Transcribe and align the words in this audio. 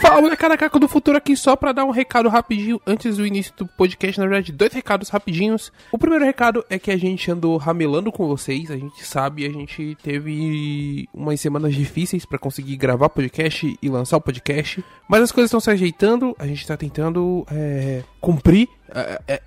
Fala 0.00 0.20
molecada 0.20 0.56
Caco 0.56 0.80
do 0.80 0.88
Futuro 0.88 1.16
aqui 1.16 1.36
só 1.36 1.54
pra 1.54 1.72
dar 1.72 1.84
um 1.84 1.90
recado 1.90 2.28
rapidinho 2.28 2.80
antes 2.84 3.16
do 3.16 3.26
início 3.26 3.54
do 3.56 3.66
podcast, 3.66 4.18
na 4.18 4.26
verdade 4.26 4.50
dois 4.50 4.72
recados 4.72 5.08
rapidinhos. 5.08 5.72
O 5.92 5.98
primeiro 5.98 6.24
recado 6.24 6.64
é 6.68 6.78
que 6.78 6.90
a 6.90 6.96
gente 6.96 7.30
andou 7.30 7.56
ramelando 7.56 8.10
com 8.10 8.26
vocês, 8.26 8.70
a 8.70 8.76
gente 8.76 9.04
sabe, 9.06 9.46
a 9.46 9.48
gente 9.48 9.96
teve 10.02 11.08
umas 11.14 11.40
semanas 11.40 11.74
difíceis 11.74 12.26
pra 12.26 12.38
conseguir 12.38 12.76
gravar 12.76 13.08
podcast 13.10 13.78
e 13.80 13.88
lançar 13.88 14.16
o 14.16 14.20
podcast, 14.20 14.84
mas 15.08 15.22
as 15.22 15.30
coisas 15.30 15.48
estão 15.48 15.60
se 15.60 15.70
ajeitando, 15.70 16.34
a 16.38 16.46
gente 16.46 16.66
tá 16.66 16.76
tentando 16.76 17.46
é, 17.50 18.02
cumprir 18.20 18.68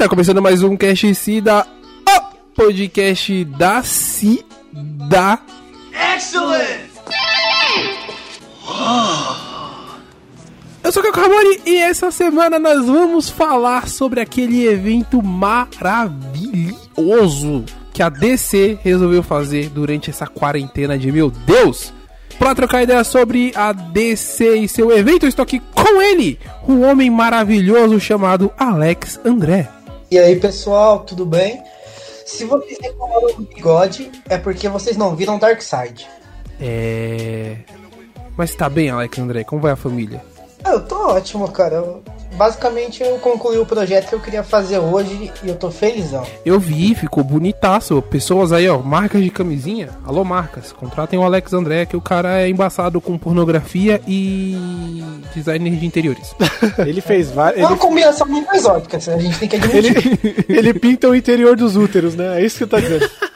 Está 0.05 0.11
começando 0.11 0.43
mais 0.43 0.63
um 0.63 0.77
Cast 0.77 1.15
Cida, 1.15 1.67
o 2.07 2.21
podcast 2.55 3.43
da 3.47 3.83
Cida. 3.83 5.41
Eu 10.83 10.93
sou 10.93 11.03
o 11.03 11.07
Caco 11.07 11.21
Ramone 11.21 11.59
e 11.65 11.79
essa 11.79 12.11
semana 12.11 12.59
nós 12.59 12.85
vamos 12.85 13.31
falar 13.31 13.89
sobre 13.89 14.21
aquele 14.21 14.67
evento 14.67 15.23
maravilhoso 15.23 16.05
que 17.91 18.03
a 18.03 18.11
DC 18.11 18.79
resolveu 18.83 19.23
fazer 19.23 19.71
durante 19.71 20.11
essa 20.11 20.27
quarentena 20.27 20.99
de 20.99 21.11
meu 21.11 21.31
Deus. 21.31 21.95
Pra 22.39 22.55
trocar 22.55 22.83
ideia 22.83 23.05
sobre 23.05 23.55
a 23.57 23.73
DC 23.73 24.55
e 24.57 24.69
seu 24.69 24.95
evento, 24.95 25.27
estou 25.27 25.45
aqui 25.45 25.63
com 25.75 26.03
ele, 26.03 26.39
um 26.69 26.85
homem 26.85 27.09
maravilhoso 27.09 27.99
chamado 27.99 28.53
Alex 28.59 29.19
André. 29.25 29.74
E 30.15 30.19
aí, 30.21 30.37
pessoal, 30.39 31.01
tudo 31.01 31.27
bem? 31.27 31.61
Se 32.25 32.45
vocês 32.45 32.79
reclamaram 32.81 33.35
do 33.35 33.43
bigode, 33.53 34.13
é 34.29 34.39
porque 34.39 34.69
vocês 34.69 34.97
não 34.97 35.17
viram 35.17 35.41
Darkseid. 35.41 36.09
É. 36.61 37.57
Mas 38.37 38.55
tá 38.55 38.69
bem, 38.69 38.91
Alex 38.91 39.19
André, 39.19 39.43
como 39.43 39.61
vai 39.61 39.73
a 39.73 39.77
família? 39.77 40.23
Ah, 40.63 40.71
eu 40.75 40.87
tô 40.87 41.09
ótimo, 41.09 41.51
cara. 41.51 41.75
Eu- 41.75 42.01
basicamente, 42.37 43.03
eu 43.03 43.17
concluí 43.19 43.59
o 43.59 43.67
projeto 43.67 44.09
que 44.09 44.15
eu 44.15 44.21
queria 44.21 44.43
fazer 44.43 44.79
hoje 44.79 45.33
e 45.43 45.49
eu 45.49 45.55
tô 45.57 45.71
felizão. 45.71 46.25
Eu 46.45 46.59
vi, 46.59 46.95
ficou 46.95 47.23
bonitaço. 47.25 48.01
Pessoas 48.03 48.53
aí, 48.53 48.69
ó, 48.69 48.79
marcas 48.79 49.23
de 49.23 49.31
camisinha. 49.31 49.91
Alô, 50.05 50.25
marcas, 50.25 50.73
contratem 50.73 51.19
o 51.19 51.23
Alex 51.23 51.53
André, 51.53 51.87
que 51.87 51.97
o 51.97 52.01
cara 52.01 52.41
é 52.43 52.49
embaçado 52.49 53.01
com 53.01 53.17
pornografia 53.19 54.01
e 54.07 55.03
designer 55.35 55.77
de 55.77 55.87
interiores. 55.87 56.35
Ele 56.87 57.01
fez 57.01 57.31
É 57.31 57.35
vários. 57.35 57.61
uma 57.63 57.71
Ele, 57.73 57.79
combinação 57.79 58.27
muito 58.27 58.53
exótica, 58.55 58.97
a 58.97 59.19
gente 59.19 59.39
tem 59.39 59.49
que 59.49 59.57
admitir. 59.57 60.19
ele, 60.23 60.45
ele 60.49 60.75
pinta 60.75 61.09
o 61.09 61.15
interior 61.15 61.57
dos 61.57 61.77
úteros, 61.77 62.15
né? 62.15 62.41
É 62.41 62.45
isso 62.45 62.59
que 62.59 62.67
tá 62.67 62.81
dizendo. 62.81 63.09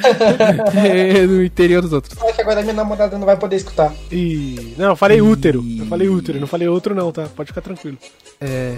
é, 0.76 1.26
no 1.26 1.44
interior 1.44 1.82
dos 1.82 1.92
outros. 1.92 2.18
Só 2.18 2.32
que 2.32 2.40
agora 2.40 2.62
minha 2.62 2.74
namorada 2.74 3.18
não 3.18 3.26
vai 3.26 3.36
poder 3.36 3.56
escutar. 3.56 3.92
E. 4.10 4.74
Não, 4.76 4.90
eu 4.90 4.96
falei 4.96 5.20
útero. 5.20 5.64
Eu 5.78 5.86
falei 5.86 6.08
útero, 6.08 6.40
não 6.40 6.46
falei 6.46 6.68
outro, 6.68 6.94
não, 6.94 7.12
tá? 7.12 7.26
Pode 7.34 7.48
ficar 7.48 7.60
tranquilo. 7.60 7.98
É, 8.40 8.74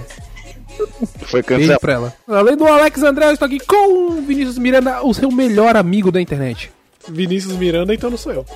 Foi 1.22 1.42
cancelado. 1.42 1.80
pra 1.80 1.92
ela. 1.92 2.14
Além 2.28 2.56
do 2.56 2.66
Alex 2.66 3.02
André, 3.02 3.26
eu 3.26 3.32
estou 3.32 3.46
aqui 3.46 3.58
com 3.60 4.16
o 4.18 4.22
Vinícius 4.22 4.58
Miranda, 4.58 5.02
o 5.02 5.14
seu 5.14 5.30
melhor 5.30 5.76
amigo 5.76 6.10
da 6.10 6.20
internet. 6.20 6.70
Vinícius 7.08 7.54
Miranda, 7.56 7.92
então 7.94 8.10
não 8.10 8.16
sou 8.16 8.32
eu. 8.32 8.46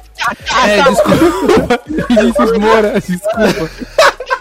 É, 0.66 0.82
desculpa. 0.88 1.80
Vinícius 2.14 2.58
Moura, 2.58 3.00
desculpa. 3.00 3.70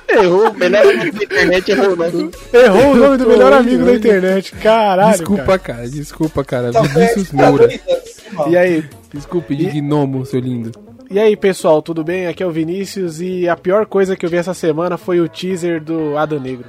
Errou, 0.08 0.50
o 0.50 0.53
melhor 0.53 0.85
amigo 0.85 1.18
da 1.18 1.24
internet 1.24 1.72
errou, 1.72 1.96
né? 1.97 2.12
Errou 2.53 2.91
o 2.91 2.96
nome 2.96 3.18
do 3.18 3.28
melhor 3.28 3.52
amigo 3.52 3.85
da 3.85 3.96
internet. 3.96 4.52
Caralho. 4.53 5.18
Desculpa, 5.18 5.59
cara. 5.59 5.90
Desculpa, 5.90 6.44
cara. 6.44 6.72
Tá 6.72 6.81
Vinícius 6.81 7.28
certo, 7.28 7.38
tá 7.38 7.50
Moura. 7.50 7.80
E 8.50 8.58
aí? 8.58 8.84
Desculpe, 9.13 9.56
de 9.56 9.66
gnomo, 9.81 10.25
seu 10.25 10.40
lindo. 10.40 10.72
E 11.09 11.19
aí, 11.19 11.36
pessoal, 11.38 11.81
tudo 11.81 12.03
bem? 12.03 12.28
Aqui 12.28 12.41
é 12.41 12.47
o 12.47 12.52
Vinícius 12.52 13.22
e 13.22 13.47
a 13.47 13.56
pior 13.56 13.86
coisa 13.86 14.16
que 14.16 14.25
eu 14.25 14.30
vi 14.30 14.38
essa 14.38 14.53
semana 14.53 14.97
foi 14.97 15.19
o 15.19 15.30
teaser 15.30 15.81
do 15.81 16.18
Ada 16.18 16.40
Negro. 16.40 16.66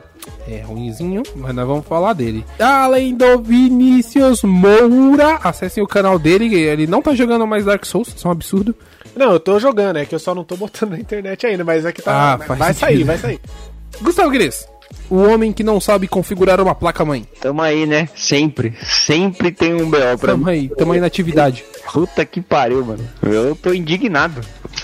É 0.47 0.61
ruimzinho, 0.61 1.23
mas 1.35 1.55
nós 1.55 1.67
vamos 1.67 1.87
falar 1.87 2.13
dele. 2.13 2.45
Além 2.59 3.15
do 3.15 3.39
Vinícius 3.39 4.43
Moura, 4.43 5.37
acessem 5.43 5.83
o 5.83 5.87
canal 5.87 6.19
dele. 6.19 6.55
Ele 6.55 6.87
não 6.87 7.01
tá 7.01 7.15
jogando 7.15 7.47
mais 7.47 7.65
Dark 7.65 7.85
Souls, 7.87 8.09
isso 8.09 8.27
é 8.27 8.29
um 8.29 8.33
absurdo. 8.33 8.75
Não, 9.17 9.33
eu 9.33 9.41
tô 9.41 9.59
jogando, 9.59 9.97
é 9.97 10.05
que 10.05 10.15
eu 10.15 10.19
só 10.19 10.35
não 10.35 10.45
tô 10.45 10.57
botando 10.57 10.91
na 10.91 10.99
internet 10.99 11.47
ainda, 11.47 11.65
mas 11.65 11.87
é 11.87 11.93
que 11.93 12.03
tá. 12.03 12.35
Ah, 12.35 12.37
vai 12.37 12.75
sentido. 12.75 12.79
sair, 12.79 13.05
vai 13.05 13.19
sair. 13.19 13.41
Gustavo 14.03 14.31
Gris, 14.31 14.69
o 15.11 15.17
homem 15.17 15.53
que 15.53 15.63
não 15.63 15.81
sabe 15.81 16.07
configurar 16.09 16.61
uma 16.61 16.75
placa-mãe. 16.75 17.27
Tamo 17.41 17.63
aí, 17.63 17.87
né? 17.87 18.09
Sempre. 18.15 18.75
Sempre 18.83 19.51
tem 19.53 19.75
um 19.75 19.89
BO 19.91 19.99
pra 20.19 20.33
Tamo 20.33 20.47
mim. 20.47 20.51
aí, 20.51 20.69
tamo 20.69 20.93
aí 20.93 21.01
na 21.01 21.07
atividade. 21.07 21.65
Puta 21.93 22.25
que 22.25 22.41
pariu, 22.41 22.85
mano. 22.85 23.05
Eu 23.23 23.55
tô 23.55 23.73
indignado. 23.73 24.41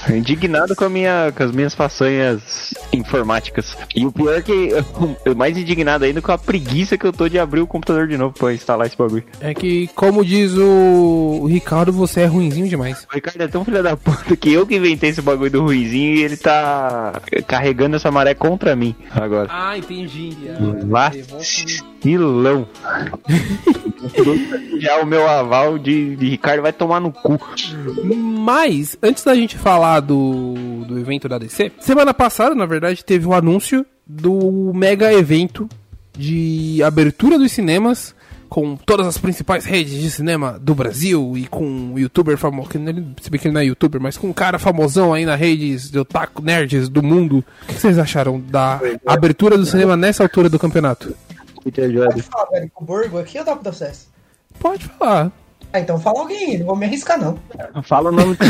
Indignado 0.09 0.75
com, 0.75 0.85
a 0.85 0.89
minha, 0.89 1.33
com 1.37 1.43
as 1.43 1.53
minhas 1.53 1.75
façanhas 1.75 2.73
informáticas. 2.93 3.77
E 3.95 4.07
o 4.07 4.13
pior 4.13 4.39
é 4.39 4.43
que 4.43 4.71
eu 5.25 5.35
mais 5.35 5.57
indignado 5.57 6.05
ainda 6.05 6.21
com 6.23 6.33
a 6.33 6.39
preguiça 6.39 6.97
que 6.97 7.05
eu 7.07 7.13
tô 7.13 7.29
de 7.29 7.39
abrir 7.39 7.61
o 7.61 7.67
computador 7.67 8.07
de 8.09 8.17
novo 8.17 8.35
pra 8.37 8.53
instalar 8.53 8.87
esse 8.87 8.97
bagulho. 8.97 9.25
É 9.41 9.53
que, 9.55 9.89
como 9.95 10.25
diz 10.25 10.53
o 10.55 11.41
o 11.43 11.47
Ricardo, 11.47 11.93
você 11.93 12.23
é 12.23 12.27
ruinzinho 12.27 12.69
demais. 12.69 13.07
O 13.11 13.15
Ricardo 13.15 13.41
é 13.41 13.49
tão 13.49 13.65
filho 13.65 13.83
da 13.83 13.97
puta 13.97 14.37
que 14.37 14.53
eu 14.53 14.67
que 14.67 14.77
inventei 14.77 15.11
esse 15.11 15.23
bagulho 15.23 15.51
do 15.51 15.63
ruizinho 15.63 16.15
e 16.17 16.23
ele 16.23 16.37
tá 16.37 17.21
carregando 17.47 17.97
essa 17.97 18.11
maré 18.11 18.35
contra 18.35 18.75
mim 18.77 18.95
agora. 19.11 19.49
Ah, 19.51 19.77
entendi. 19.77 20.12
Lá. 20.89 21.13
tranquilão. 22.03 22.67
Já 24.79 25.01
o 25.01 25.07
meu 25.07 25.29
aval 25.29 25.79
de, 25.79 26.17
de 26.17 26.31
Ricardo 26.31 26.63
vai 26.63 26.73
tomar 26.73 27.01
no 27.01 27.13
cu. 27.13 27.41
Mas, 28.15 28.97
antes 29.03 29.23
da 29.23 29.35
gente 29.35 29.57
falar 29.57 30.01
do, 30.01 30.55
do 30.87 30.99
evento 30.99 31.29
da 31.29 31.39
DC, 31.39 31.73
semana 31.79 32.13
passada, 32.13 32.55
na 32.55 32.67
verdade, 32.67 33.05
teve 33.05 33.27
um 33.27 33.33
anúncio 33.33 33.87
do 34.07 34.73
mega 34.75 35.13
evento 35.13 35.69
de 36.17 36.83
abertura 36.83 37.39
dos 37.39 37.53
cinemas 37.53 38.15
com 38.53 38.77
todas 38.77 39.07
as 39.07 39.17
principais 39.17 39.65
redes 39.65 39.95
de 39.95 40.11
cinema 40.11 40.59
do 40.59 40.75
Brasil 40.75 41.33
e 41.39 41.47
com 41.47 41.65
um 41.65 41.99
youtuber 41.99 42.37
famoso, 42.37 42.69
que 42.69 42.77
ele, 42.77 43.15
se 43.23 43.31
bem 43.31 43.41
que 43.41 43.47
ele 43.49 43.55
não 43.55 43.63
é 43.63 43.65
youtuber, 43.65 43.99
mas 43.99 44.19
com 44.19 44.27
um 44.27 44.33
cara 44.35 44.59
famosão 44.59 45.15
aí 45.15 45.25
nas 45.25 45.41
redes 45.41 45.91
de 45.91 45.99
otaku 45.99 46.43
nerds 46.43 46.91
do 46.91 47.03
mundo. 47.03 47.43
O 47.63 47.67
que 47.67 47.73
vocês 47.73 47.99
acharam 47.99 48.39
da 48.39 48.79
abertura 49.07 49.57
do 49.57 49.65
cinema 49.65 49.97
nessa 49.97 50.23
altura 50.23 50.51
do 50.51 50.59
campeonato? 50.59 51.17
Pode 51.65 52.23
falar, 52.25 52.51
velho, 52.51 52.71
com 52.75 52.85
o 52.85 52.87
Borgo 52.87 53.19
aqui 53.19 53.39
ou 53.39 53.45
dá 53.47 53.57
pro 53.57 53.71
acesso? 53.71 54.09
Pode 54.59 54.85
falar. 54.85 55.33
Ah, 55.73 55.81
então 55.81 55.99
fala 55.99 56.21
alguém, 56.21 56.59
não 56.59 56.67
vou 56.67 56.77
me 56.77 56.85
arriscar 56.85 57.19
não. 57.19 57.39
Fala 57.83 58.11
o 58.11 58.13
nome 58.13 58.37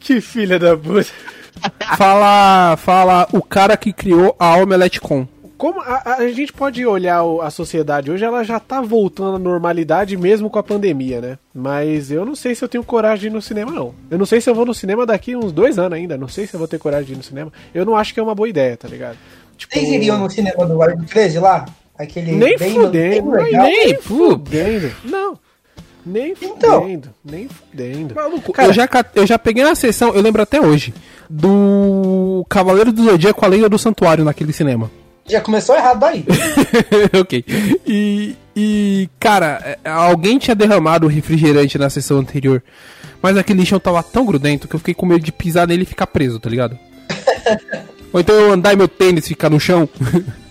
Que 0.00 0.20
filha 0.20 0.58
da 0.58 0.76
puta. 0.76 1.12
Fala, 1.96 2.76
fala 2.76 3.28
o 3.32 3.40
cara 3.40 3.76
que 3.76 3.92
criou 3.92 4.34
a 4.36 4.56
Omelette 4.56 5.00
Com. 5.00 5.28
Como 5.56 5.80
a, 5.80 6.16
a 6.18 6.28
gente 6.28 6.52
pode 6.52 6.84
olhar 6.84 7.22
a 7.42 7.50
sociedade 7.50 8.10
hoje, 8.10 8.24
ela 8.24 8.44
já 8.44 8.60
tá 8.60 8.80
voltando 8.82 9.36
à 9.36 9.38
normalidade 9.38 10.16
mesmo 10.16 10.50
com 10.50 10.58
a 10.58 10.62
pandemia, 10.62 11.20
né? 11.20 11.38
Mas 11.54 12.10
eu 12.10 12.26
não 12.26 12.34
sei 12.34 12.54
se 12.54 12.62
eu 12.62 12.68
tenho 12.68 12.84
coragem 12.84 13.20
de 13.20 13.26
ir 13.28 13.30
no 13.30 13.40
cinema, 13.40 13.72
não. 13.72 13.94
Eu 14.10 14.18
não 14.18 14.26
sei 14.26 14.40
se 14.40 14.50
eu 14.50 14.54
vou 14.54 14.66
no 14.66 14.74
cinema 14.74 15.06
daqui 15.06 15.34
uns 15.34 15.52
dois 15.52 15.78
anos 15.78 15.94
ainda. 15.94 16.18
Não 16.18 16.28
sei 16.28 16.46
se 16.46 16.54
eu 16.54 16.58
vou 16.58 16.68
ter 16.68 16.78
coragem 16.78 17.06
de 17.06 17.12
ir 17.14 17.16
no 17.16 17.22
cinema. 17.22 17.50
Eu 17.74 17.86
não 17.86 17.96
acho 17.96 18.12
que 18.12 18.20
é 18.20 18.22
uma 18.22 18.34
boa 18.34 18.48
ideia, 18.48 18.76
tá 18.76 18.86
ligado? 18.86 19.16
Tipo, 19.56 19.72
Vocês 19.74 19.88
iriam 19.88 20.18
no 20.18 20.28
cinema 20.30 20.66
do 20.66 20.82
Arco 20.82 21.04
13 21.04 21.38
lá? 21.38 21.64
Aquele 21.98 22.32
Nem 22.32 22.58
bem, 22.58 22.74
fudendo, 22.74 23.30
bem 23.30 23.44
legal. 23.44 23.62
nem 23.62 23.86
Nem 23.86 23.96
fudendo. 23.98 24.92
Não. 25.04 25.38
Nem 26.04 26.34
Então. 26.40 26.82
fudendo, 26.82 27.08
nem 27.24 27.48
fudendo. 27.48 28.14
Maluco, 28.14 28.52
Cara, 28.52 28.68
eu, 28.68 28.72
já, 28.74 28.88
eu 29.14 29.26
já 29.26 29.38
peguei 29.38 29.64
uma 29.64 29.74
sessão, 29.74 30.14
eu 30.14 30.20
lembro 30.20 30.40
até 30.42 30.60
hoje, 30.60 30.92
do 31.28 32.44
Cavaleiro 32.48 32.92
do 32.92 33.02
Zodíaco, 33.02 33.44
a 33.44 33.48
lenda 33.48 33.68
do 33.68 33.78
santuário 33.78 34.22
naquele 34.24 34.52
cinema. 34.52 34.90
Já 35.28 35.40
começou 35.40 35.76
errado 35.76 35.98
daí. 35.98 36.24
ok. 37.20 37.44
E, 37.86 38.36
e, 38.54 39.08
cara, 39.18 39.78
é, 39.84 39.90
alguém 39.90 40.38
tinha 40.38 40.54
derramado 40.54 41.06
o 41.06 41.10
refrigerante 41.10 41.76
na 41.78 41.90
sessão 41.90 42.18
anterior, 42.18 42.62
mas 43.20 43.36
aquele 43.36 43.66
chão 43.66 43.80
tava 43.80 44.02
tão 44.02 44.24
grudento 44.24 44.68
que 44.68 44.74
eu 44.74 44.78
fiquei 44.78 44.94
com 44.94 45.06
medo 45.06 45.24
de 45.24 45.32
pisar 45.32 45.66
nele 45.66 45.82
e 45.82 45.86
ficar 45.86 46.06
preso, 46.06 46.38
tá 46.38 46.48
ligado? 46.48 46.78
Ou 48.12 48.20
então 48.20 48.34
eu 48.34 48.52
andar 48.52 48.72
e 48.72 48.76
meu 48.76 48.88
tênis 48.88 49.26
ficar 49.26 49.50
no 49.50 49.60
chão. 49.60 49.88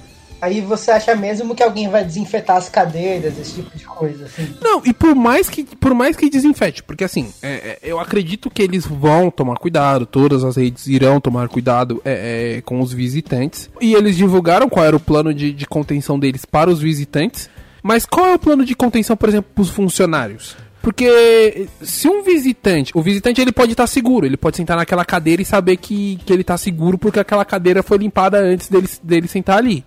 Aí 0.45 0.62
você 0.62 0.92
acha 0.92 1.15
mesmo 1.15 1.56
que 1.56 1.63
alguém 1.63 1.89
vai 1.89 2.06
desinfetar 2.06 2.57
as 2.57 2.69
cadeiras, 2.69 3.36
esse 3.39 3.56
tipo 3.56 3.75
de 3.75 3.83
coisa, 3.83 4.25
assim. 4.25 4.47
Não, 4.62 4.80
e 4.86 4.94
por 4.94 5.15
mais 5.15 5.50
que, 5.50 5.63
por 5.63 5.95
mais 5.95 6.15
que 6.15 6.30
desinfete, 6.30 6.83
porque 6.83 7.03
assim, 7.03 7.33
é, 7.42 7.47
é, 7.50 7.80
eu 7.81 8.00
acredito 8.00 8.51
que 8.51 8.62
eles 8.62 8.86
vão 8.86 9.31
tomar 9.31 9.57
cuidado, 9.57 10.06
todas 10.06 10.44
as 10.44 10.56
redes 10.56 10.86
irão 10.86 11.19
tomar 11.19 11.50
cuidado 11.50 12.00
é, 12.06 12.57
é, 12.57 12.62
com 12.62 12.80
os 12.80 12.94
visitantes. 12.94 13.71
E 13.81 13.95
eles 13.95 14.15
divulgaram 14.15 14.69
qual 14.69 14.86
era 14.86 14.95
o 14.95 15.00
plano 15.00 15.33
de, 15.33 15.51
de 15.51 15.65
contenção 15.65 16.19
deles 16.19 16.45
para 16.45 16.69
os 16.69 16.80
visitantes. 16.80 17.50
Mas 17.81 18.06
qual 18.06 18.27
é 18.27 18.36
o 18.36 18.39
plano 18.39 18.63
de 18.63 18.75
contenção, 18.75 19.18
por 19.18 19.30
exemplo, 19.30 19.50
para 19.51 19.63
os 19.63 19.71
funcionários? 19.71 20.56
Porque 20.80 21.68
se 21.81 22.07
um 22.07 22.21
visitante, 22.21 22.91
o 22.94 23.01
visitante 23.01 23.41
ele 23.41 23.51
pode 23.51 23.71
estar 23.71 23.88
seguro, 23.88 24.27
ele 24.27 24.38
pode 24.38 24.57
sentar 24.57 24.77
naquela 24.77 25.03
cadeira 25.03 25.41
e 25.41 25.45
saber 25.45 25.77
que, 25.77 26.19
que 26.24 26.31
ele 26.31 26.41
está 26.41 26.56
seguro 26.56 27.00
porque 27.00 27.19
aquela 27.19 27.44
cadeira 27.44 27.81
foi 27.81 27.98
limpada 27.98 28.38
antes 28.38 28.69
dele, 28.69 28.88
dele 29.01 29.27
sentar 29.27 29.57
ali. 29.57 29.83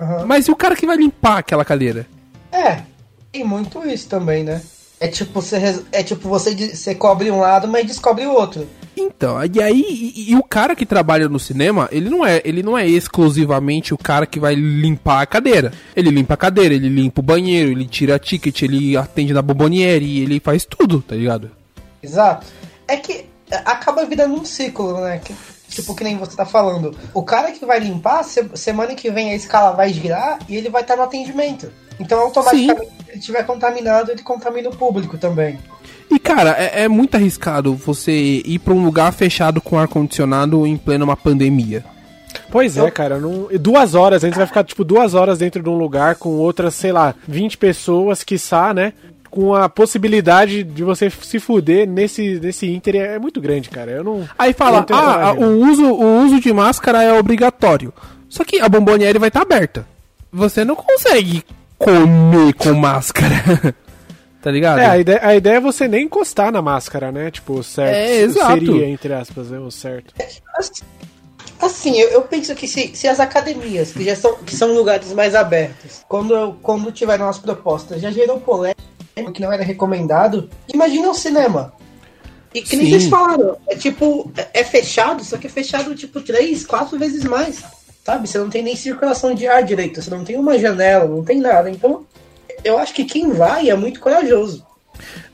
Aham. 0.00 0.24
Mas 0.26 0.46
e 0.48 0.50
o 0.50 0.56
cara 0.56 0.74
que 0.76 0.86
vai 0.86 0.96
limpar 0.96 1.38
aquela 1.38 1.64
cadeira? 1.64 2.06
É, 2.50 2.82
tem 3.30 3.44
muito 3.44 3.86
isso 3.86 4.08
também, 4.08 4.44
né? 4.44 4.60
É 5.00 5.08
tipo, 5.08 5.40
você, 5.40 5.82
é 5.90 6.02
tipo 6.02 6.28
você, 6.28 6.54
você 6.54 6.94
cobre 6.94 7.30
um 7.30 7.40
lado, 7.40 7.66
mas 7.66 7.86
descobre 7.86 8.24
o 8.24 8.32
outro. 8.32 8.68
Então, 8.96 9.36
e 9.52 9.60
aí, 9.60 9.84
e, 10.14 10.30
e 10.32 10.36
o 10.36 10.44
cara 10.44 10.76
que 10.76 10.84
trabalha 10.86 11.28
no 11.28 11.38
cinema, 11.40 11.88
ele 11.90 12.08
não 12.10 12.24
é, 12.24 12.40
ele 12.44 12.62
não 12.62 12.76
é 12.78 12.86
exclusivamente 12.86 13.92
o 13.94 13.98
cara 13.98 14.26
que 14.26 14.38
vai 14.38 14.54
limpar 14.54 15.22
a 15.22 15.26
cadeira. 15.26 15.72
Ele 15.96 16.10
limpa 16.10 16.34
a 16.34 16.36
cadeira, 16.36 16.74
ele 16.74 16.88
limpa 16.88 17.20
o 17.20 17.24
banheiro, 17.24 17.70
ele 17.72 17.86
tira 17.86 18.18
ticket, 18.18 18.62
ele 18.62 18.96
atende 18.96 19.32
na 19.32 19.42
bomboniere, 19.42 20.20
ele 20.20 20.38
faz 20.38 20.64
tudo, 20.64 21.00
tá 21.00 21.16
ligado? 21.16 21.50
Exato. 22.02 22.46
É 22.86 22.96
que 22.96 23.24
é, 23.50 23.56
acaba 23.64 24.04
virando 24.04 24.34
um 24.34 24.44
ciclo, 24.44 25.00
né? 25.00 25.18
Que- 25.24 25.34
tipo, 25.74 25.94
que 25.94 26.04
nem 26.04 26.16
você 26.16 26.36
tá 26.36 26.44
falando. 26.46 26.94
O 27.14 27.22
cara 27.22 27.50
que 27.52 27.64
vai 27.64 27.80
limpar, 27.80 28.22
se- 28.24 28.48
semana 28.54 28.94
que 28.94 29.10
vem 29.10 29.30
a 29.30 29.34
escala 29.34 29.72
vai 29.74 29.92
girar 29.92 30.38
e 30.48 30.56
ele 30.56 30.68
vai 30.68 30.82
estar 30.82 30.96
no 30.96 31.02
atendimento. 31.02 31.70
Então, 32.00 32.20
automaticamente, 32.20 32.86
se 33.04 33.10
ele 33.10 33.18
estiver 33.18 33.44
contaminado, 33.44 34.10
ele 34.10 34.22
contamina 34.22 34.68
o 34.68 34.76
público 34.76 35.18
também. 35.18 35.58
E 36.10 36.18
cara, 36.18 36.50
é, 36.58 36.82
é 36.84 36.88
muito 36.88 37.14
arriscado 37.14 37.74
você 37.74 38.12
ir 38.44 38.58
pra 38.58 38.74
um 38.74 38.84
lugar 38.84 39.12
fechado 39.12 39.60
com 39.60 39.78
ar-condicionado 39.78 40.66
em 40.66 40.76
plena 40.76 41.04
uma 41.04 41.16
pandemia. 41.16 41.84
Pois 42.50 42.76
é, 42.76 42.90
cara. 42.90 43.18
Não... 43.18 43.48
e 43.50 43.56
Duas 43.58 43.94
horas, 43.94 44.22
a 44.22 44.26
gente 44.26 44.36
vai 44.36 44.46
ficar, 44.46 44.64
tipo, 44.64 44.84
duas 44.84 45.14
horas 45.14 45.38
dentro 45.38 45.62
de 45.62 45.68
um 45.68 45.76
lugar 45.76 46.16
com 46.16 46.30
outras, 46.30 46.74
sei 46.74 46.92
lá, 46.92 47.14
20 47.26 47.56
pessoas, 47.56 48.22
quiçá, 48.22 48.74
né? 48.74 48.92
Com 49.32 49.54
a 49.54 49.66
possibilidade 49.66 50.62
de 50.62 50.84
você 50.84 51.08
se 51.08 51.40
fuder 51.40 51.88
nesse, 51.88 52.38
nesse 52.38 52.70
Inter 52.70 52.96
é 52.96 53.18
muito 53.18 53.40
grande, 53.40 53.70
cara. 53.70 53.90
Eu 53.90 54.04
não. 54.04 54.28
Aí 54.38 54.52
fala, 54.52 54.86
não 54.88 54.96
ah, 54.96 55.32
o 55.32 55.66
uso, 55.68 55.86
o 55.86 56.24
uso 56.24 56.38
de 56.38 56.52
máscara 56.52 57.02
é 57.02 57.18
obrigatório. 57.18 57.94
Só 58.28 58.44
que 58.44 58.60
a 58.60 58.68
bomboniere 58.68 59.18
vai 59.18 59.28
estar 59.28 59.40
aberta. 59.40 59.86
Você 60.30 60.64
não 60.64 60.76
consegue 60.76 61.42
comer 61.78 62.52
com 62.54 62.74
máscara. 62.74 63.74
tá 64.40 64.50
ligado? 64.50 64.80
É, 64.80 64.86
a 64.86 64.98
ideia, 64.98 65.20
a 65.22 65.34
ideia 65.34 65.56
é 65.56 65.60
você 65.60 65.88
nem 65.88 66.04
encostar 66.04 66.52
na 66.52 66.62
máscara, 66.62 67.12
né? 67.12 67.30
Tipo, 67.30 67.54
o 67.54 67.64
certo. 67.64 67.94
É, 67.94 68.16
exato. 68.20 68.52
Seria, 68.52 68.88
entre 68.88 69.12
aspas, 69.14 69.50
né? 69.50 69.58
O 69.58 69.70
certo. 69.70 70.14
Assim, 70.56 70.82
assim, 71.60 71.98
eu, 71.98 72.08
eu 72.08 72.22
penso 72.22 72.54
que 72.54 72.66
se, 72.66 72.92
se 72.94 73.06
as 73.06 73.20
academias, 73.20 73.92
que 73.92 74.04
já 74.04 74.16
são, 74.16 74.36
que 74.38 74.54
são 74.54 74.74
lugares 74.74 75.12
mais 75.12 75.34
abertos, 75.34 76.04
quando, 76.08 76.56
quando 76.62 76.90
tiveram 76.90 77.28
as 77.28 77.38
propostas, 77.38 78.00
já 78.00 78.10
gerou 78.10 78.40
polêmica, 78.40 78.81
que 79.32 79.42
não 79.42 79.52
era 79.52 79.62
recomendado, 79.62 80.48
imagina 80.72 81.10
o 81.10 81.14
cinema. 81.14 81.72
E 82.54 82.60
que 82.60 82.76
nem 82.76 82.86
Sim. 82.86 82.92
vocês 82.92 83.08
falaram, 83.08 83.56
é 83.66 83.76
tipo, 83.76 84.30
é, 84.36 84.60
é 84.60 84.64
fechado, 84.64 85.24
só 85.24 85.38
que 85.38 85.46
é 85.46 85.50
fechado 85.50 85.94
tipo 85.94 86.20
três, 86.20 86.64
quatro 86.64 86.98
vezes 86.98 87.24
mais. 87.24 87.62
Sabe? 88.04 88.28
Você 88.28 88.38
não 88.38 88.50
tem 88.50 88.62
nem 88.62 88.76
circulação 88.76 89.34
de 89.34 89.46
ar 89.46 89.62
direito, 89.62 90.02
você 90.02 90.10
não 90.10 90.24
tem 90.24 90.36
uma 90.36 90.58
janela, 90.58 91.06
não 91.06 91.24
tem 91.24 91.40
nada. 91.40 91.70
Então, 91.70 92.04
eu 92.64 92.78
acho 92.78 92.92
que 92.92 93.04
quem 93.04 93.30
vai 93.30 93.70
é 93.70 93.74
muito 93.74 94.00
corajoso. 94.00 94.66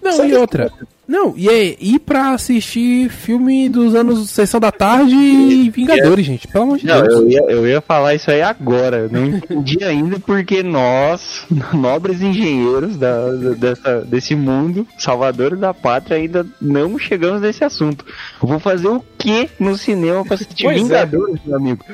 Não, 0.03 0.12
Só 0.12 0.25
e 0.25 0.35
outra. 0.35 0.73
Não, 1.09 1.33
e 1.38 1.49
é 1.49 1.75
ir 1.81 2.00
pra 2.00 2.33
assistir 2.35 3.09
filme 3.09 3.67
dos 3.71 3.95
anos 3.95 4.29
Sessão 4.29 4.61
da 4.61 4.71
Tarde 4.71 5.15
e 5.15 5.71
Vingadores, 5.71 6.27
gente. 6.27 6.47
Pelo 6.47 6.65
amor 6.65 6.79
de 6.79 6.85
Não, 6.87 7.00
Deus. 7.00 7.15
eu 7.15 7.31
ia, 7.31 7.41
eu 7.49 7.67
ia 7.67 7.81
falar 7.81 8.15
isso 8.15 8.31
aí 8.31 8.43
agora. 8.43 8.99
Eu 8.99 9.09
não 9.11 9.25
entendi 9.25 9.83
ainda 9.85 10.21
porque 10.21 10.62
nós, 10.62 11.47
nobres 11.73 12.21
engenheiros 12.21 12.99
da, 12.99 13.31
dessa, 13.57 14.03
desse 14.03 14.35
mundo, 14.35 14.87
salvadores 14.99 15.59
da 15.59 15.73
pátria, 15.73 16.19
ainda 16.19 16.47
não 16.61 16.99
chegamos 16.99 17.41
nesse 17.41 17.65
assunto. 17.65 18.05
Eu 18.43 18.47
vou 18.47 18.59
fazer 18.59 18.88
o 18.88 19.03
que 19.17 19.49
no 19.59 19.79
cinema 19.79 20.23
pra 20.27 20.35
assistir 20.35 20.65
Pois 20.65 20.77
é. 20.77 20.83
Vingadores, 20.83 21.41
meu 21.47 21.57
amigo? 21.57 21.85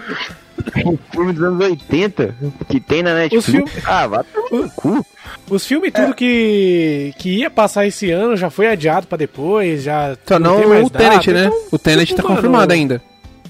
Um 0.87 0.99
filme 1.13 1.33
dos 1.33 1.43
anos 1.43 1.65
80 1.65 2.35
que 2.69 2.81
tem 2.81 3.03
na 3.03 3.15
Netflix. 3.15 3.47
filme- 3.47 3.83
Ah, 3.87 4.07
vai 4.07 4.25
tomar 4.25 4.63
no 4.63 4.71
cu. 4.71 5.07
Os 5.51 5.67
filmes, 5.67 5.93
tudo 5.93 6.15
que, 6.15 7.15
que 7.19 7.39
ia 7.39 7.51
passar 7.51 7.87
esse 7.87 8.11
ano 8.11 8.37
já 8.37 8.51
foi 8.51 8.67
adiado 8.69 9.07
pra 9.07 9.17
depois, 9.19 9.83
já. 9.83 10.17
Só 10.27 10.39
não 10.39 10.59
tem 10.59 10.67
mais 10.69 10.87
o 10.87 10.91
Tenet, 10.91 11.33
data, 11.33 11.33
né? 11.33 11.47
então, 11.47 11.69
o 11.73 11.79
Tenet 11.79 12.07
tipo, 12.09 12.17
tá 12.17 12.23
mano, 12.29 12.37
confirmado 12.37 12.73
ainda. 12.73 13.03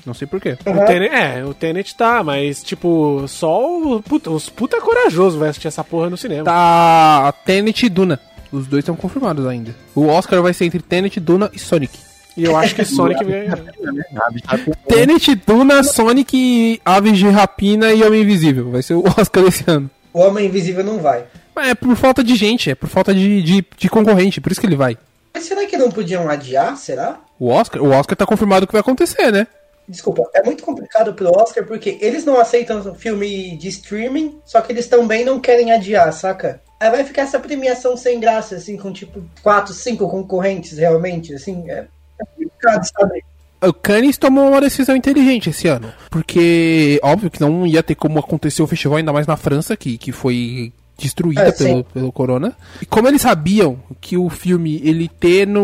Não 0.05 0.13
sei 0.13 0.27
porquê. 0.27 0.57
O 0.67 0.87
Tenet, 0.87 1.15
é, 1.15 1.45
o 1.45 1.55
Tenet 1.55 1.95
tá, 1.97 2.23
mas 2.23 2.63
tipo, 2.63 3.25
só 3.27 3.59
o 3.79 4.03
puta, 4.03 4.31
os 4.31 4.49
puta 4.51 4.81
corajoso 4.81 5.39
vai 5.39 5.49
assistir 5.49 5.69
essa 5.69 5.83
porra 5.85 6.11
no 6.11 6.17
cinema. 6.17 6.45
Tá 6.45 7.33
Tenet 7.45 7.87
e 7.87 7.89
Duna. 7.89 8.21
Os 8.53 8.67
dois 8.67 8.83
estão 8.83 8.95
confirmados 8.95 9.47
ainda. 9.47 9.75
O 9.95 10.07
Oscar 10.07 10.43
vai 10.43 10.53
ser 10.53 10.67
entre 10.67 10.81
Tenet, 10.81 11.19
Duna 11.21 11.51
e 11.53 11.59
Sonic. 11.59 11.99
E 12.37 12.45
eu 12.45 12.57
acho 12.57 12.75
que 12.75 12.85
Sonic 12.87 13.25
vai. 13.25 13.49
Tenet, 14.89 15.35
Duna, 15.47 15.83
Sonic, 15.83 16.81
Aves 16.85 17.19
de 17.19 17.29
Rapina 17.29 17.93
e 17.93 18.03
Homem 18.03 18.23
Invisível. 18.23 18.71
Vai 18.71 18.83
ser 18.83 18.95
o 18.95 19.05
Oscar 19.19 19.45
desse 19.45 19.65
ano. 19.67 19.91
O 20.13 20.21
Homem 20.21 20.47
Invisível 20.47 20.85
não 20.85 20.99
vai. 20.99 21.25
Mas 21.55 21.69
é 21.69 21.75
por 21.75 21.95
falta 21.97 22.23
de 22.25 22.35
gente, 22.35 22.71
é 22.71 22.75
por 22.75 22.89
falta 22.89 23.15
de, 23.15 23.43
de, 23.43 23.65
de 23.77 23.89
concorrente, 23.89 24.41
por 24.41 24.51
isso 24.51 24.61
que 24.61 24.67
ele 24.67 24.77
vai. 24.77 24.99
Mas 25.33 25.45
será 25.45 25.67
que 25.67 25.77
não 25.77 25.91
podiam 25.91 26.29
adiar? 26.29 26.77
Será? 26.77 27.19
O 27.39 27.49
Oscar, 27.49 27.83
o 27.83 27.91
Oscar 27.91 28.17
tá 28.17 28.27
confirmado 28.27 28.67
que 28.67 28.73
vai 28.73 28.81
acontecer, 28.81 29.31
né? 29.31 29.47
Desculpa, 29.87 30.23
é 30.33 30.43
muito 30.43 30.65
complicado 30.65 31.13
pro 31.13 31.31
Oscar 31.31 31.65
porque 31.67 31.99
eles 32.01 32.25
não 32.25 32.41
aceitam 32.41 32.95
filme 32.95 33.57
de 33.57 33.69
streaming, 33.69 34.39
só 34.45 34.61
que 34.61 34.73
eles 34.73 34.89
também 34.89 35.25
não 35.25 35.39
querem 35.39 35.73
adiar, 35.73 36.11
saca? 36.13 36.63
Aí 36.81 36.91
vai 36.91 37.05
ficar 37.05 37.23
essa 37.23 37.39
premiação 37.39 37.97
sem 37.97 38.19
graça, 38.19 38.57
assim, 38.57 38.77
com 38.77 38.93
tipo 38.93 39.23
4, 39.43 39.75
5 39.75 40.09
concorrentes 40.09 40.79
realmente, 40.79 41.35
assim, 41.35 41.71
é, 41.71 41.87
é 41.94 41.94
complicado, 42.65 42.85
sabe? 42.85 43.25
o 43.69 43.73
Cannes 43.73 44.19
tomou 44.19 44.51
uma 44.51 44.61
decisão 44.61 44.95
inteligente 44.95 45.51
esse 45.51 45.69
ano. 45.69 45.93
Porque, 46.11 47.01
óbvio 47.03 47.31
que 47.31 47.41
não 47.41 47.67
ia 47.67 47.83
ter 47.83 47.95
como 47.95 48.19
acontecer 48.19 48.63
o 48.63 48.67
festival, 48.67 48.99
ainda 48.99 49.13
mais 49.13 49.27
na 49.27 49.37
França, 49.37 49.77
que, 49.77 49.97
que 49.97 50.13
foi 50.13 50.73
destruída 50.97 51.49
É, 51.49 51.53
pelo, 51.53 51.85
pelo 51.85 52.13
corona. 52.13 52.55
E 52.81 52.87
como 52.87 53.09
eles 53.09 53.23
sabiam 53.23 53.79
que 54.01 54.17
o 54.17 54.29
filme, 54.31 54.81
ele 54.85 55.09
ter 55.09 55.47
no 55.47 55.63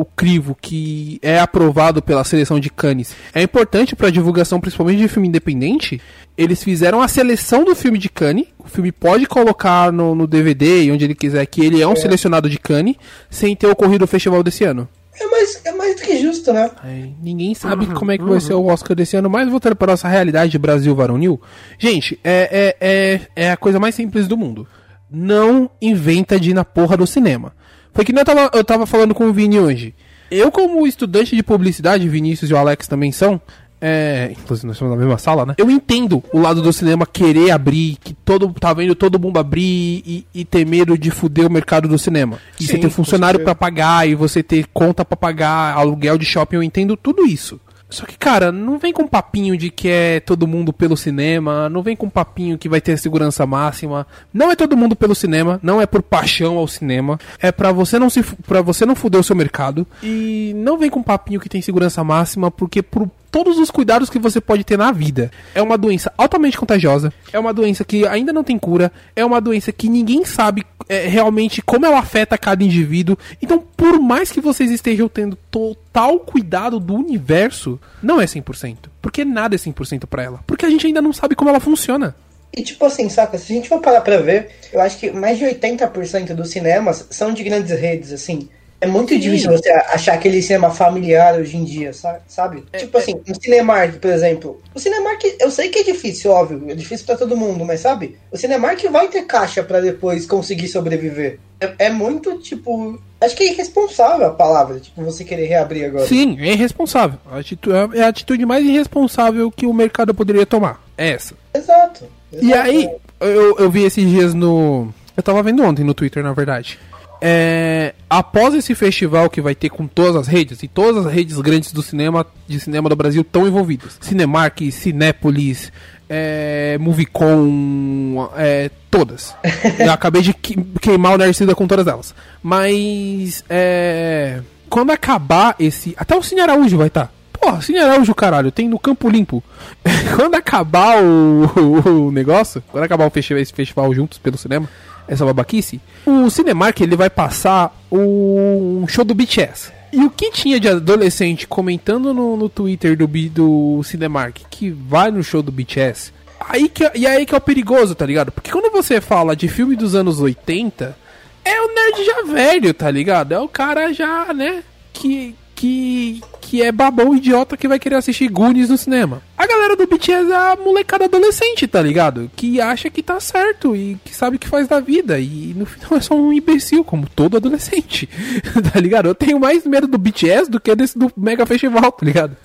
o 0.00 0.06
crivo 0.16 0.56
que 0.60 1.18
é 1.20 1.38
aprovado 1.38 2.00
pela 2.00 2.24
seleção 2.24 2.58
de 2.58 2.70
Cannes, 2.70 3.14
é 3.34 3.42
importante 3.42 3.94
pra 3.94 4.10
divulgação, 4.10 4.60
principalmente 4.60 4.98
de 4.98 5.08
filme 5.08 5.28
independente, 5.28 6.00
eles 6.36 6.62
fizeram 6.62 7.02
a 7.02 7.08
seleção 7.08 7.64
do 7.64 7.74
filme 7.76 7.98
de 7.98 8.08
Cannes. 8.08 8.46
O 8.58 8.68
filme 8.68 8.90
pode 8.90 9.26
colocar 9.26 9.92
no, 9.92 10.14
no 10.14 10.26
DVD 10.26 10.84
e 10.84 10.92
onde 10.92 11.04
ele 11.04 11.14
quiser 11.14 11.44
que 11.46 11.64
ele 11.64 11.82
é 11.82 11.86
um 11.86 11.96
selecionado 11.96 12.48
de 12.48 12.58
Cannes, 12.58 12.96
sem 13.28 13.54
ter 13.54 13.66
ocorrido 13.66 14.04
o 14.04 14.08
festival 14.08 14.42
desse 14.42 14.64
ano. 14.64 14.88
É 15.20 15.26
mais, 15.26 15.60
é 15.64 15.72
mais 15.72 15.96
do 15.96 16.02
que 16.02 16.18
justo, 16.18 16.52
né? 16.52 16.70
Ai, 16.82 17.14
ninguém 17.22 17.54
sabe 17.54 17.86
como 17.86 18.10
é 18.12 18.18
que 18.18 18.24
vai 18.24 18.40
ser 18.40 18.54
o 18.54 18.64
Oscar 18.64 18.96
desse 18.96 19.16
ano, 19.16 19.28
mas 19.28 19.48
voltando 19.48 19.76
para 19.76 19.92
nossa 19.92 20.08
realidade 20.08 20.52
de 20.52 20.58
Brasil 20.58 20.94
varonil. 20.94 21.40
Gente, 21.78 22.18
é, 22.24 22.76
é, 22.80 22.86
é, 22.88 23.20
é 23.44 23.50
a 23.50 23.56
coisa 23.56 23.78
mais 23.78 23.94
simples 23.94 24.26
do 24.26 24.38
mundo. 24.38 24.66
Não 25.10 25.70
inventa 25.82 26.40
de 26.40 26.50
ir 26.50 26.54
na 26.54 26.64
porra 26.64 26.96
do 26.96 27.06
cinema. 27.06 27.54
Foi 27.92 28.04
que 28.04 28.12
nem 28.12 28.20
eu 28.20 28.24
tava, 28.24 28.50
eu 28.54 28.64
tava 28.64 28.86
falando 28.86 29.14
com 29.14 29.26
o 29.26 29.32
Vini 29.32 29.60
hoje. 29.60 29.94
Eu, 30.30 30.50
como 30.50 30.86
estudante 30.86 31.36
de 31.36 31.42
publicidade, 31.42 32.08
Vinícius 32.08 32.50
e 32.50 32.54
o 32.54 32.56
Alex 32.56 32.88
também 32.88 33.12
são. 33.12 33.38
É, 33.84 34.30
inclusive 34.30 34.64
nós 34.64 34.76
estamos 34.76 34.94
na 34.94 35.00
mesma 35.00 35.18
sala, 35.18 35.44
né? 35.44 35.54
Eu 35.58 35.68
entendo 35.68 36.22
o 36.32 36.38
lado 36.38 36.62
do 36.62 36.72
cinema 36.72 37.04
querer 37.04 37.50
abrir, 37.50 37.96
que 38.02 38.14
todo 38.14 38.48
tá 38.52 38.72
vendo 38.72 38.94
todo 38.94 39.18
mundo 39.18 39.40
abrir 39.40 40.04
e, 40.06 40.24
e 40.32 40.44
ter 40.44 40.64
medo 40.64 40.96
de 40.96 41.10
fuder 41.10 41.48
o 41.48 41.50
mercado 41.50 41.88
do 41.88 41.98
cinema. 41.98 42.38
E 42.60 42.62
Sim, 42.62 42.74
você 42.74 42.78
ter 42.78 42.90
funcionário 42.90 43.40
pra 43.40 43.56
pagar 43.56 44.08
e 44.08 44.14
você 44.14 44.40
ter 44.40 44.66
conta 44.72 45.04
pra 45.04 45.16
pagar, 45.16 45.76
aluguel 45.76 46.16
de 46.16 46.24
shopping, 46.24 46.56
eu 46.56 46.62
entendo 46.62 46.96
tudo 46.96 47.26
isso. 47.26 47.58
Só 47.92 48.06
que, 48.06 48.16
cara, 48.16 48.50
não 48.50 48.78
vem 48.78 48.92
com 48.92 49.06
papinho 49.06 49.56
de 49.56 49.70
que 49.70 49.88
é 49.88 50.20
todo 50.20 50.46
mundo 50.46 50.72
pelo 50.72 50.96
cinema, 50.96 51.68
não 51.68 51.82
vem 51.82 51.94
com 51.94 52.08
papinho 52.08 52.56
que 52.56 52.68
vai 52.68 52.80
ter 52.80 52.96
segurança 52.96 53.46
máxima. 53.46 54.06
Não 54.32 54.50
é 54.50 54.56
todo 54.56 54.76
mundo 54.76 54.96
pelo 54.96 55.14
cinema, 55.14 55.60
não 55.62 55.80
é 55.80 55.86
por 55.86 56.02
paixão 56.02 56.56
ao 56.56 56.66
cinema. 56.66 57.20
É 57.38 57.52
pra 57.52 57.70
você 57.70 57.98
não 57.98 58.08
se 58.08 58.22
para 58.22 58.62
você 58.62 58.86
não 58.86 58.94
fuder 58.94 59.20
o 59.20 59.24
seu 59.24 59.36
mercado 59.36 59.86
e 60.02 60.52
não 60.56 60.78
vem 60.78 60.88
com 60.90 61.02
papinho 61.02 61.40
que 61.40 61.48
tem 61.48 61.60
segurança 61.60 62.02
máxima, 62.02 62.50
porque 62.50 62.82
por 62.82 63.08
todos 63.32 63.58
os 63.58 63.70
cuidados 63.70 64.10
que 64.10 64.18
você 64.18 64.40
pode 64.40 64.62
ter 64.62 64.76
na 64.76 64.92
vida. 64.92 65.30
É 65.54 65.62
uma 65.62 65.78
doença 65.78 66.12
altamente 66.18 66.58
contagiosa, 66.58 67.12
é 67.32 67.38
uma 67.38 67.52
doença 67.52 67.82
que 67.82 68.06
ainda 68.06 68.32
não 68.32 68.44
tem 68.44 68.58
cura, 68.58 68.92
é 69.16 69.24
uma 69.24 69.40
doença 69.40 69.72
que 69.72 69.88
ninguém 69.88 70.22
sabe 70.24 70.64
é, 70.86 71.06
realmente 71.08 71.62
como 71.62 71.86
ela 71.86 71.98
afeta 71.98 72.36
cada 72.36 72.62
indivíduo. 72.62 73.16
Então, 73.40 73.64
por 73.74 73.98
mais 73.98 74.30
que 74.30 74.40
vocês 74.40 74.70
estejam 74.70 75.08
tendo 75.08 75.38
total 75.52 76.18
cuidado 76.18 76.80
do 76.80 76.94
universo, 76.94 77.78
não 78.02 78.20
é 78.20 78.24
100%. 78.24 78.88
Porque 79.00 79.24
nada 79.24 79.54
é 79.54 79.58
100% 79.58 80.06
pra 80.06 80.22
ela. 80.24 80.40
Porque 80.46 80.66
a 80.66 80.70
gente 80.70 80.86
ainda 80.86 81.02
não 81.02 81.12
sabe 81.12 81.36
como 81.36 81.50
ela 81.50 81.60
funciona. 81.60 82.16
E 82.56 82.62
tipo 82.62 82.84
assim, 82.84 83.08
saca? 83.08 83.38
Se 83.38 83.52
a 83.52 83.56
gente 83.56 83.68
for 83.68 83.80
parar 83.80 84.00
pra 84.00 84.16
ver, 84.18 84.48
eu 84.72 84.80
acho 84.80 84.98
que 84.98 85.10
mais 85.10 85.38
de 85.38 85.44
80% 85.44 86.34
dos 86.34 86.50
cinemas 86.50 87.06
são 87.10 87.32
de 87.32 87.44
grandes 87.44 87.78
redes, 87.78 88.12
assim. 88.12 88.48
É 88.80 88.86
muito 88.86 89.16
difícil 89.16 89.48
você 89.52 89.70
achar 89.70 90.14
aquele 90.14 90.42
cinema 90.42 90.68
familiar 90.70 91.36
hoje 91.38 91.56
em 91.56 91.62
dia, 91.64 91.92
sa- 91.92 92.18
sabe? 92.26 92.64
tipo 92.76 92.98
assim, 92.98 93.14
um 93.28 93.34
Cinemark, 93.40 93.98
por 94.00 94.10
exemplo. 94.10 94.60
O 94.74 94.80
Cinemark, 94.80 95.22
eu 95.38 95.52
sei 95.52 95.68
que 95.68 95.78
é 95.78 95.82
difícil, 95.84 96.32
óbvio. 96.32 96.64
É 96.68 96.74
difícil 96.74 97.06
pra 97.06 97.16
todo 97.16 97.36
mundo, 97.36 97.64
mas 97.64 97.78
sabe? 97.78 98.18
O 98.32 98.36
Cinemark 98.36 98.82
vai 98.90 99.06
ter 99.06 99.22
caixa 99.22 99.62
pra 99.62 99.80
depois 99.80 100.26
conseguir 100.26 100.66
sobreviver. 100.66 101.38
É, 101.60 101.86
é 101.86 101.90
muito, 101.90 102.38
tipo... 102.40 103.00
Acho 103.24 103.36
que 103.36 103.44
é 103.44 103.52
irresponsável 103.52 104.26
a 104.26 104.30
palavra, 104.30 104.80
tipo, 104.80 105.02
você 105.02 105.24
querer 105.24 105.46
reabrir 105.46 105.84
agora. 105.86 106.06
Sim, 106.06 106.36
é 106.40 106.52
irresponsável. 106.52 107.18
A 107.30 107.38
atitu- 107.38 107.70
É 107.94 108.02
a 108.02 108.08
atitude 108.08 108.44
mais 108.44 108.64
irresponsável 108.64 109.50
que 109.50 109.66
o 109.66 109.72
mercado 109.72 110.12
poderia 110.14 110.44
tomar. 110.44 110.82
É 110.98 111.10
essa. 111.10 111.34
Exato. 111.54 112.04
E 112.32 112.50
Exato. 112.50 112.68
aí, 112.68 112.88
eu, 113.20 113.58
eu 113.58 113.70
vi 113.70 113.84
esses 113.84 114.08
dias 114.08 114.34
no. 114.34 114.92
Eu 115.16 115.22
tava 115.22 115.42
vendo 115.42 115.62
ontem 115.62 115.84
no 115.84 115.94
Twitter, 115.94 116.22
na 116.22 116.32
verdade. 116.32 116.78
É, 117.24 117.94
após 118.10 118.52
esse 118.52 118.74
festival 118.74 119.30
que 119.30 119.40
vai 119.40 119.54
ter 119.54 119.68
com 119.70 119.86
todas 119.86 120.16
as 120.16 120.26
redes, 120.26 120.60
e 120.64 120.66
todas 120.68 121.06
as 121.06 121.12
redes 121.12 121.40
grandes 121.40 121.70
do 121.72 121.80
cinema, 121.80 122.26
de 122.48 122.58
cinema 122.58 122.88
do 122.88 122.96
Brasil 122.96 123.22
estão 123.22 123.46
envolvidas. 123.46 123.96
Cinemark, 124.00 124.60
Cinépolis, 124.72 125.70
é, 126.14 126.76
Movicon, 126.78 128.28
é, 128.36 128.70
todas. 128.90 129.34
Eu 129.80 129.90
acabei 129.90 130.20
de 130.20 130.34
que- 130.34 130.62
queimar 130.80 131.14
o 131.14 131.18
Narcida 131.18 131.54
com 131.54 131.66
todas 131.66 131.86
elas. 131.86 132.14
Mas, 132.42 133.42
é, 133.48 134.40
quando 134.68 134.90
acabar 134.90 135.56
esse... 135.58 135.94
Até 135.96 136.14
o 136.14 136.22
Cine 136.22 136.42
Araújo 136.42 136.76
vai 136.76 136.88
estar. 136.88 137.10
Porra, 137.32 137.62
Cine 137.62 137.78
Araújo, 137.78 138.14
caralho, 138.14 138.52
tem 138.52 138.68
no 138.68 138.78
Campo 138.78 139.08
Limpo. 139.08 139.42
quando 140.14 140.34
acabar 140.34 141.02
o, 141.02 141.50
o, 141.56 142.06
o 142.08 142.12
negócio, 142.12 142.62
quando 142.70 142.84
acabar 142.84 143.06
o 143.06 143.10
festival, 143.10 143.40
esse 143.42 143.52
festival 143.52 143.92
juntos 143.94 144.18
pelo 144.18 144.36
cinema, 144.36 144.68
essa 145.08 145.24
babaquice, 145.24 145.80
o 146.06 146.28
Cinemark 146.30 146.78
ele 146.80 146.94
vai 146.94 147.08
passar 147.10 147.74
o, 147.90 148.82
um 148.82 148.86
show 148.86 149.04
do 149.04 149.14
BTS. 149.14 149.72
E 149.92 150.02
o 150.04 150.10
que 150.10 150.30
tinha 150.30 150.58
de 150.58 150.68
adolescente 150.68 151.46
comentando 151.46 152.14
no, 152.14 152.36
no 152.36 152.48
Twitter 152.48 152.96
do, 152.96 153.06
do 153.06 153.82
Cinemark 153.82 154.38
que 154.50 154.70
vai 154.70 155.10
no 155.10 155.22
show 155.22 155.42
do 155.42 155.52
BTS, 155.52 156.12
aí 156.40 156.68
que, 156.68 156.90
e 156.94 157.06
aí 157.06 157.26
que 157.26 157.34
é 157.34 157.38
o 157.38 157.40
perigoso, 157.40 157.94
tá 157.94 158.06
ligado? 158.06 158.32
Porque 158.32 158.50
quando 158.50 158.72
você 158.72 159.00
fala 159.00 159.36
de 159.36 159.48
filme 159.48 159.76
dos 159.76 159.94
anos 159.94 160.18
80, 160.18 160.96
é 161.44 161.60
o 161.60 161.74
nerd 161.74 162.04
já 162.04 162.22
velho, 162.32 162.72
tá 162.72 162.90
ligado? 162.90 163.32
É 163.32 163.38
o 163.38 163.48
cara 163.48 163.92
já, 163.92 164.32
né, 164.32 164.62
que, 164.92 165.34
que, 165.62 166.20
que 166.40 166.60
é 166.60 166.72
babão 166.72 167.14
idiota 167.14 167.56
que 167.56 167.68
vai 167.68 167.78
querer 167.78 167.94
assistir 167.94 168.28
Goonies 168.28 168.68
no 168.68 168.76
cinema. 168.76 169.22
A 169.38 169.46
galera 169.46 169.76
do 169.76 169.86
BTS 169.86 170.32
é 170.32 170.34
a 170.34 170.56
molecada 170.56 171.04
adolescente, 171.04 171.68
tá 171.68 171.80
ligado? 171.80 172.28
Que 172.34 172.60
acha 172.60 172.90
que 172.90 173.00
tá 173.00 173.20
certo 173.20 173.76
e 173.76 173.96
que 174.04 174.12
sabe 174.12 174.34
o 174.34 174.38
que 174.40 174.48
faz 174.48 174.66
da 174.66 174.80
vida. 174.80 175.20
E 175.20 175.54
no 175.56 175.64
final 175.64 175.94
é 175.96 176.00
só 176.00 176.16
um 176.16 176.32
imbecil, 176.32 176.82
como 176.82 177.08
todo 177.08 177.36
adolescente, 177.36 178.08
tá 178.72 178.80
ligado? 178.80 179.06
Eu 179.06 179.14
tenho 179.14 179.38
mais 179.38 179.64
medo 179.64 179.86
do 179.86 179.98
BTS 179.98 180.50
do 180.50 180.58
que 180.58 180.74
desse 180.74 180.98
do 180.98 181.12
Mega 181.16 181.46
Festival, 181.46 181.92
tá 181.92 182.04
ligado? 182.04 182.36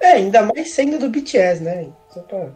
É, 0.00 0.12
ainda 0.12 0.42
mais 0.42 0.70
sendo 0.70 0.96
do 1.00 1.08
BTS, 1.08 1.60
né? 1.60 1.88
Só 2.10 2.20
pra 2.20 2.46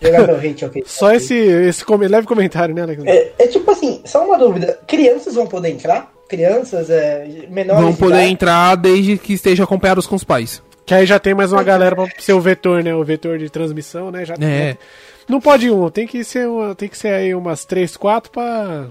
jogar 0.00 0.28
meu 0.28 0.36
hate, 0.36 0.64
ok? 0.64 0.84
Só 0.86 1.12
esse, 1.12 1.34
esse 1.34 1.84
leve 2.08 2.28
comentário, 2.28 2.72
né, 2.72 2.82
Alexandre? 2.82 3.10
É, 3.10 3.34
é 3.36 3.46
tipo 3.48 3.68
assim, 3.68 4.00
só 4.04 4.24
uma 4.24 4.38
dúvida. 4.38 4.78
Crianças 4.86 5.34
vão 5.34 5.48
poder 5.48 5.70
entrar? 5.70 6.08
Crianças 6.30 6.88
é, 6.88 7.26
menores 7.50 7.82
Vão 7.82 7.92
de 7.92 7.98
poder 7.98 8.14
idade? 8.18 8.32
entrar 8.32 8.74
desde 8.76 9.18
que 9.18 9.32
estejam 9.34 9.64
acompanhados 9.64 10.06
com 10.06 10.14
os 10.14 10.24
pais. 10.24 10.62
Que 10.86 10.94
aí 10.94 11.04
já 11.04 11.18
tem 11.18 11.34
mais 11.34 11.52
uma 11.52 11.62
galera 11.62 11.94
pra 11.94 12.06
ser 12.18 12.32
o 12.32 12.40
vetor, 12.40 12.82
né? 12.82 12.94
O 12.94 13.04
vetor 13.04 13.36
de 13.38 13.50
transmissão, 13.50 14.10
né? 14.10 14.24
Já 14.24 14.34
É. 14.40 14.76
Não 15.28 15.40
pode 15.40 15.70
um, 15.70 15.88
tem 15.90 16.06
que 16.06 16.24
ser 16.24 16.48
uma, 16.48 16.74
tem 16.74 16.88
que 16.88 16.96
ser 16.98 17.12
aí 17.14 17.34
umas 17.34 17.64
3, 17.64 17.96
4 17.96 18.30
pra 18.32 18.86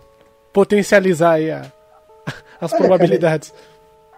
potencializar 0.54 1.34
aí 1.34 1.52
a- 1.52 1.66
as 2.62 2.72
Olha, 2.72 2.80
probabilidades. 2.80 3.54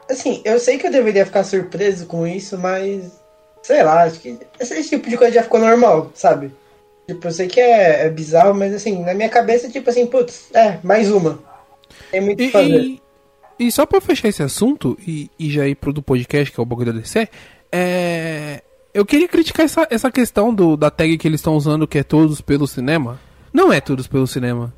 Assim, 0.09 0.41
eu 0.43 0.59
sei 0.59 0.77
que 0.77 0.87
eu 0.87 0.91
deveria 0.91 1.25
ficar 1.25 1.43
surpreso 1.43 2.05
com 2.05 2.27
isso, 2.27 2.57
mas. 2.57 3.19
Sei 3.63 3.83
lá, 3.83 4.03
acho 4.03 4.19
que 4.19 4.37
esse 4.59 4.89
tipo 4.89 5.07
de 5.09 5.17
coisa 5.17 5.33
já 5.33 5.43
ficou 5.43 5.59
normal, 5.59 6.11
sabe? 6.15 6.51
Tipo, 7.07 7.27
eu 7.27 7.31
sei 7.31 7.47
que 7.47 7.59
é, 7.59 8.05
é 8.05 8.09
bizarro, 8.09 8.53
mas 8.55 8.73
assim, 8.73 9.03
na 9.03 9.13
minha 9.13 9.29
cabeça, 9.29 9.69
tipo 9.69 9.89
assim, 9.89 10.05
putz, 10.07 10.45
é, 10.53 10.77
mais 10.83 11.11
uma. 11.11 11.39
Tem 12.11 12.21
muito 12.21 12.39
o 12.39 12.43
E, 12.43 12.45
que 12.47 12.51
fazer. 12.51 12.79
e, 12.79 13.01
e 13.61 13.71
só 13.71 13.85
pra 13.85 14.01
fechar 14.01 14.27
esse 14.27 14.41
assunto 14.41 14.97
e, 15.07 15.29
e 15.37 15.51
já 15.51 15.67
ir 15.67 15.75
pro 15.75 15.93
do 15.93 16.01
podcast, 16.01 16.51
que 16.51 16.59
é 16.59 16.63
o 16.63 16.65
bagulho 16.65 16.91
da 16.91 16.99
DC, 16.99 17.29
é. 17.71 18.63
Eu 18.93 19.05
queria 19.05 19.27
criticar 19.27 19.65
essa, 19.65 19.87
essa 19.89 20.11
questão 20.11 20.53
do, 20.53 20.75
da 20.75 20.89
tag 20.89 21.17
que 21.17 21.25
eles 21.25 21.39
estão 21.39 21.55
usando, 21.55 21.87
que 21.87 21.99
é 21.99 22.03
todos 22.03 22.41
pelo 22.41 22.67
cinema. 22.67 23.17
Não 23.53 23.71
é 23.71 23.79
todos 23.79 24.05
pelo 24.05 24.27
cinema. 24.27 24.73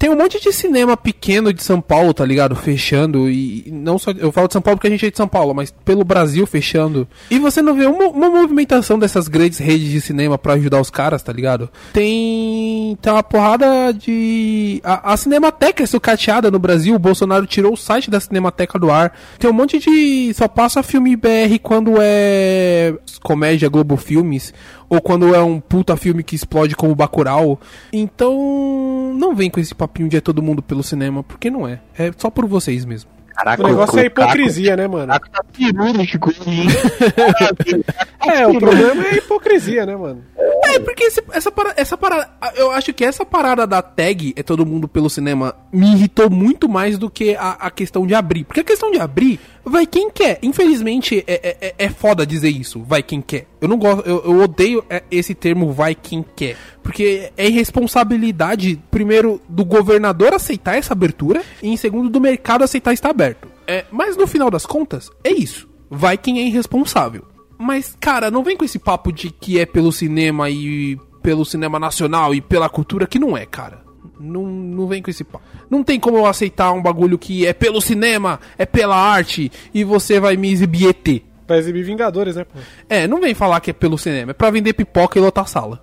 Tem 0.00 0.08
um 0.08 0.16
monte 0.16 0.40
de 0.40 0.50
cinema 0.50 0.96
pequeno 0.96 1.52
de 1.52 1.62
São 1.62 1.78
Paulo, 1.78 2.14
tá 2.14 2.24
ligado? 2.24 2.56
Fechando. 2.56 3.28
E 3.28 3.70
não 3.70 3.98
só. 3.98 4.12
Eu 4.12 4.32
falo 4.32 4.46
de 4.46 4.54
São 4.54 4.62
Paulo 4.62 4.78
porque 4.78 4.86
a 4.86 4.90
gente 4.90 5.04
é 5.04 5.10
de 5.10 5.16
São 5.18 5.28
Paulo, 5.28 5.52
mas 5.52 5.70
pelo 5.70 6.04
Brasil 6.04 6.46
fechando. 6.46 7.06
E 7.30 7.38
você 7.38 7.60
não 7.60 7.74
vê 7.74 7.84
uma, 7.84 8.06
uma 8.06 8.30
movimentação 8.30 8.98
dessas 8.98 9.28
grandes 9.28 9.58
redes 9.58 9.90
de 9.90 10.00
cinema 10.00 10.38
pra 10.38 10.54
ajudar 10.54 10.80
os 10.80 10.88
caras, 10.88 11.22
tá 11.22 11.30
ligado? 11.30 11.68
Tem. 11.92 12.79
Tem 12.96 13.12
uma 13.12 13.22
porrada 13.22 13.92
de. 13.92 14.80
A, 14.84 15.12
a 15.12 15.16
Cinemateca 15.16 15.82
é 15.82 15.86
sucateada 15.86 16.50
no 16.50 16.58
Brasil. 16.58 16.94
O 16.94 16.98
Bolsonaro 16.98 17.46
tirou 17.46 17.72
o 17.72 17.76
site 17.76 18.10
da 18.10 18.20
Cinemateca 18.20 18.78
do 18.78 18.90
ar. 18.90 19.12
Tem 19.38 19.50
um 19.50 19.52
monte 19.52 19.78
de. 19.78 20.32
Só 20.34 20.48
passa 20.48 20.82
filme 20.82 21.16
BR 21.16 21.58
quando 21.62 21.94
é. 22.00 22.94
Comédia 23.22 23.68
Globo 23.68 23.96
Filmes. 23.96 24.54
Ou 24.88 25.00
quando 25.00 25.34
é 25.34 25.42
um 25.42 25.60
puta 25.60 25.96
filme 25.96 26.22
que 26.22 26.34
explode 26.34 26.74
como 26.76 26.94
Bacurau. 26.94 27.60
Então. 27.92 29.14
Não 29.16 29.34
vem 29.34 29.50
com 29.50 29.60
esse 29.60 29.74
papinho 29.74 30.08
de 30.08 30.16
é 30.16 30.20
todo 30.20 30.42
mundo 30.42 30.62
pelo 30.62 30.82
cinema, 30.82 31.22
porque 31.22 31.50
não 31.50 31.66
é. 31.66 31.80
É 31.98 32.10
só 32.16 32.30
por 32.30 32.46
vocês 32.46 32.84
mesmo. 32.84 33.19
Caraca, 33.40 33.62
O 33.62 33.66
negócio 33.68 33.98
é 33.98 34.06
a 34.06 34.10
Caco- 34.10 34.22
hipocrisia, 34.22 34.76
né, 34.76 34.86
mano? 34.86 35.12
Caco 35.12 35.30
tá 35.30 35.42
cirúrgico, 35.54 36.30
hein? 36.46 36.66
É, 38.22 38.46
o 38.46 38.58
problema 38.58 39.04
é 39.06 39.10
a 39.10 39.16
hipocrisia, 39.16 39.86
né, 39.86 39.96
mano? 39.96 40.22
É, 40.64 40.78
porque 40.78 41.04
esse- 41.04 41.22
essa, 41.32 41.50
para, 41.50 41.72
essa 41.76 41.96
parada. 41.96 42.30
Eu 42.54 42.70
acho 42.70 42.92
que 42.92 43.04
essa 43.04 43.24
parada 43.24 43.66
da 43.66 43.80
tag 43.82 44.32
é 44.36 44.42
todo 44.42 44.64
mundo 44.66 44.86
pelo 44.86 45.08
cinema 45.10 45.54
me 45.72 45.92
irritou 45.92 46.30
muito 46.30 46.68
mais 46.68 46.98
do 46.98 47.10
que 47.10 47.34
a, 47.34 47.52
a 47.52 47.70
questão 47.70 48.06
de 48.06 48.14
abrir. 48.14 48.44
Porque 48.44 48.60
a 48.60 48.64
questão 48.64 48.90
de 48.90 49.00
abrir, 49.00 49.40
vai 49.64 49.86
quem 49.86 50.10
quer. 50.10 50.38
Infelizmente, 50.42 51.24
é, 51.26 51.56
é, 51.60 51.74
é 51.78 51.90
foda 51.90 52.26
dizer 52.26 52.50
isso, 52.50 52.82
vai 52.82 53.02
quem 53.02 53.20
quer. 53.20 53.46
Eu 53.60 53.68
não 53.68 53.76
gosto, 53.78 54.06
eu, 54.06 54.22
eu 54.24 54.40
odeio 54.40 54.84
é, 54.88 55.02
esse 55.10 55.34
termo 55.34 55.72
vai 55.72 55.94
quem 55.94 56.24
quer. 56.34 56.56
Porque 56.82 57.30
é 57.36 57.46
irresponsabilidade, 57.46 58.80
primeiro, 58.90 59.40
do 59.48 59.64
governador 59.64 60.34
aceitar 60.34 60.76
essa 60.76 60.92
abertura, 60.92 61.42
e 61.62 61.68
em 61.68 61.76
segundo, 61.76 62.08
do 62.08 62.20
mercado 62.20 62.64
aceitar 62.64 62.92
estar 62.92 63.10
aberto. 63.10 63.48
É, 63.66 63.84
mas 63.90 64.16
no 64.16 64.26
final 64.26 64.50
das 64.50 64.66
contas, 64.66 65.10
é 65.22 65.30
isso. 65.30 65.68
Vai 65.88 66.16
quem 66.16 66.38
é 66.40 66.46
irresponsável. 66.46 67.24
Mas, 67.58 67.96
cara, 68.00 68.30
não 68.30 68.42
vem 68.42 68.56
com 68.56 68.64
esse 68.64 68.78
papo 68.78 69.12
de 69.12 69.30
que 69.30 69.58
é 69.58 69.66
pelo 69.66 69.92
cinema 69.92 70.48
e 70.48 70.98
pelo 71.22 71.44
cinema 71.44 71.78
nacional 71.78 72.34
e 72.34 72.40
pela 72.40 72.68
cultura, 72.68 73.06
que 73.06 73.18
não 73.18 73.36
é, 73.36 73.44
cara. 73.44 73.89
Não, 74.20 74.44
não 74.44 74.86
vem 74.86 75.02
com 75.02 75.10
esse 75.10 75.24
papo. 75.24 75.44
Não 75.68 75.82
tem 75.82 75.98
como 75.98 76.18
eu 76.18 76.26
aceitar 76.26 76.72
um 76.72 76.82
bagulho 76.82 77.18
que 77.18 77.46
é 77.46 77.52
pelo 77.52 77.80
cinema, 77.80 78.38
é 78.58 78.66
pela 78.66 78.96
arte, 78.96 79.50
e 79.72 79.82
você 79.82 80.20
vai 80.20 80.36
me 80.36 80.50
exibir 80.50 80.88
ET. 80.88 81.22
Pra 81.46 81.58
exibir 81.58 81.82
Vingadores, 81.82 82.36
né, 82.36 82.44
pô? 82.44 82.58
É, 82.88 83.08
não 83.08 83.20
vem 83.20 83.34
falar 83.34 83.60
que 83.60 83.70
é 83.70 83.74
pelo 83.74 83.98
cinema, 83.98 84.30
é 84.30 84.34
pra 84.34 84.50
vender 84.50 84.72
pipoca 84.72 85.18
e 85.18 85.22
lotar 85.22 85.48
sala. 85.48 85.82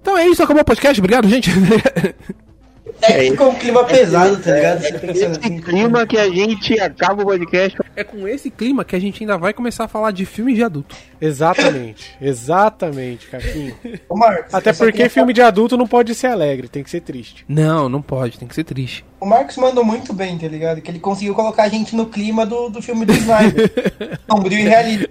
Então 0.00 0.16
é 0.16 0.26
isso, 0.26 0.42
acabou 0.42 0.62
o 0.62 0.64
podcast, 0.64 1.00
obrigado, 1.00 1.28
gente. 1.28 1.50
É 3.00 3.24
que 3.24 3.30
ficou 3.30 3.50
um 3.50 3.54
clima 3.54 3.84
pesado, 3.84 4.36
tá 4.38 4.54
ligado? 4.54 5.00
Pensando 5.00 5.38
assim. 5.38 5.54
Esse 5.54 5.62
clima 5.62 6.06
que 6.06 6.18
a 6.18 6.28
gente 6.28 6.80
acaba 6.80 7.22
o 7.22 7.26
podcast. 7.26 7.78
é 7.94 8.02
com 8.02 8.26
esse 8.26 8.50
clima 8.50 8.84
que 8.84 8.96
a 8.96 8.98
gente 8.98 9.22
ainda 9.22 9.38
vai 9.38 9.52
começar 9.52 9.84
a 9.84 9.88
falar 9.88 10.10
de 10.10 10.26
filmes 10.26 10.56
de 10.56 10.64
adulto. 10.64 10.96
Exatamente. 11.20 12.16
Exatamente, 12.20 13.28
Caquinho. 13.28 13.74
Ô, 14.08 14.16
Marcos, 14.16 14.52
Até 14.52 14.72
porque 14.72 15.08
filme 15.08 15.32
de 15.32 15.40
adulto 15.40 15.76
não 15.76 15.86
pode 15.86 16.14
ser 16.14 16.28
alegre, 16.28 16.68
tem 16.68 16.82
que 16.82 16.90
ser 16.90 17.00
triste. 17.00 17.44
Não, 17.48 17.88
não 17.88 18.02
pode, 18.02 18.38
tem 18.38 18.48
que 18.48 18.54
ser 18.54 18.64
triste. 18.64 19.04
O 19.20 19.26
Marcos 19.26 19.56
mandou 19.56 19.84
muito 19.84 20.12
bem, 20.12 20.36
tá 20.36 20.48
ligado? 20.48 20.80
Que 20.80 20.90
ele 20.90 20.98
conseguiu 20.98 21.34
colocar 21.34 21.64
a 21.64 21.68
gente 21.68 21.94
no 21.94 22.06
clima 22.06 22.44
do, 22.44 22.68
do 22.68 22.82
filme 22.82 23.04
do 23.04 23.12
Snyder. 23.12 23.70
Sombrio 24.28 24.58
e 24.58 24.62
realista. 24.62 25.08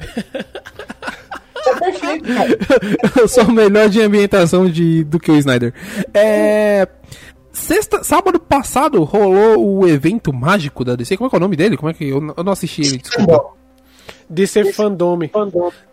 Isso 1.62 1.70
é 1.70 1.76
perfeito, 1.76 2.34
cara. 2.34 2.58
Eu 3.22 3.28
sou 3.28 3.46
o 3.46 3.52
melhor 3.52 3.88
de 3.88 4.02
ambientação 4.02 4.70
de, 4.70 5.04
do 5.06 5.20
que 5.20 5.32
o 5.32 5.38
Snyder. 5.38 5.74
É. 6.14 6.88
Sexta, 7.54 8.04
sábado 8.04 8.40
passado 8.40 9.04
rolou 9.04 9.80
o 9.80 9.88
evento 9.88 10.32
mágico 10.34 10.86
da 10.86 10.96
DC. 10.96 11.18
Como 11.18 11.28
é 11.28 11.30
que 11.30 11.36
é 11.36 11.38
o 11.38 11.42
nome 11.42 11.56
dele? 11.56 11.76
Como 11.78 11.90
é 11.90 11.94
que 11.94 12.08
eu, 12.08 12.22
não- 12.22 12.34
eu 12.38 12.44
não 12.44 12.54
assisti 12.54 12.82
ele? 12.82 12.98
Desculpa. 12.98 13.44
DC 14.30 14.72
Fandome. 14.74 15.30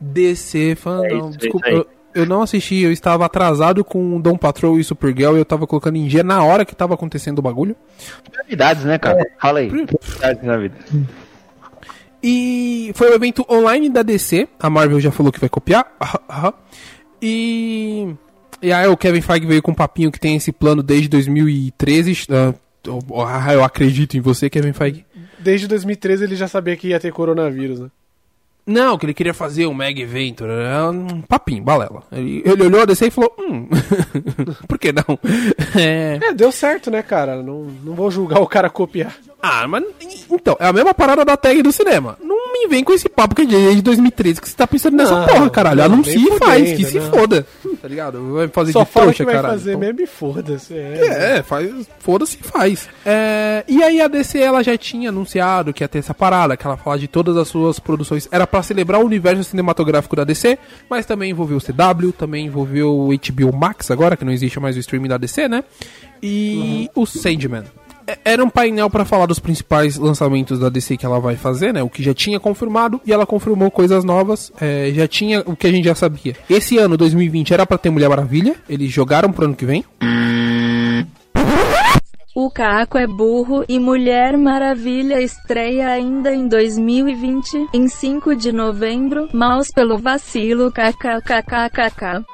DC 0.00 0.76
Fandom. 0.76 1.04
É 1.04 1.14
isso, 1.30 1.38
Desculpa, 1.38 1.68
é 1.68 1.74
eu, 1.74 1.86
eu 2.14 2.26
não 2.26 2.42
assisti. 2.42 2.80
Eu 2.82 2.92
estava 2.92 3.24
atrasado 3.26 3.84
com 3.84 4.20
Dom 4.20 4.36
Patrol 4.36 4.78
e 4.78 4.84
Supergirl 4.84 5.34
e 5.36 5.40
eu 5.40 5.44
tava 5.44 5.66
colocando 5.66 5.96
em 5.96 6.06
dia 6.06 6.22
na 6.22 6.42
hora 6.44 6.64
que 6.64 6.76
tava 6.76 6.94
acontecendo 6.94 7.40
o 7.40 7.42
bagulho. 7.42 7.74
Prioridades, 8.30 8.84
né, 8.84 8.96
cara? 8.98 9.26
Fala 9.40 9.58
aí. 9.58 9.68
Prioridades 9.68 10.42
na 10.44 10.56
vida. 10.56 10.76
E 12.22 12.92
foi 12.94 13.10
o 13.10 13.14
evento 13.14 13.44
online 13.50 13.88
da 13.88 14.02
DC. 14.02 14.48
A 14.60 14.70
Marvel 14.70 15.00
já 15.00 15.10
falou 15.10 15.32
que 15.32 15.40
vai 15.40 15.48
copiar. 15.48 15.86
E. 17.20 18.14
E 18.62 18.72
aí 18.72 18.86
o 18.88 18.96
Kevin 18.96 19.20
Feige 19.20 19.46
veio 19.46 19.62
com 19.62 19.70
um 19.70 19.74
papinho 19.74 20.10
que 20.10 20.18
tem 20.20 20.36
esse 20.36 20.50
plano 20.52 20.82
desde 20.82 21.08
2013. 21.08 22.26
Ah, 22.30 22.54
eu- 22.84 23.00
ah, 23.26 23.52
eu 23.54 23.62
acredito 23.64 24.16
em 24.16 24.20
você, 24.20 24.48
Kevin 24.50 24.72
Feige. 24.72 25.04
Desde 25.38 25.66
2013 25.68 26.24
ele 26.24 26.36
já 26.36 26.48
sabia 26.48 26.76
que 26.76 26.88
ia 26.88 26.98
ter 27.00 27.12
coronavírus, 27.12 27.80
né? 27.80 27.88
Não, 28.66 28.98
que 28.98 29.06
ele 29.06 29.14
queria 29.14 29.32
fazer 29.32 29.66
um 29.66 29.72
mega 29.72 29.98
evento. 29.98 30.44
Um 30.92 31.22
papinho, 31.22 31.62
balela. 31.62 32.02
Ele, 32.12 32.42
ele 32.44 32.64
olhou 32.64 32.82
a 32.82 32.84
DC 32.84 33.06
e 33.06 33.10
falou: 33.10 33.34
Hum, 33.38 33.66
por 34.68 34.78
que 34.78 34.92
não? 34.92 35.18
É. 35.74 36.18
É, 36.22 36.34
deu 36.34 36.52
certo, 36.52 36.90
né, 36.90 37.02
cara? 37.02 37.42
Não, 37.42 37.62
não 37.82 37.94
vou 37.94 38.10
julgar 38.10 38.40
o 38.40 38.46
cara 38.46 38.68
copiar. 38.68 39.16
Ah, 39.42 39.66
mas. 39.66 39.84
Então, 40.30 40.54
é 40.60 40.66
a 40.66 40.72
mesma 40.72 40.92
parada 40.92 41.24
da 41.24 41.34
tag 41.34 41.62
do 41.62 41.72
cinema. 41.72 42.18
Não 42.22 42.37
me 42.62 42.68
vem 42.68 42.84
com 42.84 42.92
esse 42.92 43.08
papo 43.08 43.34
que 43.34 43.42
é 43.42 43.46
desde 43.46 43.82
2013 43.82 44.40
que 44.40 44.48
você 44.48 44.56
tá 44.56 44.66
pensando 44.66 44.96
nessa 44.96 45.18
Não, 45.20 45.26
porra, 45.26 45.50
caralho. 45.50 45.82
Anuncia 45.82 46.16
e 46.16 46.38
faz, 46.38 46.62
que 46.72 46.84
fudendo, 46.84 46.90
se 46.90 46.98
não. 46.98 47.10
foda. 47.18 47.46
Tá 47.80 47.88
ligado? 47.88 48.32
Vai 48.34 48.48
fazer 48.48 48.72
Só 48.72 48.82
de 48.84 48.90
fala 48.90 49.06
trouxa, 49.06 49.16
que 49.18 49.24
vai 49.24 49.34
caralho. 49.34 49.54
fazer 49.58 49.70
Então- 49.70 49.80
mesmo 49.80 50.00
e 50.00 50.06
foda-se. 50.06 50.74
É. 50.74 51.36
É, 51.38 51.42
faz, 51.42 51.70
foda-se 52.00 52.38
e 52.40 52.44
faz. 52.46 52.88
É, 53.06 53.64
e 53.68 53.82
aí 53.82 54.00
a 54.00 54.08
DC 54.08 54.38
ela 54.38 54.62
já 54.62 54.76
tinha 54.76 55.10
anunciado 55.10 55.72
que 55.72 55.82
ia 55.84 55.88
ter 55.88 55.98
essa 55.98 56.12
parada, 56.14 56.56
que 56.56 56.66
ela 56.66 56.76
fala 56.76 56.98
de 56.98 57.06
todas 57.08 57.36
as 57.36 57.48
suas 57.48 57.78
produções. 57.78 58.28
Era 58.32 58.46
pra 58.46 58.62
celebrar 58.62 59.00
o 59.00 59.04
universo 59.04 59.44
cinematográfico 59.44 60.16
da 60.16 60.24
DC, 60.24 60.58
mas 60.90 61.06
também 61.06 61.30
envolveu 61.30 61.58
o 61.58 61.60
CW, 61.60 62.12
também 62.12 62.46
envolveu 62.46 62.90
o 62.92 63.08
HBO 63.12 63.56
Max 63.56 63.90
agora, 63.90 64.16
que 64.16 64.24
não 64.24 64.32
existe 64.32 64.58
mais 64.58 64.76
o 64.76 64.80
streaming 64.80 65.08
da 65.08 65.16
DC, 65.18 65.48
né? 65.48 65.62
E 66.22 66.90
o 66.94 67.06
Sandman. 67.06 67.64
É- 68.08 68.18
Era 68.24 68.42
um 68.44 68.48
painel 68.48 68.88
pra 68.88 69.04
falar 69.04 69.26
dos 69.26 69.38
principais 69.38 69.96
lançamentos 69.96 70.58
da 70.58 70.68
DC 70.70 70.96
que 70.96 71.04
ela 71.04 71.20
vai 71.20 71.36
fazer, 71.36 71.72
né? 71.74 71.82
O 71.82 71.90
que 71.90 72.02
já 72.02 72.14
tinha 72.14 72.40
confirmado 72.40 73.00
e 73.06 73.12
ela 73.12 73.26
confirmou 73.26 73.70
coisas 73.70 74.02
novas. 74.02 74.50
é, 74.60 74.90
já 74.94 75.06
tinha 75.06 75.42
o 75.44 75.54
que 75.54 75.66
a 75.66 75.70
gente 75.70 75.84
já 75.84 75.94
sabia. 75.94 76.34
Esse 76.48 76.78
ano, 76.78 76.96
2020, 76.96 77.52
era 77.52 77.66
pra 77.66 77.76
ter 77.76 77.90
Mulher 77.90 78.08
Maravilha. 78.08 78.56
Eles 78.68 78.90
jogaram 78.90 79.30
pro 79.30 79.44
ano 79.44 79.54
que 79.54 79.66
vem. 79.66 79.84
O 82.34 82.50
Caco 82.50 82.96
é 82.96 83.06
burro 83.06 83.64
e 83.68 83.78
Mulher 83.80 84.38
Maravilha 84.38 85.20
estreia 85.20 85.88
ainda 85.88 86.32
em 86.32 86.46
2020, 86.46 87.66
em 87.74 87.88
5 87.88 88.34
de 88.36 88.52
novembro, 88.52 89.28
maus 89.34 89.68
pelo 89.74 89.98
vacilo 89.98 90.70
kkkkk. 90.70 92.24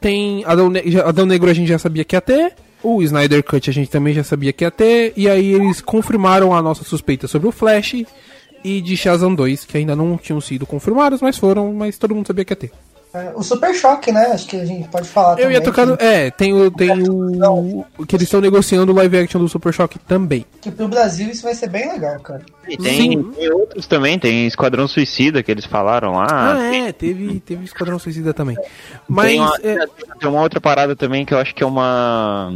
Tem 0.00 0.44
Adão, 0.44 0.68
Ne- 0.68 0.82
Adão 1.04 1.26
Negro 1.26 1.50
a 1.50 1.54
gente 1.54 1.68
já 1.68 1.78
sabia 1.78 2.04
que 2.04 2.14
ia 2.14 2.20
ter. 2.20 2.54
O 2.82 3.02
Snyder 3.02 3.42
Cut 3.42 3.68
a 3.68 3.72
gente 3.72 3.90
também 3.90 4.14
já 4.14 4.22
sabia 4.22 4.52
que 4.52 4.64
ia 4.64 4.70
ter. 4.70 5.12
E 5.16 5.28
aí 5.28 5.52
eles 5.52 5.80
confirmaram 5.80 6.54
a 6.54 6.62
nossa 6.62 6.84
suspeita 6.84 7.26
sobre 7.26 7.48
o 7.48 7.52
Flash 7.52 8.04
e 8.64 8.80
de 8.80 8.96
Shazam 8.96 9.34
2, 9.34 9.64
que 9.64 9.76
ainda 9.76 9.94
não 9.94 10.16
tinham 10.16 10.40
sido 10.40 10.66
confirmados, 10.66 11.20
mas 11.20 11.38
foram, 11.38 11.72
mas 11.72 11.98
todo 11.98 12.14
mundo 12.14 12.26
sabia 12.26 12.44
que 12.44 12.52
ia 12.52 12.56
ter. 12.56 12.72
É, 13.14 13.32
o 13.34 13.42
Super 13.42 13.74
Choque, 13.74 14.12
né? 14.12 14.26
Acho 14.32 14.46
que 14.46 14.56
a 14.60 14.64
gente 14.66 14.86
pode 14.88 15.08
falar 15.08 15.32
Eu 15.32 15.36
também. 15.44 15.52
ia 15.54 15.60
tocar 15.62 15.86
no. 15.86 15.96
que, 15.96 16.04
É, 16.04 16.30
tem 16.30 16.52
o. 16.52 16.70
Tem 16.70 16.90
o. 17.08 17.84
Que 18.06 18.16
eles 18.16 18.24
estão 18.26 18.40
negociando 18.40 18.92
o 18.92 18.94
live 18.94 19.18
action 19.18 19.40
do 19.40 19.48
Super 19.48 19.72
Choque 19.72 19.98
também. 19.98 20.44
que 20.60 20.70
pro 20.70 20.86
Brasil 20.88 21.30
isso 21.30 21.42
vai 21.42 21.54
ser 21.54 21.68
bem 21.68 21.88
legal, 21.90 22.20
cara. 22.20 22.42
E 22.68 22.76
tem, 22.76 23.22
tem 23.22 23.50
outros 23.52 23.86
também, 23.86 24.18
tem 24.18 24.46
Esquadrão 24.46 24.86
Suicida 24.86 25.42
que 25.42 25.50
eles 25.50 25.64
falaram 25.64 26.12
lá. 26.12 26.26
Ah, 26.56 26.74
é, 26.76 26.92
teve, 26.92 27.40
teve 27.40 27.64
Esquadrão 27.64 27.98
Suicida 27.98 28.34
também. 28.34 28.56
Mas. 29.08 29.28
tem, 29.30 29.40
uma, 29.40 29.56
é, 29.62 29.86
tem 30.20 30.28
uma 30.28 30.42
outra 30.42 30.60
parada 30.60 30.94
também 30.94 31.24
que 31.24 31.32
eu 31.32 31.38
acho 31.38 31.54
que 31.54 31.62
é 31.62 31.66
uma. 31.66 32.52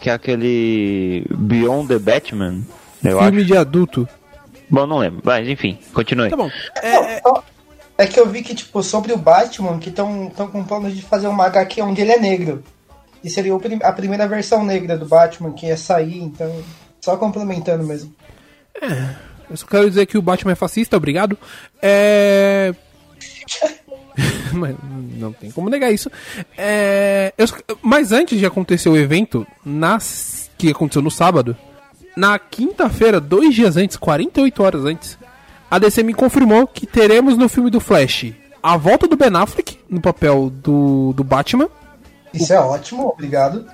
Que 0.00 0.10
é 0.10 0.12
aquele. 0.12 1.24
Beyond 1.30 1.88
the 1.88 1.98
Batman. 1.98 2.60
Eu 3.02 3.18
filme 3.18 3.38
acho. 3.38 3.46
de 3.46 3.56
adulto. 3.56 4.06
Bom, 4.68 4.86
não 4.86 4.98
lembro. 4.98 5.20
Mas 5.24 5.48
enfim, 5.48 5.78
continue. 5.94 6.28
Tá 6.28 6.36
bom. 6.36 6.50
É, 6.82 7.14
é 7.18 7.22
que 8.04 8.20
eu 8.20 8.28
vi 8.28 8.42
que, 8.42 8.54
tipo, 8.54 8.82
sobre 8.82 9.12
o 9.12 9.16
Batman, 9.16 9.78
que 9.78 9.88
estão 9.88 10.30
com 10.30 10.64
planos 10.64 10.94
de 10.94 11.02
fazer 11.02 11.28
uma 11.28 11.46
HQ 11.46 11.80
onde 11.80 12.02
ele 12.02 12.12
é 12.12 12.18
negro. 12.18 12.62
E 13.24 13.30
seria 13.30 13.54
a 13.82 13.92
primeira 13.92 14.28
versão 14.28 14.64
negra 14.64 14.98
do 14.98 15.06
Batman 15.06 15.52
que 15.52 15.66
ia 15.66 15.76
sair, 15.76 16.22
então. 16.22 16.62
Só 17.00 17.16
complementando 17.16 17.84
mesmo. 17.84 18.14
Eu 19.48 19.56
só 19.56 19.66
quero 19.66 19.88
dizer 19.88 20.06
que 20.06 20.18
o 20.18 20.22
Batman 20.22 20.52
é 20.52 20.56
fascista, 20.56 20.96
obrigado. 20.96 21.38
É. 21.80 22.74
Mas 24.52 24.74
não 25.16 25.32
tem 25.32 25.50
como 25.50 25.70
negar 25.70 25.92
isso. 25.92 26.10
É, 26.56 27.32
eu 27.36 27.46
Mas 27.82 28.12
antes 28.12 28.38
de 28.38 28.46
acontecer 28.46 28.88
o 28.88 28.96
evento, 28.96 29.46
nas... 29.64 30.50
que 30.58 30.70
aconteceu 30.70 31.02
no 31.02 31.10
sábado, 31.10 31.56
na 32.16 32.38
quinta-feira, 32.38 33.20
dois 33.20 33.54
dias 33.54 33.76
antes, 33.76 33.96
48 33.96 34.62
horas 34.62 34.84
antes, 34.84 35.18
a 35.70 35.78
DC 35.78 36.02
me 36.02 36.14
confirmou 36.14 36.66
que 36.66 36.86
teremos 36.86 37.36
no 37.36 37.48
filme 37.48 37.70
do 37.70 37.80
Flash 37.80 38.32
a 38.62 38.76
volta 38.76 39.06
do 39.06 39.16
Ben 39.16 39.30
Affleck 39.36 39.78
no 39.88 40.00
papel 40.00 40.50
do, 40.50 41.12
do 41.12 41.22
Batman. 41.22 41.68
Isso 42.34 42.52
é 42.52 42.58
ótimo, 42.60 43.08
obrigado. 43.08 43.64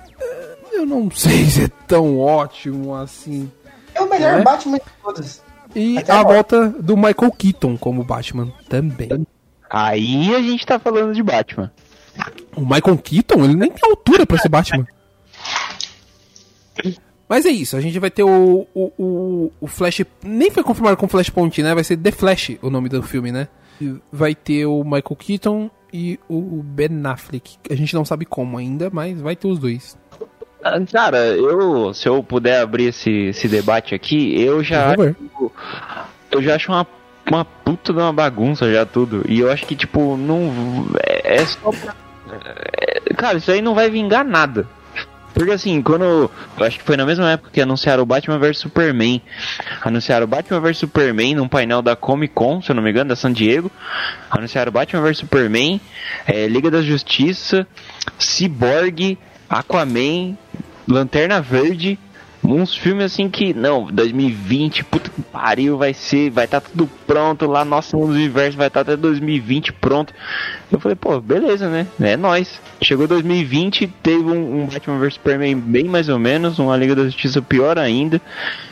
Eu 0.71 0.85
não 0.85 1.09
sei 1.11 1.45
se 1.45 1.63
é 1.65 1.67
tão 1.87 2.19
ótimo 2.19 2.93
assim. 2.95 3.51
É 3.95 4.01
o 4.01 4.09
melhor 4.09 4.39
É? 4.39 4.43
Batman 4.43 4.77
de 4.77 4.83
todos. 5.03 5.41
E 5.75 5.97
Até 5.97 6.11
a 6.11 6.19
agora. 6.19 6.33
volta 6.35 6.69
do 6.69 6.95
Michael 6.95 7.31
Keaton 7.31 7.75
como 7.77 8.03
Batman 8.03 8.51
também. 8.69 9.25
Aí 9.69 10.35
a 10.35 10.41
gente 10.41 10.63
tá 10.65 10.77
falando 10.77 11.13
de 11.15 11.23
Batman. 11.23 11.71
O 12.55 12.61
Michael 12.61 12.97
Keaton, 12.99 13.43
ele 13.43 13.55
nem 13.55 13.71
tem 13.71 13.89
altura 13.89 14.25
pra 14.27 14.37
ser 14.37 14.49
Batman. 14.49 14.85
Mas 17.33 17.47
é 17.47 17.49
isso, 17.49 17.75
a 17.75 17.81
gente 17.81 17.97
vai 17.97 18.11
ter 18.11 18.21
o, 18.21 18.67
o, 18.75 18.91
o, 18.95 19.51
o 19.59 19.65
Flash. 19.65 20.03
Nem 20.23 20.51
foi 20.51 20.61
confirmado 20.61 20.95
com 20.95 21.07
Flashpoint, 21.07 21.63
né? 21.63 21.73
Vai 21.73 21.83
ser 21.83 21.97
The 21.97 22.11
Flash 22.11 22.51
o 22.61 22.69
nome 22.69 22.89
do 22.89 23.01
filme, 23.01 23.31
né? 23.31 23.47
Vai 24.11 24.35
ter 24.35 24.67
o 24.67 24.83
Michael 24.83 25.15
Keaton 25.17 25.71
e 25.91 26.19
o 26.29 26.61
Ben 26.63 27.01
Affleck. 27.07 27.57
A 27.71 27.73
gente 27.73 27.95
não 27.95 28.05
sabe 28.05 28.23
como 28.23 28.55
ainda, 28.55 28.91
mas 28.93 29.19
vai 29.19 29.35
ter 29.35 29.47
os 29.47 29.57
dois. 29.57 29.97
Ah, 30.63 30.79
Cara, 30.91 31.25
eu, 31.29 31.91
se 31.91 32.07
eu 32.07 32.21
puder 32.21 32.61
abrir 32.61 32.89
esse, 32.89 33.09
esse 33.09 33.47
debate 33.47 33.95
aqui, 33.95 34.39
eu 34.39 34.63
já 34.63 34.91
favor. 34.91 35.15
eu 36.29 36.39
já 36.39 36.53
acho 36.53 36.71
uma, 36.71 36.85
uma 37.31 37.43
puta 37.43 37.91
de 37.91 37.97
uma 37.97 38.13
bagunça 38.13 38.71
já 38.71 38.85
tudo. 38.85 39.25
E 39.27 39.39
eu 39.39 39.51
acho 39.51 39.65
que, 39.65 39.75
tipo, 39.75 40.15
não. 40.17 40.85
É, 41.03 41.37
é 41.37 41.45
só 41.47 41.71
pra. 41.71 41.95
é, 42.31 43.13
cara, 43.15 43.39
isso 43.39 43.49
aí 43.49 43.59
não 43.59 43.73
vai 43.73 43.89
vingar 43.89 44.23
nada. 44.23 44.67
Porque 45.33 45.51
assim, 45.51 45.81
quando. 45.81 46.29
Acho 46.57 46.77
que 46.77 46.85
foi 46.85 46.95
na 46.95 47.05
mesma 47.05 47.31
época 47.31 47.49
que 47.51 47.61
anunciaram 47.61 48.03
o 48.03 48.05
Batman 48.05 48.37
vs 48.37 48.59
Superman. 48.59 49.21
Anunciaram 49.81 50.25
o 50.25 50.27
Batman 50.27 50.59
vs 50.59 50.77
Superman 50.77 51.35
num 51.35 51.47
painel 51.47 51.81
da 51.81 51.95
Comic 51.95 52.33
Con, 52.33 52.61
se 52.61 52.71
eu 52.71 52.75
não 52.75 52.83
me 52.83 52.91
engano, 52.91 53.09
da 53.09 53.15
San 53.15 53.33
Diego. 53.33 53.71
Anunciaram 54.29 54.69
o 54.69 54.73
Batman 54.73 55.01
vs 55.01 55.17
Superman, 55.17 55.81
é, 56.27 56.47
Liga 56.47 56.69
da 56.69 56.81
Justiça, 56.81 57.67
Cyborg, 58.19 59.17
Aquaman, 59.49 60.37
Lanterna 60.87 61.41
Verde. 61.41 61.97
Uns 62.45 62.75
filmes 62.75 63.05
assim 63.05 63.29
que, 63.29 63.53
não, 63.53 63.87
2020, 63.87 64.83
puta 64.83 65.09
que 65.09 65.21
pariu, 65.21 65.77
vai 65.77 65.93
ser, 65.93 66.29
vai 66.29 66.43
estar 66.43 66.59
tá 66.59 66.69
tudo 66.69 66.89
pronto 67.07 67.45
lá, 67.45 67.63
nosso 67.63 67.97
universo 67.97 68.57
vai 68.57 68.67
estar 68.67 68.83
tá 68.83 68.91
até 68.93 69.01
2020 69.01 69.71
pronto. 69.73 70.13
Eu 70.69 70.79
falei, 70.79 70.95
pô, 70.95 71.21
beleza, 71.21 71.69
né? 71.69 71.87
É 72.01 72.17
nóis. 72.17 72.59
Chegou 72.81 73.07
2020, 73.07 73.87
teve 74.01 74.25
um, 74.25 74.63
um 74.63 74.65
Batman 74.65 74.99
vs 74.99 75.13
Superman 75.13 75.55
bem 75.55 75.85
mais 75.85 76.09
ou 76.09 76.19
menos, 76.19 76.59
uma 76.59 76.75
Liga 76.75 76.95
da 76.95 77.05
Justiça 77.05 77.41
pior 77.41 77.79
ainda. 77.79 78.21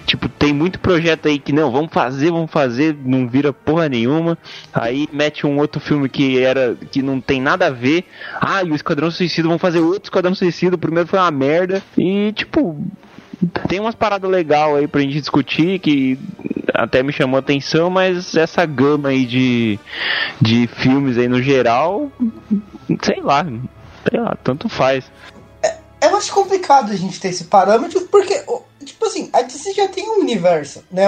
Tipo, 0.06 0.28
tem 0.28 0.52
muito 0.52 0.80
projeto 0.80 1.28
aí 1.28 1.40
que 1.40 1.54
não, 1.54 1.72
vamos 1.72 1.94
fazer, 1.94 2.30
vamos 2.32 2.52
fazer, 2.52 2.98
não 3.06 3.28
vira 3.28 3.54
porra 3.54 3.88
nenhuma. 3.88 4.38
Aí 4.74 5.08
mete 5.14 5.48
um 5.48 5.58
outro 5.58 5.80
filme 5.80 6.10
que 6.10 6.40
era 6.40 6.76
que 6.92 7.02
não 7.02 7.22
tem 7.22 7.40
nada 7.40 7.68
a 7.68 7.70
ver. 7.70 8.04
Ah, 8.42 8.64
e 8.64 8.72
o 8.72 8.76
Esquadrão 8.76 9.10
Suicida, 9.10 9.48
vamos 9.48 9.62
fazer 9.62 9.80
outro 9.80 10.04
Esquadrão 10.04 10.36
Suicida. 10.36 10.76
O 10.76 10.80
primeiro 10.80 11.08
foi 11.08 11.20
uma 11.20 11.32
merda. 11.32 11.82
E 11.98 12.34
tipo, 12.34 12.84
tem 13.68 13.80
umas 13.80 13.96
paradas 13.96 14.30
legais 14.30 14.76
aí 14.76 14.88
pra 14.88 15.02
gente 15.02 15.20
discutir 15.20 15.80
que 15.80 16.18
até 16.74 17.02
me 17.02 17.12
chamou 17.12 17.38
a 17.38 17.40
atenção, 17.40 17.90
mas 17.90 18.36
essa 18.36 18.66
gama 18.66 19.10
aí 19.10 19.26
de, 19.26 19.80
de 20.40 20.68
filmes 20.68 21.18
aí 21.18 21.28
no 21.28 21.42
geral, 21.42 22.12
sei 23.04 23.22
lá, 23.22 23.46
sei 24.10 24.20
lá, 24.20 24.38
tanto 24.44 24.70
faz. 24.70 25.06
É, 25.64 25.78
eu 26.02 26.16
acho 26.16 26.34
complicado 26.34 26.92
a 26.92 26.96
gente 26.96 27.20
ter 27.20 27.30
esse 27.30 27.46
parâmetro, 27.46 28.02
porque, 28.08 28.44
tipo 28.86 29.06
assim, 29.06 29.30
a 29.34 29.42
DC 29.42 29.74
já 29.74 29.88
tem 29.88 30.10
um 30.10 30.22
universo, 30.22 30.84
né? 30.92 31.06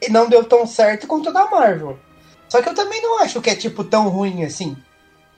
E 0.00 0.10
não 0.10 0.28
deu 0.28 0.44
tão 0.44 0.66
certo 0.66 1.06
quanto 1.06 1.30
o 1.30 1.32
da 1.32 1.50
Marvel. 1.50 1.98
Só 2.48 2.62
que 2.62 2.68
eu 2.68 2.74
também 2.74 3.02
não 3.02 3.20
acho 3.20 3.40
que 3.40 3.50
é, 3.50 3.54
tipo, 3.54 3.84
tão 3.84 4.08
ruim 4.08 4.44
assim. 4.44 4.76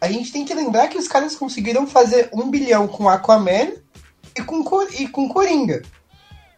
A 0.01 0.09
gente 0.09 0.31
tem 0.31 0.45
que 0.45 0.55
lembrar 0.55 0.89
que 0.89 0.99
os 0.99 1.09
caras 1.09 1.35
conseguiram 1.35 1.87
fazer 1.87 2.29
um 2.33 2.51
bilhão 2.51 2.87
com 2.87 3.09
Aquaman 3.09 3.73
e 4.37 4.43
com, 4.43 4.63
e 4.93 5.09
com 5.09 5.29
Coringa. 5.29 5.83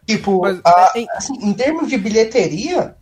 Tipo, 0.09 0.41
Mas, 0.41 0.59
a, 0.65 0.91
é, 0.95 1.05
assim, 1.15 1.33
em 1.39 1.53
termos 1.53 1.87
de 1.87 1.95
bilheteria, 1.95 2.95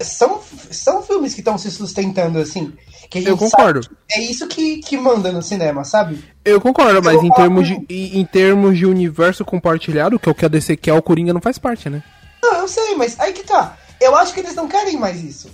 são, 0.00 0.40
são 0.70 1.02
filmes 1.02 1.34
que 1.34 1.42
estão 1.42 1.58
se 1.58 1.70
sustentando, 1.70 2.38
assim. 2.38 2.72
Que 3.10 3.22
eu 3.28 3.36
concordo. 3.36 3.86
é 4.10 4.18
isso 4.22 4.48
que, 4.48 4.78
que 4.78 4.96
manda 4.96 5.30
no 5.30 5.42
cinema, 5.42 5.84
sabe? 5.84 6.24
Eu 6.42 6.58
concordo, 6.62 7.02
mas 7.02 7.22
em 7.22 7.30
termos, 7.30 7.68
de, 7.68 7.84
em 7.90 8.24
termos 8.24 8.78
de 8.78 8.86
universo 8.86 9.44
compartilhado, 9.44 10.18
que 10.18 10.26
é 10.26 10.32
o 10.32 10.34
que 10.34 10.46
a 10.46 10.48
DC 10.48 10.74
quer, 10.78 10.94
o 10.94 11.02
Coringa 11.02 11.34
não 11.34 11.40
faz 11.42 11.58
parte, 11.58 11.90
né? 11.90 12.02
Não, 12.42 12.60
eu 12.60 12.68
sei, 12.68 12.94
mas 12.94 13.20
aí 13.20 13.34
que 13.34 13.44
tá. 13.44 13.76
Eu 14.00 14.16
acho 14.16 14.32
que 14.32 14.40
eles 14.40 14.54
não 14.54 14.66
querem 14.66 14.96
mais 14.96 15.22
isso. 15.22 15.50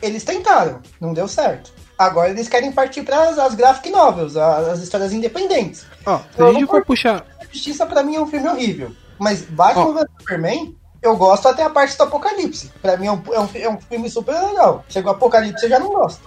Eles 0.00 0.22
tentaram, 0.22 0.80
não 1.00 1.12
deu 1.12 1.26
certo. 1.26 1.72
Agora 1.98 2.30
eles 2.30 2.48
querem 2.48 2.70
partir 2.70 3.02
para 3.02 3.30
as 3.30 3.54
graphic 3.56 3.90
novels, 3.90 4.36
as, 4.36 4.68
as 4.68 4.80
histórias 4.80 5.12
independentes. 5.12 5.84
Ó, 6.06 6.20
se 6.36 6.40
a 6.42 6.52
gente 6.52 6.66
for 6.66 6.84
puxar. 6.84 7.26
Justiça 7.52 7.84
para 7.84 8.04
mim 8.04 8.14
é 8.14 8.20
um 8.20 8.26
filme 8.28 8.48
horrível. 8.48 8.94
Mas 9.18 9.42
Batman 9.42 9.92
vs 9.92 10.06
Superman, 10.18 10.74
eu 11.02 11.16
gosto 11.16 11.48
até 11.48 11.62
a 11.62 11.70
parte 11.70 11.96
do 11.96 12.02
Apocalipse. 12.02 12.70
Pra 12.80 12.96
mim 12.96 13.06
é 13.06 13.12
um, 13.12 13.22
é 13.32 13.40
um, 13.40 13.48
é 13.54 13.68
um 13.70 13.80
filme 13.80 14.08
super 14.08 14.32
legal. 14.32 14.84
Chegou 14.88 15.12
o 15.12 15.14
Apocalipse, 15.14 15.64
eu 15.64 15.70
já 15.70 15.78
não 15.78 15.90
gosto. 15.90 16.22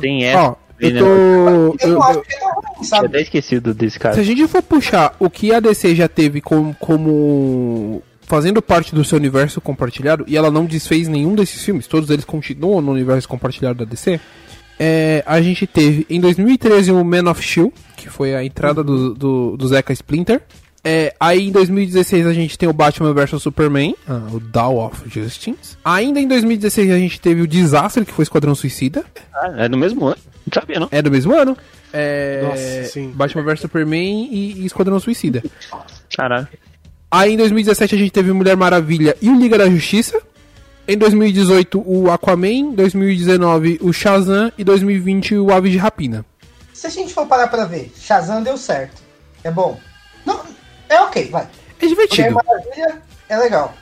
Tem 0.00 0.24
essa. 0.24 0.50
Ó, 0.50 0.54
eu 0.80 0.98
tô. 0.98 1.06
Eu, 1.06 1.76
eu 1.80 2.02
acho 2.02 2.20
que 2.22 2.34
é 2.34 2.38
tão 2.38 2.50
ruim, 2.50 2.84
sabe? 2.84 3.04
Eu 3.04 3.08
até 3.08 3.20
esquecido 3.20 3.74
desse 3.74 3.98
cara. 3.98 4.14
Se 4.14 4.20
a 4.20 4.24
gente 4.24 4.46
for 4.46 4.62
puxar 4.62 5.14
o 5.18 5.28
que 5.28 5.52
a 5.52 5.60
DC 5.60 5.94
já 5.94 6.08
teve 6.08 6.40
como, 6.40 6.74
como 6.78 8.02
fazendo 8.22 8.62
parte 8.62 8.94
do 8.94 9.04
seu 9.04 9.18
universo 9.18 9.60
compartilhado, 9.60 10.24
e 10.26 10.36
ela 10.36 10.50
não 10.50 10.64
desfez 10.64 11.08
nenhum 11.08 11.34
desses 11.34 11.62
filmes, 11.62 11.86
todos 11.86 12.08
eles 12.10 12.24
continuam 12.24 12.80
no 12.80 12.92
universo 12.92 13.28
compartilhado 13.28 13.84
da 13.84 13.84
DC. 13.84 14.20
É, 14.78 15.22
a 15.26 15.40
gente 15.40 15.66
teve 15.66 16.06
em 16.08 16.20
2013 16.20 16.90
o 16.92 17.04
Man 17.04 17.30
of 17.30 17.42
Steel, 17.42 17.72
que 17.96 18.08
foi 18.08 18.34
a 18.34 18.44
entrada 18.44 18.82
do, 18.82 19.14
do, 19.14 19.56
do 19.56 19.68
Zeca 19.68 19.92
Splinter. 19.92 20.42
É, 20.84 21.14
aí 21.20 21.48
em 21.48 21.52
2016 21.52 22.26
a 22.26 22.32
gente 22.32 22.58
tem 22.58 22.68
o 22.68 22.72
Batman 22.72 23.14
vs 23.14 23.40
Superman, 23.40 23.94
ah, 24.08 24.26
o 24.32 24.40
Dawn 24.40 24.84
of 24.84 25.08
Justice. 25.08 25.76
Ainda 25.84 26.18
em 26.18 26.26
2016 26.26 26.90
a 26.90 26.98
gente 26.98 27.20
teve 27.20 27.40
o 27.40 27.46
Desastre, 27.46 28.04
que 28.04 28.12
foi 28.12 28.24
Esquadrão 28.24 28.54
Suicida. 28.54 29.04
Ah, 29.32 29.52
é 29.58 29.68
do 29.68 29.76
mesmo 29.76 30.06
ano. 30.06 30.18
Não 30.44 30.60
sabia, 30.60 30.80
não. 30.80 30.88
É 30.90 31.00
do 31.00 31.10
mesmo 31.10 31.34
ano. 31.34 31.56
É, 31.92 32.42
Nossa, 32.42 32.92
sim. 32.92 33.10
Batman 33.14 33.44
vs 33.44 33.60
Superman 33.60 34.28
e, 34.32 34.62
e 34.62 34.66
Esquadrão 34.66 34.98
Suicida. 34.98 35.42
Caralho. 36.16 36.48
Aí 37.10 37.34
em 37.34 37.36
2017 37.36 37.94
a 37.94 37.98
gente 37.98 38.10
teve 38.10 38.32
Mulher 38.32 38.56
Maravilha 38.56 39.16
e 39.20 39.28
o 39.28 39.38
Liga 39.38 39.58
da 39.58 39.68
Justiça. 39.68 40.20
Em 40.88 40.98
2018 40.98 41.80
o 41.86 42.10
Aquaman, 42.10 42.72
2019 42.72 43.78
o 43.82 43.92
Shazam 43.92 44.50
e 44.58 44.64
2020 44.64 45.36
o 45.36 45.52
Aves 45.52 45.70
de 45.70 45.78
Rapina. 45.78 46.24
Se 46.72 46.88
a 46.88 46.90
gente 46.90 47.14
for 47.14 47.26
parar 47.26 47.46
pra 47.46 47.66
ver, 47.66 47.92
Shazam 47.96 48.42
deu 48.42 48.56
certo. 48.56 49.00
É 49.44 49.50
bom. 49.50 49.78
Não, 50.26 50.40
é 50.92 51.00
ok, 51.02 51.28
vai. 51.30 51.48
É 51.80 51.86
divertido. 51.86 52.30
Mulher 52.30 52.44
Maravilha 52.44 53.02
é 53.28 53.36
legal. 53.36 53.74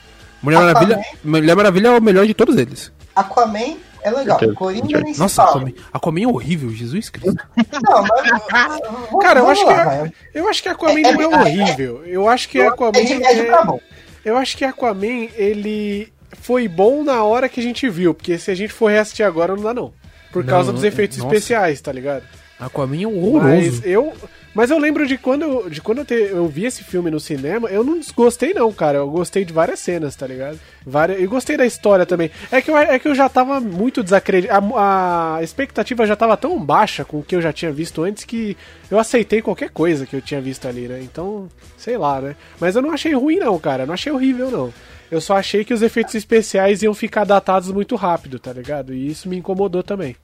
Mulher 0.43 0.57
Aquaman, 0.57 0.73
Maravilha, 0.73 1.05
Mulher 1.23 1.57
Maravilha 1.57 1.89
é 1.89 1.99
o 1.99 2.03
melhor 2.03 2.27
de 2.27 2.35
todos 2.35 2.57
eles. 2.57 2.93
Aquaman 3.15 3.77
é 4.03 4.11
legal. 4.11 4.39
Coringa 4.55 5.01
nem 5.01 5.15
Nossa, 5.17 5.43
Aquaman, 5.43 5.73
Aquaman 5.93 6.23
é 6.23 6.27
horrível, 6.27 6.71
Jesus 6.71 7.11
Cristo. 7.11 7.35
Não, 7.57 8.03
mas, 8.03 9.21
Cara, 9.21 9.41
eu 9.41 9.49
acho, 9.49 9.67
lá, 9.67 10.09
que, 10.09 10.15
eu 10.35 10.49
acho 10.49 10.63
que 10.63 10.69
Aquaman 10.69 11.01
é, 11.01 11.13
não 11.13 11.21
é, 11.21 11.25
é 11.25 11.39
horrível. 11.39 12.05
Eu 12.07 12.29
acho 12.29 12.49
que 12.49 12.61
Aquaman. 12.61 12.99
É 12.99 13.43
pra 13.45 13.65
bom. 13.65 13.81
Eu 14.25 14.37
acho 14.37 14.57
que 14.57 14.65
Aquaman, 14.65 15.29
ele 15.35 16.13
foi 16.41 16.69
bom 16.69 17.03
na 17.03 17.23
hora 17.23 17.49
que 17.49 17.61
a 17.61 17.63
gente 17.63 17.89
viu, 17.89 18.15
porque 18.15 18.39
se 18.39 18.51
a 18.51 18.55
gente 18.55 18.73
for 18.73 18.91
reassistir 18.91 19.27
agora, 19.27 19.55
não 19.55 19.63
dá 19.63 19.75
não. 19.75 19.93
Por 20.33 20.45
causa 20.45 20.69
não, 20.69 20.75
dos 20.75 20.85
efeitos 20.85 21.19
nossa. 21.19 21.35
especiais, 21.35 21.81
tá 21.81 21.93
ligado? 21.93 22.23
Aquaman 22.59 23.03
é 23.03 23.07
horroroso. 23.07 23.47
Mas 23.49 23.87
eu, 23.87 24.13
mas 24.53 24.71
eu 24.71 24.79
lembro 24.79 25.07
de 25.07 25.17
quando, 25.17 25.43
eu, 25.43 25.71
de 25.71 25.81
quando 25.81 25.99
eu, 25.99 26.05
te, 26.05 26.15
eu 26.15 26.47
vi 26.49 26.65
esse 26.65 26.83
filme 26.83 27.11
no 27.11 27.21
cinema, 27.21 27.69
eu 27.69 27.85
não 27.85 27.99
desgostei 27.99 28.53
não, 28.53 28.73
cara. 28.73 28.99
Eu 28.99 29.09
gostei 29.09 29.45
de 29.45 29.53
várias 29.53 29.79
cenas, 29.79 30.17
tá 30.17 30.27
ligado? 30.27 30.59
Várias, 30.85 31.21
e 31.21 31.27
gostei 31.27 31.57
da 31.57 31.65
história 31.65 32.05
também. 32.05 32.31
É 32.51 32.61
que 32.61 32.71
eu, 32.71 32.77
é 32.77 32.99
que 32.99 33.07
eu 33.07 33.15
já 33.15 33.29
tava 33.29 33.61
muito 33.61 34.03
desacreditado. 34.03 34.75
A, 34.77 35.37
a 35.37 35.43
expectativa 35.43 36.05
já 36.07 36.17
tava 36.17 36.37
tão 36.37 36.59
baixa 36.59 37.05
com 37.05 37.21
o 37.21 37.23
que 37.23 37.37
eu 37.37 37.41
já 37.41 37.53
tinha 37.53 37.71
visto 37.71 38.03
antes 38.03 38.25
que 38.25 38.57
eu 38.91 38.99
aceitei 38.99 39.41
qualquer 39.41 39.71
coisa 39.71 40.05
que 40.05 40.17
eu 40.17 40.21
tinha 40.21 40.41
visto 40.41 40.67
ali, 40.67 40.89
né? 40.89 41.01
Então, 41.01 41.49
sei 41.77 41.97
lá, 41.97 42.21
né? 42.21 42.35
Mas 42.59 42.75
eu 42.75 42.83
não 42.83 42.91
achei 42.91 43.15
ruim 43.15 43.37
não, 43.37 43.57
cara. 43.59 43.87
não 43.87 43.95
achei 43.95 44.11
horrível 44.11 44.51
não. 44.51 44.75
Eu 45.11 45.21
só 45.21 45.37
achei 45.37 45.65
que 45.65 45.75
os 45.75 45.83
efeitos 45.83 46.15
especiais 46.15 46.83
iam 46.83 46.95
ficar 46.95 47.25
datados 47.25 47.71
muito 47.71 47.95
rápido, 47.95 48.39
tá 48.39 48.53
ligado? 48.53 48.93
E 48.93 49.09
isso 49.09 49.29
me 49.29 49.37
incomodou 49.37 49.83
também. 49.83 50.17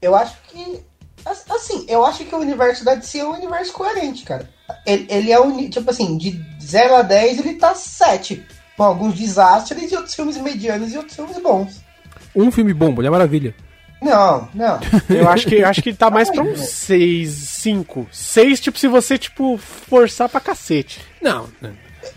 Eu 0.00 0.16
acho 0.16 0.36
que 0.48 0.80
Assim, 1.24 1.86
eu 1.88 2.04
acho 2.04 2.24
que 2.24 2.34
o 2.34 2.38
universo 2.38 2.84
da 2.84 2.94
DC 2.94 3.18
é 3.18 3.24
um 3.24 3.34
universo 3.34 3.72
coerente, 3.72 4.24
cara. 4.24 4.48
Ele, 4.84 5.06
ele 5.08 5.32
é 5.32 5.40
um. 5.40 5.68
Tipo 5.70 5.90
assim, 5.90 6.16
de 6.16 6.44
0 6.60 6.96
a 6.96 7.02
10 7.02 7.38
ele 7.38 7.54
tá 7.54 7.74
7. 7.74 8.44
Com 8.76 8.82
alguns 8.84 9.14
desastres 9.14 9.92
e 9.92 9.96
outros 9.96 10.14
filmes 10.14 10.36
medianos 10.38 10.92
e 10.92 10.96
outros 10.96 11.14
filmes 11.14 11.38
bons. 11.38 11.80
Um 12.34 12.50
filme 12.50 12.72
bom, 12.72 12.90
Mulher 12.90 13.10
Maravilha. 13.10 13.54
Não, 14.00 14.48
não. 14.52 14.80
Eu 15.08 15.28
acho 15.28 15.46
que, 15.46 15.62
acho 15.62 15.80
que 15.80 15.94
tá 15.94 16.10
mais 16.10 16.28
pra 16.28 16.42
um 16.42 16.56
6, 16.56 17.30
5. 17.30 18.08
6, 18.10 18.60
tipo, 18.60 18.78
se 18.78 18.88
você, 18.88 19.16
tipo, 19.16 19.56
forçar 19.58 20.28
pra 20.28 20.40
cacete. 20.40 21.00
Não. 21.20 21.48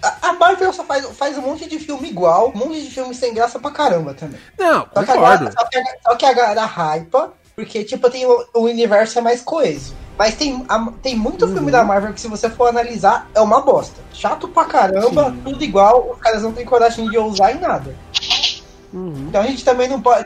A, 0.01 0.29
a 0.29 0.33
Marvel 0.33 0.73
só 0.73 0.83
faz, 0.83 1.05
faz 1.15 1.37
um 1.37 1.41
monte 1.41 1.69
de 1.69 1.77
filme 1.77 2.09
igual, 2.09 2.51
um 2.55 2.57
monte 2.57 2.81
de 2.81 2.89
filme 2.89 3.13
sem 3.13 3.33
graça 3.33 3.59
pra 3.59 3.69
caramba 3.69 4.15
também. 4.15 4.39
Não, 4.57 4.87
só 4.91 5.05
concordo. 5.05 5.45
Que 5.45 5.51
a, 5.51 5.61
só, 5.61 5.67
que 5.67 5.77
a, 5.77 5.83
só 6.01 6.15
que 6.15 6.25
a 6.25 6.33
galera 6.33 6.65
hypa 6.65 7.33
porque, 7.55 7.83
tipo, 7.83 8.09
tem 8.09 8.25
o, 8.25 8.45
o 8.53 8.61
universo 8.61 9.19
é 9.19 9.21
mais 9.21 9.41
coeso. 9.41 9.95
Mas 10.17 10.35
tem, 10.35 10.65
a, 10.67 10.91
tem 11.01 11.15
muito 11.15 11.45
uhum. 11.45 11.53
filme 11.53 11.71
da 11.71 11.83
Marvel 11.83 12.13
que, 12.13 12.21
se 12.21 12.27
você 12.27 12.49
for 12.49 12.67
analisar, 12.67 13.29
é 13.33 13.41
uma 13.41 13.61
bosta. 13.61 14.01
Chato 14.13 14.47
pra 14.47 14.65
caramba, 14.65 15.31
Sim. 15.31 15.41
tudo 15.43 15.63
igual, 15.63 16.11
os 16.13 16.19
caras 16.19 16.41
não 16.41 16.51
têm 16.51 16.65
coragem 16.65 17.09
de 17.09 17.17
ousar 17.17 17.55
em 17.55 17.59
nada. 17.59 17.95
Uhum. 18.93 19.25
Então 19.27 19.41
a 19.41 19.47
gente 19.47 19.63
também 19.63 19.89
não 19.89 20.01
pode. 20.01 20.25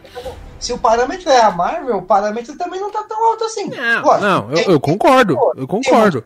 Se 0.59 0.73
o 0.73 0.77
parâmetro 0.77 1.29
é 1.29 1.41
a 1.41 1.49
Marvel, 1.49 1.97
o 1.97 2.01
parâmetro 2.01 2.55
também 2.57 2.79
não 2.79 2.91
tá 2.91 3.03
tão 3.03 3.31
alto 3.31 3.45
assim. 3.45 3.65
Não, 3.69 4.03
Lógico, 4.03 4.25
não 4.25 4.51
eu, 4.51 4.71
eu, 4.73 4.79
concordo. 4.79 5.37
Eu 5.55 5.67
concordo. 5.67 6.23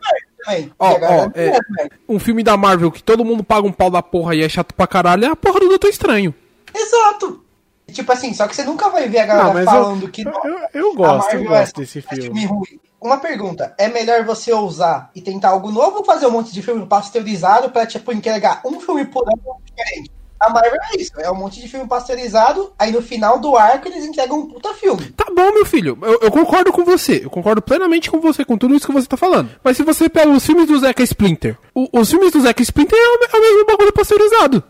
Ó, 0.78 0.90
ó, 0.90 1.30
é, 1.34 1.58
um 2.06 2.18
filme 2.18 2.42
da 2.42 2.56
Marvel 2.56 2.90
que 2.90 3.02
todo 3.02 3.24
mundo 3.24 3.42
paga 3.42 3.66
um 3.66 3.72
pau 3.72 3.88
da 3.88 4.02
porra 4.02 4.34
e 4.34 4.42
é 4.42 4.48
chato 4.48 4.74
pra 4.74 4.86
caralho 4.86 5.24
é 5.24 5.28
a 5.28 5.36
porra 5.36 5.60
do 5.60 5.68
Doutor 5.68 5.88
Estranho. 5.88 6.34
Exato. 6.74 7.42
Tipo 7.92 8.12
assim, 8.12 8.32
só 8.34 8.48
que 8.48 8.56
você 8.56 8.64
nunca 8.64 8.88
vai 8.88 9.08
ver 9.08 9.18
a 9.20 9.26
galera 9.26 9.52
não, 9.54 9.64
falando 9.64 10.04
eu, 10.06 10.10
que. 10.10 10.22
Eu, 10.26 10.32
eu 10.72 10.94
gosto, 10.94 11.34
eu 11.34 11.44
gosto 11.44 11.78
é 11.80 11.84
desse 11.84 12.00
filme. 12.00 12.46
ruim. 12.46 12.80
Uma 13.00 13.18
pergunta: 13.18 13.74
é 13.78 13.88
melhor 13.88 14.24
você 14.24 14.52
ousar 14.52 15.10
e 15.14 15.20
tentar 15.20 15.50
algo 15.50 15.70
novo 15.70 15.98
ou 15.98 16.04
fazer 16.04 16.26
um 16.26 16.30
monte 16.30 16.52
de 16.52 16.62
filme 16.62 16.86
pasteurizado 16.86 17.70
pra, 17.70 17.86
tipo, 17.86 18.12
entregar 18.12 18.62
um 18.64 18.80
filme 18.80 19.04
por 19.04 19.22
ano 19.28 19.40
diferente? 19.64 20.10
a 20.40 20.50
Marvel 20.50 20.78
é 20.92 21.00
isso. 21.00 21.12
É 21.18 21.30
um 21.30 21.34
monte 21.36 21.60
de 21.60 21.68
filme 21.68 21.86
pasteurizado, 21.86 22.72
aí 22.78 22.90
no 22.90 23.00
final 23.00 23.38
do 23.38 23.56
arco 23.56 23.86
eles 23.88 24.04
entregam 24.04 24.40
um 24.40 24.46
puta 24.48 24.74
filme. 24.74 25.10
Tá 25.10 25.26
bom, 25.34 25.52
meu 25.52 25.64
filho, 25.64 25.96
eu, 26.02 26.18
eu 26.22 26.30
concordo 26.30 26.70
com 26.72 26.84
você. 26.84 27.20
Eu 27.24 27.30
concordo 27.30 27.62
plenamente 27.62 28.10
com 28.10 28.20
você, 28.20 28.44
com 28.44 28.58
tudo 28.58 28.74
isso 28.74 28.86
que 28.86 28.92
você 28.92 29.06
tá 29.06 29.16
falando. 29.16 29.50
Mas 29.62 29.76
se 29.76 29.82
você 29.82 30.08
pega 30.08 30.28
os 30.30 30.44
filmes 30.44 30.66
do 30.66 30.78
Zeca 30.78 31.02
Splinter, 31.02 31.56
o- 31.74 31.88
os 31.98 32.10
filmes 32.10 32.32
do 32.32 32.40
Zeca 32.40 32.60
Splinter 32.62 32.98
é 32.98 33.02
o, 33.08 33.36
é 33.36 33.38
o 33.38 33.40
mesmo 33.40 33.66
bagulho 33.66 33.92
pasteurizado. 33.92 34.62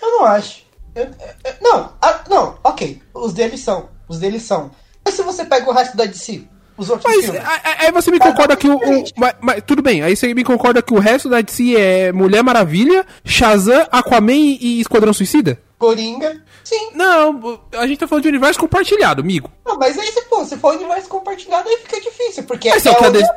Eu 0.00 0.10
não 0.12 0.24
acho. 0.24 0.62
Eu- 0.98 1.04
eu- 1.04 1.34
eu- 1.44 1.54
não, 1.62 1.92
ah, 2.02 2.20
não, 2.28 2.58
ok. 2.64 3.00
Os 3.14 3.32
deles 3.32 3.60
são. 3.60 3.88
Os 4.08 4.18
deles 4.18 4.42
são. 4.42 4.70
Mas 5.04 5.14
se 5.14 5.22
você 5.22 5.44
pega 5.44 5.68
o 5.70 5.72
resto 5.72 5.96
da 5.96 6.04
DC, 6.04 6.42
os 6.76 6.90
outros 6.90 7.12
Mas 7.12 7.24
filmes. 7.24 7.40
a- 7.42 7.52
a- 7.54 7.84
aí 7.84 7.92
você 7.92 8.10
me 8.10 8.18
concorda 8.18 8.56
que 8.56 8.68
o. 8.68 8.76
o- 8.76 9.04
mas, 9.16 9.34
mas 9.40 9.62
tudo 9.66 9.82
bem, 9.82 10.02
aí 10.02 10.14
você 10.16 10.32
me 10.34 10.44
concorda 10.44 10.82
que 10.82 10.92
o 10.94 10.98
resto 10.98 11.28
da 11.28 11.40
DC 11.40 11.76
é 11.76 12.12
Mulher 12.12 12.42
Maravilha, 12.42 13.06
Shazam, 13.24 13.86
Aquaman 13.90 14.32
e 14.60 14.80
Esquadrão 14.80 15.12
Suicida? 15.12 15.58
Coringa. 15.78 16.42
Sim. 16.64 16.90
Não, 16.92 17.60
a 17.72 17.86
gente 17.86 18.00
tá 18.00 18.08
falando 18.08 18.24
de 18.24 18.28
universo 18.28 18.58
compartilhado, 18.58 19.22
amigo. 19.22 19.48
Não, 19.64 19.78
mas 19.78 19.96
aí 19.96 20.10
se 20.10 20.22
for, 20.22 20.44
se 20.44 20.56
for 20.56 20.74
universo 20.74 21.08
compartilhado, 21.08 21.68
aí 21.68 21.76
fica 21.76 22.00
difícil, 22.00 22.42
porque 22.42 22.68
Mas 22.68 22.84
é, 22.84 22.90
é 22.90 22.98
onde, 22.98 23.12
DC 23.12 23.32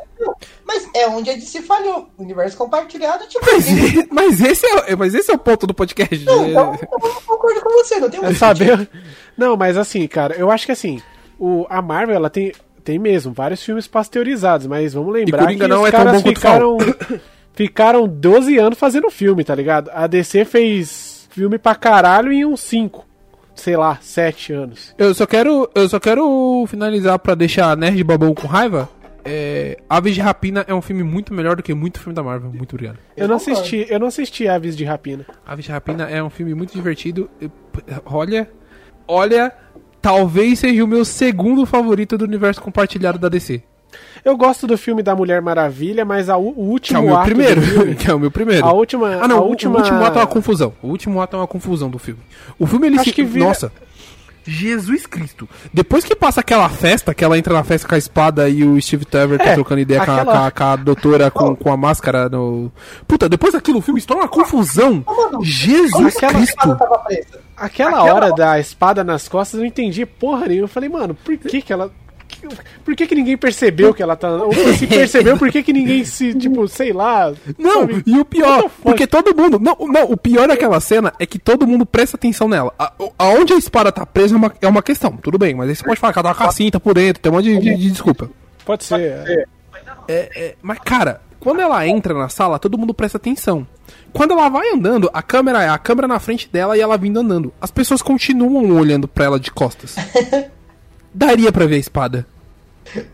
mas 0.65 0.89
é 0.95 1.07
onde 1.07 1.29
a 1.29 1.33
DC 1.35 1.61
falhou. 1.61 2.09
Universo 2.17 2.57
compartilhado, 2.57 3.27
tipo, 3.27 3.45
Mas, 3.45 3.65
mas, 4.09 4.41
esse 4.41 4.65
é, 4.65 4.95
mas 4.95 5.13
esse 5.13 5.31
é 5.31 5.35
o 5.35 5.37
ponto 5.37 5.67
do 5.67 5.73
podcast. 5.73 6.25
Não, 6.25 6.49
então, 6.49 6.73
eu 6.73 7.09
não 7.09 7.21
concordo 7.21 7.61
com 7.61 7.69
você, 7.73 7.99
não 7.99 8.09
tem 8.09 8.19
É 8.19 8.23
muito 8.23 8.39
saber. 8.39 8.89
Não, 9.37 9.55
mas 9.55 9.77
assim, 9.77 10.07
cara, 10.07 10.35
eu 10.35 10.49
acho 10.49 10.65
que 10.65 10.71
assim, 10.71 11.01
o, 11.39 11.67
a 11.69 11.79
Marvel, 11.79 12.15
ela 12.15 12.29
tem, 12.29 12.53
tem 12.83 12.97
mesmo 12.97 13.33
vários 13.33 13.61
filmes 13.63 13.87
pasteurizados, 13.87 14.65
mas 14.65 14.93
vamos 14.93 15.13
lembrar 15.13 15.43
Coringa 15.43 15.65
que 15.65 15.69
não 15.69 15.83
os 15.83 15.87
é 15.87 15.91
tão 15.91 16.05
caras 16.05 16.21
ficaram, 16.23 16.77
ficaram 17.53 18.07
12 18.07 18.57
anos 18.57 18.79
fazendo 18.79 19.11
filme, 19.11 19.43
tá 19.43 19.53
ligado? 19.53 19.91
A 19.93 20.07
DC 20.07 20.45
fez 20.45 21.10
filme 21.31 21.57
pra 21.57 21.73
caralho 21.73 22.31
em 22.31 22.45
uns 22.45 22.59
5, 22.61 23.05
sei 23.55 23.75
lá, 23.75 23.97
7 24.01 24.53
anos. 24.53 24.93
Eu 24.97 25.13
só 25.13 25.25
quero, 25.25 25.69
eu 25.73 25.89
só 25.89 25.99
quero 25.99 26.65
finalizar 26.67 27.17
pra 27.19 27.33
deixar 27.33 27.75
Nerd 27.75 28.03
Babão 28.03 28.33
com 28.33 28.47
raiva. 28.47 28.89
É, 29.23 29.77
Aves 29.87 30.15
de 30.15 30.21
Rapina 30.21 30.65
é 30.67 30.73
um 30.73 30.81
filme 30.81 31.03
muito 31.03 31.33
melhor 31.33 31.55
do 31.55 31.63
que 31.63 31.73
muito 31.73 31.99
filme 31.99 32.13
da 32.13 32.23
Marvel. 32.23 32.51
Muito 32.51 32.73
obrigado. 32.73 32.97
Eu 33.15 33.27
não 33.27 33.35
assisti, 33.35 33.85
eu 33.89 33.99
não 33.99 34.07
assisti 34.07 34.47
Aves 34.47 34.75
de 34.75 34.83
Rapina. 34.83 35.25
Aves 35.45 35.65
de 35.65 35.71
Rapina 35.71 36.09
é 36.09 36.21
um 36.23 36.29
filme 36.29 36.53
muito 36.55 36.73
divertido. 36.73 37.29
Olha, 38.05 38.49
olha, 39.07 39.53
talvez 40.01 40.59
seja 40.59 40.83
o 40.83 40.87
meu 40.87 41.05
segundo 41.05 41.65
favorito 41.65 42.17
do 42.17 42.25
universo 42.25 42.61
compartilhado 42.61 43.19
da 43.19 43.29
DC. 43.29 43.63
Eu 44.23 44.37
gosto 44.37 44.67
do 44.67 44.77
filme 44.77 45.01
da 45.03 45.15
Mulher 45.15 45.41
Maravilha, 45.41 46.05
mas 46.05 46.29
a, 46.29 46.37
o 46.37 46.51
Que 46.53 46.59
é 46.59 46.63
último 46.63 46.99
o 46.99 47.03
meu 47.05 47.15
ato 47.15 47.25
primeiro. 47.25 47.61
filme- 47.61 47.95
que 47.95 48.09
é 48.09 48.13
o 48.13 48.19
meu 48.19 48.31
primeiro. 48.31 48.65
A 48.65 48.71
última- 48.71 49.19
Ah, 49.21 49.27
não, 49.27 49.37
a 49.37 49.41
o- 49.41 49.47
última- 49.47 49.75
o 49.75 49.77
último 49.79 50.03
ato 50.03 50.17
é 50.17 50.21
uma 50.21 50.27
confusão. 50.27 50.73
O 50.81 50.87
último 50.87 51.21
ato 51.21 51.35
é 51.35 51.39
uma 51.39 51.47
confusão 51.47 51.89
do 51.89 51.97
filme. 51.99 52.21
O 52.59 52.67
filme 52.67 52.87
ele 52.87 52.95
Acho 52.95 53.05
se. 53.05 53.11
que 53.13 53.23
vira- 53.23 53.45
Nossa. 53.47 53.71
Jesus 54.43 55.05
Cristo. 55.05 55.47
Depois 55.71 56.03
que 56.03 56.15
passa 56.15 56.39
aquela 56.39 56.67
festa, 56.67 57.13
que 57.13 57.23
ela 57.23 57.37
entra 57.37 57.53
na 57.53 57.63
festa 57.63 57.87
com 57.87 57.93
a 57.93 57.97
espada 57.97 58.49
e 58.49 58.63
o 58.63 58.81
Steve 58.81 59.05
Trevor 59.05 59.37
tá 59.37 59.49
É, 59.51 59.53
trocando 59.53 59.81
ideia 59.81 60.03
com, 60.03 60.09
a, 60.11 60.15
aquela- 60.15 60.33
com 60.33 60.45
a- 60.47 60.51
com 60.51 60.63
a 60.63 60.75
doutora 60.77 61.29
com, 61.31 61.55
com 61.55 61.71
a 61.71 61.77
máscara 61.77 62.27
no. 62.27 62.71
Puta, 63.07 63.29
depois 63.29 63.53
daquilo 63.53 63.77
o 63.77 63.81
filme 63.81 64.01
se 64.01 64.07
torna 64.07 64.23
uma 64.23 64.29
confusão. 64.29 65.05
Jesus 65.43 66.15
que 66.15 66.25
a 66.25 66.29
Cristo. 66.33 66.57
Aquela, 67.55 67.89
Aquela 67.99 68.03
hora 68.13 68.31
da 68.33 68.59
espada 68.59 69.03
nas 69.03 69.27
costas, 69.27 69.55
eu 69.55 69.59
não 69.59 69.67
entendi 69.67 70.03
porra 70.07 70.47
nenhuma. 70.47 70.63
Eu 70.63 70.67
falei, 70.67 70.89
mano, 70.89 71.13
por 71.13 71.37
que 71.37 71.61
que 71.61 71.71
ela. 71.71 71.91
Por 72.83 72.95
que 72.95 73.07
que 73.07 73.15
ninguém 73.15 73.37
percebeu 73.37 73.93
que 73.93 74.01
ela 74.01 74.15
tá. 74.15 74.29
Ou 74.29 74.53
se 74.77 74.87
percebeu, 74.87 75.37
por 75.37 75.51
que 75.51 75.61
que 75.63 75.71
ninguém 75.71 76.03
se, 76.03 76.33
tipo, 76.33 76.67
sei 76.67 76.91
lá. 76.93 77.31
Não, 77.57 77.81
sabe? 77.81 78.03
e 78.05 78.19
o 78.19 78.25
pior, 78.25 78.69
porque 78.81 79.05
todo 79.07 79.35
mundo. 79.35 79.59
Não, 79.59 79.75
não, 79.87 80.11
o 80.11 80.17
pior 80.17 80.47
daquela 80.47 80.79
cena 80.79 81.13
é 81.19 81.25
que 81.25 81.37
todo 81.39 81.67
mundo 81.67 81.85
presta 81.85 82.17
atenção 82.17 82.47
nela. 82.47 82.73
A- 82.77 82.91
aonde 83.17 83.53
a 83.53 83.57
espada 83.57 83.91
tá 83.91 84.05
presa 84.05 84.35
é 84.35 84.37
uma, 84.37 84.53
é 84.61 84.67
uma 84.67 84.81
questão, 84.83 85.15
tudo 85.17 85.37
bem, 85.37 85.53
mas 85.55 85.69
aí 85.69 85.75
você 85.75 85.83
pode 85.83 85.99
falar 85.99 86.13
que 86.13 86.19
ela 86.19 86.29
tá 86.29 86.35
com 86.35 86.49
a 86.49 86.51
cinta 86.51 86.79
por 86.79 86.93
dentro, 86.95 87.21
tem 87.21 87.31
um 87.31 87.35
monte 87.35 87.45
de, 87.45 87.59
de- 87.59 87.75
de 87.77 87.91
desculpa. 87.91 88.29
Pode 88.65 88.83
ser. 88.83 88.99
é. 88.99 89.45
É, 90.07 90.55
mas, 90.61 90.79
cara, 90.79 91.21
quando 91.39 91.61
ela 91.61 91.87
entra 91.87 92.13
na 92.13 92.27
sala, 92.29 92.59
todo 92.59 92.77
mundo 92.77 92.93
presta 92.93 93.17
atenção. 93.17 93.65
Quando 94.13 94.31
ela 94.31 94.49
vai 94.49 94.69
andando, 94.73 95.09
a 95.13 95.21
câmera 95.21 95.63
é 95.63 95.69
a 95.69 95.77
câmera 95.77 96.07
na 96.07 96.19
frente 96.19 96.49
dela 96.51 96.77
e 96.77 96.81
ela 96.81 96.97
vindo 96.97 97.19
andando. 97.19 97.53
As 97.61 97.71
pessoas 97.71 98.01
continuam 98.01 98.71
olhando 98.77 99.07
pra 99.07 99.25
ela 99.25 99.39
de 99.39 99.51
costas. 99.51 99.95
Daria 101.13 101.51
pra 101.51 101.65
ver 101.65 101.75
a 101.75 101.79
espada. 101.79 102.25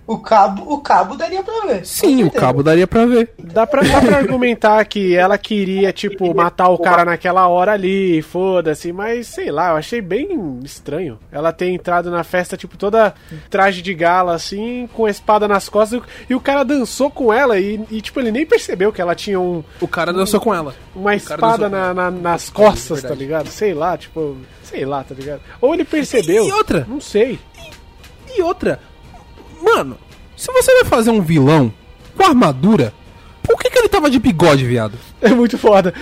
O 0.08 0.18
cabo, 0.18 0.74
o 0.74 0.80
cabo 0.80 1.16
daria 1.16 1.44
pra 1.44 1.68
ver. 1.68 1.86
Sim, 1.86 2.24
o 2.24 2.32
cabo 2.32 2.64
daria 2.64 2.88
pra 2.88 3.06
ver. 3.06 3.30
Dá 3.38 3.68
pra, 3.68 3.84
dá 3.84 4.02
pra 4.02 4.18
argumentar 4.18 4.84
que 4.86 5.14
ela 5.16 5.38
queria, 5.38 5.92
tipo, 5.92 6.34
matar 6.34 6.70
o 6.70 6.80
cara 6.80 7.04
naquela 7.06 7.48
hora 7.48 7.74
ali, 7.74 8.22
foda-se, 8.24 8.92
mas 8.94 9.28
sei 9.28 9.52
lá, 9.52 9.72
eu 9.72 9.76
achei 9.76 10.02
bem 10.02 10.60
estranho. 10.64 11.20
Ela 11.32 11.52
ter 11.52 11.70
entrado 11.70 12.10
na 12.10 12.24
festa, 12.24 12.56
tipo, 12.58 12.76
toda 12.78 13.14
traje 13.52 13.82
de 13.84 13.94
gala, 13.94 14.34
assim, 14.34 14.90
com 14.94 15.06
a 15.06 15.12
espada 15.12 15.48
nas 15.48 15.68
costas, 15.70 16.02
e 16.30 16.34
o 16.34 16.40
cara 16.40 16.64
dançou 16.64 17.12
com 17.12 17.32
ela 17.32 17.60
e, 17.60 17.80
e, 17.92 18.02
tipo, 18.02 18.20
ele 18.20 18.32
nem 18.32 18.46
percebeu 18.48 18.92
que 18.92 19.02
ela 19.02 19.14
tinha 19.14 19.40
um, 19.40 19.64
O 19.82 19.88
cara 19.88 20.12
dançou 20.14 20.40
com 20.40 20.56
ela. 20.56 20.74
uma 20.96 21.14
espada 21.14 21.68
na, 21.70 21.94
na- 21.94 22.10
nas 22.10 22.50
costas, 22.50 23.02
tá 23.04 23.14
ligado? 23.14 23.50
Sei 23.50 23.74
lá, 23.76 23.96
tipo, 23.98 24.38
sei 24.64 24.86
lá, 24.86 25.04
tá 25.04 25.14
ligado? 25.14 25.42
Ou 25.62 25.74
ele 25.74 25.84
percebeu. 25.86 26.48
E 26.48 26.52
outra? 26.54 26.86
Não 26.90 27.02
sei. 27.02 27.38
E 28.38 28.41
outra, 28.41 28.80
mano, 29.62 29.97
se 30.36 30.52
você 30.52 30.73
vai 30.76 30.86
fazer 30.86 31.10
um 31.10 31.21
vilão 31.21 31.73
com 32.15 32.23
armadura, 32.23 32.93
por 33.43 33.58
que, 33.60 33.69
que 33.69 33.80
ele 33.80 33.89
tava 33.89 34.10
de 34.10 34.19
bigode, 34.19 34.65
viado? 34.65 34.97
É 35.21 35.30
muito 35.30 35.58
foda. 35.58 35.93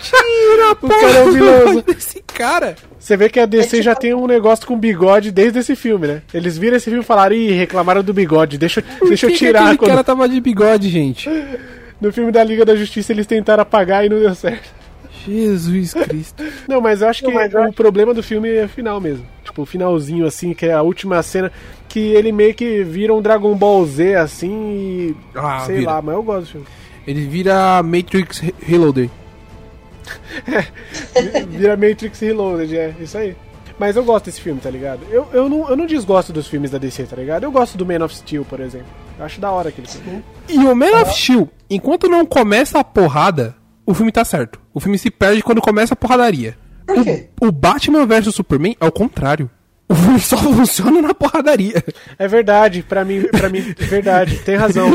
Tira 0.00 0.70
a 0.70 0.76
cara 0.88 1.18
é 1.18 1.24
um 1.24 1.32
vilão. 1.32 1.80
desse 1.86 2.22
cara. 2.22 2.76
Você 2.98 3.16
vê 3.16 3.28
que 3.28 3.38
a 3.40 3.46
DC 3.46 3.82
já 3.82 3.94
tem 3.94 4.14
um 4.14 4.26
negócio 4.26 4.66
com 4.66 4.78
bigode 4.78 5.30
desde 5.30 5.58
esse 5.60 5.76
filme, 5.76 6.06
né? 6.06 6.22
Eles 6.34 6.58
viram 6.58 6.76
esse 6.76 6.86
filme 6.86 7.00
e 7.02 7.06
falaram, 7.06 7.34
ih, 7.36 7.52
reclamaram 7.52 8.02
do 8.02 8.12
bigode, 8.12 8.58
deixa, 8.58 8.80
eu- 9.00 9.08
deixa 9.08 9.26
eu 9.26 9.30
Por 9.30 9.34
que 9.34 9.38
que 9.38 9.46
tirar. 9.46 9.62
aquele 9.62 9.78
quando- 9.78 9.90
cara 9.90 10.04
tava 10.04 10.28
de 10.28 10.40
bigode, 10.40 10.88
gente. 10.88 11.28
No 11.98 12.12
filme 12.12 12.30
da 12.30 12.44
Liga 12.44 12.62
da 12.62 12.76
Justiça 12.76 13.10
eles 13.10 13.26
tentaram 13.26 13.62
apagar 13.62 14.04
e 14.04 14.10
não 14.10 14.18
deu 14.20 14.34
certo. 14.34 14.68
Jesus 15.26 15.94
Cristo. 15.94 16.44
Não, 16.68 16.78
mas 16.78 17.00
eu 17.00 17.08
acho 17.08 17.24
que 17.24 17.30
o 17.30 17.72
problema 17.72 18.12
do 18.12 18.22
filme 18.22 18.50
é 18.54 18.66
o 18.66 18.68
final 18.68 19.00
mesmo. 19.00 19.24
Tipo, 19.56 19.62
o 19.62 19.66
finalzinho, 19.66 20.26
assim, 20.26 20.52
que 20.52 20.66
é 20.66 20.74
a 20.74 20.82
última 20.82 21.22
cena, 21.22 21.50
que 21.88 21.98
ele 21.98 22.30
meio 22.30 22.54
que 22.54 22.84
vira 22.84 23.14
um 23.14 23.22
Dragon 23.22 23.54
Ball 23.56 23.86
Z, 23.86 24.14
assim, 24.16 24.52
e... 24.52 25.16
Ah, 25.34 25.60
sei 25.64 25.78
vira. 25.78 25.92
lá, 25.92 26.02
mas 26.02 26.14
eu 26.14 26.22
gosto 26.22 26.40
do 26.40 26.46
filme. 26.50 26.66
Ele 27.06 27.26
vira 27.26 27.82
Matrix 27.82 28.38
Re- 28.40 28.54
Reloaded. 28.60 29.10
Vira 31.48 31.76
Matrix 31.76 32.20
Reloaded, 32.20 32.76
é, 32.76 32.94
isso 33.00 33.16
aí. 33.16 33.34
Mas 33.78 33.96
eu 33.96 34.04
gosto 34.04 34.26
desse 34.26 34.40
filme, 34.40 34.60
tá 34.60 34.68
ligado? 34.70 35.00
Eu, 35.10 35.26
eu, 35.32 35.48
não, 35.48 35.70
eu 35.70 35.76
não 35.76 35.86
desgosto 35.86 36.32
dos 36.32 36.46
filmes 36.46 36.70
da 36.70 36.78
DC, 36.78 37.04
tá 37.04 37.16
ligado? 37.16 37.44
Eu 37.44 37.50
gosto 37.50 37.78
do 37.78 37.86
Man 37.86 38.04
of 38.04 38.14
Steel, 38.14 38.44
por 38.44 38.60
exemplo. 38.60 38.86
Eu 39.18 39.24
acho 39.24 39.40
da 39.40 39.50
hora 39.50 39.70
aquele 39.70 39.88
filme. 39.88 40.22
E 40.48 40.58
o 40.58 40.74
Man 40.76 41.00
of 41.02 41.12
Steel, 41.14 41.48
enquanto 41.70 42.08
não 42.08 42.26
começa 42.26 42.78
a 42.78 42.84
porrada, 42.84 43.56
o 43.86 43.94
filme 43.94 44.12
tá 44.12 44.24
certo. 44.24 44.60
O 44.74 44.80
filme 44.80 44.98
se 44.98 45.10
perde 45.10 45.42
quando 45.42 45.60
começa 45.62 45.94
a 45.94 45.96
porradaria. 45.96 46.56
Por 46.86 47.02
quê? 47.04 47.26
O 47.40 47.50
Batman 47.52 48.06
vs 48.06 48.34
Superman 48.34 48.76
é 48.80 48.86
o 48.86 48.92
contrário. 48.92 49.50
O 49.88 49.94
filme 49.94 50.18
só 50.18 50.36
funciona 50.36 51.00
na 51.00 51.14
porradaria. 51.14 51.80
É 52.18 52.26
verdade, 52.26 52.82
pra 52.82 53.04
mim, 53.04 53.22
pra 53.30 53.48
mim, 53.48 53.72
é 53.78 53.84
verdade, 53.84 54.36
tem 54.40 54.56
razão. 54.56 54.90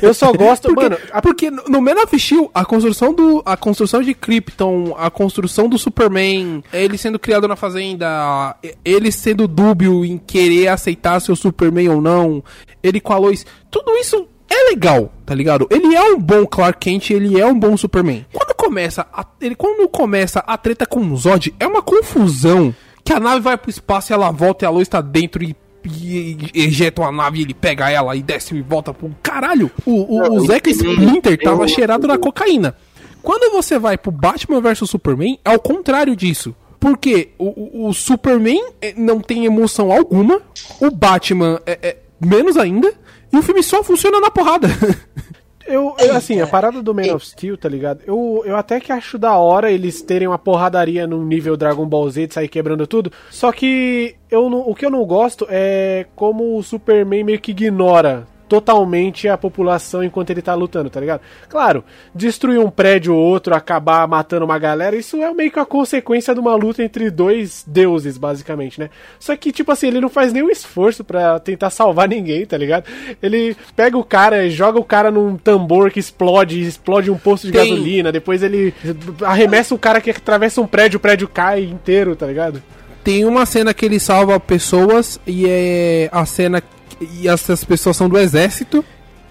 Eu 0.00 0.14
só 0.14 0.32
gosto, 0.32 0.68
Porque, 0.68 0.80
mano, 0.80 0.96
a- 1.10 1.20
porque 1.20 1.50
no 1.50 1.64
no 1.64 1.80
Man 1.82 2.00
of 2.04 2.16
Steel, 2.16 2.48
a 2.54 2.64
construção 2.64 3.12
do 3.12 3.42
a 3.44 3.56
construção 3.56 4.00
de 4.00 4.14
Krypton, 4.14 4.94
a 4.96 5.10
construção 5.10 5.68
do 5.68 5.76
Superman, 5.76 6.62
ele 6.72 6.96
sendo 6.96 7.18
criado 7.18 7.48
na 7.48 7.56
fazenda, 7.56 8.54
ele 8.84 9.10
sendo 9.10 9.48
dúbio 9.48 10.04
em 10.04 10.16
querer 10.18 10.68
aceitar 10.68 11.18
seu 11.20 11.34
Superman 11.34 11.88
ou 11.88 12.00
não, 12.00 12.40
ele 12.80 13.00
com 13.00 13.12
a 13.12 13.18
Lois, 13.18 13.44
tudo 13.68 13.90
isso 13.96 14.24
é 14.50 14.70
legal, 14.70 15.12
tá 15.26 15.34
ligado? 15.34 15.66
Ele 15.70 15.94
é 15.94 16.02
um 16.04 16.18
bom 16.18 16.46
Clark 16.46 16.78
Kent, 16.80 17.10
ele 17.10 17.38
é 17.40 17.46
um 17.46 17.58
bom 17.58 17.76
Superman. 17.76 18.24
Quando 18.32 18.54
começa 18.54 19.06
a, 19.12 19.24
ele 19.40 19.54
quando 19.54 19.88
começa 19.88 20.40
a 20.40 20.56
treta 20.56 20.86
com 20.86 21.00
o 21.00 21.16
Zod, 21.16 21.54
é 21.58 21.66
uma 21.66 21.82
confusão. 21.82 22.74
Que 23.04 23.12
a 23.14 23.20
nave 23.20 23.40
vai 23.40 23.56
pro 23.56 23.70
espaço 23.70 24.12
e 24.12 24.14
ela 24.14 24.30
volta 24.30 24.64
e 24.64 24.66
a 24.66 24.70
Lois 24.70 24.86
tá 24.88 25.00
dentro 25.00 25.42
e 25.42 25.56
e 25.90 26.50
ejetam 26.54 27.02
a 27.06 27.10
nave 27.12 27.38
e 27.38 27.42
ele 27.42 27.54
pega 27.54 27.88
ela 27.88 28.14
e 28.14 28.20
desce 28.22 28.54
e 28.54 28.60
volta 28.60 28.92
pro. 28.92 29.10
Caralho! 29.22 29.70
O, 29.86 29.92
o, 30.18 30.34
o 30.36 30.40
Zack 30.46 30.68
Splinter 30.70 31.38
tava 31.42 31.66
cheirado 31.66 32.06
na 32.06 32.18
cocaína. 32.18 32.74
Quando 33.22 33.50
você 33.52 33.78
vai 33.78 33.96
pro 33.96 34.10
Batman 34.10 34.60
vs 34.60 34.90
Superman, 34.90 35.38
é 35.44 35.50
o 35.50 35.58
contrário 35.58 36.14
disso. 36.14 36.54
Porque 36.78 37.30
o, 37.38 37.84
o- 37.84 37.88
o 37.88 37.94
Superman 37.94 38.60
eh, 38.82 38.92
não 38.96 39.20
tem 39.20 39.46
emoção 39.46 39.90
alguma, 39.90 40.42
o 40.80 40.90
Batman 40.90 41.60
é, 41.64 41.78
é 41.82 41.96
menos 42.20 42.56
ainda, 42.58 42.92
e 43.32 43.36
o 43.36 43.42
filme 43.42 43.62
só 43.62 43.82
funciona 43.82 44.20
na 44.20 44.30
porrada. 44.30 44.68
Eu, 45.68 45.94
eu, 45.98 46.16
assim, 46.16 46.40
a 46.40 46.46
parada 46.46 46.82
do 46.82 46.94
Man 46.94 47.14
of 47.14 47.26
Steel, 47.26 47.58
tá 47.58 47.68
ligado? 47.68 48.00
Eu, 48.06 48.42
eu 48.46 48.56
até 48.56 48.80
que 48.80 48.90
acho 48.90 49.18
da 49.18 49.36
hora 49.36 49.70
eles 49.70 50.00
terem 50.00 50.26
uma 50.26 50.38
porradaria 50.38 51.06
no 51.06 51.22
nível 51.22 51.58
Dragon 51.58 51.84
Ball 51.84 52.08
Z 52.08 52.28
de 52.28 52.32
sair 52.32 52.48
quebrando 52.48 52.86
tudo. 52.86 53.12
Só 53.30 53.52
que 53.52 54.16
eu 54.30 54.48
não, 54.48 54.60
o 54.60 54.74
que 54.74 54.86
eu 54.86 54.90
não 54.90 55.04
gosto 55.04 55.46
é 55.50 56.06
como 56.16 56.56
o 56.56 56.62
Superman 56.62 57.22
meio 57.22 57.38
que 57.38 57.50
ignora 57.50 58.26
totalmente 58.48 59.28
a 59.28 59.36
população 59.36 60.02
enquanto 60.02 60.30
ele 60.30 60.42
tá 60.42 60.54
lutando, 60.54 60.88
tá 60.90 60.98
ligado? 60.98 61.20
Claro, 61.48 61.84
destruir 62.14 62.58
um 62.58 62.70
prédio 62.70 63.14
ou 63.14 63.20
outro, 63.20 63.54
acabar 63.54 64.06
matando 64.08 64.44
uma 64.44 64.58
galera, 64.58 64.96
isso 64.96 65.16
é 65.22 65.32
meio 65.34 65.50
que 65.50 65.58
a 65.58 65.66
consequência 65.66 66.34
de 66.34 66.40
uma 66.40 66.54
luta 66.54 66.82
entre 66.82 67.10
dois 67.10 67.64
deuses, 67.66 68.16
basicamente, 68.16 68.80
né? 68.80 68.90
Só 69.20 69.36
que, 69.36 69.52
tipo 69.52 69.70
assim, 69.70 69.88
ele 69.88 70.00
não 70.00 70.08
faz 70.08 70.32
nenhum 70.32 70.50
esforço 70.50 71.04
para 71.04 71.38
tentar 71.38 71.70
salvar 71.70 72.08
ninguém, 72.10 72.46
tá 72.46 72.56
ligado? 72.56 72.84
Ele 73.22 73.56
pega 73.76 73.96
o 73.96 74.04
cara, 74.04 74.48
joga 74.48 74.78
o 74.80 74.84
cara 74.84 75.10
num 75.10 75.36
tambor 75.36 75.90
que 75.90 76.00
explode, 76.00 76.60
explode 76.60 77.10
um 77.10 77.18
posto 77.18 77.46
de 77.46 77.52
Tem- 77.52 77.68
gasolina, 77.68 78.10
depois 78.10 78.42
ele 78.42 78.72
arremessa 79.22 79.74
o 79.74 79.78
cara 79.78 80.00
que 80.00 80.10
atravessa 80.10 80.60
um 80.60 80.66
prédio, 80.66 80.96
o 80.96 81.00
prédio 81.00 81.28
cai 81.28 81.64
inteiro, 81.64 82.16
tá 82.16 82.26
ligado? 82.26 82.62
Tem 83.04 83.24
uma 83.24 83.46
cena 83.46 83.72
que 83.72 83.86
ele 83.86 83.98
salva 83.98 84.38
pessoas 84.38 85.18
e 85.26 85.46
é 85.48 86.08
a 86.12 86.26
cena 86.26 86.62
e 87.00 87.28
essas 87.28 87.64
pessoas 87.64 87.96
são 87.96 88.08
do 88.08 88.18
exército 88.18 88.84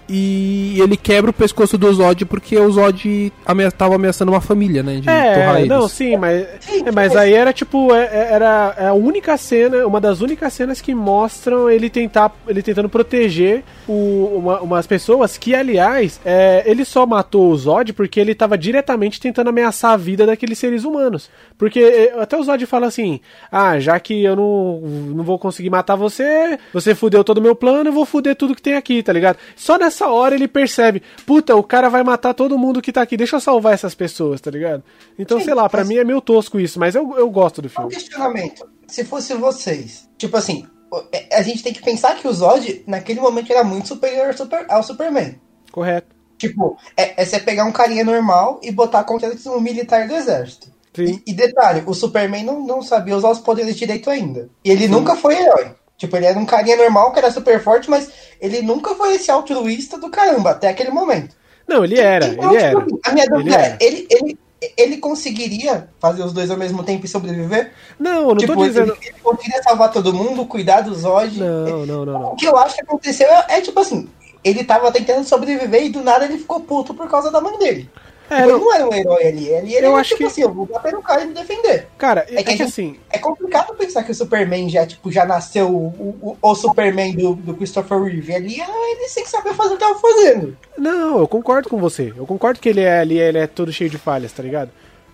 e 0.08 0.78
ele 0.80 0.96
quebra 0.96 1.30
o 1.30 1.34
pescoço 1.34 1.76
do 1.76 1.92
Zod 1.92 2.24
porque 2.24 2.58
o 2.58 2.70
Zod 2.70 3.32
amea 3.44 3.70
tava 3.70 3.94
ameaçando 3.96 4.32
uma 4.32 4.40
família, 4.40 4.82
né? 4.82 4.96
De 5.00 5.08
É, 5.08 5.34
não, 5.68 5.88
sim, 5.88 6.16
mas, 6.16 6.42
é, 6.86 6.90
mas 6.92 7.14
aí 7.16 7.34
era 7.34 7.52
tipo, 7.52 7.94
é- 7.94 8.04
é- 8.04 8.28
era 8.32 8.74
a 8.88 8.92
única 8.94 9.36
cena, 9.36 9.86
uma 9.86 10.00
das 10.00 10.20
únicas 10.20 10.52
cenas 10.52 10.80
que 10.80 10.94
mostram 10.94 11.68
ele 11.68 11.90
tentar, 11.90 12.32
ele 12.46 12.62
tentando 12.62 12.88
proteger 12.88 13.62
o- 13.86 14.36
uma- 14.38 14.60
umas 14.60 14.86
pessoas 14.86 15.36
que, 15.36 15.54
aliás, 15.54 16.20
é, 16.24 16.62
ele 16.66 16.84
só 16.84 17.04
matou 17.06 17.50
o 17.50 17.56
Zod 17.56 17.92
porque 17.92 18.18
ele 18.18 18.34
tava 18.34 18.56
diretamente 18.56 19.20
tentando 19.20 19.48
ameaçar 19.48 19.92
a 19.92 19.96
vida 19.96 20.24
daqueles 20.26 20.58
seres 20.58 20.84
humanos. 20.84 21.28
Porque 21.58 21.80
é, 21.80 22.14
até 22.20 22.36
o 22.36 22.42
Zod 22.42 22.64
fala 22.66 22.86
assim, 22.86 23.20
ah, 23.50 23.78
já 23.78 23.98
que 24.00 24.22
eu 24.24 24.36
não, 24.36 24.80
não 25.16 25.24
vou 25.24 25.38
conseguir 25.38 25.70
matar 25.70 25.96
você, 25.96 26.58
você 26.72 26.94
fudeu 26.94 27.22
todo 27.24 27.38
o 27.38 27.42
meu 27.42 27.54
plano, 27.54 27.88
eu 27.88 27.92
vou 27.92 28.06
fuder 28.06 28.34
tudo 28.36 28.54
que 28.54 28.62
tem 28.62 28.74
aqui, 28.74 29.02
tá 29.02 29.12
ligado? 29.12 29.36
Só 29.56 29.76
nessa 29.78 29.97
hora 30.06 30.34
ele 30.36 30.46
percebe, 30.46 31.02
puta, 31.26 31.56
o 31.56 31.62
cara 31.64 31.88
vai 31.88 32.04
matar 32.04 32.32
todo 32.34 32.56
mundo 32.56 32.80
que 32.80 32.92
tá 32.92 33.02
aqui, 33.02 33.16
deixa 33.16 33.34
eu 33.36 33.40
salvar 33.40 33.74
essas 33.74 33.94
pessoas, 33.94 34.40
tá 34.40 34.50
ligado? 34.50 34.84
Então, 35.18 35.38
Sim, 35.38 35.46
sei 35.46 35.54
lá, 35.54 35.68
pra 35.68 35.80
mas- 35.80 35.88
mim 35.88 35.96
é 35.96 36.04
meio 36.04 36.20
tosco 36.20 36.60
isso, 36.60 36.78
mas 36.78 36.94
eu, 36.94 37.16
eu 37.18 37.28
gosto 37.28 37.60
do 37.60 37.66
Um 37.66 37.70
filme. 37.70 37.90
questionamento. 37.90 38.68
Se 38.86 39.04
fosse 39.04 39.34
vocês, 39.34 40.08
tipo 40.16 40.36
assim, 40.36 40.66
é- 41.12 41.36
a 41.36 41.42
gente 41.42 41.62
tem 41.62 41.72
que 41.72 41.82
pensar 41.82 42.14
que 42.16 42.26
o 42.28 42.32
Zod, 42.32 42.84
naquele 42.86 43.20
momento, 43.20 43.52
era 43.52 43.64
muito 43.64 43.88
superior 43.88 44.28
ao, 44.28 44.32
super- 44.36 44.66
ao 44.70 44.82
Superman. 44.82 45.34
Correto. 45.72 46.16
Tipo, 46.38 46.76
é, 46.96 47.20
é 47.20 47.24
você 47.24 47.40
pegar 47.40 47.64
um 47.64 47.72
carinha 47.72 48.04
normal 48.04 48.60
e 48.62 48.70
botar 48.70 49.02
contra 49.04 49.28
um 49.48 49.60
militar 49.60 50.06
do 50.06 50.14
exército. 50.14 50.68
Sim. 50.94 51.20
E, 51.26 51.32
e 51.32 51.34
detalhe, 51.34 51.82
o 51.86 51.92
Superman 51.92 52.44
não, 52.44 52.64
não 52.64 52.80
sabia 52.80 53.16
usar 53.16 53.30
os 53.30 53.40
poderes 53.40 53.76
direito 53.76 54.08
ainda. 54.08 54.48
E 54.64 54.70
ele 54.70 54.86
nunca 54.88 55.14
foi 55.16 55.34
herói. 55.36 55.72
Tipo, 55.98 56.16
ele 56.16 56.26
era 56.26 56.38
um 56.38 56.46
carinha 56.46 56.76
normal 56.76 57.12
que 57.12 57.18
era 57.18 57.30
super 57.30 57.60
forte, 57.60 57.90
mas 57.90 58.08
ele 58.40 58.62
nunca 58.62 58.94
foi 58.94 59.16
esse 59.16 59.30
altruísta 59.30 59.98
do 59.98 60.08
caramba, 60.08 60.50
até 60.52 60.68
aquele 60.68 60.90
momento. 60.90 61.34
Não, 61.66 61.84
ele 61.84 61.98
era, 61.98 62.28
Então, 62.28 62.54
ele 62.54 62.62
tipo 62.62 62.80
era. 62.80 62.86
A 63.04 63.12
minha 63.12 63.26
dúvida 63.26 63.50
Ele 63.50 63.54
é, 63.54 63.66
era. 63.66 63.78
ele, 63.80 64.06
ele, 64.08 64.38
ele 64.76 64.96
conseguiria 64.98 65.88
fazer 66.00 66.22
os 66.22 66.32
dois 66.32 66.50
ao 66.50 66.56
mesmo 66.56 66.84
tempo 66.84 67.04
e 67.04 67.08
sobreviver? 67.08 67.72
Não, 67.98 68.22
eu 68.22 68.28
não 68.28 68.36
tipo, 68.36 68.54
tô 68.54 68.64
dizendo. 68.64 68.92
ele, 68.92 69.08
ele 69.08 69.18
conseguiria 69.20 69.62
salvar 69.62 69.90
todo 69.90 70.14
mundo, 70.14 70.46
cuidar 70.46 70.82
do 70.82 70.94
Zod. 70.94 71.36
Não, 71.38 71.84
não, 71.84 72.06
não, 72.06 72.20
não. 72.20 72.32
O 72.32 72.36
que 72.36 72.46
eu 72.46 72.56
acho 72.56 72.76
que 72.76 72.82
aconteceu 72.82 73.26
é, 73.26 73.46
é, 73.48 73.60
tipo 73.60 73.78
assim, 73.80 74.08
ele 74.44 74.62
tava 74.62 74.92
tentando 74.92 75.24
sobreviver 75.26 75.82
e 75.82 75.90
do 75.90 76.02
nada 76.02 76.24
ele 76.24 76.38
ficou 76.38 76.60
puto 76.60 76.94
por 76.94 77.08
causa 77.10 77.30
da 77.30 77.40
mãe 77.40 77.58
dele. 77.58 77.90
É, 78.30 78.36
Tipo, 78.36 78.48
não- 78.48 78.56
Ele 78.56 78.64
não 78.64 78.74
era 78.74 78.88
um 78.88 78.94
herói 78.94 79.26
ali, 79.26 79.48
ele, 79.48 79.74
ele 79.74 79.86
Eu 79.86 79.90
era 79.92 80.00
acho 80.00 80.10
tipo 80.10 80.18
que- 80.18 80.24
assim, 80.26 80.42
eu 80.42 80.52
vou 80.52 80.66
bater 80.66 80.92
no 80.92 81.02
cara 81.02 81.22
e 81.22 81.26
me 81.28 81.34
defender. 81.34 81.86
Cara, 81.96 82.26
é, 82.28 82.34
É 82.34 82.36
que 82.38 82.44
que 82.44 82.50
gente- 82.52 82.62
assim. 82.62 82.96
É 83.10 83.18
complicado 83.18 83.74
pensar 83.74 84.02
que 84.02 84.10
o 84.10 84.14
Superman 84.14 84.68
já, 84.68 84.86
tipo, 84.86 85.10
já 85.10 85.24
nasceu 85.24 85.68
o, 85.68 86.16
o, 86.20 86.36
o 86.40 86.54
Superman 86.54 87.14
do, 87.14 87.34
do 87.34 87.54
Christopher 87.54 88.00
Reeve. 88.02 88.34
Ali 88.34 88.60
ah, 88.60 88.66
ele 88.96 89.08
sem 89.08 89.24
saber 89.24 89.54
fazer 89.54 89.74
o 89.74 89.78
que 89.78 89.84
tava 89.84 89.98
fazendo. 89.98 90.56
Não, 90.76 91.18
eu 91.18 91.26
concordo 91.28 91.68
com 91.68 91.78
você. 91.78 92.12
Eu 92.16 92.26
concordo 92.26 92.60
que 92.60 92.68
ele 92.68 92.80
é 92.82 92.98
ali, 93.00 93.18
ele 93.18 93.38
é 93.38 93.46
todo 93.46 93.72
cheio 93.72 93.88
de 93.90 93.98
falhas, 93.98 94.32
tá 94.32 94.42
ligado? 94.42 94.70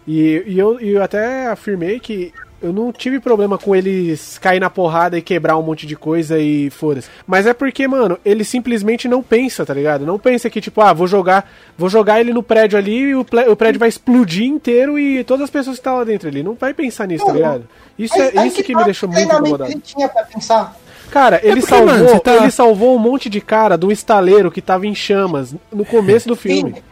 E, 0.06 0.42
e 0.46 0.58
eu, 0.58 0.80
e 0.80 0.90
eu 0.90 1.02
até 1.02 1.46
afirmei 1.46 1.98
que 2.00 2.32
eu 2.62 2.72
não 2.72 2.90
tive 2.92 3.20
problema 3.20 3.58
com 3.58 3.74
eles 3.76 4.38
cair 4.38 4.58
na 4.60 4.70
porrada 4.70 5.18
e 5.18 5.22
quebrar 5.22 5.56
um 5.58 5.62
monte 5.62 5.86
de 5.86 5.96
coisa 5.96 6.38
e 6.38 6.70
foda-se. 6.70 7.08
Mas 7.26 7.46
é 7.46 7.52
porque, 7.52 7.86
mano, 7.86 8.18
ele 8.24 8.44
simplesmente 8.44 9.06
não 9.08 9.22
pensa, 9.22 9.66
tá 9.66 9.74
ligado? 9.74 10.06
Não 10.06 10.18
pensa 10.18 10.48
que, 10.48 10.60
tipo, 10.60 10.80
ah, 10.80 10.92
vou 10.92 11.06
jogar, 11.06 11.50
vou 11.76 11.88
jogar 11.88 12.20
ele 12.20 12.32
no 12.32 12.42
prédio 12.42 12.78
ali 12.78 12.98
e 13.10 13.14
o, 13.14 13.20
o 13.50 13.56
prédio 13.56 13.78
vai 13.78 13.88
explodir 13.88 14.44
inteiro 14.46 14.98
e 14.98 15.22
todas 15.24 15.44
as 15.44 15.50
pessoas 15.50 15.76
que 15.76 15.80
estão 15.80 15.96
lá 15.98 16.04
dentro 16.04 16.28
ali. 16.28 16.42
Não 16.42 16.54
vai 16.54 16.72
pensar 16.72 17.06
nisso, 17.06 17.24
tá 17.24 17.32
Não, 17.32 17.36
ligado? 17.38 17.68
Isso 17.98 18.14
é 18.20 18.32
aí 18.38 18.48
isso 18.48 18.62
que 18.62 18.72
me 18.74 18.78
tá 18.80 18.84
deixou 18.86 19.08
muito 19.08 19.22
incomodado. 19.22 19.66
que 19.70 19.72
ele 19.76 19.80
tinha 19.82 20.08
pra 20.08 20.22
pensar. 20.24 20.76
Cara, 21.10 21.38
ele 21.44 21.60
porque, 21.60 21.68
salvou, 21.76 21.94
mano, 21.94 22.20
tá- 22.20 22.36
ele 22.36 22.50
salvou 22.50 22.96
um 22.96 22.98
monte 22.98 23.28
de 23.28 23.40
cara 23.40 23.78
um 23.84 23.90
estaleiro 23.92 24.50
que 24.50 24.60
tava 24.62 24.86
em 24.86 24.94
chamas 24.94 25.54
no 25.70 25.84
começo 25.84 26.26
do 26.26 26.34
filme. 26.36 26.74
Sim, 26.74 26.82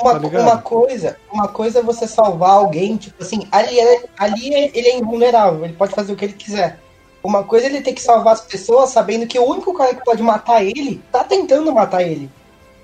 uma, 0.00 0.18
Tá 0.20 0.28
uma 0.42 0.58
coisa, 0.58 1.16
uma 1.32 1.48
coisa 1.48 1.78
é 1.80 1.82
você 1.82 2.06
salvar 2.06 2.50
alguém, 2.50 2.96
tipo 2.96 3.22
assim, 3.22 3.46
ali, 3.50 3.78
é- 3.78 4.04
ali 4.18 4.54
é- 4.54 4.70
ele 4.74 4.88
é 4.88 4.96
invulnerável, 4.98 5.64
ele 5.64 5.74
pode 5.74 5.94
fazer 5.94 6.12
o 6.12 6.16
que 6.16 6.24
ele 6.24 6.34
quiser. 6.34 6.78
Uma 7.22 7.42
coisa 7.44 7.66
é 7.66 7.70
ele 7.70 7.80
ter 7.82 7.92
que 7.92 8.02
salvar 8.02 8.34
as 8.34 8.40
pessoas 8.40 8.90
sabendo 8.90 9.26
que 9.26 9.38
o 9.38 9.44
único 9.44 9.74
cara 9.74 9.94
que 9.94 10.04
pode 10.04 10.22
matar 10.22 10.62
ele 10.64 11.02
tá 11.10 11.24
tentando 11.24 11.72
matar 11.72 12.02
ele. 12.02 12.30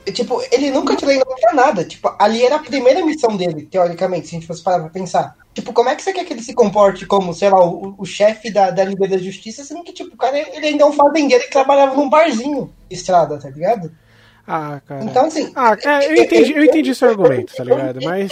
E, 0.07 0.13
Tipo, 0.13 0.43
ele 0.51 0.71
nunca 0.71 0.97
treinou 0.97 1.25
pra 1.41 1.55
nada. 1.55 1.85
Tipo, 1.85 2.15
ali 2.19 2.45
era 2.45 2.57
a 2.57 2.63
primeira 2.63 3.05
missão 3.05 3.37
dele, 3.37 3.67
teoricamente, 3.71 4.27
se 4.29 4.35
a 4.37 4.39
gente 4.39 4.47
fosse 4.47 4.63
parar 4.63 4.81
pra 4.81 4.91
pensar. 4.91 5.35
Tipo, 5.55 5.73
como 5.73 5.89
é 5.89 5.95
que 5.95 6.03
você 6.03 6.13
quer 6.13 6.25
que 6.25 6.33
ele 6.33 6.43
se 6.43 6.53
comporte 6.53 7.07
como, 7.07 7.33
sei 7.33 7.49
lá, 7.49 7.65
o, 7.65 7.95
o 7.97 8.05
chefe 8.05 8.51
da, 8.53 8.71
da 8.71 8.85
Liga 8.85 9.07
da 9.09 9.17
Justiça, 9.17 9.65
sendo 9.65 9.83
que, 9.85 9.93
tipo, 9.93 10.13
o 10.15 10.19
cara 10.19 10.37
ele 10.37 10.67
ainda 10.67 10.83
é 10.83 10.87
um 10.87 10.93
fazendeiro 10.93 11.45
que 11.45 11.51
trabalhava 11.51 11.95
num 11.95 12.11
barzinho 12.11 12.71
de 12.91 12.97
estrada, 12.97 13.39
tá 13.39 13.49
ligado? 13.49 13.91
Ah, 14.47 14.81
cara. 14.87 15.05
Então, 15.05 15.27
assim. 15.27 15.51
Ah, 15.57 15.77
é, 15.83 16.11
eu 16.13 16.23
entendi, 16.25 16.53
eu 16.53 16.65
entendi 16.65 16.95
seu 16.95 17.09
argumento, 17.09 17.55
tá 17.55 17.65
ligado? 17.65 17.99
Mas. 18.03 18.31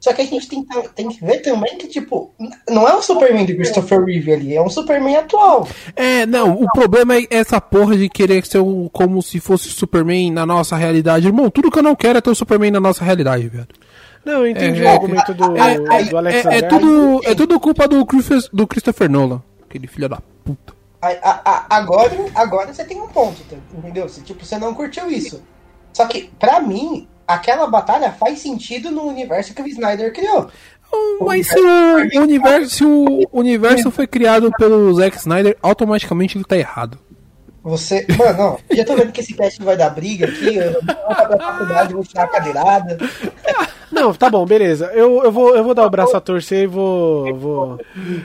Só 0.00 0.12
que 0.12 0.22
a 0.22 0.24
gente 0.26 0.48
tem, 0.48 0.64
que- 0.64 0.88
tem 0.90 1.08
que 1.08 1.24
ver 1.24 1.38
também 1.40 1.76
que, 1.76 1.88
tipo, 1.88 2.32
não 2.70 2.86
é 2.88 2.94
o 2.94 3.02
Superman 3.02 3.44
do 3.44 3.54
Christopher 3.56 4.04
Reeve 4.04 4.32
ali, 4.32 4.54
é 4.54 4.62
um 4.62 4.70
Superman 4.70 5.16
atual. 5.16 5.66
É, 5.96 6.24
não, 6.24 6.52
o 6.52 6.70
problema 6.70 7.16
é 7.16 7.26
essa 7.30 7.60
porra 7.60 7.96
de 7.96 8.08
querer 8.08 8.46
ser 8.46 8.58
o, 8.58 8.88
como 8.92 9.20
se 9.20 9.40
fosse 9.40 9.66
o 9.68 9.72
Superman 9.72 10.30
na 10.30 10.46
nossa 10.46 10.76
realidade. 10.76 11.26
Irmão, 11.26 11.50
tudo 11.50 11.68
que 11.70 11.80
eu 11.80 11.82
não 11.82 11.96
quero 11.96 12.16
é 12.16 12.20
ter 12.20 12.30
o 12.30 12.34
Superman 12.34 12.70
na 12.70 12.78
nossa 12.80 13.04
realidade, 13.04 13.48
velho. 13.48 13.66
Não, 14.24 14.34
eu 14.44 14.46
entendi 14.46 14.84
É, 14.84 14.86
o 14.86 14.88
argumento 14.88 15.34
do, 15.34 15.44
É, 15.56 15.78
do 15.80 15.92
é, 15.92 16.16
Alex 16.16 16.46
é, 16.46 16.58
é 16.58 16.62
tudo, 16.62 17.20
é 17.24 17.34
tudo 17.34 17.58
culpa 17.58 17.88
do, 17.88 18.06
Christopher- 18.06 18.50
do 18.52 18.66
Christopher 18.68 19.10
Nolan. 19.10 19.42
Aquele 19.68 19.88
filho 19.88 20.08
da 20.08 20.18
puta. 20.44 20.77
A- 21.00 21.08
a- 21.22 21.40
a- 21.44 21.66
agora, 21.76 22.10
agora 22.34 22.72
você 22.74 22.84
tem 22.84 23.00
um 23.00 23.08
ponto, 23.08 23.42
tá? 23.44 23.56
entendeu? 23.76 24.08
Você, 24.08 24.20
tipo, 24.20 24.44
você 24.44 24.58
não 24.58 24.74
curtiu 24.74 25.08
isso. 25.10 25.42
Só 25.92 26.06
que, 26.06 26.30
pra 26.38 26.60
mim, 26.60 27.06
aquela 27.26 27.66
batalha 27.66 28.12
faz 28.12 28.40
sentido 28.40 28.90
no 28.90 29.02
universo 29.04 29.54
que 29.54 29.62
o 29.62 29.66
Snyder 29.68 30.12
criou. 30.12 30.50
Mas 31.20 31.46
se 31.46 31.58
o 31.60 32.22
universo, 32.22 32.70
se 32.70 32.84
o 32.84 33.28
universo 33.32 33.90
foi 33.90 34.06
criado 34.06 34.50
pelo 34.58 34.92
Zack 34.94 35.16
Snyder, 35.18 35.56
automaticamente 35.62 36.36
ele 36.36 36.44
tá 36.44 36.56
errado. 36.56 36.98
Você. 37.62 38.06
Mano, 38.16 38.38
não, 38.38 38.58
eu 38.70 38.76
já 38.76 38.84
tô 38.84 38.96
vendo 38.96 39.12
que 39.12 39.20
esse 39.20 39.34
cast 39.34 39.62
vai 39.62 39.76
dar 39.76 39.90
briga 39.90 40.26
aqui. 40.26 40.56
Eu 40.56 40.72
vou 40.72 40.82
pra 40.82 41.38
faculdade, 41.38 41.92
vou 41.92 42.02
tirar 42.04 42.24
a 42.24 42.28
cadeirada. 42.28 42.96
Não, 43.90 44.12
tá 44.12 44.28
bom, 44.30 44.44
beleza. 44.44 44.86
Eu, 44.94 45.22
eu, 45.24 45.32
vou, 45.32 45.56
eu 45.56 45.64
vou 45.64 45.74
dar 45.74 45.86
o 45.86 45.90
braço 45.90 46.16
a 46.16 46.20
torcer 46.20 46.64
e 46.64 46.66
vou. 46.66 47.34
vou 47.34 47.80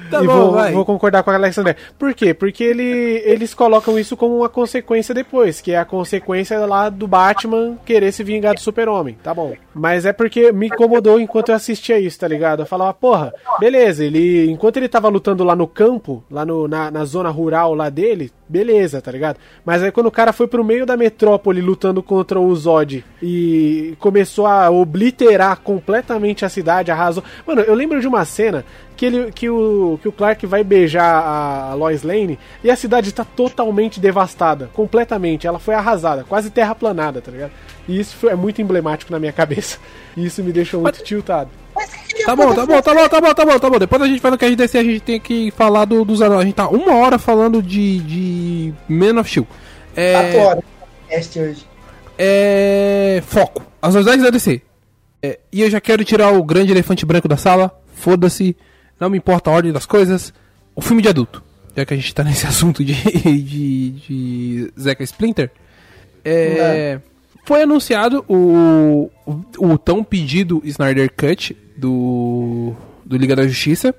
Tá 0.09 0.23
e 0.23 0.27
bom, 0.27 0.33
vou, 0.33 0.51
vai. 0.51 0.71
vou 0.71 0.85
concordar 0.85 1.23
com 1.23 1.31
a 1.31 1.35
Alexandre. 1.35 1.75
Por 1.97 2.13
quê? 2.13 2.33
Porque 2.33 2.63
ele, 2.63 3.21
eles 3.25 3.53
colocam 3.53 3.97
isso 3.97 4.15
como 4.17 4.37
uma 4.37 4.49
consequência 4.49 5.13
depois, 5.13 5.61
que 5.61 5.71
é 5.71 5.77
a 5.77 5.85
consequência 5.85 6.59
lá 6.65 6.89
do 6.89 7.07
Batman 7.07 7.77
querer 7.85 8.11
se 8.11 8.23
vingar 8.23 8.53
do 8.53 8.59
Super-Homem. 8.59 9.17
Tá 9.23 9.33
bom. 9.33 9.53
Mas 9.73 10.05
é 10.05 10.13
porque 10.13 10.51
me 10.51 10.67
incomodou 10.67 11.19
enquanto 11.19 11.49
eu 11.49 11.55
assistia 11.55 11.99
isso, 11.99 12.19
tá 12.19 12.27
ligado? 12.27 12.61
Eu 12.61 12.65
falava, 12.65 12.93
porra, 12.93 13.33
beleza, 13.59 14.03
ele. 14.03 14.49
Enquanto 14.51 14.77
ele 14.77 14.87
tava 14.89 15.07
lutando 15.09 15.43
lá 15.43 15.55
no 15.55 15.67
campo, 15.67 16.23
lá 16.29 16.45
no, 16.45 16.67
na, 16.67 16.91
na 16.91 17.05
zona 17.05 17.29
rural 17.29 17.73
lá 17.73 17.89
dele, 17.89 18.31
beleza, 18.47 19.01
tá 19.01 19.11
ligado? 19.11 19.37
Mas 19.65 19.81
aí 19.81 19.91
quando 19.91 20.07
o 20.07 20.11
cara 20.11 20.31
foi 20.33 20.47
pro 20.47 20.63
meio 20.63 20.85
da 20.85 20.95
metrópole 20.95 21.61
lutando 21.61 22.03
contra 22.03 22.39
o 22.39 22.55
Zod 22.55 23.03
e 23.21 23.95
começou 23.99 24.45
a 24.45 24.69
obliterar 24.69 25.52
completamente 25.55 26.45
a 26.45 26.49
cidade, 26.49 26.91
arrasou. 26.91 27.23
Mano, 27.45 27.61
eu 27.61 27.73
lembro 27.73 27.99
de 27.99 28.07
uma 28.07 28.25
cena 28.25 28.65
que, 28.95 29.05
ele, 29.05 29.31
que, 29.31 29.49
o, 29.49 29.99
que 30.01 30.07
o 30.07 30.11
Clark 30.11 30.45
vai 30.45 30.63
beijar 30.63 31.23
a 31.23 31.73
Lois 31.73 32.03
Lane 32.03 32.37
e 32.63 32.69
a 32.69 32.75
cidade 32.75 33.13
tá 33.13 33.25
totalmente 33.25 33.99
devastada, 33.99 34.69
completamente. 34.73 35.47
Ela 35.47 35.59
foi 35.59 35.75
arrasada, 35.75 36.23
quase 36.27 36.49
terraplanada, 36.49 37.21
tá 37.21 37.31
ligado? 37.31 37.51
E 37.87 37.99
isso 37.99 38.15
foi, 38.15 38.31
é 38.31 38.35
muito 38.35 38.61
emblemático 38.61 39.11
na 39.11 39.19
minha 39.19 39.31
cabeça. 39.33 39.77
E 40.15 40.25
isso 40.25 40.43
me 40.43 40.51
deixou 40.51 40.81
muito 40.81 41.03
tiltado. 41.03 41.49
Mas 41.75 41.89
o 41.89 41.97
que 42.07 42.13
que 42.15 42.23
Tá 42.23 42.35
bom, 42.35 42.53
tá 42.53 42.65
bom, 42.65 42.81
tá 42.81 42.93
bom, 42.93 43.09
tá 43.09 43.21
bom, 43.21 43.33
tá 43.33 43.45
bom, 43.45 43.59
tá 43.59 43.69
bom. 43.69 43.79
Depois 43.79 44.01
a 44.01 44.07
gente 44.07 44.21
vai 44.21 44.31
no 44.31 44.37
cast 44.37 44.55
DC, 44.55 44.77
a 44.77 44.83
gente 44.83 44.99
tem 44.99 45.19
que 45.19 45.51
falar 45.51 45.85
do, 45.85 46.05
dos 46.05 46.21
anões. 46.21 46.41
A 46.41 46.45
gente 46.45 46.55
tá 46.55 46.67
uma 46.69 46.95
hora 46.95 47.17
falando 47.17 47.61
de, 47.61 47.99
de 47.99 48.73
Man 48.87 49.19
of 49.19 49.29
Steel. 49.29 49.47
É, 49.95 50.13
Quatro 50.13 50.39
horas 50.39 50.63
cast 51.09 51.39
hoje. 51.39 51.65
é. 52.17 53.21
Foco. 53.25 53.63
As 53.81 53.93
novidades 53.93 54.23
da 54.23 54.29
DC. 54.29 54.61
É, 55.23 55.39
e 55.53 55.61
eu 55.61 55.69
já 55.69 55.79
quero 55.79 56.03
tirar 56.03 56.33
o 56.33 56.43
grande 56.43 56.73
elefante 56.73 57.05
branco 57.05 57.29
da 57.29 57.37
sala. 57.37 57.71
Foda-se. 57.95 58.57
Não 58.99 59.09
me 59.09 59.17
importa 59.17 59.49
a 59.49 59.53
ordem 59.53 59.71
das 59.71 59.85
coisas. 59.85 60.33
O 60.75 60.81
filme 60.81 61.01
de 61.01 61.07
adulto. 61.07 61.41
já 61.75 61.85
que 61.85 61.93
a 61.93 61.97
gente 61.97 62.13
tá 62.13 62.21
nesse 62.25 62.45
assunto 62.45 62.83
de, 62.83 62.93
de, 62.93 63.89
de 63.91 64.73
Zeca 64.77 65.03
Splinter, 65.03 65.49
é, 66.25 66.99
foi 67.45 67.63
anunciado 67.63 68.23
o, 68.27 69.09
o, 69.25 69.41
o 69.57 69.77
tão 69.77 70.03
pedido 70.03 70.61
Snyder 70.65 71.11
Cut 71.15 71.55
do, 71.77 72.73
do 73.05 73.15
Liga 73.15 73.35
da 73.35 73.47
Justiça. 73.47 73.95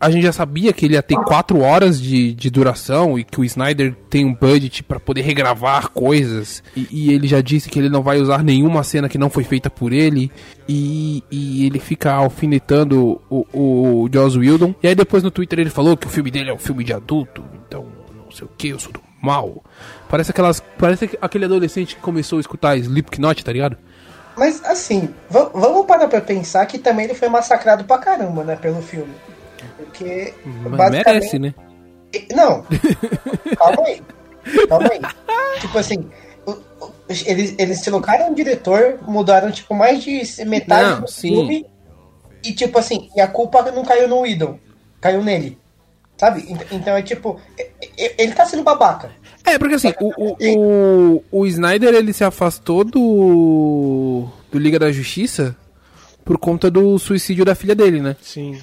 A 0.00 0.10
gente 0.10 0.22
já 0.24 0.32
sabia 0.32 0.72
que 0.72 0.84
ele 0.84 0.94
ia 0.94 1.02
ter 1.02 1.14
4 1.16 1.60
horas 1.60 2.00
de, 2.00 2.32
de 2.34 2.50
duração 2.50 3.18
e 3.18 3.24
que 3.24 3.40
o 3.40 3.44
Snyder 3.44 3.94
tem 4.08 4.24
um 4.24 4.34
budget 4.34 4.82
para 4.82 4.98
poder 5.00 5.22
regravar 5.22 5.90
coisas. 5.90 6.62
E, 6.76 6.88
e 6.90 7.12
ele 7.12 7.26
já 7.26 7.40
disse 7.40 7.68
que 7.68 7.78
ele 7.78 7.88
não 7.88 8.02
vai 8.02 8.18
usar 8.20 8.42
nenhuma 8.42 8.82
cena 8.84 9.08
que 9.08 9.18
não 9.18 9.30
foi 9.30 9.44
feita 9.44 9.68
por 9.70 9.92
ele. 9.92 10.30
E, 10.68 11.22
e 11.30 11.66
ele 11.66 11.78
fica 11.78 12.12
alfinetando 12.12 13.20
o, 13.30 13.46
o 13.52 14.08
Joss 14.12 14.38
Whedon. 14.38 14.74
E 14.82 14.88
aí 14.88 14.94
depois 14.94 15.22
no 15.22 15.30
Twitter 15.30 15.58
ele 15.58 15.70
falou 15.70 15.96
que 15.96 16.06
o 16.06 16.10
filme 16.10 16.30
dele 16.30 16.50
é 16.50 16.54
um 16.54 16.58
filme 16.58 16.84
de 16.84 16.92
adulto. 16.92 17.44
Então, 17.66 17.86
não 18.24 18.30
sei 18.30 18.46
o 18.46 18.50
que, 18.56 18.68
eu 18.68 18.78
sou 18.78 18.92
do 18.92 19.00
mal. 19.22 19.62
Parece 20.08 20.30
aquelas. 20.30 20.60
Parece 20.78 21.10
aquele 21.20 21.44
adolescente 21.46 21.96
que 21.96 22.00
começou 22.02 22.38
a 22.38 22.40
escutar 22.40 22.76
Slipknot, 22.76 23.44
tá 23.44 23.52
ligado? 23.52 23.76
Mas 24.36 24.64
assim, 24.64 25.08
va- 25.30 25.50
vamos 25.54 25.86
parar 25.86 26.08
pra 26.08 26.20
pensar 26.20 26.66
que 26.66 26.76
também 26.78 27.04
ele 27.04 27.14
foi 27.14 27.28
massacrado 27.28 27.84
pra 27.84 27.98
caramba, 27.98 28.42
né, 28.42 28.56
pelo 28.56 28.82
filme. 28.82 29.12
Porque. 29.96 30.34
Mas 30.44 30.72
basicamente- 30.76 31.06
merece, 31.06 31.38
né? 31.38 31.54
Não. 32.34 32.64
Calma 33.56 33.82
aí. 33.86 34.02
Calma 34.68 34.88
aí. 34.92 35.00
tipo 35.60 35.78
assim, 35.78 36.04
eles, 37.26 37.54
eles 37.58 37.80
trocaram 37.80 38.30
o 38.30 38.34
diretor, 38.34 38.98
mudaram, 39.06 39.50
tipo, 39.50 39.74
mais 39.74 40.02
de 40.02 40.22
metade 40.44 40.90
Não, 40.90 41.00
do 41.02 41.08
sim. 41.10 41.28
filme. 41.28 41.66
E, 42.44 42.52
tipo 42.52 42.78
assim, 42.78 43.08
e 43.16 43.20
a 43.20 43.26
culpa 43.26 43.62
não 43.72 43.84
caiu 43.84 44.06
no 44.06 44.26
Idol, 44.26 44.58
caiu 45.00 45.22
nele. 45.24 45.58
Sabe? 46.16 46.44
Ent- 46.48 46.66
Então 46.70 46.96
é 46.96 47.02
tipo, 47.02 47.40
ele 48.18 48.32
tá 48.32 48.44
sendo 48.46 48.62
babaca. 48.62 49.10
É, 49.44 49.58
porque 49.58 49.74
assim, 49.74 49.92
o, 50.00 50.12
o, 50.16 50.36
o, 51.20 51.24
o 51.40 51.46
Snyder 51.46 51.92
ele 51.94 52.12
se 52.12 52.22
afastou 52.22 52.84
do. 52.84 54.28
do 54.52 54.58
Liga 54.58 54.78
da 54.78 54.92
Justiça 54.92 55.56
por 56.24 56.38
conta 56.38 56.70
do 56.70 56.98
suicídio 56.98 57.44
da 57.44 57.54
filha 57.54 57.74
dele, 57.74 58.00
né? 58.00 58.14
Sim. 58.22 58.58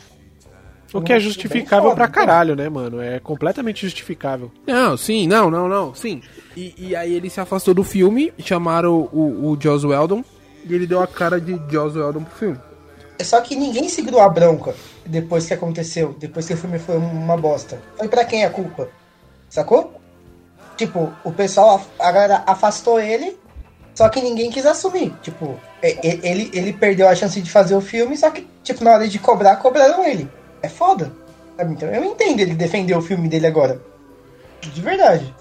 O 0.93 1.01
que 1.01 1.13
é 1.13 1.19
justificável 1.19 1.93
pra 1.95 2.07
caralho, 2.07 2.55
né, 2.55 2.67
mano? 2.69 3.01
É 3.01 3.19
completamente 3.19 3.81
justificável. 3.85 4.51
Não, 4.67 4.97
sim, 4.97 5.25
não, 5.27 5.49
não, 5.49 5.67
não, 5.69 5.95
sim. 5.95 6.21
E, 6.55 6.73
e 6.77 6.95
aí 6.95 7.13
ele 7.13 7.29
se 7.29 7.39
afastou 7.39 7.73
do 7.73 7.83
filme, 7.83 8.33
chamaram 8.39 9.09
o, 9.13 9.51
o 9.51 9.57
Joss 9.61 9.85
Whedon 9.85 10.23
e 10.65 10.73
ele 10.73 10.85
deu 10.85 11.01
a 11.01 11.07
cara 11.07 11.39
de 11.39 11.53
Joss 11.71 11.97
Whedon 11.97 12.23
pro 12.23 12.35
filme. 12.35 12.59
É 13.17 13.23
Só 13.23 13.39
que 13.41 13.55
ninguém 13.55 13.87
segurou 13.87 14.19
a 14.19 14.27
bronca 14.29 14.73
depois 15.05 15.45
que 15.45 15.53
aconteceu, 15.53 16.15
depois 16.19 16.45
que 16.47 16.53
o 16.53 16.57
filme 16.57 16.77
foi 16.79 16.97
uma 16.97 17.37
bosta. 17.37 17.79
Foi 17.97 18.07
pra 18.07 18.25
quem 18.25 18.43
a 18.43 18.49
culpa? 18.49 18.89
Sacou? 19.49 19.93
Tipo, 20.75 21.11
o 21.23 21.31
pessoal, 21.31 21.75
af- 21.75 21.87
a 21.99 22.11
galera 22.11 22.43
afastou 22.47 22.99
ele, 22.99 23.37
só 23.93 24.09
que 24.09 24.21
ninguém 24.21 24.49
quis 24.49 24.65
assumir. 24.65 25.13
Tipo, 25.21 25.59
ele, 25.81 26.49
ele 26.53 26.73
perdeu 26.73 27.07
a 27.07 27.15
chance 27.15 27.39
de 27.41 27.49
fazer 27.51 27.75
o 27.75 27.81
filme, 27.81 28.17
só 28.17 28.29
que, 28.31 28.47
tipo, 28.63 28.83
na 28.83 28.91
hora 28.93 29.07
de 29.07 29.19
cobrar, 29.19 29.57
cobraram 29.57 30.05
ele. 30.05 30.27
É 30.61 30.69
foda. 30.69 31.11
sabe? 31.57 31.73
Então 31.73 31.89
eu 31.89 32.03
entendo 32.03 32.39
ele 32.39 32.53
defender 32.55 32.95
o 32.95 33.01
filme 33.01 33.27
dele 33.27 33.47
agora. 33.47 33.81
De 34.61 34.81
verdade. 34.81 35.33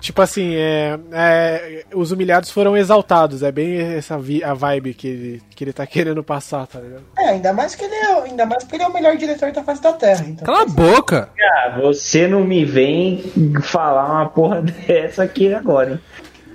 Tipo 0.00 0.22
assim, 0.22 0.54
é, 0.54 0.96
é, 1.12 1.84
os 1.92 2.12
humilhados 2.12 2.50
foram 2.52 2.76
exaltados. 2.76 3.42
É 3.42 3.50
bem 3.50 3.78
essa 3.96 4.16
vi- 4.16 4.44
a 4.44 4.54
vibe 4.54 4.94
que 4.94 5.08
ele, 5.08 5.42
que 5.50 5.64
ele 5.64 5.72
tá 5.72 5.84
querendo 5.88 6.22
passar, 6.22 6.66
tá 6.68 6.78
ligado? 6.78 7.02
É, 7.18 7.30
ainda 7.30 7.52
mais 7.52 7.74
que 7.74 7.84
ele 7.84 7.94
é, 7.96 8.12
ainda 8.22 8.46
mais 8.46 8.62
que 8.62 8.76
ele 8.76 8.84
é 8.84 8.86
o 8.86 8.92
melhor 8.92 9.16
diretor 9.16 9.50
da 9.50 9.62
face 9.64 9.82
da 9.82 9.92
Terra. 9.92 10.24
Então, 10.26 10.46
Cala 10.46 10.62
a 10.62 10.66
boca! 10.66 11.30
Ah, 11.40 11.78
você 11.82 12.28
não 12.28 12.44
me 12.44 12.64
vem 12.64 13.24
falar 13.62 14.04
uma 14.10 14.28
porra 14.28 14.62
dessa 14.86 15.24
aqui 15.24 15.52
agora, 15.52 15.90
hein? 15.94 16.00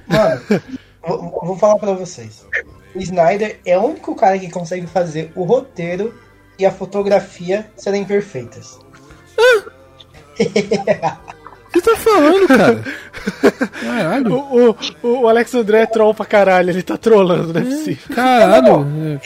Mano, 0.08 0.42
vou, 1.06 1.32
vou 1.44 1.58
falar 1.58 1.78
pra 1.78 1.92
vocês. 1.92 2.46
O 2.96 3.00
Snyder 3.00 3.60
é 3.66 3.78
o 3.78 3.84
único 3.88 4.16
cara 4.16 4.40
que 4.40 4.50
consegue 4.50 4.88
fazer 4.88 5.32
o 5.36 5.44
roteiro 5.44 6.14
e 6.58 6.66
a 6.66 6.72
fotografia 6.72 7.70
serem 7.76 8.06
perfeitas. 8.06 8.80
O 10.40 11.72
que 11.74 11.82
tá 11.82 11.96
falando, 11.96 12.48
cara? 12.48 12.84
Caralho. 13.82 14.34
O, 14.36 14.78
o, 15.02 15.22
o 15.22 15.28
Alex 15.28 15.56
André 15.56 15.82
é 15.82 15.86
troll 15.86 16.14
pra 16.14 16.26
caralho, 16.26 16.70
ele 16.70 16.84
tá 16.84 16.98
trollando, 16.98 17.54
não 17.54 17.62
é. 17.62 18.14
Caralho. 18.14 19.20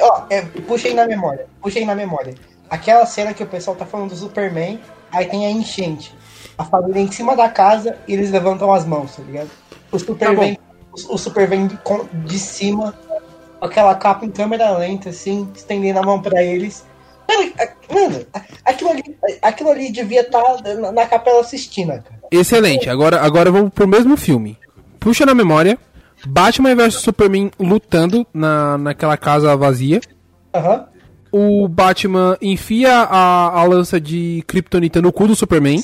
Ó, 0.00 0.22
é, 0.30 0.42
puxei 0.66 0.94
na 0.94 1.06
memória, 1.06 1.46
puxei 1.62 1.84
na 1.84 1.94
memória. 1.94 2.34
Aquela 2.68 3.06
cena 3.06 3.32
que 3.32 3.42
o 3.42 3.46
pessoal 3.46 3.76
tá 3.76 3.86
falando 3.86 4.10
do 4.10 4.16
Superman, 4.16 4.80
aí 5.12 5.26
tem 5.26 5.46
a 5.46 5.50
enchente. 5.50 6.12
A 6.58 6.64
família 6.64 7.00
em 7.00 7.12
cima 7.12 7.36
da 7.36 7.48
casa 7.48 7.96
e 8.08 8.14
eles 8.14 8.30
levantam 8.30 8.72
as 8.72 8.84
mãos, 8.84 9.14
tá 9.14 9.22
ligado? 9.22 9.50
O 9.92 9.98
Super 9.98 10.28
Tá 10.28 10.34
bom. 10.34 10.40
vem, 10.40 10.58
o, 10.92 11.14
o 11.14 11.18
Super 11.18 11.46
vem 11.48 11.68
de, 11.68 11.78
de 12.24 12.38
cima, 12.38 12.94
aquela 13.60 13.94
capa 13.94 14.24
em 14.24 14.30
câmera 14.30 14.76
lenta, 14.76 15.10
assim, 15.10 15.48
estendendo 15.54 15.98
a 15.98 16.02
mão 16.02 16.20
pra 16.20 16.42
eles. 16.42 16.84
Mano, 17.92 18.24
aquilo 18.64 18.90
ali, 18.90 19.16
aquilo 19.42 19.70
ali 19.70 19.90
devia 19.90 20.20
estar 20.20 20.42
na, 20.62 20.92
na 20.92 21.06
Capela 21.06 21.42
Sistina, 21.42 21.98
cara. 21.98 22.20
Excelente. 22.30 22.88
Agora, 22.88 23.20
agora 23.20 23.50
vamos 23.50 23.72
pro 23.72 23.86
mesmo 23.86 24.16
filme. 24.16 24.58
Puxa 25.00 25.26
na 25.26 25.34
memória. 25.34 25.78
Batman 26.26 26.74
vs 26.74 26.94
Superman 26.94 27.50
lutando 27.58 28.26
na, 28.32 28.78
naquela 28.78 29.16
casa 29.16 29.56
vazia. 29.56 30.00
Aham. 30.54 30.86
O 31.30 31.68
Batman 31.68 32.36
enfia 32.40 32.92
a, 32.92 33.60
a 33.60 33.64
lança 33.64 34.00
de 34.00 34.42
Kryptonita 34.46 35.02
no 35.02 35.12
cu 35.12 35.26
do 35.26 35.36
Superman. 35.36 35.82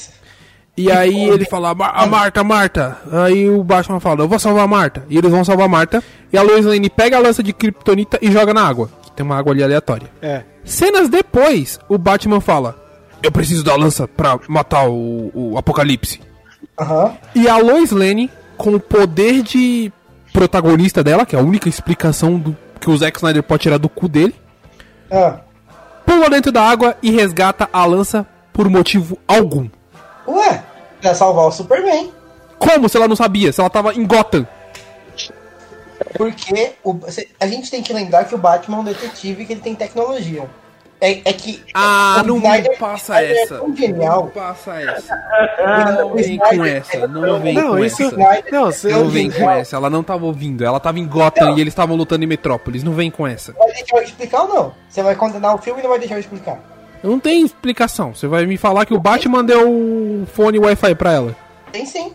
E 0.76 0.90
aí 0.90 1.24
ele 1.28 1.44
fala, 1.44 1.74
"Ma- 1.74 1.90
a 1.90 2.06
Marta, 2.06 2.42
Marta. 2.42 2.96
Aí 3.12 3.48
o 3.50 3.62
Batman 3.62 4.00
fala, 4.00 4.22
eu 4.22 4.28
vou 4.28 4.38
salvar 4.38 4.64
a 4.64 4.66
Marta. 4.68 5.04
E 5.08 5.18
eles 5.18 5.30
vão 5.30 5.44
salvar 5.44 5.66
a 5.66 5.68
Marta. 5.68 6.02
E 6.32 6.38
a 6.38 6.42
Lois 6.42 6.64
Lane 6.64 6.88
pega 6.88 7.16
a 7.16 7.20
lança 7.20 7.42
de 7.42 7.52
Kryptonita 7.52 8.18
e 8.22 8.32
joga 8.32 8.54
na 8.54 8.66
água. 8.66 8.88
Tem 9.14 9.24
uma 9.24 9.36
água 9.36 9.52
ali 9.52 9.62
aleatória. 9.62 10.08
É. 10.22 10.42
Cenas 10.64 11.10
depois, 11.10 11.78
o 11.88 11.98
Batman 11.98 12.40
fala, 12.40 12.74
eu 13.22 13.30
preciso 13.30 13.62
da 13.62 13.76
lança 13.76 14.08
pra 14.08 14.38
matar 14.48 14.88
o, 14.88 15.30
o 15.34 15.58
Apocalipse. 15.58 16.20
Aham. 16.80 17.14
E 17.34 17.46
a 17.48 17.58
Lois 17.58 17.90
Lane, 17.90 18.30
com 18.56 18.74
o 18.74 18.80
poder 18.80 19.42
de 19.42 19.92
protagonista 20.32 21.04
dela, 21.04 21.26
que 21.26 21.36
é 21.36 21.38
a 21.38 21.42
única 21.42 21.68
explicação 21.68 22.38
do 22.38 22.56
que 22.80 22.88
o 22.88 22.96
Zack 22.96 23.18
Snyder 23.18 23.42
pode 23.42 23.62
tirar 23.64 23.76
do 23.78 23.88
cu 23.90 24.08
dele, 24.08 24.34
Ah. 25.10 25.40
pula 26.06 26.30
dentro 26.30 26.50
da 26.50 26.62
água 26.62 26.96
e 27.02 27.10
resgata 27.10 27.68
a 27.70 27.84
lança 27.84 28.26
por 28.54 28.68
motivo 28.70 29.18
algum. 29.28 29.68
Ué, 30.26 30.62
pra 31.00 31.14
salvar 31.14 31.46
o 31.46 31.52
Superman. 31.52 32.12
Como 32.58 32.88
se 32.88 32.96
ela 32.96 33.08
não 33.08 33.16
sabia? 33.16 33.52
Se 33.52 33.60
ela 33.60 33.70
tava 33.70 33.92
em 33.94 34.06
Gotham. 34.06 34.46
Porque 36.16 36.72
o- 36.84 36.98
a 37.40 37.46
gente 37.46 37.70
tem 37.70 37.82
que 37.82 37.92
lembrar 37.92 38.24
que 38.24 38.34
o 38.34 38.38
Batman 38.38 38.78
é 38.78 38.80
um 38.80 38.84
detetive 38.84 39.42
e 39.42 39.46
que 39.46 39.52
ele 39.52 39.60
tem 39.60 39.74
tecnologia. 39.74 40.48
É, 41.00 41.20
é 41.24 41.32
que. 41.32 41.60
Ah, 41.74 42.20
o 42.22 42.26
não 42.28 42.34
me 42.36 42.42
Snyder- 42.46 42.78
passa 42.78 43.14
Snyder 43.20 43.42
essa. 43.42 43.54
É 43.54 43.58
tão 43.58 43.76
genial. 43.76 44.26
passa 44.32 44.80
essa. 44.80 45.16
Não 45.96 46.08
Não 46.10 46.14
vem 46.14 46.38
com 46.38 46.64
essa. 46.64 47.06
Não 47.08 47.40
vem 47.40 47.54
Não, 47.54 47.68
com 47.70 47.78
isso. 47.84 48.02
essa. 48.04 48.16
Não, 48.52 48.64
você. 48.66 48.88
Não 48.88 49.08
vem 49.08 49.28
com 49.30 49.50
essa. 49.50 49.74
Ela 49.76 49.90
não 49.90 50.04
tava 50.04 50.24
ouvindo. 50.26 50.64
Ela 50.64 50.78
tava 50.78 51.00
em 51.00 51.06
Gotham 51.06 51.56
e 51.56 51.60
eles 51.60 51.72
estavam 51.72 51.96
lutando 51.96 52.22
em 52.22 52.28
Metrópolis. 52.28 52.84
Não 52.84 52.92
vem 52.92 53.10
com 53.10 53.26
essa. 53.26 53.52
Vai 53.54 53.72
deixar 53.72 53.96
eu 53.96 54.02
explicar 54.04 54.42
ou 54.42 54.48
não? 54.54 54.74
Você 54.88 55.02
vai 55.02 55.16
condenar 55.16 55.54
o 55.56 55.58
filme 55.58 55.80
e 55.80 55.82
não 55.82 55.90
vai 55.90 55.98
deixar 55.98 56.14
eu 56.14 56.20
explicar. 56.20 56.60
Não 57.02 57.18
tem 57.18 57.44
explicação. 57.44 58.14
Você 58.14 58.26
vai 58.26 58.46
me 58.46 58.56
falar 58.56 58.86
que 58.86 58.94
o 58.94 59.00
Batman 59.00 59.44
deu 59.44 59.68
o 59.70 60.26
fone 60.32 60.58
Wi-Fi 60.58 60.94
pra 60.94 61.12
ela. 61.12 61.36
Tem 61.72 61.84
sim. 61.84 62.12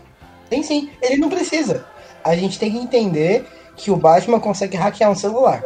Tem 0.48 0.62
sim. 0.62 0.90
Ele 1.02 1.16
não 1.18 1.28
precisa. 1.28 1.84
A 2.24 2.34
gente 2.34 2.58
tem 2.58 2.70
que 2.72 2.78
entender 2.78 3.46
que 3.76 3.90
o 3.90 3.96
Batman 3.96 4.40
consegue 4.40 4.76
hackear 4.76 5.10
um 5.10 5.14
celular. 5.14 5.62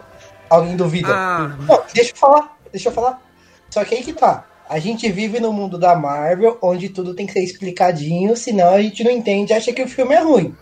Alguém 0.50 0.76
duvida? 0.76 1.08
Ah. 1.14 1.56
Não, 1.68 1.82
deixa 1.94 2.10
eu 2.12 2.16
falar. 2.16 2.56
Deixa 2.70 2.88
eu 2.88 2.92
falar. 2.92 3.22
Só 3.70 3.84
que 3.84 3.94
aí 3.94 4.02
que 4.02 4.12
tá. 4.12 4.44
A 4.68 4.78
gente 4.78 5.10
vive 5.10 5.38
no 5.40 5.52
mundo 5.52 5.78
da 5.78 5.94
Marvel, 5.94 6.58
onde 6.62 6.88
tudo 6.88 7.14
tem 7.14 7.26
que 7.26 7.32
ser 7.32 7.42
explicadinho, 7.44 8.36
senão 8.36 8.74
a 8.74 8.82
gente 8.82 9.04
não 9.04 9.10
entende 9.10 9.52
e 9.52 9.56
acha 9.56 9.72
que 9.72 9.82
o 9.82 9.88
filme 9.88 10.14
é 10.14 10.20
ruim. 10.22 10.54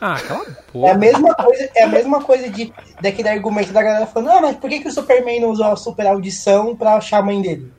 Ah, 0.00 0.18
cala 0.26 0.40
a 0.40 0.46
É 0.46 0.50
a 0.50 0.72
boca. 0.72 0.98
mesma 0.98 1.34
coisa, 1.34 1.70
é 1.74 1.82
a 1.82 1.86
mesma 1.86 2.22
coisa 2.22 2.48
de, 2.48 2.72
daquele 3.02 3.28
argumento 3.28 3.70
da 3.72 3.82
galera 3.82 4.06
falando, 4.06 4.30
ah, 4.30 4.40
mas 4.40 4.56
por 4.56 4.70
que, 4.70 4.80
que 4.80 4.88
o 4.88 4.92
Superman 4.92 5.40
não 5.40 5.50
usou 5.50 5.66
a 5.66 5.76
super 5.76 6.06
audição 6.06 6.74
pra 6.74 6.94
achar 6.94 7.18
a 7.18 7.22
mãe 7.22 7.42
dele? 7.42 7.70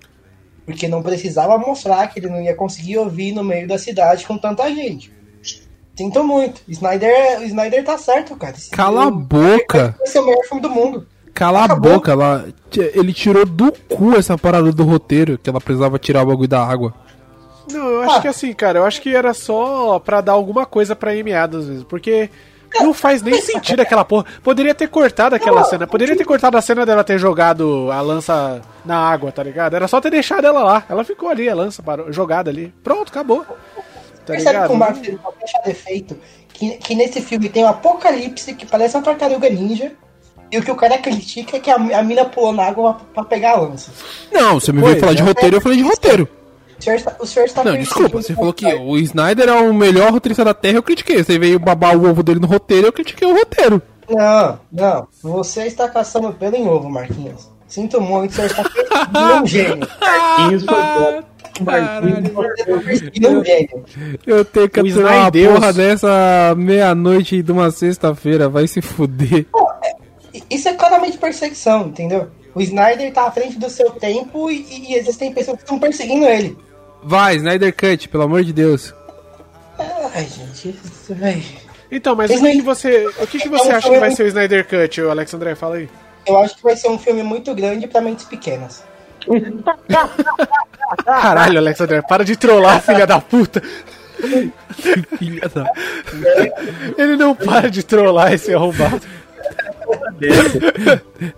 Porque 0.66 0.88
não 0.88 1.02
precisava 1.02 1.58
mostrar 1.58 2.08
que 2.08 2.20
ele 2.20 2.30
não 2.30 2.42
ia 2.42 2.56
conseguir 2.56 2.98
ouvir 2.98 3.32
no 3.34 3.44
meio 3.44 3.68
da 3.68 3.78
cidade 3.78 4.26
com 4.26 4.38
tanta 4.38 4.70
gente. 4.74 5.12
Sinto 5.96 6.24
muito. 6.24 6.62
Snyder, 6.68 7.40
o 7.40 7.44
Snyder 7.44 7.84
tá 7.84 7.98
certo, 7.98 8.36
cara. 8.36 8.56
Esse 8.56 8.70
Cala 8.72 9.02
a 9.02 9.06
filme 9.08 9.24
boca. 9.24 9.96
Vai 9.98 10.08
ser 10.08 10.20
o 10.20 10.26
melhor 10.26 10.44
filme 10.46 10.62
do 10.62 10.70
mundo. 10.70 11.08
Cala 11.34 11.62
a 11.62 11.66
Acabou. 11.66 11.94
boca. 11.94 12.12
Ela, 12.12 12.46
ele 12.94 13.14
tirou 13.14 13.46
do 13.46 13.72
cu 13.90 14.16
essa 14.16 14.38
parada 14.38 14.72
do 14.72 14.84
roteiro 14.84 15.38
que 15.38 15.50
ela 15.50 15.60
precisava 15.62 16.00
tirar 16.00 16.24
o 16.24 16.28
bagulho 16.28 16.48
da 16.48 16.64
água. 16.64 16.94
Não, 17.72 17.88
eu 17.88 18.02
acho 18.02 18.16
Ah. 18.18 18.22
que 18.22 18.28
assim, 18.28 18.54
cara, 18.54 18.80
eu 18.80 18.86
acho 18.86 19.02
que 19.02 19.14
era 19.16 19.34
só 19.34 20.00
pra 20.00 20.22
dar 20.22 20.32
alguma 20.34 20.66
coisa 20.66 20.96
pra 20.96 21.12
Amy 21.12 21.34
Adams 21.34 21.68
mesmo. 21.68 21.86
Porque, 21.86 22.30
Não 22.80 22.94
faz 22.94 23.22
nem 23.22 23.40
sentido 23.42 23.82
aquela 23.82 24.06
porra. 24.06 24.26
Poderia 24.44 24.74
ter 24.74 24.88
cortado 24.88 25.36
aquela 25.36 25.64
cena. 25.64 25.86
Poderia 25.86 26.16
ter 26.16 26.24
cortado 26.24 26.58
a 26.58 26.62
cena 26.62 26.86
dela 26.86 27.04
ter 27.04 27.18
jogado 27.18 27.92
a 27.92 28.02
lança 28.02 28.62
na 28.86 28.98
água, 28.98 29.32
tá 29.32 29.44
ligado? 29.44 29.76
Era 29.76 29.88
só 29.88 30.00
ter 30.00 30.10
deixado 30.10 30.46
ela 30.46 30.64
lá. 30.64 30.84
Ela 30.90 31.04
ficou 31.04 31.30
ali, 31.30 31.50
a 31.50 31.56
lança 31.56 31.84
parou, 31.84 32.12
jogada 32.12 32.50
ali. 32.50 32.74
Pronto, 32.84 33.10
acabou. 33.10 33.46
Tá 33.46 34.34
Percebe 34.34 34.52
ligado? 34.52 34.68
que 34.70 34.74
o 34.74 34.78
Marvel 34.78 35.20
só 35.22 35.34
deixa 35.40 35.62
defeito? 35.66 36.18
Que, 36.54 36.78
que 36.78 36.96
nesse 36.96 37.22
filme 37.22 37.50
tem 37.50 37.64
um 37.64 37.68
apocalipse 37.68 38.54
que 38.54 38.66
parece 38.66 38.96
uma 38.96 39.04
tartaruga 39.04 39.50
ninja. 39.50 39.92
E 40.52 40.58
o 40.58 40.64
que 40.64 40.72
o 40.72 40.76
cara 40.76 40.98
critica 40.98 41.58
é 41.58 41.60
que 41.60 41.72
a, 41.72 41.76
a 41.76 42.04
mina 42.04 42.26
pulou 42.26 42.52
na 42.52 42.66
água 42.66 42.94
pra, 42.94 43.06
pra 43.14 43.24
pegar 43.24 43.52
a 43.52 43.62
lança. 43.62 43.92
Não, 44.32 44.60
você 44.60 44.72
me 44.72 44.82
veio 44.82 45.00
falar 45.00 45.14
de 45.14 45.22
é. 45.22 45.26
roteiro, 45.26 45.56
eu 45.56 45.62
falei 45.62 45.78
de 45.78 45.84
roteiro. 45.84 46.28
O 46.82 46.84
senhor 46.84 46.96
está, 46.96 47.16
o 47.20 47.26
senhor 47.28 47.46
está 47.46 47.64
Não, 47.64 47.78
desculpa, 47.78 48.22
você 48.22 48.34
o 48.34 48.36
falou 48.36 48.54
que 48.54 48.66
o 48.66 48.98
Snyder 48.98 49.50
é 49.50 49.54
o 49.54 49.72
melhor 49.74 50.12
roteirista 50.12 50.44
da 50.44 50.54
Terra, 50.54 50.78
eu 50.78 50.84
critiquei. 50.84 51.24
Você 51.24 51.38
veio 51.38 51.60
babar 51.60 51.96
o 51.96 52.10
ovo 52.10 52.24
dele 52.24 52.40
no 52.40 52.48
roteiro, 52.48 52.88
eu 52.88 52.94
critiquei 52.94 53.28
o 53.28 53.34
roteiro. 53.38 53.82
Não, 54.10 54.60
não. 54.72 55.08
Você 55.22 55.66
está 55.68 55.88
caçando 55.88 56.34
pelo 56.34 56.56
em 56.56 56.68
ovo, 56.68 56.90
Marquinhos. 56.90 57.50
Sinto 57.68 58.02
muito, 58.02 58.32
o 58.32 58.34
senhor 58.34 58.48
está 58.48 58.64
perseguindo 58.64 59.34
um 59.42 59.46
gênio. 59.46 59.88
Isso 60.54 60.66
foi 60.66 61.24
Caralho. 61.66 62.34
Você 62.34 62.62
está 62.62 62.80
perseguindo 62.80 63.30
um 63.30 63.46
gênio. 63.46 63.86
Eu 64.26 64.44
tenho 64.46 64.70
que 64.70 64.80
aturar 64.80 65.14
uma 65.20 65.32
porra 65.32 65.74
dessa 65.74 66.54
meia-noite 66.58 67.42
de 67.44 67.52
uma 67.52 67.70
sexta-feira, 67.72 68.50
vai 68.50 68.68
se 68.68 68.82
fuder. 68.82 69.46
I- 70.34 70.44
Isso 70.50 70.68
é 70.68 70.74
claramente 70.74 71.18
perseguição, 71.18 71.88
entendeu? 71.88 72.28
O 72.54 72.62
Snyder 72.62 73.14
tá 73.14 73.28
à 73.28 73.32
frente 73.32 73.58
do 73.58 73.70
seu 73.70 73.92
tempo 73.92 74.50
e, 74.52 74.66
e 74.90 74.96
existem 74.96 75.32
pessoas 75.34 75.58
que 75.58 75.64
estão 75.64 75.80
perseguindo 75.80 76.26
ele. 76.26 76.58
Vai, 77.04 77.36
Snyder 77.36 77.76
Cut, 77.76 78.10
pelo 78.10 78.24
amor 78.24 78.44
de 78.44 78.54
Deus. 78.54 78.94
Ai, 80.14 80.26
gente, 80.26 80.70
isso, 80.70 81.16
véi. 81.16 81.44
Então, 81.92 82.16
mas 82.16 82.32
o 82.32 82.40
que, 82.40 82.52
que 82.52 82.62
você. 82.62 83.08
O 83.20 83.28
que, 83.28 83.40
que 83.40 83.50
você 83.50 83.72
acha 83.72 83.90
que 83.90 84.00
vai 84.00 84.12
ser 84.12 84.24
o 84.24 84.28
Snyder 84.28 84.68
Cut, 84.68 85.02
ô 85.02 85.12
Alex 85.12 85.34
André? 85.34 85.56
Fala 85.56 85.76
aí. 85.76 85.90
Eu 86.26 86.38
acho 86.38 86.56
que 86.56 86.64
vai 86.64 86.76
ser 86.76 86.90
um 86.90 87.00
filme 87.00 87.24
muito 87.24 87.54
grande 87.56 87.88
pra 87.88 88.00
mentes 88.00 88.26
pequenas. 88.26 88.84
Caralho, 91.04 91.58
Alex 91.58 91.82
André, 91.82 92.02
para 92.02 92.24
de 92.24 92.36
trollar, 92.36 92.82
filha 92.82 93.08
da 93.08 93.20
puta. 93.20 93.62
Filha 95.18 95.50
da... 95.50 95.66
Ele 96.98 97.16
não 97.16 97.36
para 97.36 97.70
de 97.70 97.84
trollar 97.84 98.34
esse 98.34 98.54
arrombado. 98.54 99.02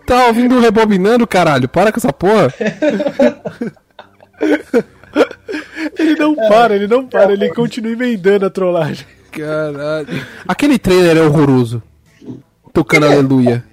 Tá 0.06 0.28
ouvindo 0.28 0.60
rebobinando, 0.60 1.26
caralho? 1.26 1.70
Para 1.70 1.92
com 1.92 2.00
essa 2.00 2.12
porra. 2.12 2.54
Ele 5.98 6.16
não 6.16 6.36
para, 6.36 6.76
ele 6.76 6.88
não 6.88 7.06
para, 7.08 7.34
ele 7.34 7.50
continua 7.54 7.92
emendando 7.92 8.46
a 8.46 8.50
trollagem. 8.50 9.06
Caralho. 9.32 10.08
Aquele 10.48 10.78
trailer 10.80 11.18
é 11.18 11.22
horroroso. 11.22 11.82
Tocando 12.72 13.06
aleluia. 13.06 13.64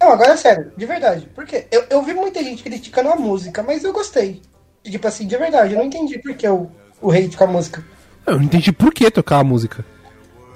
Não, 0.00 0.12
agora 0.12 0.32
é 0.32 0.36
sério, 0.36 0.72
de 0.76 0.86
verdade. 0.86 1.28
Por 1.34 1.44
quê? 1.46 1.66
Eu, 1.70 1.84
eu 1.90 2.02
vi 2.02 2.14
muita 2.14 2.42
gente 2.42 2.62
criticando 2.62 3.10
a 3.10 3.16
música, 3.16 3.62
mas 3.62 3.84
eu 3.84 3.92
gostei. 3.92 4.40
Tipo 4.82 5.06
assim, 5.06 5.26
de 5.26 5.36
verdade, 5.36 5.74
eu 5.74 5.78
não 5.78 5.86
entendi 5.86 6.18
por 6.18 6.34
que 6.34 6.48
o, 6.48 6.70
o 7.02 7.10
hate 7.12 7.36
com 7.36 7.44
a 7.44 7.48
música. 7.48 7.84
Eu 8.26 8.36
não 8.36 8.42
entendi 8.42 8.72
por 8.72 8.92
que 8.92 9.10
tocar 9.10 9.38
a 9.38 9.44
música. 9.44 9.84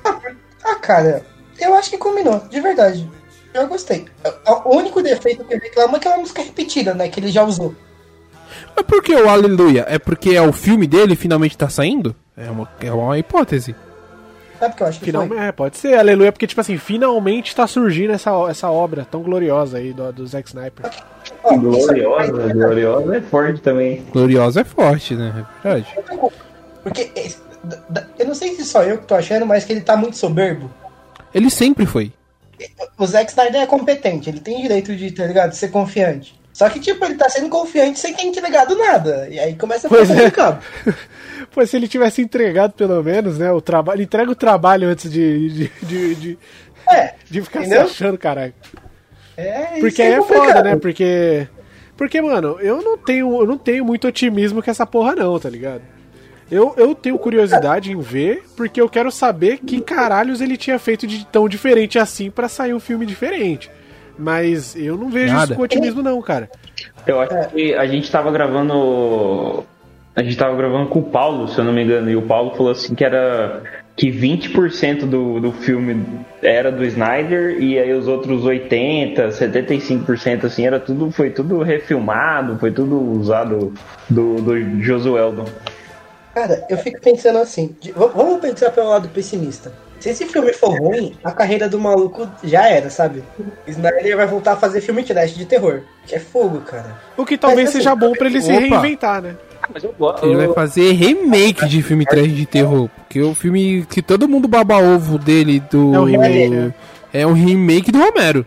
Ah, 0.05 0.18
ah, 0.64 0.74
cara, 0.76 1.24
eu 1.61 1.74
acho 1.74 1.90
que 1.90 1.99
combinou, 1.99 2.40
de 2.51 2.61
verdade. 2.61 3.09
Eu 3.53 3.66
gostei. 3.68 4.07
O- 4.47 4.70
O 4.70 4.76
único 4.78 5.03
defeito 5.03 5.45
que 5.45 5.55
eu 5.55 5.59
reclamo 5.61 5.97
é 5.97 5.99
que 6.01 6.09
é 6.09 6.11
uma 6.11 6.18
música 6.20 6.42
repetida, 6.42 6.95
né? 6.95 7.09
Que 7.09 7.20
ele 7.20 7.28
já 7.28 7.45
usou. 7.45 7.74
Mas 8.77 8.85
por 8.87 9.03
que 9.03 9.15
o 9.15 9.29
aleluia? 9.29 9.85
É 9.89 9.99
porque 9.99 10.31
é 10.31 10.43
o 10.43 10.53
filme 10.53 10.87
dele 10.87 11.15
finalmente 11.17 11.57
tá 11.57 11.69
saindo? 11.69 12.15
É 12.37 12.51
uma, 12.51 12.69
é 12.81 12.93
uma 12.93 13.19
hipótese. 13.19 13.75
Sabe 14.59 14.73
o 14.75 14.77
que 14.77 14.83
eu 14.83 14.87
acho 14.87 14.99
que 15.01 15.05
foi? 15.13 15.13
Finalmente, 15.13 15.41
é, 15.49 15.53
pode 15.53 15.77
ser, 15.77 15.95
aleluia, 15.99 16.31
porque, 16.33 16.47
tipo 16.47 16.61
assim, 16.61 16.79
finalmente 16.79 17.55
tá 17.55 17.67
surgindo 17.67 18.13
essa, 18.13 18.31
essa 18.49 18.71
obra 18.71 19.07
tão 19.11 19.23
gloriosa 19.23 19.79
aí 19.79 19.93
do, 19.93 20.13
do 20.13 20.27
Zack 20.27 20.49
Sniper. 20.49 20.91
Gloriosa, 21.43 22.33
gloriosa 22.53 23.17
é 23.17 23.21
forte 23.21 23.61
também. 23.61 24.03
Gloriosa 24.13 24.61
é 24.61 24.65
forte, 24.65 25.15
né? 25.15 25.45
É 25.65 25.69
verdade. 25.69 25.95
Porque 26.83 27.11
da- 27.89 28.07
eu 28.19 28.27
não 28.27 28.35
sei 28.35 28.55
se 28.55 28.65
só 28.65 28.83
eu 28.83 28.99
que 28.99 29.07
tô 29.07 29.15
achando, 29.15 29.45
mas 29.47 29.65
que 29.65 29.73
ele 29.73 29.81
tá 29.81 29.97
muito 29.97 30.17
soberbo. 30.17 30.71
Ele 31.35 31.51
sempre 31.51 31.85
foi. 31.87 32.13
O 32.97 33.07
Zack 33.07 33.31
Snyder 33.31 33.61
é 33.63 33.67
competente, 33.67 34.31
ele 34.31 34.41
tem 34.41 34.63
direito 34.63 34.95
de, 34.95 35.11
tá 35.11 35.27
ligado, 35.27 35.53
ser 35.53 35.69
confiante. 35.69 36.41
Só 36.55 36.71
que, 36.71 36.79
tipo, 36.79 37.05
ele 37.05 37.17
tá 37.17 37.29
sendo 37.29 37.49
confiante 37.51 37.99
sem 37.99 38.15
ter 38.15 38.23
entregado 38.25 38.79
nada. 38.79 39.29
E 39.29 39.39
aí 39.41 39.55
começa 39.57 39.89
a 39.89 39.91
ficar 39.91 39.97
Pois 40.07 40.11
é. 40.11 40.15
complicado. 40.15 40.65
Pô, 41.53 41.67
se 41.67 41.77
ele 41.77 41.89
tivesse 41.89 42.23
entregado 42.23 42.73
pelo 42.73 43.03
menos, 43.03 43.39
né, 43.39 43.51
o 43.53 43.61
trabalho, 43.61 43.97
ele 43.97 44.05
entrega 44.05 44.31
o 44.31 44.37
trabalho 44.37 44.89
antes 44.89 45.11
de, 45.11 45.49
de, 45.51 45.73
de, 45.83 46.15
de, 46.15 46.39
É, 46.89 47.15
de 47.29 47.43
ficar 47.43 47.61
Entendeu? 47.61 47.87
se 47.89 47.93
achando, 47.93 48.17
caralho. 48.17 48.55
é 49.37 49.81
Porque 49.81 49.89
isso 49.89 50.03
aí 50.03 50.13
é 50.13 50.19
complicado. 50.19 50.47
foda, 50.47 50.63
né, 50.63 50.77
porque... 50.77 51.49
Porque, 51.97 52.21
mano, 52.23 52.57
eu 52.61 52.81
não 52.83 52.97
tenho, 52.99 53.41
eu 53.41 53.47
não 53.47 53.59
tenho 53.59 53.85
muito 53.85 54.07
otimismo 54.09 54.63
com 54.63 54.71
essa 54.71 54.87
porra 54.87 55.15
não, 55.15 55.39
tá 55.39 55.51
ligado? 55.51 55.83
Eu, 56.51 56.75
eu 56.77 56.95
tenho 56.95 57.19
curiosidade 57.19 57.91
em 57.91 58.01
ver, 58.01 58.45
porque 58.57 58.81
eu 58.81 58.89
quero 58.89 59.11
saber 59.11 59.59
que 59.59 59.81
caralhos 59.81 60.41
ele 60.41 60.57
tinha 60.57 60.79
feito 60.79 61.07
de 61.07 61.25
tão 61.27 61.49
diferente 61.49 61.99
assim 61.99 62.31
pra 62.31 62.49
sair 62.49 62.75
um 62.75 62.81
filme 62.81 63.07
diferente. 63.07 63.71
Mas 64.19 64.77
eu 64.77 64.97
não 64.97 65.11
vejo 65.11 65.33
Nada. 65.33 65.45
isso 65.47 65.55
com 65.55 65.62
otimismo 65.62 66.03
não, 66.03 66.21
cara. 66.23 66.49
Eu 67.07 67.21
acho 67.21 67.49
que 67.51 67.75
a 67.75 67.87
gente 67.87 68.11
tava 68.11 68.31
gravando. 68.31 69.65
A 70.17 70.23
gente 70.23 70.37
tava 70.37 70.55
gravando 70.57 70.89
com 70.89 71.01
o 71.01 71.03
Paulo, 71.03 71.49
se 71.49 71.59
eu 71.59 71.65
não 71.65 71.73
me 71.73 71.83
engano, 71.83 72.09
e 72.09 72.15
o 72.15 72.23
Paulo 72.23 72.55
falou 72.57 72.71
assim 72.71 72.95
que 72.95 73.05
era. 73.05 73.62
que 73.97 74.11
20% 74.12 75.07
do, 75.07 75.41
do 75.41 75.51
filme 75.53 76.05
era 76.43 76.71
do 76.71 76.85
Snyder 76.85 77.61
e 77.61 77.77
aí 77.79 77.93
os 77.93 78.07
outros 78.07 78.45
80, 78.45 79.29
75% 79.29 80.45
assim, 80.45 80.67
era 80.67 80.79
tudo. 80.79 81.11
Foi 81.11 81.31
tudo 81.31 81.62
refilmado, 81.62 82.57
foi 82.59 82.71
tudo 82.71 82.97
usado 83.19 83.73
do, 84.09 84.37
do 84.41 84.81
Josueldon. 84.83 85.47
Cara, 86.33 86.65
eu 86.69 86.77
fico 86.79 87.01
pensando 87.01 87.39
assim, 87.39 87.77
de- 87.81 87.93
vamos 87.93 88.41
pensar 88.41 88.71
pelo 88.71 88.89
lado 88.91 89.09
pessimista. 89.09 89.73
Se 90.05 90.11
esse 90.11 90.27
filme 90.27 90.53
for 90.53 90.79
ruim, 90.79 91.15
a 91.25 91.33
carreira 91.33 91.67
do 91.67 91.81
maluco 91.81 92.29
já 92.43 92.69
era, 92.69 92.91
sabe? 92.91 93.25
Snyder 93.67 94.19
vai 94.19 94.27
voltar 94.27 94.53
a 94.53 94.57
fazer 94.57 94.83
filme 94.83 95.03
trash 95.03 95.35
de 95.35 95.47
terror, 95.47 95.81
que 96.07 96.15
é 96.15 96.19
fogo, 96.19 96.61
cara. 96.61 96.95
O 97.17 97.25
que 97.25 97.39
talvez 97.39 97.71
assim, 97.71 97.79
seja 97.79 97.97
bom 97.97 98.13
pra 98.13 98.27
ele 98.27 98.43
se 98.43 98.53
opa. 98.53 98.61
reinventar, 98.61 99.23
né? 99.23 99.35
Mas 99.73 99.83
eu 99.83 99.95
gosto. 99.99 100.27
Ele 100.27 100.37
vai 100.37 100.53
fazer 100.53 100.93
remake 100.93 101.67
de 101.67 101.83
filme 101.83 102.05
trash 102.05 102.31
de 102.33 102.45
terror. 102.45 102.91
Porque 102.99 103.23
o 103.23 103.35
filme 103.35 103.87
que 103.89 104.03
todo 104.03 104.29
mundo 104.29 104.47
baba 104.47 104.77
ovo 104.77 105.17
dele 105.17 105.59
do. 105.71 105.95
É 105.95 105.99
um 105.99 106.05
remake, 106.05 106.49
né? 106.51 106.75
É 107.11 107.27
um 107.27 107.33
remake 107.33 107.91
do 107.91 107.99
Romero. 107.99 108.45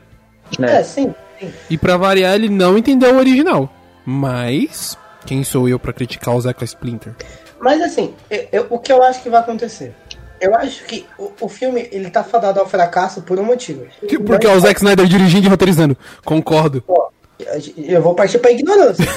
É, 0.62 0.84
sim. 0.84 1.12
sim. 1.40 1.52
E 1.72 1.76
pra 1.76 1.98
variar, 1.98 2.36
ele 2.36 2.50
não 2.50 2.78
entendeu 2.78 3.16
o 3.16 3.18
original. 3.18 3.68
Mas. 4.06 4.96
Quem 5.26 5.44
sou 5.44 5.68
eu 5.68 5.80
pra 5.80 5.92
criticar 5.92 6.36
o 6.36 6.40
Zeca 6.40 6.64
Splinter? 6.66 7.14
Mas 7.60 7.82
assim, 7.82 8.14
eu- 8.30 8.48
eu- 8.52 8.68
o 8.70 8.78
que 8.78 8.92
eu 8.94 9.02
acho 9.02 9.24
que 9.24 9.30
vai 9.32 9.40
acontecer? 9.40 9.92
Eu 10.40 10.54
acho 10.56 10.84
que 10.86 11.06
o, 11.18 11.32
o 11.42 11.50
filme, 11.50 11.88
ele 11.92 12.10
tá 12.10 12.24
fadado 12.24 12.60
ao 12.60 12.68
fracasso 12.68 13.22
por 13.22 13.40
um 13.40 13.44
motivo. 13.44 13.86
Porque 14.26 14.46
é 14.48 14.52
o 14.52 14.60
Zack 14.60 14.80
Snyder 14.80 15.06
dirigindo 15.06 15.48
e 15.48 15.50
roteirizando. 15.50 15.98
Concordo. 16.24 16.84
Eu 17.78 18.02
vou 18.02 18.16
partir 18.16 18.40
pra 18.40 18.52
ignorância. 18.52 19.06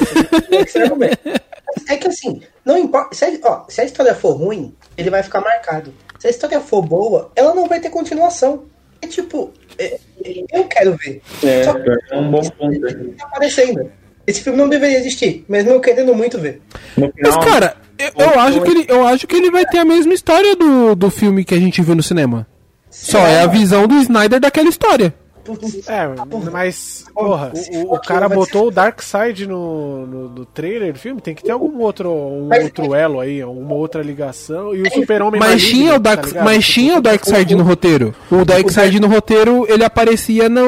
É. 1.89 1.95
É 1.95 1.97
que 1.97 2.09
assim, 2.09 2.43
não 2.65 2.77
importa. 2.77 3.15
Se 3.15 3.25
a, 3.25 3.31
ó, 3.45 3.65
se 3.69 3.81
a 3.81 3.85
história 3.85 4.15
for 4.15 4.33
ruim, 4.33 4.75
ele 4.97 5.09
vai 5.11 5.23
ficar 5.23 5.41
marcado. 5.41 5.95
Se 6.19 6.27
a 6.27 6.31
história 6.31 6.61
for 6.61 6.83
boa, 6.83 7.31
ela 7.37 7.55
não 7.55 7.67
vai 7.69 7.79
ter 7.81 7.91
continuação. 7.91 8.65
É 9.01 9.07
tipo, 9.07 9.53
é- 9.79 9.99
é- 10.25 10.45
eu 10.53 10.65
quero 10.65 10.97
ver. 10.97 11.23
É, 11.45 11.63
Só 11.65 11.75
que 11.75 11.89
é 12.11 12.17
um 12.19 12.31
bom 12.31 12.41
ponto. 12.43 12.81
tá 13.17 13.27
aparecendo. 13.27 13.91
Esse 14.27 14.43
filme 14.43 14.59
não 14.59 14.69
deveria 14.69 14.99
existir, 14.99 15.45
mesmo 15.49 15.71
eu 15.71 15.81
querendo 15.81 16.15
muito 16.15 16.39
ver. 16.39 16.61
No 16.97 17.13
Mas, 17.21 17.35
final, 17.35 17.41
cara, 17.41 17.77
eu, 17.99 18.11
eu 18.19 18.41
acho 18.41 18.61
que 18.61 18.71
ele, 18.71 18.85
eu 18.89 19.07
acho 19.07 19.27
que 19.27 19.37
ele 19.37 19.51
vai 19.51 19.65
ter 19.67 19.79
a 19.79 19.85
mesma 19.85 20.13
história 20.15 20.55
do, 20.55 20.95
do 20.95 21.11
filme 21.11 21.45
que 21.45 21.55
a 21.55 21.59
gente 21.59 21.83
viu 21.83 21.95
no 21.95 22.03
cinema. 22.03 22.47
Só 22.91 23.19
é 23.27 23.41
a 23.43 23.47
visão 23.47 23.87
do 23.87 23.95
Snyder 23.97 24.39
daquela 24.41 24.69
história. 24.69 25.15
Putz, 25.43 25.89
É, 25.89 26.07
mas, 26.53 27.07
porra, 27.15 27.51
o, 27.73 27.95
o 27.95 27.99
cara 28.01 28.29
botou 28.29 28.67
o 28.67 28.71
Dark 28.71 29.01
Side 29.01 29.47
no, 29.47 30.07
no, 30.07 30.29
no 30.29 30.45
trailer 30.45 30.93
do 30.93 30.99
filme, 30.99 31.19
tem 31.21 31.35
que 31.35 31.43
ter 31.43 31.51
algum 31.51 31.79
outro, 31.81 32.11
um 32.13 32.47
Mas- 32.49 32.65
outro 32.65 32.95
elo 32.95 33.21
aí, 33.21 33.41
alguma 33.41 33.75
outra 33.75 34.03
ligação. 34.03 34.75
E 34.75 34.83
o 34.83 34.91
Super-Homem 34.93 35.41
Mas 35.41 35.51
maligno, 35.63 35.71
tinha 35.71 35.91
o 35.93 36.01
tá 36.01 36.15
Dark, 36.15 36.27
ligado? 36.27 36.45
mas 36.45 36.67
tinha 36.69 36.99
o 36.99 37.01
Darkseid 37.01 37.55
no 37.55 37.63
roteiro. 37.65 38.15
O 38.31 38.45
Darkseid 38.45 39.01
no 39.01 39.09
roteiro, 39.09 39.65
ele 39.69 39.83
aparecia 39.83 40.47
no, 40.49 40.61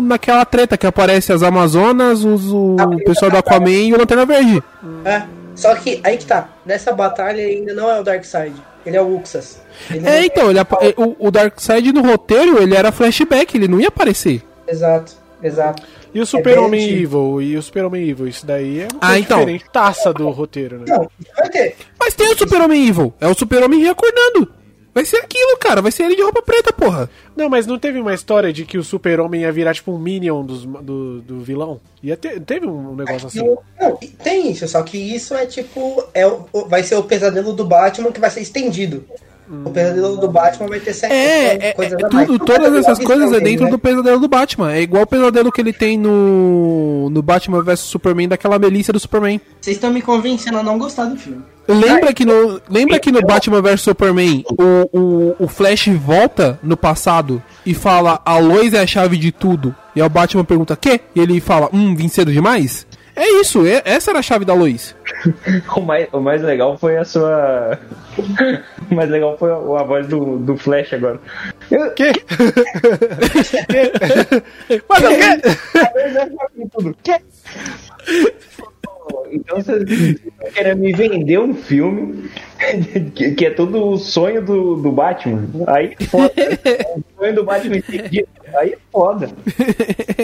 naquela 0.00 0.44
treta 0.44 0.76
que 0.78 0.86
aparece 0.86 1.32
as 1.32 1.42
Amazonas, 1.42 2.24
os, 2.24 2.50
o 2.52 2.76
pessoal 3.04 3.30
do 3.30 3.36
Aquaman 3.36 3.70
e 3.70 3.92
o 3.92 3.98
Lanterna 3.98 4.24
Verde. 4.24 4.62
É, 5.04 5.22
só 5.54 5.74
que 5.74 6.00
aí 6.04 6.16
que 6.16 6.26
tá. 6.26 6.48
Nessa 6.64 6.92
batalha 6.92 7.40
ele 7.42 7.58
ainda 7.60 7.74
não 7.74 7.90
é 7.90 8.00
o 8.00 8.04
Darkseid. 8.04 8.54
Ele 8.86 8.96
é 8.96 9.02
o 9.02 9.16
Uxas. 9.16 9.60
Ele 9.90 10.06
É, 10.08 10.24
então, 10.24 10.50
ele, 10.50 10.58
apa- 10.58 10.78
o, 10.96 11.28
o 11.28 11.30
Darkseid 11.30 11.92
no 11.92 12.02
roteiro, 12.02 12.60
ele 12.62 12.74
era 12.74 12.90
flashback, 12.90 13.56
ele 13.56 13.68
não 13.68 13.80
ia 13.80 13.88
aparecer. 13.88 14.42
Exato, 14.66 15.12
exato. 15.42 15.82
E 16.14 16.20
o 16.20 16.26
Super-Homem 16.26 16.80
É 16.82 16.92
Evil, 17.02 17.40
e 17.40 17.56
o 17.56 17.62
Super-Homem 17.62 18.08
Evil, 18.08 18.26
isso 18.28 18.44
daí 18.44 18.80
é 18.80 18.88
uma 18.92 18.98
Ah, 19.00 19.06
coisa 19.08 19.18
então. 19.20 19.38
diferente, 19.38 19.64
taça 19.72 20.12
do 20.12 20.28
roteiro, 20.30 20.78
né? 20.78 20.84
Não, 20.88 21.08
vai 21.38 21.48
ter. 21.48 21.76
Mas 21.98 22.14
tem 22.14 22.30
o 22.32 22.36
Super-Homem 22.36 22.86
Evil, 22.88 23.14
é 23.20 23.28
o 23.28 23.34
Super-Homem 23.34 23.80
reacordando. 23.80 24.48
Vai 24.94 25.04
ser 25.06 25.16
aquilo, 25.18 25.56
cara. 25.58 25.80
Vai 25.80 25.90
ser 25.90 26.04
ele 26.04 26.16
de 26.16 26.22
roupa 26.22 26.42
preta, 26.42 26.72
porra. 26.72 27.08
Não, 27.34 27.48
mas 27.48 27.66
não 27.66 27.78
teve 27.78 27.98
uma 27.98 28.12
história 28.12 28.52
de 28.52 28.64
que 28.64 28.76
o 28.76 28.84
super-homem 28.84 29.42
ia 29.42 29.52
virar 29.52 29.74
tipo 29.74 29.92
um 29.92 29.98
minion 29.98 30.44
dos, 30.44 30.64
do, 30.64 31.20
do 31.22 31.40
vilão? 31.40 31.80
Ia 32.02 32.16
ter, 32.16 32.40
teve 32.40 32.66
um 32.66 32.94
negócio 32.94 33.28
assim. 33.28 33.38
Não, 33.38 33.58
não, 33.80 33.96
tem 33.96 34.50
isso, 34.50 34.68
só 34.68 34.82
que 34.82 34.98
isso 34.98 35.34
é 35.34 35.46
tipo. 35.46 36.04
É, 36.12 36.24
vai 36.66 36.82
ser 36.82 36.96
o 36.96 37.02
pesadelo 37.02 37.52
do 37.52 37.64
Batman 37.64 38.12
que 38.12 38.20
vai 38.20 38.30
ser 38.30 38.40
estendido. 38.40 39.04
O 39.64 39.70
pesadelo 39.70 40.16
do 40.16 40.28
Batman 40.28 40.66
vai 40.66 40.80
ter 40.80 40.94
sete 40.94 41.12
É, 41.12 41.68
é, 41.68 41.72
coisas 41.74 41.98
é 42.00 42.06
a 42.06 42.08
mais. 42.08 42.26
tudo, 42.26 42.44
todas 42.44 42.74
essas 42.74 42.98
coisas 42.98 43.32
é 43.32 43.40
dentro 43.40 43.66
né? 43.66 43.70
do 43.70 43.78
pesadelo 43.78 44.18
do 44.18 44.28
Batman. 44.28 44.72
É 44.72 44.80
igual 44.80 45.02
o 45.02 45.06
pesadelo 45.06 45.52
que 45.52 45.60
ele 45.60 45.72
tem 45.72 45.98
no, 45.98 47.10
no 47.10 47.20
Batman 47.22 47.62
vs 47.62 47.80
Superman, 47.80 48.28
daquela 48.28 48.58
Melissa 48.58 48.92
do 48.92 48.98
Superman. 48.98 49.40
Vocês 49.60 49.76
estão 49.76 49.92
me 49.92 50.00
convencendo 50.00 50.58
a 50.58 50.62
não 50.62 50.78
gostar 50.78 51.04
do 51.04 51.16
filme. 51.16 51.42
Lembra 51.68 52.12
que 52.12 52.24
no, 52.24 52.60
lembra 52.68 52.98
que 52.98 53.12
no 53.12 53.20
Batman 53.22 53.60
vs 53.62 53.82
Superman 53.82 54.44
o, 54.58 54.98
o, 54.98 55.36
o 55.44 55.48
Flash 55.48 55.88
volta 55.88 56.58
no 56.62 56.76
passado 56.76 57.40
e 57.64 57.72
fala 57.74 58.20
a 58.24 58.38
Lois 58.38 58.72
é 58.74 58.80
a 58.80 58.86
chave 58.86 59.16
de 59.16 59.30
tudo. 59.30 59.74
E 59.94 60.00
aí 60.00 60.06
o 60.06 60.10
Batman 60.10 60.44
pergunta, 60.44 60.74
quê? 60.76 61.00
E 61.14 61.20
ele 61.20 61.40
fala, 61.40 61.68
hum, 61.72 61.94
vim 61.94 62.08
cedo 62.08 62.32
demais? 62.32 62.86
É 63.14 63.28
isso, 63.40 63.66
é- 63.66 63.82
essa 63.84 64.10
era 64.10 64.18
a 64.20 64.22
chave 64.22 64.44
da 64.44 64.54
Lois. 64.54 64.94
O 65.76 65.80
mais, 65.82 66.08
o 66.12 66.20
mais 66.20 66.42
legal 66.42 66.76
foi 66.78 66.96
a 66.96 67.04
sua. 67.04 67.78
O 68.90 68.94
mais 68.94 69.08
legal 69.10 69.36
foi 69.38 69.50
a, 69.50 69.54
a 69.56 69.84
voz 69.84 70.06
do, 70.06 70.38
do 70.38 70.56
Flash 70.56 70.92
agora. 70.92 71.18
Eu, 71.70 71.90
Que? 71.92 72.12
Mas 74.88 75.02
o 76.84 76.94
quê? 77.02 77.20
Então 79.32 79.58
estão 79.58 79.78
querendo 80.52 80.80
me 80.80 80.92
vender 80.92 81.38
um 81.38 81.54
filme 81.54 82.30
que, 83.14 83.32
que 83.32 83.46
é 83.46 83.50
todo 83.50 83.82
o 83.82 83.98
sonho 83.98 84.44
do, 84.44 84.76
do 84.76 84.92
Batman. 84.92 85.48
Aí 85.66 85.94
foda. 86.08 86.32
o 86.96 87.18
sonho 87.18 87.34
do 87.34 87.44
Batman 87.44 87.76
entendido. 87.78 88.28
Aí 88.54 88.72
é 88.72 88.78
foda. 88.90 89.30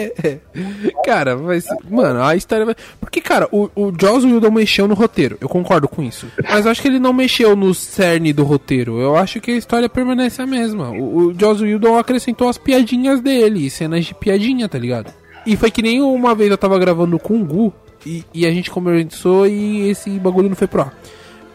cara, 1.04 1.38
ser, 1.60 1.74
Mano, 1.88 2.22
a 2.22 2.36
história. 2.36 2.76
Porque, 3.00 3.22
cara, 3.22 3.48
o, 3.50 3.70
o 3.74 3.92
Joss 3.98 4.26
Whedon 4.26 4.50
mexeu 4.50 4.86
no 4.86 4.94
roteiro, 4.94 5.38
eu 5.40 5.48
concordo 5.48 5.88
com 5.88 6.02
isso. 6.02 6.26
Mas 6.42 6.66
eu 6.66 6.70
acho 6.70 6.82
que 6.82 6.88
ele 6.88 6.98
não 6.98 7.14
mexeu 7.14 7.56
no 7.56 7.72
cerne 7.72 8.32
do 8.32 8.44
roteiro. 8.44 9.00
Eu 9.00 9.16
acho 9.16 9.40
que 9.40 9.50
a 9.50 9.56
história 9.56 9.88
permanece 9.88 10.42
a 10.42 10.46
mesma. 10.46 10.90
O, 10.90 11.28
o 11.28 11.34
Joss 11.38 11.62
Whedon 11.62 11.96
acrescentou 11.96 12.48
as 12.48 12.58
piadinhas 12.58 13.22
dele, 13.22 13.70
cenas 13.70 14.04
de 14.04 14.14
piadinha, 14.14 14.68
tá 14.68 14.78
ligado? 14.78 15.10
E 15.46 15.56
foi 15.56 15.70
que 15.70 15.80
nem 15.80 16.02
uma 16.02 16.34
vez 16.34 16.50
eu 16.50 16.58
tava 16.58 16.78
gravando 16.78 17.18
com 17.18 17.40
o 17.40 17.44
Gu 17.44 17.72
e, 18.06 18.24
e 18.34 18.46
a 18.46 18.50
gente 18.50 18.70
conversou 18.70 19.46
e 19.46 19.88
esse 19.90 20.10
bagulho 20.18 20.48
não 20.48 20.56
foi 20.56 20.66
pro 20.68 20.82
ar. 20.82 20.94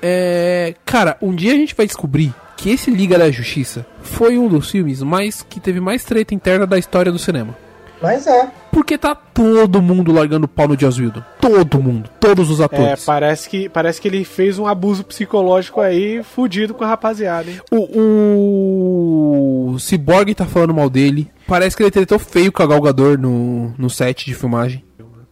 É, 0.02 0.76
cara, 0.86 1.18
um 1.22 1.34
dia 1.34 1.54
a 1.54 1.56
gente 1.56 1.76
vai 1.76 1.86
descobrir 1.86 2.34
que 2.58 2.70
esse 2.70 2.92
Liga 2.92 3.18
da 3.18 3.32
Justiça 3.32 3.86
foi 4.02 4.38
um 4.38 4.48
dos 4.48 4.70
filmes 4.70 5.02
mais 5.02 5.42
que 5.42 5.60
teve 5.60 5.80
mais 5.80 6.04
treta 6.04 6.36
interna 6.36 6.68
da 6.68 6.78
história 6.78 7.12
do 7.12 7.20
cinema. 7.20 7.56
Mas 8.02 8.28
é. 8.28 8.52
Porque 8.70 8.98
tá 8.98 9.16
todo 9.16 9.82
mundo 9.82 10.12
largando 10.12 10.46
pau 10.46 10.68
no 10.68 10.78
Joss 10.78 11.02
Whedon. 11.02 11.24
Todo 11.40 11.82
mundo. 11.82 12.10
Todos 12.20 12.50
os 12.50 12.60
É, 12.60 12.66
atores. 12.66 13.06
parece 13.06 13.50
que, 13.50 13.70
parece 13.70 14.02
que 14.02 14.10
ele 14.10 14.26
fez 14.26 14.60
um 14.60 14.68
abuso 14.68 15.06
psicológico 15.06 15.80
aí, 15.80 16.22
fudido 16.22 16.74
com 16.74 16.84
a 16.84 16.88
rapaziada, 16.88 17.50
hein? 17.50 17.62
o, 17.72 19.72
o 19.74 19.80
Cyborg 19.80 20.36
tá 20.36 20.46
falando 20.46 20.74
mal 20.74 20.90
dele. 20.90 21.32
Parece 21.48 21.78
que 21.78 21.84
ele 21.84 21.92
tretou 21.92 22.20
feio 22.20 22.52
com 22.52 22.62
a 22.62 22.68
Gal 22.68 22.82
Gadot 22.82 23.16
no, 23.18 23.74
no 23.78 23.90
set 23.90 24.26
de 24.26 24.34
filmagem. 24.34 24.84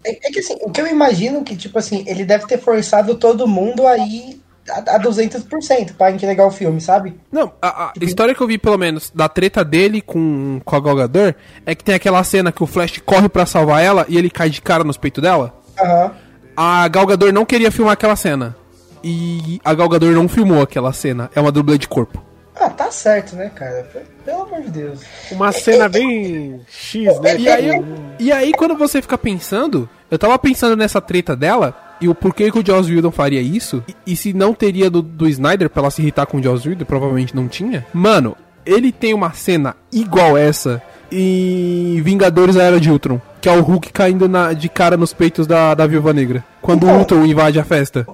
É, 0.04 0.12
é 0.28 0.32
que 0.32 0.40
assim, 0.40 0.56
o 0.62 0.72
que 0.72 0.82
eu 0.82 0.88
imagino 0.88 1.44
que, 1.44 1.56
tipo 1.56 1.78
assim, 1.78 2.04
ele 2.08 2.26
deve 2.26 2.46
ter 2.48 2.58
forçado 2.60 3.16
todo 3.16 3.48
mundo 3.48 3.86
aí 3.86 4.42
a, 4.70 4.96
a 4.96 5.00
200% 5.00 5.94
pra 5.96 6.12
entregar 6.12 6.46
o 6.46 6.52
filme, 6.52 6.80
sabe? 6.80 7.20
Não, 7.32 7.52
a, 7.62 7.90
a 7.90 7.94
história 8.02 8.34
que 8.34 8.42
eu 8.42 8.48
vi, 8.48 8.58
pelo 8.58 8.78
menos, 8.78 9.12
da 9.14 9.28
treta 9.28 9.64
dele 9.64 10.02
com, 10.02 10.62
com 10.64 10.76
a 10.76 10.80
Gal 10.80 10.96
Gadot 10.96 11.36
é 11.66 11.76
que 11.76 11.84
tem 11.84 11.96
aquela 11.96 12.24
cena 12.24 12.52
que 12.52 12.64
o 12.64 12.68
Flash 12.68 13.02
corre 13.06 13.30
pra 13.30 13.46
salvar 13.46 13.84
ela 13.84 14.06
e 14.08 14.18
ele 14.18 14.30
cai 14.30 14.50
de 14.50 14.62
cara 14.62 14.84
nos 14.84 14.98
peitos 14.98 15.22
dela. 15.22 15.54
Aham. 15.80 16.12
A 16.56 16.88
Gal 16.88 17.06
Gadot 17.06 17.32
não 17.32 17.46
queria 17.46 17.72
filmar 17.72 17.94
aquela 17.94 18.16
cena. 18.16 18.56
E 19.04 19.60
a 19.64 19.74
Gal 19.74 19.90
Gadot 19.90 20.12
não 20.14 20.28
filmou 20.28 20.62
aquela 20.62 20.94
cena. 20.94 21.30
É 21.36 21.42
uma 21.42 21.52
dublê 21.52 21.78
de 21.78 21.88
corpo. 21.88 22.31
Ah, 22.62 22.70
tá 22.70 22.92
certo, 22.92 23.36
né, 23.36 23.50
cara? 23.56 23.88
Pelo 24.24 24.44
amor 24.44 24.62
de 24.62 24.70
Deus. 24.70 25.00
Uma 25.32 25.52
cena 25.52 25.90
bem 25.90 26.62
X, 26.70 27.20
né? 27.20 27.38
E 27.40 27.50
aí, 27.50 27.84
e 28.20 28.32
aí, 28.32 28.52
quando 28.54 28.76
você 28.78 29.02
fica 29.02 29.18
pensando, 29.18 29.90
eu 30.12 30.20
tava 30.20 30.38
pensando 30.38 30.78
nessa 30.78 31.02
treta 31.02 31.36
dela 31.36 31.76
e 32.00 32.08
o 32.08 32.14
porquê 32.16 32.52
que 32.52 32.60
o 32.60 32.66
Joss 32.66 32.92
Whedon 32.94 33.12
faria 33.12 33.42
isso, 33.42 33.84
e, 33.88 33.96
e 34.14 34.16
se 34.16 34.32
não 34.34 34.54
teria 34.54 34.90
do, 34.90 35.02
do 35.02 35.28
Snyder 35.28 35.70
pra 35.70 35.82
ela 35.82 35.92
se 35.92 36.02
irritar 36.02 36.26
com 36.28 36.38
o 36.38 36.44
Joss 36.44 36.68
Whedon, 36.68 36.86
provavelmente 36.86 37.36
não 37.36 37.48
tinha. 37.48 37.86
Mano, 37.94 38.36
ele 38.66 38.92
tem 38.92 39.14
uma 39.14 39.34
cena 39.34 39.76
igual 39.92 40.38
essa 40.38 40.82
em 41.12 42.02
Vingadores 42.02 42.58
A 42.58 42.64
Era 42.64 42.80
de 42.80 42.90
Ultron, 42.92 43.20
que 43.42 43.50
é 43.50 43.52
o 43.52 43.62
Hulk 43.62 43.92
caindo 43.92 44.30
na- 44.30 44.54
de 44.54 44.70
cara 44.70 44.96
nos 44.98 45.14
peitos 45.14 45.46
da, 45.48 45.74
da 45.74 45.86
Viúva 45.88 46.14
Negra, 46.14 46.44
quando 46.62 46.84
o 46.84 46.86
Então- 46.88 47.00
Ultron 47.00 47.26
invade 47.26 47.60
a 47.60 47.64
festa. 47.64 48.08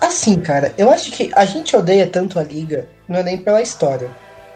Assim, 0.00 0.36
cara, 0.40 0.72
eu 0.76 0.90
acho 0.90 1.10
que 1.12 1.30
a 1.34 1.44
gente 1.44 1.76
odeia 1.76 2.06
tanto 2.06 2.38
a 2.38 2.42
Liga, 2.42 2.86
não 3.08 3.20
é 3.20 3.22
nem 3.22 3.38
pela 3.38 3.62
história. 3.62 4.10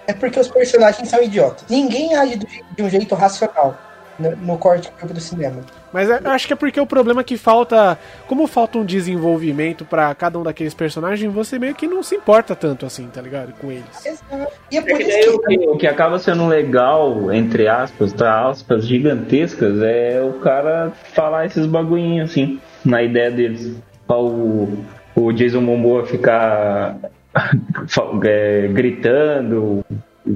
É 0.07 0.13
porque 0.13 0.39
os 0.39 0.49
personagens 0.49 1.09
são 1.09 1.23
idiotas. 1.23 1.65
Ninguém 1.69 2.15
age 2.15 2.39
de 2.77 2.83
um 2.83 2.89
jeito 2.89 3.15
racional 3.15 3.77
no, 4.19 4.37
no 4.37 4.59
corte 4.59 4.91
do 5.05 5.21
cinema. 5.21 5.63
Mas 5.93 6.09
eu 6.09 6.31
acho 6.31 6.47
que 6.47 6.53
é 6.53 6.57
porque 6.57 6.81
o 6.81 6.87
problema 6.87 7.23
é 7.23 7.25
que 7.25 7.37
falta. 7.37 7.99
Como 8.27 8.47
falta 8.47 8.79
um 8.79 8.85
desenvolvimento 8.85 9.85
pra 9.85 10.15
cada 10.15 10.39
um 10.39 10.43
daqueles 10.43 10.75
personagens, 10.75 11.33
você 11.33 11.59
meio 11.59 11.75
que 11.75 11.87
não 11.87 12.03
se 12.03 12.15
importa 12.15 12.55
tanto 12.55 12.85
assim, 12.85 13.09
tá 13.09 13.21
ligado? 13.21 13.53
Com 13.55 13.71
eles. 13.71 14.05
Exato. 14.05 14.53
E 14.71 14.77
é 14.77 14.81
É 14.81 14.83
por 14.83 14.99
que 14.99 15.05
isso 15.05 15.39
que. 15.41 15.59
que, 15.59 15.69
o 15.69 15.77
que 15.77 15.87
acaba 15.87 16.19
sendo 16.19 16.47
legal, 16.47 17.33
entre 17.33 17.67
aspas, 17.67 18.13
tá, 18.13 18.49
aspas 18.49 18.87
gigantescas, 18.87 19.81
é 19.83 20.21
o 20.23 20.35
cara 20.35 20.93
falar 21.15 21.47
esses 21.47 21.67
bagulhinhos 21.67 22.31
assim, 22.31 22.61
na 22.85 23.03
ideia 23.03 23.31
deles. 23.31 23.75
Pra 24.07 24.19
O, 24.19 24.85
o 25.15 25.33
Jason 25.33 25.61
Momoa 25.63 26.07
ficar 26.07 26.97
é, 28.25 28.69
gritando, 28.69 29.85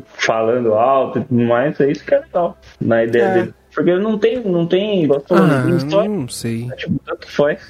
falando 0.05 0.74
alto 0.74 1.18
e 1.20 1.24
tudo 1.24 1.42
mais, 1.44 1.78
é 1.80 1.90
isso 1.90 2.05
que 2.05 2.14
é 2.14 2.18
legal, 2.20 2.57
na 2.80 3.05
ideia 3.05 3.24
É. 3.24 3.32
dele. 3.34 3.55
Porque 3.74 3.90
ele 3.90 4.03
não 4.03 4.18
tem, 4.18 4.40
não 4.42 4.66
tem, 4.66 5.07
tu 5.07 5.22
Ah, 5.34 5.62
tem 5.64 5.76
história, 5.76 6.09
não 6.11 6.28
sei. 6.28 6.68
tipo, 6.76 7.01
tanto 7.07 7.30
faz. 7.30 7.61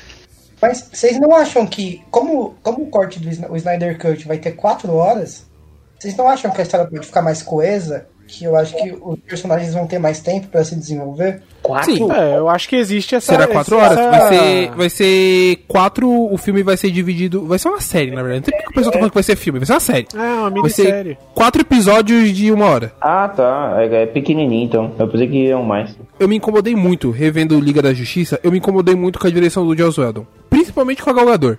Mas 0.61 0.89
vocês 0.93 1.19
não 1.21 1.35
acham 1.35 1.67
que, 1.67 2.03
como, 2.11 2.55
como 2.63 2.85
o 2.85 2.87
corte 2.91 3.19
do 3.21 3.29
o 3.53 3.57
Snyder 3.57 3.99
Cut 3.99 4.27
vai 4.27 4.39
ter 4.39 4.53
quatro 4.53 4.93
horas, 4.95 5.47
vocês 5.99 6.17
não 6.17 6.27
acham 6.29 6.51
que 6.51 6.61
a 6.61 6.63
história 6.65 6.87
pode 6.87 7.07
ficar 7.07 7.21
mais 7.23 7.43
coesa? 7.43 8.07
Que 8.31 8.45
eu 8.45 8.55
acho 8.57 8.77
que 8.77 8.97
os 9.03 9.19
personagens 9.27 9.75
vão 9.75 9.87
ter 9.87 9.99
mais 9.99 10.21
tempo 10.21 10.47
pra 10.47 10.63
se 10.65 10.77
desenvolver? 10.77 11.43
Quatro? 11.63 11.93
Sim. 11.95 12.11
É, 12.13 12.39
eu 12.39 12.49
acho 12.49 12.69
que 12.69 12.77
existe 12.77 13.15
essa. 13.15 13.33
Será 13.33 13.47
quatro 13.49 13.79
essa- 13.79 14.01
horas? 14.01 14.19
Vai 14.21 14.29
ser, 14.29 14.71
vai 14.71 14.89
ser 14.91 15.57
quatro. 15.67 16.09
O 16.33 16.39
filme 16.39 16.63
vai 16.63 16.77
ser 16.77 16.91
dividido. 16.91 17.45
Vai 17.47 17.59
ser 17.59 17.69
uma 17.69 17.81
série, 17.81 18.11
na 18.13 18.23
verdade. 18.23 18.41
Não 18.41 18.45
sei 18.47 18.53
porque 18.59 18.71
o 18.71 18.75
pessoal 18.75 18.93
tá 18.93 18.99
falando 18.99 19.11
que 19.11 19.15
vai 19.17 19.23
ser 19.25 19.37
filme, 19.37 19.59
vai 19.59 19.67
ser 19.67 19.73
uma 19.73 19.81
série. 19.81 20.07
É, 20.15 20.19
uma 20.19 20.51
Vai 20.63 20.71
ser 20.71 20.83
minissérie. 20.85 21.19
quatro 21.35 21.61
episódios 21.63 22.31
de 22.33 22.51
uma 22.53 22.67
hora. 22.67 22.93
Ah, 23.01 23.29
tá. 23.29 23.75
É, 23.79 24.03
é 24.03 24.07
pequenininho, 24.07 24.65
então. 24.65 24.93
Eu 24.99 25.09
pensei 25.09 25.29
que 25.29 25.47
iam 25.49 25.63
mais. 25.63 25.95
Eu 26.19 26.29
me 26.29 26.37
incomodei 26.37 26.75
muito 26.77 27.11
revendo 27.11 27.59
Liga 27.61 27.83
da 27.83 27.93
Justiça. 27.93 28.39
Eu 28.45 28.53
me 28.53 28.59
incomodei 28.59 28.95
muito 28.95 29.19
com 29.19 29.27
a 29.27 29.31
direção 29.31 29.67
do 29.67 29.77
Joss 29.77 30.01
Whedon, 30.01 30.25
principalmente 30.49 31.03
com 31.03 31.11
a 31.11 31.13
Gal 31.13 31.27
Gadot. 31.27 31.59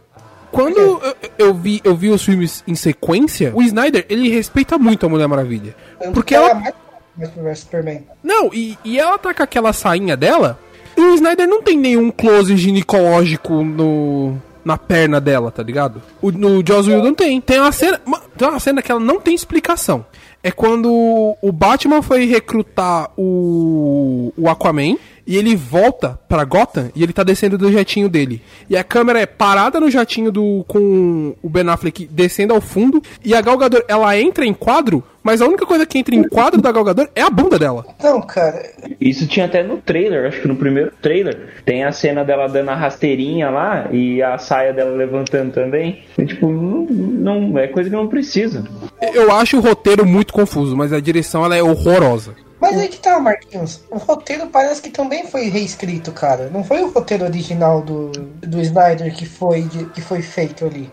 Quando 0.52 0.78
eu, 0.78 1.02
eu 1.38 1.54
vi, 1.54 1.82
eu 1.84 1.96
vi 1.96 2.10
os 2.10 2.24
filmes 2.24 2.64
em 2.68 2.76
sequência, 2.76 3.52
o 3.56 3.62
Snyder 3.62 4.06
ele 4.10 4.30
respeita 4.30 4.78
muito 4.78 5.06
a 5.06 5.10
Mulher 5.10 5.28
Maravilha, 5.28 5.76
Tanto 6.00 6.14
porque 6.14 6.36
que 6.36 6.36
ela 6.36 6.54
mais, 6.56 7.36
mais 7.38 7.60
Superman. 7.60 8.06
não 8.24 8.50
e, 8.54 8.78
e 8.84 9.00
ela 9.00 9.18
tá 9.18 9.34
com 9.34 9.44
aquela 9.44 9.74
sainha 9.74 10.16
dela. 10.18 10.60
E 10.98 11.02
o 11.02 11.14
Snyder 11.16 11.48
não 11.48 11.62
tem 11.62 11.78
nenhum 11.78 12.12
close 12.12 12.56
ginecológico 12.58 13.64
no 13.64 14.36
na 14.64 14.78
perna 14.78 15.20
dela, 15.20 15.50
tá 15.52 15.64
ligado? 15.64 16.02
O, 16.22 16.32
no 16.32 16.64
Joss 16.66 16.88
Whedon 16.90 17.14
tem. 17.14 17.42
Tem 17.42 17.60
uma 17.60 17.72
cena, 17.72 18.00
tem 18.38 18.48
uma 18.48 18.60
cena 18.60 18.82
que 18.82 18.92
ela 18.92 19.00
não 19.00 19.20
tem 19.20 19.34
explicação. 19.34 20.06
É 20.44 20.52
quando 20.52 21.36
o 21.42 21.52
Batman 21.52 22.02
foi 22.02 22.26
recrutar 22.26 23.10
o, 23.18 24.34
o 24.38 24.50
Aquaman 24.50 24.98
e 25.32 25.38
ele 25.38 25.56
volta 25.56 26.20
pra 26.28 26.44
Gotham 26.44 26.90
e 26.94 27.02
ele 27.02 27.14
tá 27.14 27.24
descendo 27.24 27.58
do 27.58 27.72
jatinho 27.72 28.10
dele. 28.10 28.42
E 28.70 28.76
a 28.76 28.84
câmera 28.84 29.22
é 29.22 29.26
parada 29.26 29.80
no 29.80 29.90
jatinho 29.90 30.30
do 30.30 30.66
com 30.68 31.34
o 31.42 31.50
Ben 31.50 31.70
Affleck 31.70 32.06
descendo 32.12 32.54
ao 32.54 32.60
fundo 32.60 33.02
e 33.24 33.34
a 33.34 33.40
Gal 33.40 33.58
Gadot, 33.58 33.82
ela 33.88 34.18
entra 34.20 34.46
em 34.46 34.54
quadro, 34.54 35.02
mas 35.24 35.42
a 35.42 35.46
única 35.48 35.66
coisa 35.66 35.86
que 35.86 35.98
entra 35.98 36.14
em 36.14 36.24
quadro 36.28 36.62
da 36.62 36.70
Gal 36.72 36.84
Gadot 36.84 37.10
é 37.16 37.22
a 37.22 37.30
bunda 37.30 37.58
dela. 37.58 37.86
Não, 38.04 38.22
cara, 38.22 38.62
Isso 39.00 39.26
tinha 39.26 39.46
até 39.46 39.64
no 39.64 39.78
trailer, 39.78 40.28
acho 40.28 40.42
que 40.42 40.48
no 40.50 40.56
primeiro 40.58 40.92
trailer. 41.02 41.62
Tem 41.64 41.86
a 41.86 41.94
cena 41.94 42.26
dela 42.26 42.48
dando 42.48 42.70
a 42.70 42.76
rasteirinha 42.76 43.50
lá 43.50 43.88
e 43.90 44.22
a 44.22 44.38
saia 44.38 44.74
dela 44.74 44.92
levantando 44.98 45.54
também. 45.54 46.04
E, 46.18 46.26
tipo, 46.26 46.52
não, 46.52 46.86
não- 46.88 47.58
é 47.58 47.68
coisa 47.68 47.90
que 47.90 47.96
não 47.96 48.08
precisa. 48.08 48.66
Eu 49.14 49.32
acho 49.32 49.58
o 49.58 49.62
roteiro 49.62 50.06
muito 50.06 50.34
confuso, 50.34 50.76
mas 50.76 50.92
a 50.92 51.00
direção 51.00 51.46
ela 51.46 51.56
é 51.56 51.64
horrorosa. 51.64 52.36
Mas 52.62 52.78
aí 52.78 52.88
que 52.88 53.00
tá, 53.00 53.20
Marquinhos. 53.20 53.82
O 53.90 53.98
roteiro 53.98 54.48
parece 54.48 54.82
que 54.84 54.92
também 54.92 55.26
foi 55.28 55.50
reescrito, 55.50 56.12
cara. 56.12 56.50
Não 56.54 56.64
foi 56.64 56.84
o 56.84 56.92
roteiro 56.92 57.24
original 57.26 57.82
do, 57.82 58.12
do 58.12 58.62
Snyder 58.62 59.14
que 59.16 59.26
foi, 59.26 59.64
de- 59.64 59.86
que 59.86 60.00
foi 60.00 60.22
feito 60.22 60.64
ali. 60.66 60.90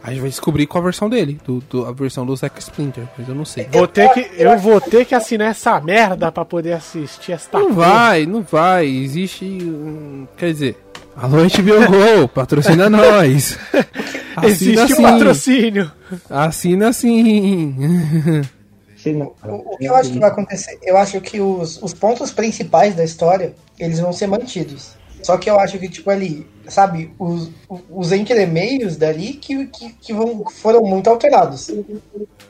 A 0.00 0.10
gente 0.10 0.20
vai 0.20 0.30
descobrir 0.30 0.66
qual 0.68 0.80
a 0.80 0.84
versão 0.84 1.08
dele, 1.10 1.38
do, 1.44 1.58
do- 1.68 1.84
a 1.84 1.90
versão 1.92 2.24
do 2.24 2.34
Zack 2.36 2.60
Splinter, 2.60 3.02
mas 3.18 3.28
eu 3.28 3.34
não 3.34 3.44
sei. 3.44 3.66
Vou 3.70 3.88
ter 3.88 4.08
que, 4.10 4.30
eu 4.38 4.56
vou 4.58 4.80
ter 4.80 5.04
que 5.04 5.14
assinar 5.14 5.50
essa 5.50 5.78
merda 5.80 6.30
pra 6.30 6.44
poder 6.44 6.74
assistir 6.74 7.32
esta 7.32 7.58
Não 7.58 7.74
porra. 7.74 7.88
vai, 7.88 8.24
não 8.24 8.40
vai. 8.42 8.86
Existe. 8.86 9.44
hum, 9.44 10.24
Quer 10.36 10.52
dizer, 10.52 10.76
alô 11.16 11.38
HBO 11.38 12.20
Go, 12.22 12.28
patrocina 12.28 12.88
nós. 12.88 13.58
Assina 14.36 14.46
Existe 14.48 14.92
assim. 14.92 15.02
patrocínio. 15.02 15.90
Assina 16.30 16.90
assim. 19.10 19.32
O, 19.44 19.74
o 19.74 19.76
que 19.76 19.84
eu 19.84 19.94
acho 19.94 20.12
que 20.12 20.18
vai 20.18 20.30
acontecer? 20.30 20.78
Eu 20.82 20.96
acho 20.96 21.20
que 21.20 21.40
os, 21.40 21.82
os 21.82 21.94
pontos 21.94 22.30
principais 22.30 22.94
da 22.94 23.04
história, 23.04 23.54
eles 23.78 24.00
vão 24.00 24.12
ser 24.12 24.26
mantidos. 24.26 24.96
Só 25.22 25.36
que 25.36 25.50
eu 25.50 25.58
acho 25.58 25.78
que, 25.78 25.88
tipo, 25.88 26.10
ali, 26.10 26.46
sabe, 26.68 27.12
os, 27.18 27.50
os 27.90 28.12
entremeios 28.12 28.96
dali 28.96 29.34
que, 29.34 29.66
que, 29.66 29.92
que 29.92 30.12
vão, 30.12 30.44
foram 30.48 30.82
muito 30.82 31.10
alterados. 31.10 31.70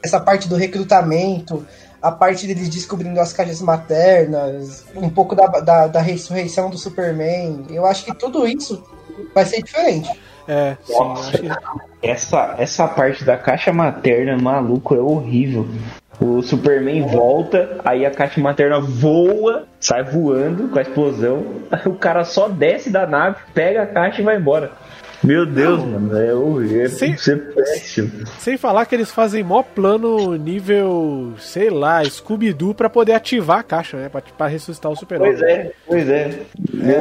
Essa 0.02 0.20
parte 0.20 0.48
do 0.48 0.54
recrutamento, 0.54 1.66
a 2.00 2.12
parte 2.12 2.46
deles 2.46 2.68
descobrindo 2.68 3.18
as 3.20 3.32
caixas 3.32 3.60
maternas, 3.60 4.84
um 4.94 5.08
pouco 5.08 5.34
da, 5.34 5.46
da, 5.46 5.86
da 5.86 6.00
ressurreição 6.00 6.70
do 6.70 6.78
Superman. 6.78 7.64
Eu 7.70 7.86
acho 7.86 8.04
que 8.04 8.14
tudo 8.14 8.46
isso 8.46 8.82
vai 9.34 9.44
ser 9.44 9.62
diferente. 9.62 10.10
É, 10.46 10.76
sim, 10.84 10.92
Nossa. 10.92 11.28
acho 11.28 11.38
que... 11.38 11.48
Essa, 12.00 12.54
essa 12.58 12.86
parte 12.86 13.24
da 13.24 13.36
caixa 13.36 13.72
materna, 13.72 14.36
maluco, 14.36 14.94
é 14.94 15.00
horrível. 15.00 15.66
O 16.20 16.42
Superman 16.42 17.06
volta, 17.06 17.78
aí 17.84 18.04
a 18.04 18.10
caixa 18.10 18.40
materna 18.40 18.80
voa, 18.80 19.64
sai 19.78 20.02
voando 20.02 20.68
com 20.68 20.78
a 20.78 20.82
explosão. 20.82 21.44
Aí 21.70 21.82
o 21.86 21.94
cara 21.94 22.24
só 22.24 22.48
desce 22.48 22.90
da 22.90 23.06
nave, 23.06 23.36
pega 23.54 23.82
a 23.82 23.86
caixa 23.86 24.20
e 24.20 24.24
vai 24.24 24.36
embora. 24.36 24.72
Meu 25.22 25.44
Deus, 25.44 25.84
mano, 25.84 26.16
é 26.16 26.32
horrível. 26.32 26.84
Isso 26.84 27.32
é. 27.32 28.08
Sem 28.38 28.56
falar 28.56 28.86
que 28.86 28.94
eles 28.94 29.10
fazem 29.10 29.42
mó 29.42 29.62
plano 29.62 30.36
nível, 30.36 31.34
sei 31.38 31.70
lá, 31.70 32.04
Scooby-Doo 32.04 32.72
pra 32.72 32.88
poder 32.88 33.14
ativar 33.14 33.58
a 33.58 33.62
caixa, 33.64 33.96
né? 33.96 34.08
Pra, 34.08 34.20
pra 34.20 34.46
ressuscitar 34.46 34.92
o 34.92 34.96
super-homem. 34.96 35.32
Pois 35.36 35.42
é, 35.42 35.72
pois 35.86 36.08
é. 36.08 36.44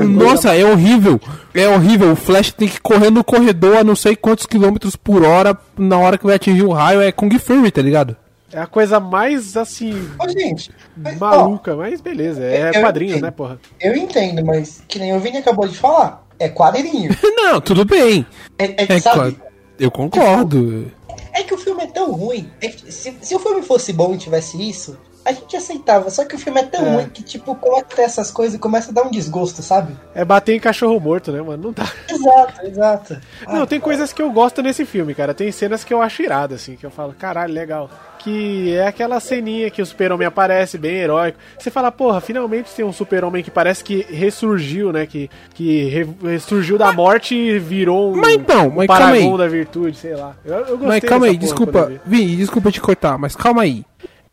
Nossa, 0.02 0.56
é 0.56 0.66
horrível. 0.66 1.22
É 1.54 1.68
horrível. 1.68 2.12
O 2.12 2.16
Flash 2.16 2.52
tem 2.52 2.68
que 2.68 2.82
correr 2.82 3.12
no 3.12 3.24
corredor 3.24 3.78
a 3.78 3.84
não 3.84 3.96
sei 3.96 4.16
quantos 4.16 4.48
quilômetros 4.48 4.96
por 4.96 5.24
hora 5.24 5.56
na 5.78 6.00
hora 6.00 6.18
que 6.18 6.26
vai 6.26 6.36
atingir 6.36 6.64
o 6.64 6.74
raio. 6.74 7.02
É 7.02 7.12
Kung 7.12 7.38
Fury, 7.38 7.70
tá 7.70 7.84
ligado? 7.84 8.18
É 8.52 8.60
a 8.60 8.66
coisa 8.68 9.00
mais, 9.00 9.58
assim, 9.58 10.10
Ô, 10.20 10.30
gente, 10.30 10.72
mas, 10.96 11.22
ó, 11.22 11.26
maluca, 11.26 11.76
mas 11.76 12.00
beleza. 12.00 12.42
É 12.44 12.70
Eu- 12.74 12.82
quadrinhos, 12.82 13.16
eu- 13.18 13.22
né, 13.22 13.32
porra? 13.32 13.60
eu 13.80 13.96
entendo, 13.96 14.46
mas 14.46 14.82
que 14.88 14.98
nem 15.00 15.14
o 15.14 15.20
Vini 15.20 15.38
acabou 15.38 15.68
de 15.68 15.78
falar, 15.78 16.26
é 16.40 16.48
quadrinho. 16.48 17.10
Não, 17.36 17.60
tudo 17.60 17.84
bem. 17.84 18.26
É, 18.58 18.66
é, 18.84 18.86
É, 18.96 19.00
sabe? 19.00 19.34
qua- 19.34 19.48
eu 19.80 19.92
concordo. 19.92 20.90
É 21.34 21.44
que 21.44 21.54
o 21.54 21.58
filme 21.58 21.84
é 21.84 21.88
tão 21.88 22.12
ruim. 22.14 22.50
é 22.62 22.70
que 22.70 22.92
se, 22.92 23.14
se 23.22 23.36
o 23.36 23.40
filme 23.40 23.62
fosse 23.62 23.92
bom 23.94 24.14
e 24.16 24.18
tivesse 24.18 24.58
isso, 24.68 24.98
a 25.28 25.34
gente 25.34 25.56
aceitava. 25.58 26.10
Só 26.10 26.24
que 26.26 26.36
o 26.36 26.40
filme 26.40 26.60
é 26.62 26.64
tão 26.64 26.86
É. 26.86 26.96
ruim 26.96 27.10
que, 27.10 27.22
tipo, 27.22 27.54
começa 27.56 27.82
a 27.82 27.96
ter 27.96 28.02
essas 28.04 28.32
coisas 28.32 28.56
e 28.56 28.60
começa 28.60 28.92
a 28.92 28.94
dar 28.94 29.04
um 29.04 29.12
desgosto, 29.12 29.62
sabe? 29.62 29.96
É 30.16 30.24
bater 30.24 30.56
em 30.56 30.60
cachorro 30.60 31.00
morto, 31.00 31.32
né, 31.32 31.42
mano? 31.42 31.64
Não 31.66 31.72
dá. 31.74 31.86
Exato, 32.10 32.66
exato. 32.66 33.18
Não, 33.48 33.66
tem 33.68 33.80
coisas 33.80 34.14
que 34.14 34.22
eu 34.22 34.32
gosto 34.32 34.62
nesse 34.64 34.86
filme, 34.86 35.14
cara. 35.14 35.34
Tem 35.34 35.52
cenas 35.52 35.84
que 35.84 35.94
eu 35.94 36.02
acho 36.02 36.22
irada, 36.22 36.56
assim, 36.56 36.76
que 36.76 36.86
eu 36.86 36.92
falo, 36.92 37.14
caralho, 37.18 37.54
legal. 37.54 37.90
Que 38.20 38.74
é 38.76 38.88
aquela 38.88 39.20
ceninha 39.20 39.70
que 39.70 39.82
o 39.82 39.86
super-homem 39.86 40.28
aparece, 40.28 40.78
bem 40.78 40.96
heróico. 40.96 41.38
Você 41.58 41.70
fala, 41.70 41.92
porra, 41.92 42.20
finalmente 42.20 42.72
tem 42.76 42.84
um 42.84 42.92
super-homem 42.92 43.44
que 43.44 43.52
parece 43.52 43.84
que 43.84 44.06
ressurgiu, 44.10 44.92
né? 44.92 45.06
Que, 45.06 45.30
que 45.54 45.86
re- 45.90 46.08
ressurgiu 46.24 46.78
da 46.78 46.92
morte 46.92 47.36
e 47.36 47.60
virou 47.60 48.14
um, 48.14 48.18
Mas 48.18 48.34
então, 48.34 48.68
um 48.68 48.76
mas 48.76 48.88
calma 48.88 49.06
paragon 49.06 49.32
aí. 49.34 49.38
da 49.38 49.48
virtude, 49.48 49.98
sei 49.98 50.16
lá. 50.16 50.36
Eu, 50.44 50.56
eu 50.56 50.66
gostei 50.78 50.88
Mas 50.88 51.04
calma 51.04 51.26
aí, 51.28 51.38
desculpa. 51.38 51.92
vi. 52.06 52.36
Desculpa 52.36 52.72
te 52.72 52.82
cortar, 52.82 53.18
mas 53.18 53.36
calma 53.36 53.62
aí. 53.62 53.86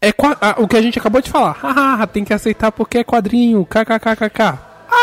É 0.05 0.13
ah, 0.41 0.57
o 0.59 0.69
que 0.69 0.77
a 0.77 0.83
gente 0.83 0.99
acabou 0.99 1.23
de 1.23 1.31
falar. 1.31 1.53
Haha, 1.53 2.07
tem 2.07 2.25
que 2.25 2.35
aceitar 2.35 2.71
porque 2.71 2.99
é 2.99 3.05
quadrinho. 3.05 3.65
KKKKK. 3.65 4.59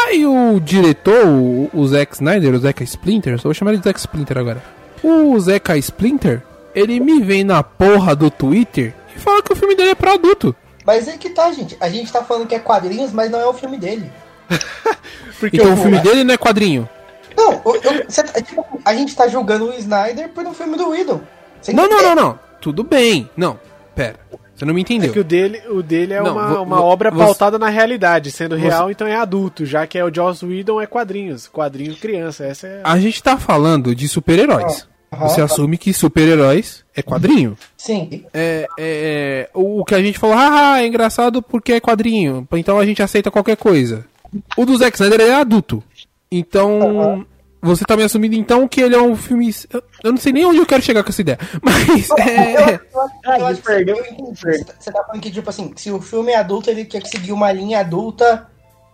Aí 0.05 0.25
o 0.27 0.59
diretor, 0.59 1.25
o, 1.25 1.69
o 1.73 1.87
Zack 1.87 2.13
Snyder, 2.13 2.53
o 2.53 2.59
Zack 2.59 2.83
Splinter, 2.83 3.37
só 3.39 3.43
vou 3.45 3.53
chamar 3.55 3.71
ele 3.71 3.79
de 3.79 3.85
Zack 3.85 3.99
Splinter 3.99 4.37
agora. 4.37 4.61
O 5.03 5.39
Zack 5.39 5.75
Splinter, 5.79 6.43
ele 6.75 6.99
me 6.99 7.19
vem 7.19 7.43
na 7.43 7.63
porra 7.63 8.15
do 8.15 8.29
Twitter 8.29 8.93
e 9.15 9.19
fala 9.19 9.41
que 9.41 9.51
o 9.51 9.55
filme 9.55 9.75
dele 9.75 9.89
é 9.89 9.95
pra 9.95 10.13
adulto. 10.13 10.55
Mas 10.85 11.07
é 11.07 11.17
que 11.17 11.29
tá, 11.31 11.51
gente. 11.51 11.75
A 11.79 11.89
gente 11.89 12.11
tá 12.11 12.23
falando 12.23 12.45
que 12.47 12.53
é 12.53 12.59
quadrinhos, 12.59 13.11
mas 13.11 13.31
não 13.31 13.39
é 13.39 13.45
o 13.47 13.53
filme 13.53 13.77
dele. 13.77 14.11
Porque 15.39 15.57
Então 15.57 15.73
o 15.73 15.77
filme 15.77 15.99
dele 15.99 16.23
não 16.23 16.35
é 16.35 16.37
quadrinho. 16.37 16.87
Não, 17.35 17.53
eu- 17.65 17.81
eu- 17.81 18.05
cê 18.07 18.21
tá- 18.23 18.39
tipo, 18.39 18.63
a 18.85 18.93
gente 18.93 19.15
tá 19.15 19.27
julgando 19.27 19.65
o 19.65 19.73
Snyder 19.73 20.29
por 20.29 20.45
um 20.45 20.53
filme 20.53 20.77
do. 20.77 20.91
Você 21.59 21.73
Não, 21.73 21.87
não, 21.89 22.01
não, 22.03 22.15
não. 22.15 22.39
Tudo 22.59 22.83
bem. 22.83 23.29
Não, 23.35 23.59
pera. 23.95 24.19
Você 24.61 24.65
não 24.65 24.75
me 24.75 24.81
É 24.81 24.83
entendeu. 24.83 25.11
que 25.11 25.19
o 25.19 25.23
dele, 25.23 25.59
o 25.69 25.81
dele 25.81 26.13
é 26.13 26.21
Não, 26.21 26.33
uma, 26.33 26.61
uma 26.61 26.77
vo- 26.77 26.83
obra 26.83 27.09
você- 27.09 27.17
pautada 27.25 27.57
na 27.57 27.67
realidade, 27.67 28.29
sendo 28.29 28.55
você- 28.55 28.61
real, 28.61 28.91
então 28.91 29.07
é 29.07 29.15
adulto, 29.15 29.65
já 29.65 29.87
que 29.87 29.97
é 29.97 30.05
o 30.05 30.13
Joss 30.13 30.45
Whedon 30.45 30.79
é 30.79 30.85
quadrinhos, 30.85 31.47
quadrinho 31.47 31.95
criança, 31.95 32.45
essa 32.45 32.67
é... 32.67 32.81
A 32.83 32.99
gente 32.99 33.23
tá 33.23 33.37
falando 33.37 33.95
de 33.95 34.07
super-heróis. 34.07 34.87
Aham. 35.11 35.27
Você 35.27 35.41
assume 35.41 35.79
que 35.79 35.91
super-heróis 35.93 36.85
é 36.95 37.01
quadrinho. 37.01 37.57
Sim. 37.75 38.23
É, 38.31 38.67
é, 38.77 39.47
é, 39.47 39.49
o 39.55 39.83
que 39.83 39.95
a 39.95 40.01
gente 40.01 40.19
falou, 40.19 40.35
ah, 40.37 40.79
é 40.79 40.85
engraçado 40.85 41.41
porque 41.41 41.73
é 41.73 41.79
quadrinho, 41.79 42.47
então 42.53 42.77
a 42.77 42.85
gente 42.85 43.01
aceita 43.01 43.31
qualquer 43.31 43.57
coisa. 43.57 44.05
O 44.55 44.63
do 44.63 44.77
Zack 44.77 44.95
Snyder 44.95 45.21
é 45.21 45.33
adulto. 45.33 45.83
Então, 46.31 47.25
você 47.61 47.83
tá 47.85 47.95
me 47.95 48.03
assumindo 48.03 48.35
então 48.35 48.67
que 48.67 48.81
ele 48.81 48.95
é 48.95 49.01
um 49.01 49.15
filme. 49.15 49.53
Eu, 50.03 50.11
não 50.11 50.17
sei 50.17 50.33
nem 50.33 50.45
onde 50.45 50.57
eu 50.59 50.65
quero 50.65 50.81
chegar 50.81 51.03
com 51.03 51.09
essa 51.09 51.21
ideia. 51.21 51.37
Mas 51.61 52.09
é. 52.19 52.79
Eu 53.39 53.45
acho 53.47 53.61
que 53.61 54.21
você- 54.23 54.63
tá- 54.65 54.91
tá 54.91 55.03
falando 55.05 55.21
que, 55.21 55.31
tipo 55.31 55.49
assim, 55.49 55.71
se 55.75 55.91
o 55.91 56.01
filme 56.01 56.31
é 56.31 56.37
adulto, 56.37 56.69
ele 56.69 56.85
quer 56.85 57.05
seguir 57.05 57.31
uma 57.31 57.51
linha 57.51 57.79
adulta 57.79 58.47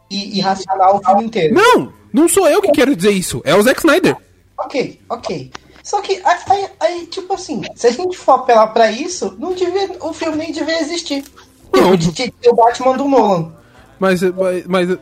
e, 0.09 0.37
e 0.37 0.41
racional 0.41 0.97
o 0.97 1.05
filme 1.05 1.23
inteiro. 1.25 1.55
Não! 1.55 1.93
Não 2.13 2.27
sou 2.27 2.47
eu 2.49 2.61
que 2.61 2.71
quero 2.71 2.95
dizer 2.95 3.11
isso, 3.11 3.41
é 3.43 3.53
o 3.53 3.61
Zack 3.61 3.79
Snyder. 3.79 4.15
Ok, 4.57 4.99
ok. 5.09 5.51
Só 5.83 6.01
que 6.01 6.21
aí, 6.49 6.67
aí- 6.79 7.05
tipo 7.07 7.33
assim, 7.33 7.61
se 7.75 7.87
a 7.87 7.91
gente 7.91 8.17
for 8.17 8.33
apelar 8.33 8.67
pra 8.67 8.91
isso, 8.91 9.35
não 9.39 9.53
devia, 9.53 9.89
o 10.01 10.11
filme 10.13 10.37
nem 10.37 10.51
devia 10.51 10.79
existir. 10.81 11.23
Não. 11.73 11.95
Tipo, 11.97 12.33
o 12.49 12.55
Batman 12.55 12.97
do 12.97 13.05
Nolan. 13.07 13.53
Mas, 13.99 14.21
mas, 14.21 14.65
mas, 14.67 14.97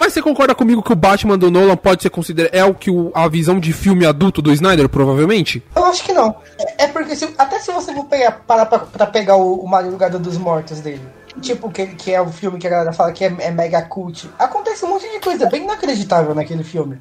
mas 0.00 0.12
você 0.12 0.20
concorda 0.20 0.54
comigo 0.54 0.82
que 0.82 0.92
o 0.92 0.96
Batman 0.96 1.38
do 1.38 1.50
Nolan 1.50 1.76
pode 1.76 2.02
ser 2.02 2.10
considerado. 2.10 2.52
É 2.54 2.64
o 2.64 2.74
que 2.74 2.90
o, 2.90 3.10
a 3.14 3.28
visão 3.28 3.60
de 3.60 3.72
filme 3.72 4.04
adulto 4.04 4.42
do 4.42 4.52
Snyder, 4.52 4.88
provavelmente? 4.88 5.62
Eu 5.76 5.84
acho 5.84 6.02
que 6.04 6.12
não. 6.12 6.34
É, 6.58 6.84
é 6.84 6.88
porque 6.88 7.14
se- 7.14 7.32
até 7.38 7.58
se 7.60 7.70
você 7.72 7.94
for 7.94 8.04
pegar, 8.06 8.32
parar 8.46 8.66
pra, 8.66 8.78
pra 8.80 9.06
pegar 9.06 9.36
o, 9.36 9.54
o 9.56 9.68
Madrugada 9.68 10.18
dos 10.18 10.36
Mortos 10.36 10.80
dele, 10.80 11.02
tipo, 11.40 11.70
que, 11.70 11.86
que 11.86 12.12
é 12.12 12.20
o 12.20 12.28
filme 12.28 12.58
que 12.58 12.66
a 12.66 12.70
galera 12.70 12.92
fala 12.92 13.12
que 13.12 13.24
é, 13.24 13.34
é 13.38 13.50
mega 13.50 13.80
cult, 13.82 14.28
acontece 14.38 14.84
um 14.84 14.88
monte 14.88 15.08
de 15.10 15.20
coisa 15.20 15.46
bem 15.48 15.62
inacreditável 15.62 16.34
naquele 16.34 16.64
filme. 16.64 16.98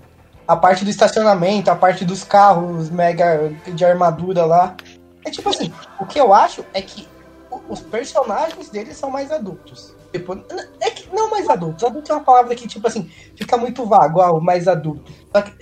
A 0.48 0.56
parte 0.56 0.84
do 0.84 0.90
estacionamento, 0.92 1.72
a 1.72 1.76
parte 1.76 2.04
dos 2.06 2.24
carros 2.24 2.90
mega 2.90 3.52
de 3.68 3.86
armadura 3.86 4.46
lá. 4.46 4.76
É 5.26 5.30
tipo 5.32 5.50
assim, 5.50 5.72
o 6.00 6.06
que 6.06 6.20
eu 6.20 6.34
acho 6.34 6.64
é 6.74 6.82
que 6.82 7.08
os 7.70 7.80
personagens 7.80 8.70
deles 8.70 8.98
são 8.98 9.10
mais 9.10 9.32
adultos. 9.32 9.94
Tipo, 10.12 10.38
é 10.80 10.90
que 10.90 11.14
não 11.14 11.30
mais 11.30 11.50
adultos. 11.50 11.84
Adulto 11.84 12.12
é 12.12 12.16
uma 12.16 12.24
palavra 12.24 12.56
que, 12.56 12.68
tipo 12.68 12.86
assim, 12.88 13.10
fica 13.36 13.58
muito 13.58 13.86
vago, 13.86 14.22
ah, 14.22 14.32
o 14.32 14.42
mais 14.42 14.68
adulto. 14.68 15.12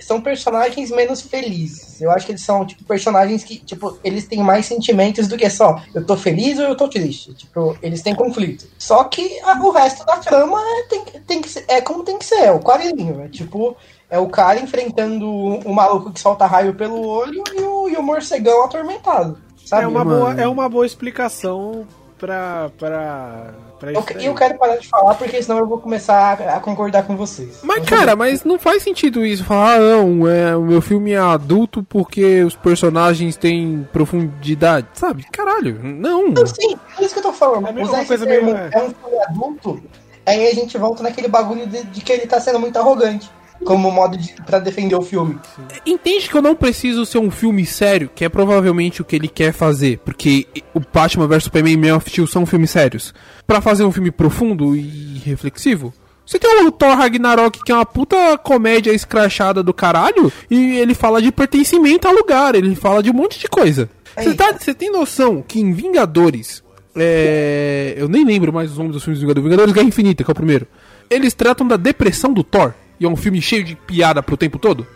São 0.00 0.20
personagens 0.20 0.90
menos 0.90 1.20
felizes. 1.20 2.00
Eu 2.00 2.10
acho 2.10 2.26
que 2.26 2.32
eles 2.32 2.44
são, 2.44 2.64
tipo, 2.66 2.84
personagens 2.84 3.44
que, 3.44 3.58
tipo, 3.58 3.98
eles 4.02 4.26
têm 4.26 4.42
mais 4.42 4.66
sentimentos 4.66 5.28
do 5.28 5.36
que 5.36 5.48
só 5.48 5.80
eu 5.94 6.04
tô 6.04 6.16
feliz 6.16 6.58
ou 6.58 6.64
eu 6.64 6.76
tô 6.76 6.88
triste. 6.88 7.32
Tipo, 7.34 7.76
eles 7.80 8.02
têm 8.02 8.14
conflito. 8.14 8.66
Só 8.78 9.04
que 9.04 9.38
ah, 9.44 9.60
o 9.62 9.70
resto 9.70 10.04
da 10.04 10.16
trama 10.16 10.60
é, 10.60 10.82
tem, 10.88 11.04
tem 11.26 11.40
que 11.40 11.48
ser, 11.48 11.64
é 11.68 11.80
como 11.80 12.02
tem 12.02 12.18
que 12.18 12.24
ser, 12.24 12.40
é 12.40 12.52
o 12.52 12.60
quadrinho. 12.60 13.22
É 13.22 13.28
tipo, 13.28 13.76
é 14.08 14.18
o 14.18 14.28
cara 14.28 14.60
enfrentando 14.60 15.30
o 15.30 15.72
maluco 15.72 16.12
que 16.12 16.20
solta 16.20 16.46
raio 16.46 16.74
pelo 16.74 17.06
olho 17.06 17.44
e 17.52 17.60
o, 17.60 17.88
e 17.88 17.96
o 17.96 18.02
morcegão 18.02 18.64
atormentado. 18.64 19.38
Sabe? 19.64 19.84
É 19.84 19.86
uma, 19.86 20.04
mano? 20.04 20.18
boa, 20.18 20.40
é 20.40 20.48
uma 20.48 20.68
boa 20.68 20.84
explicação 20.84 21.86
pra, 22.18 22.70
pra, 22.76 23.54
pra 23.80 23.92
Eu, 23.92 24.04
eu 24.20 24.34
quero 24.34 24.56
parar 24.58 24.76
de 24.76 24.86
falar 24.86 25.14
porque 25.14 25.42
senão 25.42 25.58
eu 25.58 25.66
vou 25.66 25.78
começar 25.78 26.38
a, 26.40 26.56
a 26.56 26.60
concordar 26.60 27.02
com 27.04 27.16
vocês. 27.16 27.58
Mas, 27.62 27.84
cara, 27.84 28.14
mas 28.14 28.44
não 28.44 28.58
faz 28.58 28.82
sentido 28.82 29.24
isso. 29.26 29.42
Falar, 29.44 29.74
ah, 29.74 29.78
não, 29.80 30.28
é, 30.28 30.54
o 30.56 30.62
meu 30.62 30.80
filme 30.82 31.12
é 31.12 31.18
adulto 31.18 31.82
porque 31.82 32.44
os 32.44 32.54
personagens 32.54 33.36
têm 33.36 33.88
profundidade. 33.92 34.86
Sabe? 34.94 35.24
Caralho, 35.32 35.80
não. 35.82 36.28
Não, 36.28 36.46
sim, 36.46 36.78
é 36.98 37.04
isso 37.04 37.14
que 37.14 37.18
eu 37.20 37.24
tô 37.24 37.32
falando. 37.32 37.66
É 37.66 37.82
Usar 37.82 38.04
coisa 38.04 38.26
termo 38.26 38.52
meio- 38.52 38.56
é 38.72 38.78
um 38.82 38.90
filme 38.90 39.18
adulto, 39.28 39.82
aí 40.26 40.48
a 40.48 40.54
gente 40.54 40.76
volta 40.78 41.02
naquele 41.02 41.28
bagulho 41.28 41.66
de, 41.66 41.82
de 41.84 42.00
que 42.02 42.12
ele 42.12 42.26
tá 42.26 42.38
sendo 42.38 42.60
muito 42.60 42.76
arrogante. 42.78 43.30
Como 43.64 43.90
modo 43.90 44.16
de, 44.16 44.34
pra 44.46 44.58
defender 44.58 44.94
o 44.96 45.02
filme. 45.02 45.38
Entende 45.84 46.28
que 46.28 46.34
eu 46.34 46.40
não 46.40 46.54
preciso 46.54 47.04
ser 47.04 47.18
um 47.18 47.30
filme 47.30 47.66
sério, 47.66 48.10
que 48.14 48.24
é 48.24 48.28
provavelmente 48.28 49.02
o 49.02 49.04
que 49.04 49.14
ele 49.14 49.28
quer 49.28 49.52
fazer, 49.52 49.98
porque 50.04 50.46
o 50.72 50.80
Batman 50.80 51.26
vs 51.26 51.44
Superman 51.44 51.74
e 51.74 51.76
Man 51.76 51.96
of 51.96 52.08
Steel 52.08 52.26
são 52.26 52.46
filmes 52.46 52.70
sérios. 52.70 53.12
Pra 53.46 53.60
fazer 53.60 53.84
um 53.84 53.92
filme 53.92 54.10
profundo 54.10 54.74
e 54.74 55.20
reflexivo, 55.24 55.92
Você 56.30 56.38
tem 56.38 56.64
o 56.64 56.70
Thor 56.70 56.96
Ragnarok, 56.96 57.60
que 57.64 57.72
é 57.72 57.74
uma 57.74 57.84
puta 57.84 58.38
comédia 58.38 58.92
escrachada 58.92 59.64
do 59.64 59.74
caralho, 59.74 60.32
e 60.48 60.76
ele 60.76 60.94
fala 60.94 61.20
de 61.20 61.32
pertencimento 61.32 62.06
ao 62.06 62.14
lugar, 62.14 62.54
ele 62.54 62.76
fala 62.76 63.02
de 63.02 63.10
um 63.10 63.14
monte 63.14 63.36
de 63.36 63.48
coisa. 63.48 63.90
Você 64.16 64.34
tá, 64.34 64.52
tem 64.52 64.92
noção 64.92 65.42
que 65.42 65.58
em 65.58 65.72
Vingadores. 65.72 66.62
É, 66.94 67.94
eu 67.96 68.08
nem 68.08 68.24
lembro 68.24 68.52
mais 68.52 68.70
os 68.70 68.78
nomes 68.78 68.92
dos 68.92 69.02
filmes 69.02 69.18
dos 69.18 69.22
Vingadores. 69.22 69.44
Vingadores 69.44 69.74
Guerra 69.74 69.88
Infinita, 69.88 70.22
que 70.22 70.30
é 70.30 70.32
o 70.32 70.34
primeiro. 70.34 70.68
Eles 71.08 71.34
tratam 71.34 71.66
da 71.66 71.76
depressão 71.76 72.32
do 72.32 72.44
Thor. 72.44 72.74
E 73.00 73.06
é 73.06 73.08
um 73.08 73.16
filme 73.16 73.40
cheio 73.40 73.64
de 73.64 73.74
piada 73.74 74.22
pro 74.22 74.36
tempo 74.36 74.58
todo. 74.58 74.86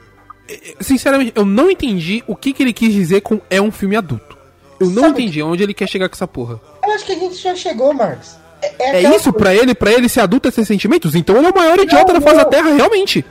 É, 0.49 0.53
é, 0.53 0.75
Sinceramente, 0.81 1.33
eu 1.35 1.45
não 1.45 1.71
entendi 1.71 2.23
o 2.27 2.37
que, 2.37 2.53
que 2.53 2.63
ele 2.63 2.73
quis 2.73 2.93
dizer 2.93 3.23
com 3.23 3.41
é 3.49 3.61
um 3.61 3.73
filme 3.73 3.97
adulto. 3.97 4.37
Eu 4.79 4.91
não 4.91 5.03
Sabe 5.05 5.23
entendi 5.23 5.43
onde 5.43 5.63
ele 5.63 5.73
quer 5.73 5.89
chegar 5.89 6.09
com 6.09 6.15
essa 6.15 6.27
porra. 6.29 6.61
Eu 6.85 6.93
acho 6.93 7.05
que 7.07 7.13
a 7.13 7.19
gente 7.19 7.37
já 7.37 7.55
chegou, 7.55 7.95
Marcos. 7.95 8.37
É, 8.61 8.75
É 8.79 8.99
aquela 8.99 9.17
isso 9.17 9.33
pra 9.33 9.55
ele, 9.55 9.75
pra 9.75 9.93
ele 9.93 10.09
ser 10.09 10.21
adulto 10.21 10.49
é 10.49 10.51
ter 10.51 10.65
sentimentos? 10.65 11.15
Então 11.15 11.37
ele 11.37 11.47
é 11.47 11.51
o 11.51 11.55
maior 11.55 11.79
idiota 11.79 12.13
da 12.13 12.21
face 12.21 12.37
da 12.37 12.45
Terra, 12.45 12.73
realmente. 12.75 13.25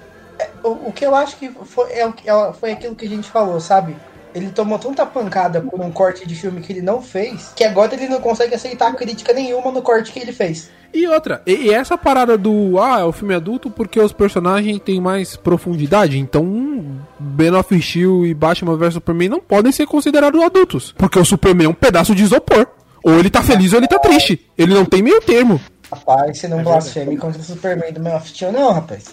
O, 0.63 0.69
o 0.89 0.91
que 0.93 1.05
eu 1.05 1.13
acho 1.15 1.35
que 1.37 1.51
foi, 1.65 1.91
é, 1.91 2.11
que- 2.11 2.29
é- 2.29 2.53
foi 2.59 2.71
aquilo 2.71 2.95
que 2.95 3.05
a 3.05 3.09
gente 3.09 3.29
falou, 3.29 3.59
sabe? 3.59 3.95
Ele 4.33 4.49
tomou 4.49 4.79
tanta 4.79 5.05
pancada 5.05 5.61
por 5.61 5.79
um 5.79 5.91
corte 5.91 6.27
de 6.27 6.33
filme 6.35 6.61
que 6.61 6.73
ele 6.73 6.81
não 6.81 7.01
fez, 7.01 7.51
que 7.55 7.63
agora 7.63 7.93
ele 7.93 8.07
não 8.07 8.19
consegue 8.19 8.55
aceitar 8.55 8.91
crítica 8.95 9.31
nenhuma 9.33 9.71
no 9.71 9.81
corte 9.83 10.11
que 10.11 10.19
ele 10.19 10.33
fez. 10.33 10.71
E 10.93 11.07
outra, 11.07 11.41
e, 11.45 11.71
essa 11.71 11.97
parada 11.97 12.37
do 12.37 12.79
ah, 12.79 12.99
é 12.99 13.03
o 13.03 13.11
filme 13.11 13.33
adulto 13.33 13.69
porque 13.71 13.99
os 13.99 14.13
personagens 14.13 14.79
têm 14.79 15.01
mais 15.01 15.35
profundidade, 15.35 16.19
então 16.19 17.01
Ben 17.19 17.51
of 17.55 17.81
Steel 17.81 18.25
e 18.27 18.33
Batman 18.33 18.77
vs 18.77 18.93
Superman 18.95 19.29
não 19.29 19.39
podem 19.39 19.71
ser 19.71 19.87
considerados 19.87 20.39
adultos, 20.41 20.93
porque 20.97 21.17
o 21.17 21.25
Superman 21.25 21.65
é 21.65 21.69
um 21.69 21.73
pedaço 21.73 22.13
de 22.13 22.21
isopor. 22.23 22.67
Ou 23.03 23.19
ele 23.19 23.29
tá 23.29 23.41
feliz 23.43 23.73
ou 23.73 23.79
ele 23.79 23.87
tá 23.87 23.99
triste. 23.99 24.49
Ele 24.57 24.73
não 24.73 24.85
tem 24.85 25.01
meio 25.01 25.19
termo. 25.19 25.59
Rapaz, 25.91 26.37
você 26.37 26.47
não 26.47 26.63
blasfeme 26.63 27.17
contra 27.17 27.41
o 27.41 27.43
Superman 27.43 27.91
do 27.91 27.99
Man 27.99 28.15
of 28.15 28.29
Steel, 28.29 28.51
não, 28.53 28.71
rapaz. 28.71 29.05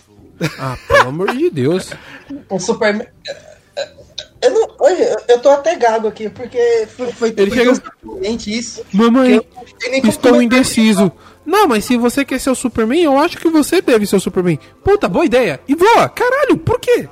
Ah, 0.58 0.76
pelo 0.86 1.08
amor 1.08 1.34
de 1.36 1.50
Deus. 1.50 1.90
O 2.48 2.58
Superman. 2.60 3.06
Eu 4.42 4.50
não. 4.52 4.68
Olha, 4.78 5.02
eu- 5.02 5.18
eu 5.28 5.38
tô 5.40 5.50
até 5.50 5.74
gago 5.76 6.08
aqui, 6.08 6.30
porque 6.30 6.86
foi, 6.96 7.12
foi, 7.12 7.34
Ele 7.36 7.50
chega- 7.50 7.72
isso. 8.46 8.82
Mamãe, 8.92 9.40
estou 10.04 10.40
indeciso. 10.40 11.12
Não, 11.44 11.66
mas 11.66 11.84
se 11.84 11.96
você 11.96 12.24
quer 12.24 12.38
ser 12.38 12.50
o 12.50 12.54
Superman, 12.54 13.02
eu 13.02 13.18
acho 13.18 13.36
que 13.38 13.48
você 13.48 13.80
deve 13.80 14.06
ser 14.06 14.16
o 14.16 14.20
Superman. 14.20 14.58
Puta, 14.84 15.08
boa 15.08 15.24
ideia. 15.24 15.60
E 15.66 15.74
voa, 15.74 16.08
caralho, 16.08 16.56
por 16.58 16.78
quê? 16.78 17.08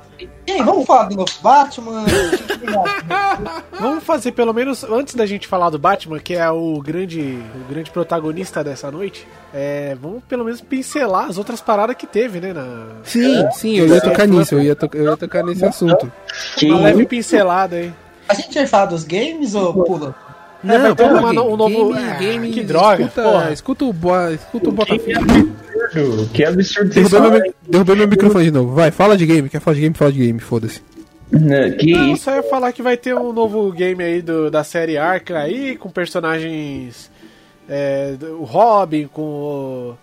E 0.47 0.51
aí, 0.53 0.63
vamos 0.63 0.85
falar 0.85 1.03
do 1.09 1.15
novo 1.17 1.31
Batman? 1.41 2.05
Vamos 3.79 4.03
fazer 4.03 4.31
pelo 4.31 4.53
menos 4.53 4.83
antes 4.83 5.15
da 5.15 5.25
gente 5.25 5.47
falar 5.47 5.69
do 5.69 5.79
Batman, 5.79 6.19
que 6.19 6.33
é 6.35 6.49
o 6.49 6.81
grande, 6.81 7.39
o 7.55 7.71
grande 7.71 7.89
protagonista 7.91 8.63
dessa 8.63 8.91
noite. 8.91 9.27
É, 9.53 9.95
vamos 10.01 10.23
pelo 10.27 10.43
menos 10.43 10.59
pincelar 10.61 11.25
as 11.29 11.37
outras 11.37 11.61
paradas 11.61 11.95
que 11.95 12.05
teve, 12.07 12.39
né? 12.39 12.51
Na, 12.53 12.87
Sim, 13.03 13.47
sim, 13.53 13.77
eu 13.77 13.87
ia 13.87 14.01
tocar 14.01 14.27
nisso, 14.27 14.55
eu 14.55 14.61
ia, 14.61 14.75
to- 14.75 14.89
eu 14.93 15.05
ia 15.05 15.17
tocar 15.17 15.43
nesse 15.43 15.63
assunto. 15.65 16.11
Que 16.57 16.65
uma 16.69 16.81
leve 16.81 17.05
pincelada 17.05 17.75
aí. 17.77 17.93
A 18.27 18.33
gente 18.33 18.53
vai 18.53 18.67
falar 18.67 18.85
dos 18.87 19.03
games 19.03 19.55
ou 19.55 19.73
pula? 19.85 20.15
É, 20.63 20.77
vai 20.77 20.95
ter 20.95 21.03
porra, 21.03 21.19
uma- 21.19 21.29
game- 21.33 21.39
um 21.53 21.55
novo- 21.57 21.93
game- 22.19 22.49
ah, 22.49 22.53
que 22.53 22.63
droga, 22.63 23.03
Escuta, 23.03 23.23
porra. 23.23 23.51
escuta 23.53 23.85
o, 23.85 23.93
bo... 23.93 24.27
escuta 24.29 24.69
o 24.69 24.71
Botafogo. 24.73 25.11
absurdo, 25.85 26.29
que 26.33 26.43
absurdo 26.43 26.93
vocês 26.93 27.09
Derrubei 27.09 27.41
mi- 27.41 27.53
derrubei 27.67 27.95
meu 27.95 28.07
microfone 28.07 28.43
de 28.45 28.51
novo. 28.51 28.73
Vai, 28.75 28.91
fala 28.91 29.15
de 29.17 29.25
game. 29.25 29.47
Quer 29.49 29.61
falar 29.61 29.75
de 29.75 29.81
game? 29.81 29.95
Fala 29.95 30.11
de 30.11 30.19
game, 30.19 30.39
foda-se. 30.39 30.81
Né, 31.31 31.71
Que 31.71 31.91
Não, 31.93 32.11
isso? 32.13 32.23
só 32.23 32.35
ia 32.35 32.43
falar 32.43 32.71
que 32.73 32.81
vai 32.81 32.97
ter 32.97 33.13
um 33.15 33.31
novo 33.31 33.71
game 33.71 34.03
aí 34.03 34.21
do, 34.21 34.49
da 34.49 34.63
série 34.63 34.97
Arkham 34.97 35.37
aí, 35.37 35.75
com 35.77 35.89
personagens. 35.89 37.09
É, 37.69 38.15
o 38.39 38.43
Robin, 38.43 39.07
com 39.07 39.21
o 39.21 39.97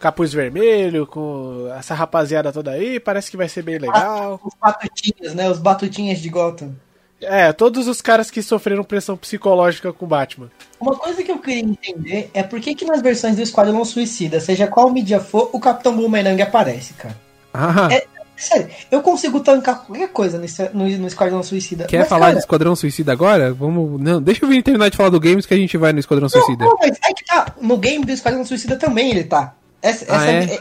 Capuz 0.00 0.32
Vermelho, 0.32 1.06
com 1.06 1.68
essa 1.78 1.94
rapaziada 1.94 2.52
toda 2.52 2.72
aí. 2.72 2.98
Parece 2.98 3.30
que 3.30 3.36
vai 3.36 3.48
ser 3.48 3.62
bem 3.62 3.78
legal. 3.78 4.40
Os 4.44 4.52
batutinhas, 4.60 5.34
né? 5.34 5.48
Os 5.48 5.58
batutinhas 5.58 6.18
de 6.18 6.28
Gotham. 6.28 6.74
É, 7.20 7.52
todos 7.52 7.88
os 7.88 8.00
caras 8.00 8.30
que 8.30 8.40
sofreram 8.42 8.84
pressão 8.84 9.16
psicológica 9.16 9.92
com 9.92 10.04
o 10.04 10.08
Batman. 10.08 10.48
Uma 10.80 10.94
coisa 10.94 11.22
que 11.22 11.30
eu 11.32 11.38
queria 11.38 11.60
entender 11.64 12.30
é 12.32 12.42
por 12.42 12.60
que, 12.60 12.74
que 12.74 12.84
nas 12.84 13.02
versões 13.02 13.34
do 13.36 13.42
Esquadrão 13.42 13.84
Suicida, 13.84 14.38
seja 14.40 14.66
qual 14.68 14.90
mídia 14.90 15.18
for, 15.18 15.50
o 15.52 15.58
Capitão 15.58 15.96
Boomerang 15.96 16.40
aparece, 16.40 16.94
cara. 16.94 17.16
Ah, 17.52 17.88
É, 17.90 18.06
Sério, 18.36 18.68
eu 18.88 19.02
consigo 19.02 19.40
tancar 19.40 19.84
qualquer 19.84 20.10
coisa 20.10 20.38
nesse, 20.38 20.62
no, 20.72 20.88
no 20.88 21.08
Esquadrão 21.08 21.42
Suicida. 21.42 21.86
quer 21.86 21.98
Mas, 21.98 22.08
falar 22.08 22.26
cara, 22.26 22.34
de 22.34 22.38
Esquadrão 22.38 22.76
Suicida 22.76 23.10
agora? 23.10 23.52
Vamos. 23.52 24.00
Não, 24.00 24.22
deixa 24.22 24.44
eu 24.44 24.48
vir 24.48 24.62
terminar 24.62 24.88
de 24.90 24.96
falar 24.96 25.08
do 25.10 25.18
games 25.18 25.44
que 25.44 25.52
a 25.52 25.56
gente 25.56 25.76
vai 25.76 25.92
no 25.92 25.98
Esquadrão 25.98 26.28
Suicida. 26.28 26.64
Não, 26.64 26.76
mas 26.78 26.96
é 27.04 27.12
que 27.12 27.24
tá. 27.24 27.52
No 27.60 27.76
game 27.76 28.04
do 28.04 28.12
Esquadrão 28.12 28.44
Suicida 28.44 28.76
também 28.76 29.10
ele 29.10 29.24
tá. 29.24 29.56
Essa, 29.82 30.04
Ah, 30.08 30.24
essa 30.30 30.52
é? 30.52 30.54
é- 30.54 30.60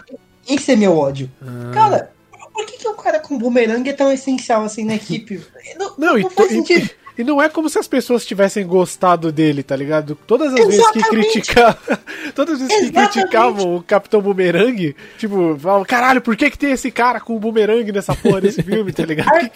esse 0.56 0.72
é 0.72 0.76
meu 0.76 0.98
ódio. 0.98 1.30
Cara, 1.72 2.10
por 2.58 2.66
que, 2.66 2.78
que 2.78 2.88
um 2.88 2.96
cara 2.96 3.20
com 3.20 3.38
bumerangue 3.38 3.90
é 3.90 3.94
tão 3.94 4.12
essencial 4.12 4.64
assim 4.64 4.84
na 4.84 4.96
equipe? 4.96 5.42
Não, 5.78 5.94
Não, 5.98 6.08
não, 6.14 6.18
e, 6.18 6.24
faz 6.24 6.36
to- 6.36 6.44
e- 6.46 6.50
sentido. 6.50 6.90
e 7.20 7.24
não 7.24 7.42
é 7.42 7.48
como 7.50 7.70
se 7.70 7.78
as 7.78 7.88
pessoas 7.88 8.26
tivessem 8.26 8.66
gostado 8.66 9.32
dele, 9.32 9.62
tá 9.64 9.76
ligado? 9.76 10.18
Todas 10.28 10.54
as 10.54 10.66
vezes 10.66 10.90
que 10.92 10.98
Exatamente. 11.00 11.32
criticavam. 11.32 11.98
Todas 12.36 12.56
as 12.62 12.68
vezes 12.68 12.76
que 12.78 12.84
Exatamente. 12.90 13.12
criticavam 13.14 13.76
o 13.76 13.84
Capitão 13.84 14.22
Boomerang, 14.22 14.96
tipo, 15.18 15.58
falavam, 15.60 15.86
caralho, 15.86 16.22
por 16.22 16.36
que, 16.36 16.50
que 16.50 16.58
tem 16.58 16.72
esse 16.72 16.90
cara 16.92 17.20
com 17.20 17.36
o 17.36 17.40
boomerang 17.40 17.92
nessa 17.92 18.16
porra 18.16 18.42
desse 18.42 18.62
filme, 18.64 18.92
tá 18.92 19.06
ligado? 19.06 19.50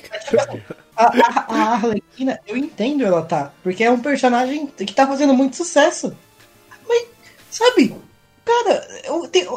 A, 0.96 1.04
a, 1.06 1.46
a 1.50 1.74
Arlequina, 1.74 2.40
eu 2.48 2.56
entendo 2.56 3.04
ela 3.04 3.22
tá. 3.24 3.52
Porque 3.64 3.84
é 3.84 3.90
um 3.92 4.00
personagem 4.00 4.68
que 4.68 4.94
tá 4.94 5.08
fazendo 5.08 5.34
muito 5.34 5.56
sucesso. 5.56 6.16
Mas, 6.88 7.06
sabe? 7.50 7.96
Cara, 8.46 8.88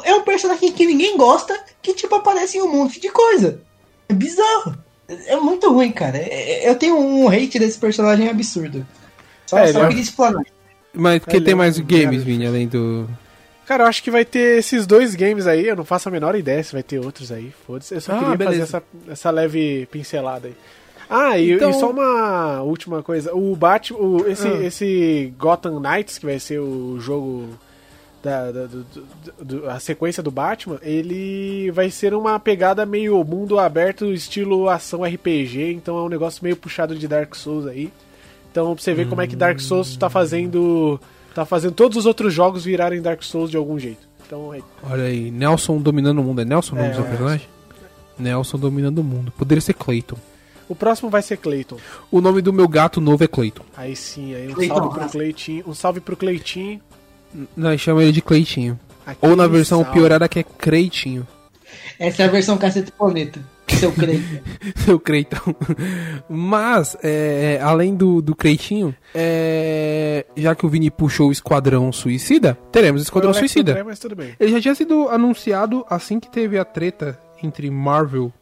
é 0.04 0.14
um 0.14 0.22
personagem 0.22 0.72
que 0.72 0.86
ninguém 0.86 1.16
gosta, 1.16 1.58
que 1.82 1.94
tipo 1.94 2.14
aparece 2.14 2.58
em 2.58 2.62
um 2.62 2.70
monte 2.72 3.00
de 3.00 3.08
coisa. 3.08 3.60
É 4.08 4.12
bizarro. 4.14 4.76
É 5.26 5.36
muito 5.36 5.70
ruim, 5.72 5.90
cara. 5.92 6.16
É- 6.18 6.64
é- 6.64 6.68
Eu 6.70 6.74
tenho 6.76 6.96
um 6.98 7.28
hate 7.28 7.58
desse 7.58 7.78
personagem 7.78 8.28
absurdo. 8.28 8.86
Só, 9.46 9.58
É, 9.58 9.72
só 9.72 9.80
ele 9.80 9.88
queria 9.88 10.02
explanar. 10.02 10.44
Mas 10.92 11.18
porque 11.20 11.36
Ele 11.36 11.44
tem 11.44 11.52
é 11.52 11.56
mais 11.56 11.78
games, 11.78 12.22
Vini, 12.22 12.46
além 12.46 12.68
do. 12.68 13.08
Cara, 13.66 13.84
eu 13.84 13.88
acho 13.88 14.02
que 14.02 14.10
vai 14.10 14.24
ter 14.24 14.58
esses 14.58 14.86
dois 14.86 15.14
games 15.14 15.46
aí, 15.46 15.66
eu 15.66 15.74
não 15.76 15.84
faço 15.84 16.08
a 16.08 16.12
menor 16.12 16.34
ideia 16.36 16.62
se 16.62 16.72
vai 16.72 16.82
ter 16.82 16.98
outros 16.98 17.32
aí, 17.32 17.52
foda-se. 17.66 17.94
Eu 17.94 18.00
só 18.00 18.12
Ah, 18.12 18.18
queria 18.18 18.36
beleza. 18.36 18.66
fazer 18.66 18.76
essa, 19.06 19.12
essa 19.12 19.30
leve 19.30 19.86
pincelada 19.90 20.48
aí. 20.48 20.54
Ah, 21.08 21.38
e, 21.38 21.52
Então- 21.52 21.70
e 21.70 21.74
só 21.74 21.90
uma 21.90 22.62
última 22.62 23.02
coisa. 23.02 23.34
O 23.34 23.56
Batman, 23.56 23.98
o- 23.98 24.26
esse, 24.28 24.46
Ah. 24.46 24.62
esse 24.66 25.32
Gotham 25.38 25.80
Knights, 25.80 26.18
que 26.18 26.26
vai 26.26 26.38
ser 26.38 26.58
o 26.60 26.98
jogo 27.00 27.48
da, 28.24 28.50
da- 28.50 28.66
do- 28.66 28.84
do- 28.84 29.44
do- 29.44 29.70
a 29.70 29.78
sequência 29.78 30.22
do 30.22 30.30
Batman, 30.30 30.78
ele 30.82 31.70
vai 31.72 31.90
ser 31.90 32.14
uma 32.14 32.40
pegada 32.40 32.86
meio 32.86 33.22
mundo 33.22 33.58
aberto, 33.58 34.06
estilo 34.12 34.68
ação 34.70 35.04
RPG, 35.04 35.72
então 35.74 35.98
é 35.98 36.02
um 36.02 36.08
negócio 36.08 36.42
meio 36.42 36.56
puxado 36.56 36.96
de 36.96 37.06
Dark 37.06 37.34
Souls 37.34 37.66
aí. 37.66 37.92
Então 38.50 38.74
pra 38.74 38.82
você 38.82 38.94
ver 38.94 39.08
como 39.08 39.20
é 39.20 39.26
que 39.26 39.36
Dark 39.36 39.60
Souls 39.60 39.96
tá 39.96 40.08
fazendo. 40.08 40.98
tá 41.34 41.44
fazendo 41.44 41.74
todos 41.74 41.98
os 41.98 42.06
outros 42.06 42.32
jogos 42.32 42.64
virarem 42.64 43.02
Dark 43.02 43.22
Souls 43.22 43.50
de 43.50 43.56
algum 43.58 43.78
jeito. 43.78 44.08
Então 44.26 44.54
é 44.54 44.60
Olha 44.82 45.04
aí, 45.04 45.30
Nelson 45.30 45.76
dominando 45.78 46.20
o 46.20 46.24
mundo. 46.24 46.40
É 46.40 46.44
Nelson 46.46 46.74
o 46.74 46.78
nome 46.78 46.88
É, 46.88 46.92
do 46.92 46.96
seu 46.96 47.04
é. 47.04 47.08
personagem? 47.08 47.48
Nelson 48.18 48.56
dominando 48.58 48.98
o 49.00 49.04
mundo. 49.04 49.32
Poderia 49.36 49.60
ser 49.60 49.74
Clayton. 49.74 50.16
O 50.66 50.74
próximo 50.74 51.10
vai 51.10 51.20
ser 51.20 51.36
Clayton. 51.36 51.76
O 52.10 52.22
nome 52.22 52.40
do 52.40 52.52
meu 52.52 52.66
gato 52.66 53.00
novo 53.00 53.22
é 53.22 53.26
Clayton. 53.28 53.64
Aí 53.76 53.94
sim, 53.94 54.34
aí 54.34 54.48
um 54.48 54.54
Clayton. 54.54 54.74
salve 54.76 54.98
pro 54.98 55.08
Cleitinho. 55.10 55.64
Um 55.66 55.74
salve 55.74 56.00
pro 56.00 56.16
Cleitinho. 56.16 56.80
Nós 57.56 57.80
chamamos 57.80 58.04
ele 58.04 58.12
de 58.12 58.22
Cleitinho. 58.22 58.78
Ou 59.20 59.36
na 59.36 59.46
versão 59.46 59.82
salve. 59.82 59.98
piorada 59.98 60.28
que 60.28 60.38
é 60.38 60.42
Creitinho. 60.42 61.26
Essa 61.98 62.22
é 62.22 62.26
a 62.26 62.30
versão 62.30 62.56
cacete 62.56 62.92
planeta. 62.92 63.40
Seu 63.68 63.92
creio. 63.92 64.22
Seu 64.84 65.00
Creitão. 65.00 65.54
Mas, 66.28 66.96
é, 67.02 67.58
além 67.62 67.94
do, 67.94 68.20
do 68.20 68.34
Creitinho, 68.34 68.94
é, 69.14 70.26
já 70.36 70.54
que 70.54 70.64
o 70.64 70.68
Vini 70.68 70.90
puxou 70.90 71.28
o 71.28 71.32
Esquadrão 71.32 71.90
Suicida, 71.92 72.56
teremos 72.70 73.02
Esquadrão 73.02 73.30
o 73.30 73.34
Lex 73.34 73.40
Suicida. 73.40 73.82
Mas 73.84 73.98
tudo 73.98 74.14
bem. 74.14 74.34
Ele 74.38 74.52
já 74.52 74.60
tinha 74.60 74.74
sido 74.74 75.08
anunciado 75.08 75.84
assim 75.88 76.20
que 76.20 76.30
teve 76.30 76.58
a 76.58 76.64
treta 76.64 77.18
entre 77.42 77.70
Marvel 77.70 78.32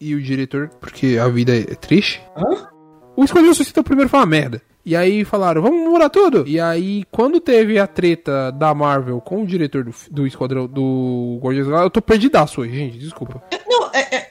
e 0.00 0.14
o 0.14 0.22
diretor, 0.22 0.68
porque 0.80 1.18
a 1.20 1.28
vida 1.28 1.56
é 1.56 1.74
triste. 1.74 2.20
Hã? 2.36 2.68
O 3.16 3.24
Esquadrão 3.24 3.52
Suicida 3.52 3.82
primeiro 3.82 4.08
foi 4.08 4.20
uma 4.20 4.26
merda. 4.26 4.62
E 4.88 4.96
aí 4.96 5.22
falaram, 5.22 5.60
vamos 5.60 5.86
mudar 5.86 6.08
tudo. 6.08 6.44
E 6.46 6.58
aí, 6.58 7.04
quando 7.10 7.38
teve 7.40 7.78
a 7.78 7.86
treta 7.86 8.50
da 8.50 8.72
Marvel 8.72 9.20
com 9.20 9.42
o 9.42 9.46
diretor 9.46 9.84
do, 9.84 9.94
do 10.10 10.26
Esquadrão 10.26 10.66
do 10.66 11.38
Guardiões 11.42 11.66
da 11.66 11.72
Galáxia, 11.72 11.86
eu 11.88 11.90
tô 11.90 12.00
perdidaço 12.00 12.62
hoje, 12.62 12.74
gente, 12.74 12.96
desculpa. 12.96 13.42
Não, 13.68 13.90
é, 13.92 14.16
é. 14.16 14.30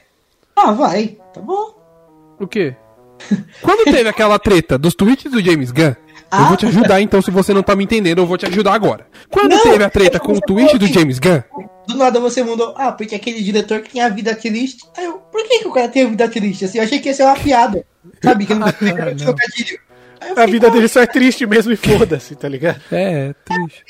Ah, 0.56 0.72
vai. 0.72 1.16
Tá 1.32 1.40
bom. 1.40 1.78
O 2.40 2.46
quê? 2.48 2.74
Quando 3.62 3.84
teve 3.84 4.08
aquela 4.08 4.36
treta 4.36 4.76
dos 4.76 4.96
tweets 4.96 5.30
do 5.30 5.40
James 5.40 5.70
Gunn, 5.70 5.84
eu 5.92 5.94
Ah. 6.28 6.48
vou 6.48 6.56
te 6.56 6.66
ajudar 6.66 7.00
então, 7.00 7.22
se 7.22 7.30
você 7.30 7.54
não 7.54 7.62
tá 7.62 7.76
me 7.76 7.84
entendendo, 7.84 8.18
eu 8.18 8.26
vou 8.26 8.36
te 8.36 8.46
ajudar 8.46 8.74
agora. 8.74 9.06
Quando 9.30 9.52
Não, 9.52 9.62
teve 9.62 9.84
a 9.84 9.88
treta 9.88 10.18
com 10.18 10.32
o 10.32 10.40
tweet 10.40 10.76
do 10.76 10.88
James 10.88 11.20
Gunn, 11.20 11.40
Do 11.86 11.96
nada 11.96 12.18
você 12.18 12.42
mandou, 12.42 12.74
ah, 12.76 12.90
porque 12.90 13.14
aquele 13.14 13.40
diretor 13.44 13.80
que 13.80 13.92
tem 13.92 14.02
a 14.02 14.08
vida 14.08 14.34
triste. 14.34 14.84
Aí 14.96 15.04
eu, 15.04 15.18
por 15.18 15.40
que, 15.46 15.60
que 15.60 15.68
o 15.68 15.72
cara 15.72 15.88
tem 15.88 16.02
a 16.02 16.08
vida 16.08 16.28
triste? 16.28 16.64
Assim, 16.64 16.78
eu 16.78 16.84
achei 16.84 16.98
que 16.98 17.08
ia 17.08 17.14
ser 17.14 17.22
uma 17.22 17.36
piada. 17.36 17.86
Sabe? 18.22 18.44
Que 18.44 18.54
não 18.54 18.66
Ah, 18.66 18.74
não. 19.24 19.34
A 20.36 20.46
vida 20.46 20.70
dele 20.70 20.88
só 20.88 21.00
é 21.00 21.06
triste 21.06 21.46
mesmo 21.46 21.72
e 21.72 21.76
foda-se, 21.76 22.34
tá 22.34 22.48
ligado? 22.48 22.80
É, 22.90 23.34
triste. 23.44 23.84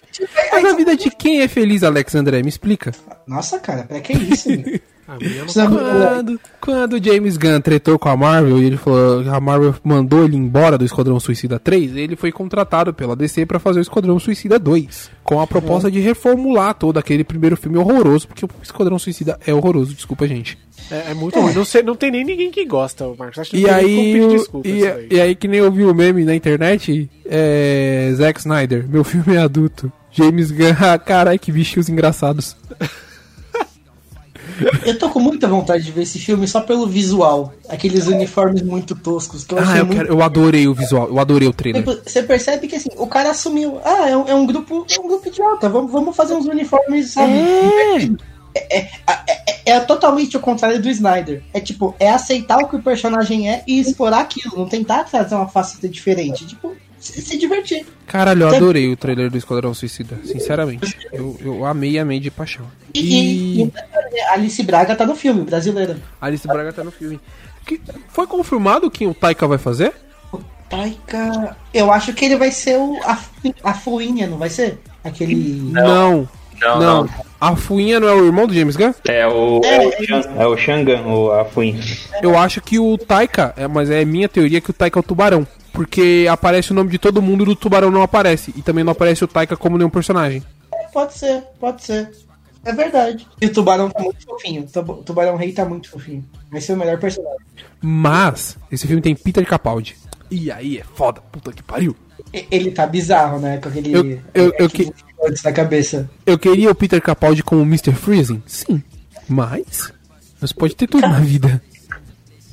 Mas 0.53 0.65
a 0.65 0.77
vida 0.77 0.97
de 0.97 1.11
quem 1.11 1.41
é 1.41 1.49
feliz, 1.49 1.83
Alex 1.83 2.15
André? 2.15 2.43
Me 2.43 2.49
explica. 2.49 2.93
Nossa, 3.27 3.59
cara, 3.59 3.85
pra 3.85 4.01
que 4.01 4.13
isso? 4.13 4.49
Quando, 5.09 6.41
quando 6.61 6.93
o 6.95 7.03
James 7.03 7.39
Gunn 7.39 7.61
tretou 7.63 7.99
com 7.99 8.11
a 8.11 8.17
Marvel 8.17 8.59
e 8.59 8.67
ele 8.67 8.77
falou 8.77 9.29
a 9.31 9.41
Marvel 9.41 9.75
mandou 9.83 10.25
ele 10.25 10.37
embora 10.37 10.77
do 10.77 10.85
Esquadrão 10.85 11.19
Suicida 11.19 11.59
3, 11.59 11.97
ele 11.97 12.15
foi 12.15 12.31
contratado 12.31 12.93
pela 12.93 13.17
DC 13.17 13.47
pra 13.47 13.59
fazer 13.59 13.79
o 13.79 13.83
Esquadrão 13.83 14.19
Suicida 14.19 14.59
2, 14.59 15.11
com 15.25 15.41
a 15.41 15.47
proposta 15.47 15.91
de 15.91 15.99
reformular 16.01 16.75
todo 16.75 16.99
aquele 16.99 17.25
primeiro 17.25 17.57
filme 17.57 17.79
horroroso, 17.79 18.29
porque 18.29 18.45
o 18.45 18.51
Esquadrão 18.63 18.99
Suicida 18.99 19.39
é 19.47 19.55
horroroso, 19.55 19.95
desculpa, 19.95 20.29
gente. 20.29 20.59
É, 20.91 21.11
é 21.11 21.15
muito 21.15 21.41
ruim. 21.41 21.55
Não, 21.55 21.65
sei, 21.65 21.83
não 21.83 21.97
tem 21.97 22.11
nem 22.11 22.25
ninguém 22.25 22.51
que 22.51 22.65
gosta, 22.65 23.07
Marcos. 23.19 23.39
Acho 23.39 23.51
que 23.51 23.59
E 23.59 23.69
aí, 23.69 24.29
desculpa 24.29 24.69
e, 24.69 24.87
aí. 24.87 25.09
e 25.11 25.21
aí 25.21 25.35
que 25.35 25.49
nem 25.49 25.61
eu 25.61 25.73
vi 25.73 25.85
o 25.85 25.95
meme 25.95 26.25
na 26.25 26.35
internet, 26.35 27.11
é, 27.27 28.11
Zack 28.15 28.41
Snyder, 28.41 28.87
meu 28.89 29.05
filme 29.05 29.37
é 29.37 29.39
adulto. 29.39 29.91
James 30.11 30.51
Gunn, 30.51 30.75
ah, 30.81 30.99
carai, 30.99 31.39
que 31.39 31.51
bichinhos 31.51 31.89
engraçados. 31.89 32.57
Eu 34.85 34.99
tô 34.99 35.09
com 35.11 35.21
muita 35.21 35.47
vontade 35.49 35.85
de 35.85 35.93
ver 35.93 36.03
esse 36.03 36.19
filme 36.19 36.47
só 36.49 36.61
pelo 36.61 36.87
visual. 36.87 37.53
Aqueles 37.69 38.07
uniformes 38.07 38.63
muito 38.63 38.95
toscos 38.95 39.45
que 39.45 39.55
eu 39.55 39.59
achei 39.59 39.75
Ah, 39.75 39.79
eu, 39.79 39.87
muito. 39.87 39.99
quero, 39.99 40.13
eu 40.13 40.23
adorei 40.23 40.67
o 40.69 40.75
visual, 40.75 41.09
eu 41.09 41.19
adorei 41.19 41.49
o 41.49 41.53
trailer. 41.53 41.83
Tipo, 41.85 41.99
Você 42.09 42.23
percebe 42.23 42.67
que 42.69 42.77
assim, 42.77 42.89
o 42.97 43.07
cara 43.07 43.31
assumiu. 43.31 43.79
Ah, 43.85 44.09
é 44.09 44.17
um, 44.17 44.29
é 44.29 44.35
um 44.35 44.47
grupo. 44.47 44.87
É 44.95 45.01
um 45.01 45.09
grupo 45.09 45.29
idiota. 45.29 45.69
Vamos, 45.69 45.91
vamos 45.93 46.17
fazer 46.17 46.35
uns 46.35 46.47
uniformes, 46.47 47.11
sabe? 47.11 47.33
É, 48.55 48.79
é, 48.81 48.89
é- 49.07 49.73
é 49.73 49.81
totalmente 49.81 50.37
o 50.37 50.41
contrário 50.41 50.81
do 50.81 50.89
Snyder. 50.89 51.43
É 51.53 51.61
tipo, 51.61 51.95
é 52.01 52.11
aceitar 52.11 52.59
o 52.59 52.69
que 52.69 52.77
o 52.77 52.83
personagem 52.83 53.51
é 53.51 53.63
e 53.67 53.79
explorar 53.79 54.21
aquilo. 54.21 54.57
Não 54.57 54.67
tentar 54.67 55.05
trazer 55.05 55.35
uma 55.35 55.47
faceta 55.49 55.87
diferente. 55.89 56.47
Tipo, 56.47 56.75
se, 56.99 57.21
se 57.21 57.39
divertir. 57.39 57.87
Caralho, 58.07 58.45
eu 58.45 58.49
adorei 58.49 58.91
o 58.91 58.97
trailer 58.97 59.31
do 59.31 59.37
Esquadrão 59.37 59.75
Suicida, 59.75 60.19
sinceramente. 60.25 60.97
Eu, 61.13 61.37
eu 61.41 61.65
amei, 61.67 61.99
amei 61.99 62.19
de 62.19 62.31
paixão. 62.31 62.65
E, 62.95 63.01
e- 63.01 63.63
e 63.65 63.73
Alice 64.31 64.63
Braga 64.63 64.95
tá 64.97 65.05
no 65.07 65.15
filme, 65.15 65.43
brasileira. 65.43 65.97
Alice 66.21 66.47
Braga 66.47 66.73
tá 66.73 66.83
no 66.85 66.91
filme. 66.91 67.21
Que- 67.67 67.81
foi 68.09 68.27
confirmado 68.27 68.91
quem 68.91 69.07
o 69.07 69.15
Taika 69.15 69.47
vai 69.47 69.59
fazer? 69.59 69.93
Taika. 70.69 71.57
Eu 71.73 71.91
acho 71.93 72.13
que 72.13 72.25
ele 72.25 72.37
vai 72.37 72.51
ser 72.51 72.77
o. 72.79 72.99
A, 73.05 73.19
a 73.65 73.75
Fuinha, 73.75 74.27
não 74.27 74.37
vai 74.39 74.51
ser? 74.51 74.79
Aquele. 75.03 75.35
Não. 75.73 76.29
Não, 76.61 76.81
Não. 76.81 77.03
não. 77.05 77.09
A 77.41 77.55
Fuinha 77.55 78.01
não 78.01 78.09
é 78.09 78.13
o 78.15 78.27
irmão 78.27 78.47
do 78.47 78.53
James 78.53 78.75
Gunn? 78.75 78.93
É 79.07 79.25
o, 79.27 79.61
é 79.65 79.79
o, 79.87 80.43
é 80.43 80.47
o 80.47 80.57
Shangan, 80.57 81.03
o, 81.03 81.31
a 81.33 81.45
Fuin. 81.45 81.81
Eu 82.21 82.37
acho 82.37 82.61
que 82.61 82.81
o 82.81 82.99
Taika, 82.99 83.55
é, 83.57 83.69
mas 83.69 83.89
é 83.91 84.05
minha 84.05 84.29
teoria 84.29 84.61
que 84.61 84.71
o 84.71 84.73
Taika 84.73 84.99
é 84.99 85.01
o 85.01 85.05
tubarão. 85.05 85.47
Porque 85.73 86.27
aparece 86.29 86.73
o 86.73 86.75
nome 86.75 86.91
de 86.91 86.99
todo 86.99 87.23
mundo 87.23 87.45
e 87.45 87.47
do 87.47 87.55
tubarão 87.55 87.91
não 87.93 88.03
aparece. 88.03 88.53
E 88.57 88.61
também 88.63 88.83
não 88.83 88.91
aparece 88.91 89.23
o 89.23 89.29
Taika 89.29 89.57
como 89.57 89.79
nenhum 89.79 89.89
personagem. 89.91 90.43
Pode 90.93 91.15
ser, 91.17 91.45
pode 91.61 91.85
ser. 91.85 92.11
É 92.69 92.73
verdade. 92.75 93.27
E 93.41 93.47
o 93.47 93.53
tubarão 93.53 93.89
tá 93.89 94.03
muito 94.03 94.23
fofinho. 94.25 94.63
O 94.63 94.67
tuba- 94.67 94.93
o 94.93 95.03
tubarão 95.03 95.37
rei 95.37 95.53
tá 95.53 95.65
muito 95.65 95.89
fofinho. 95.91 96.25
Vai 96.51 96.61
ser 96.61 96.75
o 96.75 96.77
melhor 96.77 96.99
personagem. 96.99 97.39
Mas, 97.81 98.59
esse 98.71 98.87
filme 98.87 99.01
tem 99.01 99.15
Peter 99.15 99.47
Capaldi. 99.47 99.97
E 100.31 100.51
aí 100.51 100.79
é 100.79 100.85
foda, 100.95 101.21
puta 101.33 101.51
que 101.53 101.63
pariu. 101.63 101.97
E- 102.35 102.47
Ele 102.51 102.71
tá 102.71 102.87
bizarro, 102.87 103.39
né? 103.39 103.57
Com 103.57 103.71
aquele. 103.71 103.93
Eu- 103.95 104.21
eu- 104.35 104.53
eu 104.59 104.69
da 105.43 105.51
cabeça. 105.53 106.11
Eu 106.27 106.39
queria 106.39 106.71
o 106.71 106.75
Peter 106.75 107.01
Capaldi 107.01 107.43
como 107.43 107.63
Mr. 107.63 107.93
Freezing? 107.95 108.43
Sim. 108.47 108.83
Mas. 109.27 109.91
Mas 110.41 110.53
pode 110.53 110.77
ter 110.77 110.87
tudo 110.87 111.09
na 111.09 111.21
vida. 111.21 111.63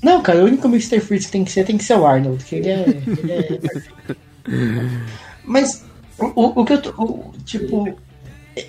Não, 0.02 0.22
cara, 0.22 0.40
o 0.40 0.46
único 0.46 0.68
Mr. 0.68 1.00
Freeze 1.02 1.26
que 1.26 1.32
tem 1.34 1.44
que 1.44 1.52
ser 1.52 1.66
tem 1.66 1.78
que 1.78 1.84
ser 1.84 1.96
o 1.98 2.06
Arnold, 2.06 2.44
que 2.46 2.56
ele 2.56 2.70
é. 2.70 2.86
Ele 2.88 3.32
é. 3.34 3.60
Mas 5.44 5.84
o, 6.18 6.26
o, 6.28 6.62
o 6.62 6.66
que 6.66 6.74
eu 6.74 6.82
tô. 6.82 6.90
o- 7.04 7.34
tipo. 7.44 7.98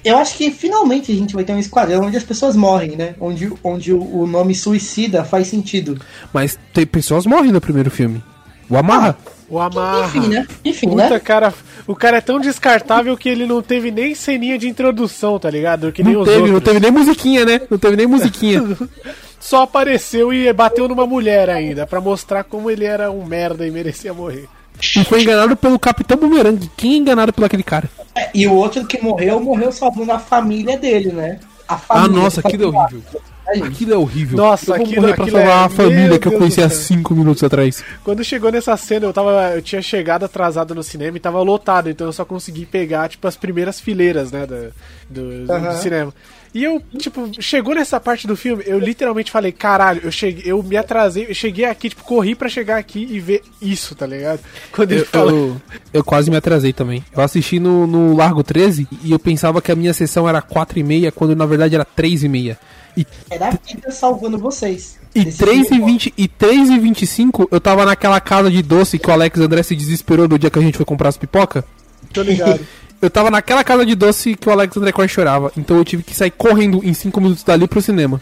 Eu 0.05 0.17
acho 0.19 0.37
que 0.37 0.51
finalmente 0.51 1.13
a 1.13 1.15
gente 1.15 1.35
vai 1.35 1.45
ter 1.45 1.53
um 1.53 1.59
esquadrão 1.59 2.07
onde 2.07 2.17
as 2.17 2.25
pessoas 2.25 2.57
morrem, 2.57 2.97
né? 2.97 3.15
Onde, 3.21 3.53
onde 3.63 3.93
o, 3.93 4.01
o 4.23 4.27
nome 4.27 4.55
suicida 4.55 5.25
faz 5.25 5.47
sentido. 5.47 6.01
Mas 6.33 6.59
tem 6.73 6.85
pessoas 6.87 7.25
morrem 7.27 7.53
no 7.53 7.61
primeiro 7.61 7.91
filme. 7.91 8.23
O 8.69 8.77
Amarra. 8.77 9.17
O 9.49 9.61
Amarra. 9.61 10.07
Enfim, 10.09 10.29
né? 10.29 10.47
Enfim, 10.65 10.89
Puta, 10.89 11.11
né? 11.11 11.21
cara, 11.21 11.55
o 11.87 11.95
cara 11.95 12.17
é 12.17 12.21
tão 12.21 12.41
descartável 12.41 13.17
que 13.17 13.29
ele 13.29 13.47
não 13.47 13.63
teve 13.63 13.93
nem 13.93 14.13
ceninha 14.15 14.59
de 14.59 14.69
introdução, 14.69 15.39
tá 15.39 15.49
ligado? 15.49 15.93
Que 15.93 16.03
nem 16.03 16.15
Não 16.15 16.23
os 16.23 16.27
teve, 16.27 16.39
outros. 16.39 16.55
não 16.55 16.61
teve 16.61 16.81
nem 16.81 16.91
musiquinha, 16.91 17.45
né? 17.45 17.61
Não 17.71 17.79
teve 17.79 17.97
nem 17.97 18.07
musiquinha. 18.07 18.63
Só 19.39 19.63
apareceu 19.63 20.33
e 20.33 20.53
bateu 20.53 20.89
numa 20.89 21.07
mulher 21.07 21.49
ainda, 21.49 21.87
pra 21.87 22.01
mostrar 22.01 22.43
como 22.43 22.69
ele 22.69 22.85
era 22.85 23.13
um 23.13 23.25
merda 23.25 23.65
e 23.65 23.71
merecia 23.71 24.13
morrer. 24.13 24.49
E 24.81 25.05
foi 25.05 25.23
enganado 25.23 25.57
pelo 25.57 25.79
Capitão 25.79 26.17
Boomerang. 26.17 26.71
Quem 26.77 26.95
é 26.95 26.97
enganado 26.99 27.33
por 27.33 27.45
aquele 27.45 27.63
cara? 27.63 27.89
É, 28.15 28.31
E 28.35 28.47
o 28.47 28.53
outro 28.55 28.87
que 28.87 29.01
morreu, 29.03 29.41
morreu 29.41 29.71
salvando 29.73 30.13
a 30.13 30.19
família 30.19 30.77
dele, 30.79 31.13
né? 31.13 31.39
A 31.69 31.75
Ah, 31.75 31.79
família 31.79 32.23
nossa, 32.23 32.41
que 32.43 32.49
aquilo 32.49 32.65
é 32.65 32.67
horrível. 32.79 33.03
né? 33.13 33.21
Aquilo 33.65 33.95
é 33.95 33.97
horrível. 33.97 34.37
Nossa, 34.39 34.65
eu 34.73 34.77
vou 34.77 34.85
aquilo- 34.87 35.03
morrer 35.03 35.15
pra 35.15 35.25
aquilo 35.25 35.39
salvar 35.39 35.63
é- 35.63 35.65
a 35.65 35.69
família 35.69 36.09
Meu 36.09 36.19
que 36.21 36.27
eu 36.27 36.31
Deus 36.31 36.39
conheci 36.41 36.61
do 36.61 36.65
há 36.67 36.69
céu. 36.71 36.79
5 36.79 37.15
minutos 37.15 37.43
atrás. 37.45 37.85
Quando 38.05 38.25
chegou 38.25 38.51
nessa 38.53 38.77
cena, 38.77 39.07
eu 39.07 39.13
tava. 39.13 39.53
Eu 39.55 39.63
tinha 39.63 39.81
chegado 39.83 40.25
atrasado 40.25 40.75
no 40.75 40.83
cinema 40.83 41.17
e 41.17 41.21
tava 41.21 41.41
lotado, 41.43 41.89
então 41.91 42.07
eu 42.09 42.13
só 42.13 42.25
consegui 42.25 42.67
pegar, 42.67 43.09
tipo, 43.09 43.27
as 43.29 43.37
primeiras 43.37 43.79
fileiras, 43.81 44.31
né, 44.33 44.47
do, 44.47 45.43
do 45.45 45.53
Aham. 45.53 45.73
cinema. 45.77 46.15
E 46.57 46.65
eu, 46.65 46.83
tipo, 46.97 47.31
chegou 47.39 47.75
nessa 47.75 48.01
parte 48.01 48.27
do 48.27 48.35
filme, 48.35 48.63
eu 48.67 48.79
literalmente 48.79 49.31
falei, 49.31 49.53
caralho, 49.53 50.01
eu 50.03 50.11
cheguei, 50.11 50.51
eu 50.51 50.63
me 50.63 50.75
atrasei, 50.75 51.27
eu 51.29 51.35
cheguei 51.35 51.67
aqui, 51.67 51.91
tipo, 51.91 52.03
corri 52.03 52.35
pra 52.35 52.49
chegar 52.49 52.79
aqui 52.79 53.07
e 53.11 53.21
ver 53.21 53.43
isso, 53.61 53.95
tá 53.95 54.07
ligado? 54.07 54.41
Quando 54.73 54.93
ele 54.93 55.03
Eu, 55.03 55.05
fala. 55.05 55.31
eu, 55.33 55.61
eu 55.93 56.03
quase 56.03 56.31
me 56.31 56.37
atrasei 56.39 56.73
também. 56.73 57.05
Eu 57.15 57.23
assisti 57.23 57.61
no, 57.61 57.87
no 57.87 58.17
Largo 58.17 58.43
13 58.43 58.89
e 59.05 59.13
eu 59.13 59.19
pensava 59.19 59.61
que 59.61 59.71
a 59.71 59.77
minha 59.77 59.93
sessão 59.93 60.27
era 60.27 60.41
4 60.41 60.79
e 60.79 60.83
meia, 60.83 61.13
quando 61.13 61.37
na 61.37 61.45
verdade 61.45 61.75
era 61.75 61.85
3 61.85 62.25
e 62.25 62.29
meia. 62.31 62.59
E, 62.97 63.07
Era 63.31 63.49
a 63.49 63.51
vida 63.51 63.91
salvando 63.91 64.39
vocês. 64.39 64.99
e, 65.15 65.27
Nesse 65.27 65.37
3 65.37 65.67
e, 65.67 65.69
filme, 65.69 65.85
20, 65.93 66.15
e 66.17 66.27
3 66.27 66.71
e 66.71 66.79
25 66.79 67.49
eu 67.51 67.61
tava 67.61 67.85
naquela 67.85 68.19
casa 68.19 68.51
de 68.51 68.63
doce 68.63 68.99
que 68.99 69.11
o 69.11 69.13
Alex 69.13 69.39
André 69.39 69.63
se 69.63 69.77
desesperou 69.77 70.27
no 70.27 70.39
dia 70.39 70.49
que 70.49 70.59
a 70.59 70.63
gente 70.63 70.79
foi 70.79 70.87
comprar 70.87 71.11
as 71.11 71.19
pipoca. 71.19 71.63
Tô 72.15 72.23
ligado. 72.23 72.61
Eu 73.07 73.11
tava 73.11 73.31
naquela 73.31 73.63
casa 73.63 73.87
de 73.87 73.95
doce 73.95 74.35
que 74.35 74.49
o 74.49 74.53
Alex 74.53 74.77
André 74.77 74.91
quase 74.91 75.13
chorava. 75.13 75.53
Então 75.57 75.77
eu 75.77 75.85
tive 75.85 76.03
que 76.03 76.13
sair 76.15 76.31
correndo 76.33 76.81
em 76.85 76.93
5 76.93 77.21
minutos 77.21 77.45
dali 77.45 77.69
pro 77.69 77.81
cinema. 77.81 78.21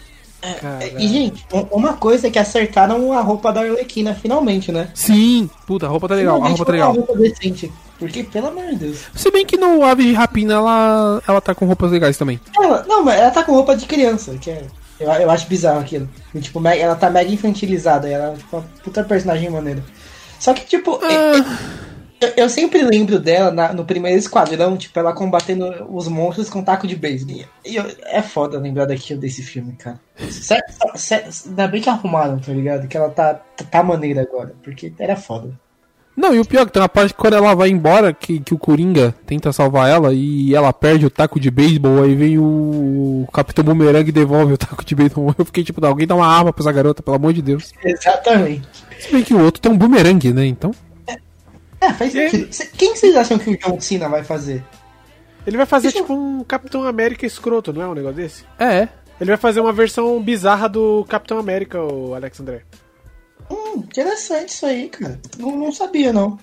E, 0.99 1.07
gente, 1.07 1.43
um- 1.51 1.65
uma 1.77 1.93
coisa 1.93 2.27
é 2.27 2.29
que 2.29 2.37
acertaram 2.37 3.11
a 3.11 3.19
roupa 3.21 3.51
da 3.51 3.61
Arlequina 3.61 4.13
finalmente, 4.13 4.71
né? 4.71 4.89
Sim, 4.93 5.49
puta, 5.65 5.87
a 5.87 5.89
roupa 5.89 6.07
tá 6.07 6.13
legal, 6.13 6.35
a 6.43 6.47
roupa 6.49 6.65
tá 6.65 6.71
foi 6.71 6.79
uma 6.79 6.87
legal. 6.91 7.05
roupa 7.05 7.15
decente. 7.17 7.71
Porque, 7.97 8.23
pelo 8.23 8.47
amor 8.49 8.65
de 8.67 8.75
Deus. 8.75 8.97
Se 9.15 9.31
bem 9.31 9.43
que 9.45 9.57
no 9.57 9.83
Ave 9.83 10.03
de 10.03 10.13
Rapina 10.13 10.53
ela, 10.53 11.23
ela 11.27 11.41
tá 11.41 11.55
com 11.55 11.65
roupas 11.65 11.89
legais 11.91 12.15
também. 12.17 12.39
Ela, 12.55 12.85
não, 12.87 13.03
mas 13.03 13.19
ela 13.19 13.31
tá 13.31 13.41
com 13.41 13.53
roupa 13.53 13.75
de 13.75 13.85
criança, 13.87 14.35
que 14.39 14.51
é. 14.51 14.65
Eu, 14.99 15.09
eu 15.11 15.31
acho 15.31 15.47
bizarro 15.47 15.79
aquilo. 15.79 16.07
E, 16.33 16.39
tipo, 16.39 16.61
ela 16.67 16.95
tá 16.95 17.09
mega 17.09 17.31
infantilizada, 17.31 18.07
ela 18.07 18.33
é 18.33 18.37
tipo, 18.37 18.55
uma 18.57 18.65
puta 18.83 19.03
personagem 19.03 19.49
maneira. 19.49 19.83
Só 20.39 20.53
que, 20.53 20.63
tipo, 20.65 20.99
eu, 22.21 22.29
eu 22.37 22.49
sempre 22.49 22.81
lembro 22.81 23.19
dela 23.19 23.51
na- 23.51 23.73
no 23.73 23.85
primeiro 23.85 24.17
esquadrão, 24.17 24.77
tipo, 24.77 24.97
ela 24.97 25.13
combatendo 25.13 25.65
os 25.89 26.07
monstros 26.07 26.49
com 26.49 26.63
taco 26.63 26.87
de 26.87 26.95
beisebol. 26.95 27.43
E 27.65 27.77
é 27.77 28.21
foda 28.21 28.59
lembrar 28.59 28.85
daquilo 28.85 29.19
desse 29.19 29.41
filme, 29.43 29.73
cara. 29.73 29.99
Sé- 30.29 30.61
sé- 30.95 31.27
ainda 31.47 31.67
bem 31.67 31.81
que 31.81 31.89
arrumaram, 31.89 32.39
tá 32.39 32.51
ligado? 32.51 32.87
Que 32.87 32.97
ela 32.97 33.09
tá, 33.09 33.39
tá 33.69 33.83
maneira 33.83 34.21
agora, 34.21 34.53
porque 34.63 34.91
era 34.99 35.15
foda. 35.15 35.51
Não, 36.17 36.33
e 36.33 36.39
o 36.39 36.45
pior 36.45 36.61
é 36.61 36.65
que 36.65 36.71
tem 36.71 36.81
uma 36.81 36.87
parte 36.87 37.13
que 37.13 37.19
quando 37.19 37.33
ela 37.33 37.53
vai 37.53 37.67
embora, 37.67 38.13
que, 38.13 38.39
que 38.39 38.53
o 38.53 38.57
Coringa 38.57 39.13
tenta 39.25 39.51
salvar 39.51 39.89
ela 39.89 40.13
e 40.13 40.55
ela 40.55 40.71
perde 40.71 41.05
o 41.05 41.09
taco 41.09 41.37
de 41.41 41.51
beisebol, 41.51 42.03
aí 42.03 42.15
vem 42.15 42.39
o 42.39 43.27
Capitão 43.33 43.65
Boomerang 43.65 44.07
e 44.07 44.13
devolve 44.13 44.53
o 44.53 44.57
taco 44.57 44.85
de 44.85 44.95
beisebol. 44.95 45.35
Eu 45.37 45.43
fiquei 45.43 45.61
tipo, 45.65 45.85
alguém 45.85 46.07
dá 46.07 46.15
uma 46.15 46.25
arma 46.25 46.53
pra 46.53 46.63
essa 46.63 46.71
garota, 46.71 47.03
pelo 47.03 47.17
amor 47.17 47.33
de 47.33 47.41
Deus. 47.41 47.73
Exatamente. 47.83 48.65
Se 48.97 49.11
bem 49.11 49.23
que 49.23 49.33
o 49.33 49.43
outro 49.43 49.61
tem 49.61 49.69
um 49.69 49.77
boomerang, 49.77 50.31
né? 50.31 50.45
Então. 50.45 50.71
É, 51.81 51.91
faz 51.93 52.11
sentido. 52.11 52.51
Cê- 52.53 52.69
Quem 52.77 52.95
vocês 52.95 53.15
acham 53.15 53.37
que 53.37 53.49
o 53.51 53.57
John 53.57 53.79
Cena 53.79 54.07
vai 54.09 54.23
fazer? 54.23 54.63
Ele 55.45 55.57
vai 55.57 55.65
fazer, 55.65 55.89
eu- 55.89 55.91
tipo, 55.93 56.13
um 56.13 56.43
Capitão 56.43 56.83
América 56.83 57.25
escroto, 57.25 57.71
não 57.73 57.81
é 57.81 57.87
um 57.87 57.93
negócio 57.93 58.15
desse? 58.17 58.43
É. 58.59 58.87
Ele 59.19 59.29
vai 59.29 59.37
fazer 59.37 59.59
uma 59.59 59.71
versão 59.71 60.21
bizarra 60.21 60.67
do 60.67 61.05
Capitão 61.07 61.37
América, 61.37 61.79
o 61.81 62.13
Alex 62.15 62.39
André. 62.39 62.61
Hum, 63.49 63.77
interessante 63.77 64.49
isso 64.49 64.65
aí, 64.65 64.89
cara. 64.89 65.19
Não, 65.37 65.55
não 65.55 65.71
sabia, 65.71 66.11
não. 66.11 66.37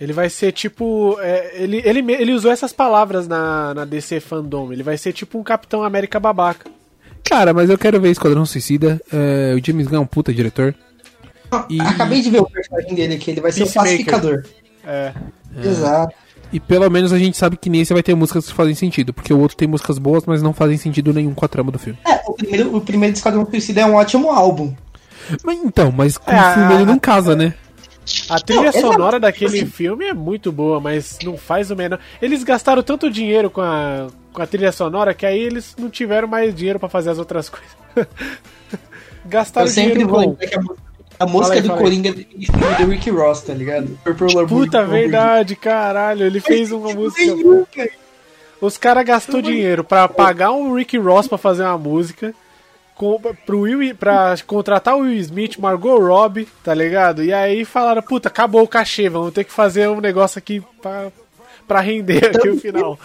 Ele 0.00 0.12
vai 0.12 0.28
ser 0.30 0.50
tipo. 0.52 1.16
é, 1.20 1.62
ele, 1.62 1.82
ele, 1.84 2.12
ele 2.12 2.32
usou 2.32 2.50
essas 2.50 2.72
palavras 2.72 3.28
na, 3.28 3.74
na 3.74 3.84
DC 3.84 4.18
Fandom. 4.18 4.72
Ele 4.72 4.82
vai 4.82 4.96
ser 4.98 5.12
tipo 5.12 5.38
um 5.38 5.42
Capitão 5.42 5.82
América 5.84 6.18
babaca. 6.18 6.70
Cara, 7.22 7.52
mas 7.54 7.68
eu 7.70 7.78
quero 7.78 8.00
ver 8.00 8.10
Esquadrão 8.10 8.44
Suicida. 8.46 9.00
É, 9.12 9.54
o 9.54 9.64
James 9.64 9.86
Gunn 9.86 9.96
é 9.98 10.00
um 10.00 10.06
puta 10.06 10.32
diretor. 10.32 10.74
E- 11.68 11.80
Acabei 11.80 12.22
de 12.22 12.30
ver 12.30 12.40
o 12.40 12.50
personagem 12.50 12.94
dele 12.94 13.14
aqui, 13.14 13.30
ele 13.30 13.40
vai 13.42 13.52
ser 13.52 13.62
o 13.62 13.66
Peacemaker. 13.66 13.92
pacificador. 14.06 14.44
É. 14.86 15.12
Exato. 15.62 16.14
E 16.52 16.58
pelo 16.58 16.90
menos 16.90 17.12
a 17.12 17.18
gente 17.18 17.36
sabe 17.36 17.56
que 17.56 17.70
nesse 17.70 17.92
vai 17.92 18.02
ter 18.02 18.14
músicas 18.14 18.46
que 18.46 18.52
fazem 18.54 18.74
sentido. 18.74 19.12
Porque 19.12 19.32
o 19.32 19.38
outro 19.38 19.56
tem 19.56 19.68
músicas 19.68 19.98
boas, 19.98 20.24
mas 20.26 20.42
não 20.42 20.52
fazem 20.52 20.76
sentido 20.76 21.12
nenhum 21.12 21.32
com 21.34 21.44
a 21.44 21.48
trama 21.48 21.70
do 21.70 21.78
filme. 21.78 21.98
É, 22.06 22.20
o 22.26 22.32
primeiro, 22.34 22.76
o 22.76 22.80
primeiro 22.80 23.14
Esquadrão 23.14 23.46
Suicida 23.48 23.82
é 23.82 23.86
um 23.86 23.94
ótimo 23.94 24.30
álbum. 24.30 24.74
Mas, 25.44 25.58
então, 25.62 25.92
mas 25.92 26.18
com 26.18 26.30
É, 26.30 26.50
o 26.50 26.54
filme 26.54 26.74
ele 26.74 26.82
a- 26.82 26.86
não 26.86 26.98
casa, 26.98 27.36
né? 27.36 27.54
A 28.28 28.40
trilha 28.40 28.62
Não, 28.62 28.68
exato. 28.70 28.86
sonora 28.92 29.20
daquele 29.20 29.58
Assim- 29.58 29.66
filme 29.70 30.06
é 30.06 30.14
muito 30.14 30.50
boa, 30.50 30.80
mas 30.80 31.18
não 31.22 31.36
faz 31.36 31.70
o 31.70 31.76
menor. 31.76 32.00
Eles 32.20 32.42
gastaram 32.42 32.82
tanto 32.82 33.08
dinheiro 33.08 33.48
com 33.48 33.60
a, 33.60 34.08
com 34.32 34.42
a 34.42 34.46
trilha 34.46 34.72
sonora 34.72 35.14
que 35.14 35.24
aí 35.24 35.38
eles 35.38 35.76
não 35.78 35.88
tiveram 35.88 36.26
mais 36.26 36.52
dinheiro 36.52 36.80
pra 36.80 36.88
fazer 36.88 37.10
as 37.10 37.18
outras 37.18 37.48
coisas. 37.48 37.70
gastaram 39.24 39.66
Eu 39.66 39.72
sempre 39.72 39.92
dinheiro 40.00 40.10
vou 40.10 40.34
que 40.36 40.54
a, 40.54 40.60
mu- 40.60 40.76
a 41.20 41.26
música 41.26 41.54
aí, 41.54 41.60
do. 41.60 41.76
Coringa 41.76 42.08
é 42.08 42.82
do 42.82 42.90
Rick 42.90 43.10
Ross, 43.10 43.42
tá 43.42 43.52
ligado? 43.52 43.98
Purple. 44.02 44.46
Puta 44.46 44.82
verdade, 44.86 45.54
caralho. 45.54 46.24
Ele 46.24 46.40
fez 46.40 46.72
uma 46.72 46.94
música. 46.94 47.90
Os 48.58 48.78
caras 48.78 49.04
gastou 49.04 49.42
dinheiro 49.42 49.84
pra 49.84 50.08
pagar 50.08 50.52
um 50.52 50.74
Rick 50.74 50.96
Ross 50.96 51.28
pra 51.28 51.36
fazer 51.36 51.62
uma 51.62 51.76
música. 51.76 52.34
Com, 52.94 53.18
pro 53.46 53.60
Will, 53.60 53.94
pra 53.94 54.34
contratar 54.46 54.94
o 54.94 55.00
Will 55.00 55.18
Smith, 55.20 55.58
Margot 55.58 55.98
Robbie, 55.98 56.46
tá 56.62 56.74
ligado? 56.74 57.24
E 57.24 57.32
aí 57.32 57.64
falaram, 57.64 58.02
puta, 58.02 58.28
acabou 58.28 58.62
o 58.62 58.68
cachê, 58.68 59.08
vamos 59.08 59.32
ter 59.32 59.44
que 59.44 59.52
fazer 59.52 59.88
um 59.88 60.02
negócio 60.02 60.38
aqui 60.38 60.62
pra, 60.82 61.10
pra 61.66 61.80
render 61.80 62.26
aqui 62.26 62.50
o 62.50 62.60
final. 62.60 62.98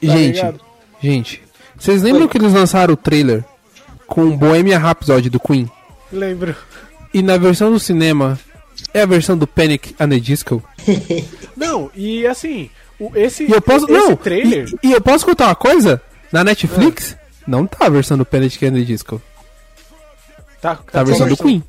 Tá 0.00 0.12
gente, 0.12 0.36
ligado? 0.36 0.60
gente, 0.98 1.42
vocês 1.78 2.02
lembram 2.02 2.26
que 2.26 2.38
eles 2.38 2.54
lançaram 2.54 2.94
o 2.94 2.96
trailer 2.96 3.44
com 4.06 4.34
Bohemian 4.34 4.78
Rhapsody 4.78 5.28
do 5.28 5.38
Queen? 5.38 5.70
Lembro. 6.10 6.56
E 7.14 7.22
na 7.22 7.36
versão 7.38 7.70
do 7.72 7.78
cinema 7.78 8.38
é 8.92 9.02
a 9.02 9.06
versão 9.06 9.38
do 9.38 9.46
Panic! 9.46 9.94
at 9.98 10.10
the 10.10 10.18
Disco? 10.18 10.62
Não, 11.56 11.90
e 11.94 12.26
assim, 12.26 12.68
o- 12.98 13.12
esse, 13.14 13.44
E 13.44 13.50
eu 13.52 13.62
posso. 13.62 13.84
esse 13.90 13.92
não! 14.08 14.16
trailer. 14.16 14.68
E, 14.82 14.88
e 14.88 14.92
eu 14.92 15.00
posso 15.00 15.24
contar 15.24 15.46
uma 15.46 15.54
coisa? 15.54 16.02
Na 16.32 16.42
Netflix, 16.42 17.16
não 17.46 17.64
tá 17.66 17.86
a 17.86 17.88
versão 17.88 18.18
do 18.18 18.24
Panic! 18.26 18.66
at 18.66 18.72
the 18.74 18.80
Disco. 18.80 19.22
Tá, 20.60 20.74
Tá 20.76 21.00
a 21.00 21.04
versão 21.04 21.28
do 21.28 21.36
Queen. 21.36 21.62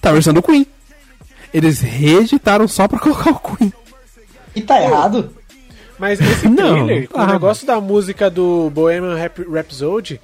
Tá 0.00 0.10
a 0.10 0.12
versão 0.12 0.32
do 0.32 0.42
Queen. 0.42 0.64
Eles 1.52 1.80
reeditaram 1.80 2.68
só 2.68 2.86
pra 2.86 2.98
colocar 3.00 3.30
o 3.30 3.40
Queen. 3.56 3.72
E 4.54 4.62
tá 4.62 4.80
errado? 4.80 5.34
Mas 5.98 6.20
esse 6.20 6.48
Não, 6.48 6.86
trailer, 6.86 7.08
ah. 7.14 7.24
o 7.24 7.26
negócio 7.26 7.66
da 7.66 7.80
música 7.80 8.30
do 8.30 8.70
Bohemian 8.70 9.16
Rap- 9.16 9.42
Rhapsody, 9.50 10.20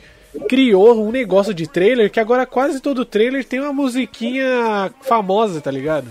criou 0.48 1.06
um 1.06 1.10
negócio 1.10 1.52
de 1.54 1.66
trailer 1.66 2.10
que 2.10 2.20
agora 2.20 2.46
quase 2.46 2.80
todo 2.80 3.04
trailer 3.04 3.44
tem 3.44 3.60
uma 3.60 3.72
musiquinha 3.72 4.90
famosa, 5.02 5.60
tá 5.60 5.70
ligado? 5.70 6.08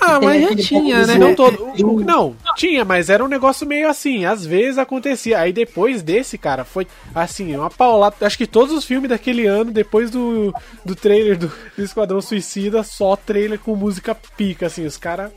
Ah, 0.00 0.18
mas 0.20 0.42
já 0.42 0.56
tinha, 0.56 1.06
né? 1.06 1.18
Não 1.18 1.28
É, 1.28 1.34
todo. 1.34 1.68
é, 1.76 1.82
Não, 2.04 2.34
tinha, 2.56 2.84
mas 2.84 3.10
era 3.10 3.22
um 3.22 3.28
negócio 3.28 3.66
meio 3.66 3.88
assim. 3.88 4.24
Às 4.24 4.44
vezes 4.44 4.78
acontecia. 4.78 5.38
Aí 5.38 5.52
depois 5.52 6.02
desse, 6.02 6.38
cara, 6.38 6.64
foi 6.64 6.86
assim, 7.14 7.54
uma 7.54 7.68
paulada. 7.68 8.16
Acho 8.22 8.38
que 8.38 8.46
todos 8.46 8.74
os 8.74 8.84
filmes 8.84 9.10
daquele 9.10 9.46
ano, 9.46 9.70
depois 9.70 10.10
do, 10.10 10.52
do 10.84 10.94
trailer 10.96 11.36
do, 11.36 11.52
do 11.76 11.84
Esquadrão 11.84 12.22
Suicida, 12.22 12.82
só 12.82 13.16
trailer 13.16 13.58
com 13.58 13.76
música 13.76 14.14
pica, 14.14 14.66
assim, 14.66 14.86
os 14.86 14.96
caras. 14.96 15.30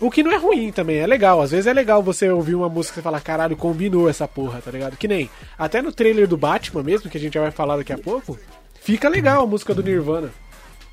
O 0.00 0.10
que 0.10 0.22
não 0.22 0.32
é 0.32 0.36
ruim 0.36 0.70
também, 0.70 0.98
é 0.98 1.06
legal. 1.06 1.40
Às 1.40 1.50
vezes 1.50 1.66
é 1.66 1.72
legal 1.72 2.02
você 2.02 2.28
ouvir 2.28 2.54
uma 2.54 2.68
música 2.68 3.00
e 3.00 3.02
falar, 3.02 3.20
caralho, 3.20 3.56
combinou 3.56 4.08
essa 4.08 4.28
porra, 4.28 4.60
tá 4.60 4.70
ligado? 4.70 4.96
Que 4.96 5.08
nem. 5.08 5.30
Até 5.58 5.80
no 5.80 5.92
trailer 5.92 6.26
do 6.28 6.36
Batman 6.36 6.82
mesmo, 6.82 7.10
que 7.10 7.16
a 7.16 7.20
gente 7.20 7.34
já 7.34 7.40
vai 7.40 7.50
falar 7.50 7.76
daqui 7.76 7.92
a 7.92 7.98
pouco, 7.98 8.38
fica 8.80 9.08
legal 9.08 9.42
a 9.42 9.46
música 9.46 9.74
do 9.74 9.82
Nirvana. 9.82 10.30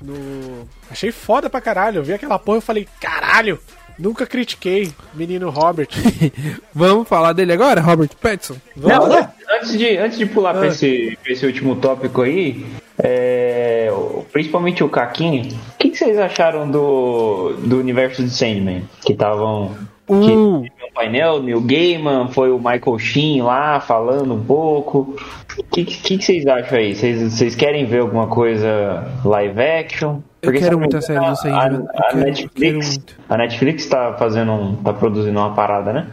No... 0.00 0.66
Achei 0.90 1.12
foda 1.12 1.50
pra 1.50 1.60
caralho. 1.60 1.98
Eu 1.98 2.04
vi 2.04 2.12
aquela 2.12 2.38
porra 2.38 2.58
e 2.58 2.62
falei, 2.62 2.88
caralho! 3.00 3.58
Nunca 3.98 4.26
critiquei, 4.26 4.92
menino 5.14 5.50
Robert. 5.50 5.88
Vamos 6.74 7.08
falar 7.08 7.32
dele 7.32 7.52
agora, 7.52 7.80
Robert 7.80 8.10
Pattinson? 8.20 8.56
Não, 8.76 8.98
Bora. 8.98 9.32
antes 9.48 9.78
de, 9.78 9.96
antes 9.96 10.18
de 10.18 10.26
pular 10.26 10.52
pra, 10.52 10.66
esse, 10.66 11.16
pra 11.22 11.32
esse 11.32 11.46
último 11.46 11.76
tópico 11.76 12.22
aí, 12.22 12.66
é, 12.98 13.92
principalmente 14.32 14.82
o 14.84 14.88
Caquinho, 14.88 15.42
o 15.44 15.78
que, 15.78 15.90
que 15.90 15.96
vocês 15.98 16.18
acharam 16.18 16.70
do, 16.70 17.54
do 17.64 17.78
universo 17.78 18.22
de 18.22 18.30
Sandman? 18.30 18.82
Que 19.04 19.12
estavam. 19.12 19.72
Uh. 20.06 20.20
Que 20.20 20.26
teve 20.70 20.90
um 20.90 20.92
painel, 20.94 21.42
Neil 21.42 21.60
Gaiman, 21.62 22.28
foi 22.28 22.50
o 22.50 22.58
Michael 22.58 22.98
Sheen 22.98 23.42
lá 23.42 23.80
falando 23.80 24.34
um 24.34 24.44
pouco. 24.44 25.16
O 25.58 25.62
que, 25.64 25.84
que, 25.84 26.18
que 26.18 26.24
vocês 26.24 26.46
acham 26.46 26.78
aí? 26.78 26.94
Vocês, 26.94 27.32
vocês 27.32 27.54
querem 27.56 27.86
ver 27.86 28.00
alguma 28.00 28.26
coisa 28.26 29.08
live 29.24 29.60
action? 29.60 30.16
Eu 30.42 30.52
Porque, 30.52 30.58
quero 30.58 30.64
se 30.64 30.70
não 30.72 30.78
muito 30.80 30.96
a 30.96 31.00
série 31.00 31.24
do 31.24 31.36
Sandman. 31.36 31.58
A, 31.58 31.66
Eu 31.66 31.86
a 31.88 32.02
quero- 32.04 32.18
eu 32.18 32.24
Netflix, 32.24 32.98
quero 32.98 33.18
a 33.30 33.36
Netflix 33.38 33.86
tá 33.86 34.14
fazendo, 34.18 34.52
um- 34.52 34.76
tá 34.76 34.92
produzindo 34.92 35.38
uma 35.38 35.54
parada, 35.54 35.92
né? 35.92 36.06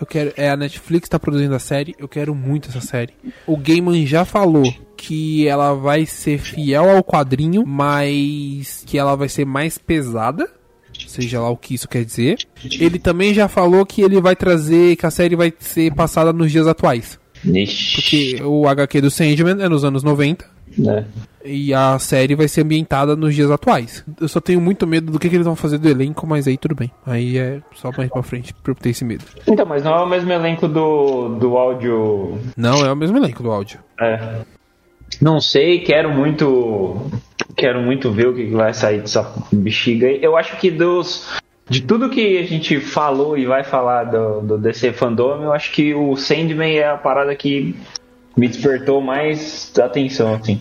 Eu 0.00 0.06
quero. 0.06 0.32
É, 0.36 0.50
a 0.50 0.56
Netflix 0.56 1.08
tá 1.08 1.18
produzindo 1.18 1.54
a 1.54 1.58
série, 1.58 1.94
eu 1.98 2.08
quero 2.08 2.34
muito 2.34 2.68
essa 2.68 2.80
série. 2.80 3.12
O 3.46 3.56
Gaiman 3.56 4.04
já 4.06 4.24
falou 4.24 4.64
que 4.96 5.46
ela 5.46 5.74
vai 5.74 6.06
ser 6.06 6.38
fiel 6.38 6.88
ao 6.90 7.04
quadrinho, 7.04 7.64
mas 7.66 8.82
que 8.86 8.98
ela 8.98 9.14
vai 9.16 9.28
ser 9.28 9.44
mais 9.44 9.78
pesada. 9.78 10.48
Seja 11.06 11.40
lá 11.40 11.50
o 11.50 11.56
que 11.56 11.74
isso 11.74 11.88
quer 11.88 12.04
dizer. 12.04 12.38
Ele 12.78 12.98
também 12.98 13.34
já 13.34 13.48
falou 13.48 13.84
que 13.84 14.00
ele 14.02 14.20
vai 14.20 14.36
trazer. 14.36 14.96
que 14.96 15.06
a 15.06 15.10
série 15.10 15.36
vai 15.36 15.52
ser 15.58 15.92
passada 15.94 16.32
nos 16.32 16.50
dias 16.50 16.66
atuais. 16.66 17.18
Porque 17.94 18.40
o 18.42 18.66
HQ 18.66 19.00
do 19.00 19.10
Sandman 19.10 19.62
é 19.62 19.68
nos 19.68 19.84
anos 19.84 20.02
90. 20.02 20.53
Né? 20.78 21.04
E 21.44 21.74
a 21.74 21.98
série 21.98 22.34
vai 22.34 22.48
ser 22.48 22.62
ambientada 22.62 23.14
nos 23.14 23.34
dias 23.34 23.50
atuais. 23.50 24.04
Eu 24.20 24.28
só 24.28 24.40
tenho 24.40 24.60
muito 24.60 24.86
medo 24.86 25.12
do 25.12 25.18
que, 25.18 25.28
que 25.28 25.36
eles 25.36 25.46
vão 25.46 25.54
fazer 25.54 25.78
do 25.78 25.88
elenco, 25.88 26.26
mas 26.26 26.48
aí 26.48 26.56
tudo 26.56 26.74
bem. 26.74 26.90
Aí 27.06 27.36
é 27.36 27.60
só 27.74 27.90
mais 27.96 28.10
pra 28.10 28.22
frente 28.22 28.54
pra 28.54 28.72
eu 28.72 28.76
ter 28.76 28.90
esse 28.90 29.04
medo. 29.04 29.24
Então, 29.46 29.66
mas 29.66 29.82
não 29.84 29.94
é 29.94 30.02
o 30.02 30.06
mesmo 30.06 30.32
elenco 30.32 30.66
do, 30.66 31.28
do 31.36 31.56
áudio. 31.56 32.38
Não, 32.56 32.84
é 32.84 32.90
o 32.90 32.96
mesmo 32.96 33.18
elenco 33.18 33.42
do 33.42 33.50
áudio. 33.50 33.78
É. 34.00 34.40
Não 35.20 35.40
sei, 35.40 35.80
quero 35.80 36.10
muito. 36.10 37.10
Quero 37.56 37.80
muito 37.80 38.10
ver 38.10 38.28
o 38.28 38.34
que 38.34 38.46
vai 38.46 38.72
sair 38.72 39.00
dessa 39.00 39.32
bexiga 39.52 40.06
aí. 40.06 40.18
Eu 40.22 40.36
acho 40.36 40.56
que 40.56 40.70
dos. 40.70 41.38
De 41.68 41.80
tudo 41.80 42.10
que 42.10 42.38
a 42.38 42.42
gente 42.42 42.78
falou 42.78 43.38
e 43.38 43.46
vai 43.46 43.64
falar 43.64 44.04
do, 44.04 44.40
do 44.40 44.58
DC 44.58 44.92
Fandom, 44.92 45.42
eu 45.42 45.52
acho 45.52 45.72
que 45.72 45.94
o 45.94 46.14
Sandman 46.14 46.76
é 46.76 46.88
a 46.88 46.96
parada 46.96 47.34
que 47.34 47.74
me 48.36 48.48
despertou 48.48 49.00
mais 49.00 49.72
atenção, 49.78 50.34
assim. 50.34 50.60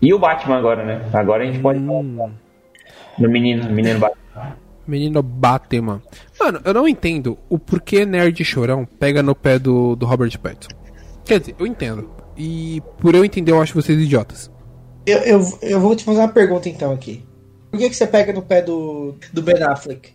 E 0.00 0.12
o 0.14 0.18
Batman 0.18 0.58
agora, 0.58 0.84
né? 0.84 1.08
Agora 1.12 1.42
a 1.42 1.46
gente 1.46 1.60
pode 1.60 1.80
falar 1.84 2.30
do 3.18 3.28
menino, 3.28 3.70
menino 3.70 3.98
Batman. 3.98 4.56
Menino 4.86 5.22
Batman. 5.22 6.02
Mano, 6.38 6.60
eu 6.64 6.72
não 6.72 6.88
entendo 6.88 7.36
o 7.48 7.58
porquê 7.58 8.06
Nerd 8.06 8.42
Chorão 8.44 8.86
pega 8.86 9.22
no 9.22 9.34
pé 9.34 9.58
do, 9.58 9.96
do 9.96 10.06
Robert 10.06 10.38
Pattinson. 10.38 10.70
Quer 11.24 11.40
dizer, 11.40 11.54
eu 11.58 11.66
entendo. 11.66 12.08
E 12.36 12.80
por 12.98 13.14
eu 13.14 13.24
entender, 13.24 13.52
eu 13.52 13.60
acho 13.60 13.74
vocês 13.74 14.00
idiotas. 14.00 14.50
Eu, 15.04 15.18
eu, 15.18 15.58
eu 15.62 15.80
vou 15.80 15.96
te 15.96 16.04
fazer 16.04 16.20
uma 16.20 16.28
pergunta 16.28 16.68
então 16.68 16.92
aqui. 16.92 17.24
Por 17.70 17.78
que, 17.78 17.90
que 17.90 17.96
você 17.96 18.06
pega 18.06 18.32
no 18.32 18.42
pé 18.42 18.62
do, 18.62 19.16
do 19.32 19.42
Ben 19.42 19.62
Affleck? 19.62 20.12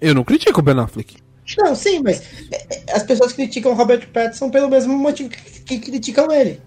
Eu 0.00 0.14
não 0.14 0.24
critico 0.24 0.60
o 0.60 0.62
Ben 0.62 0.78
Affleck. 0.78 1.16
Não, 1.56 1.74
sim, 1.74 2.00
mas 2.02 2.20
é, 2.52 2.66
é, 2.70 2.92
as 2.92 3.02
pessoas 3.02 3.32
criticam 3.32 3.72
o 3.72 3.74
Robert 3.74 4.06
Pattinson 4.12 4.50
pelo 4.50 4.68
mesmo 4.68 4.96
motivo 4.98 5.30
que, 5.30 5.40
que 5.64 5.78
criticam 5.78 6.30
ele. 6.30 6.60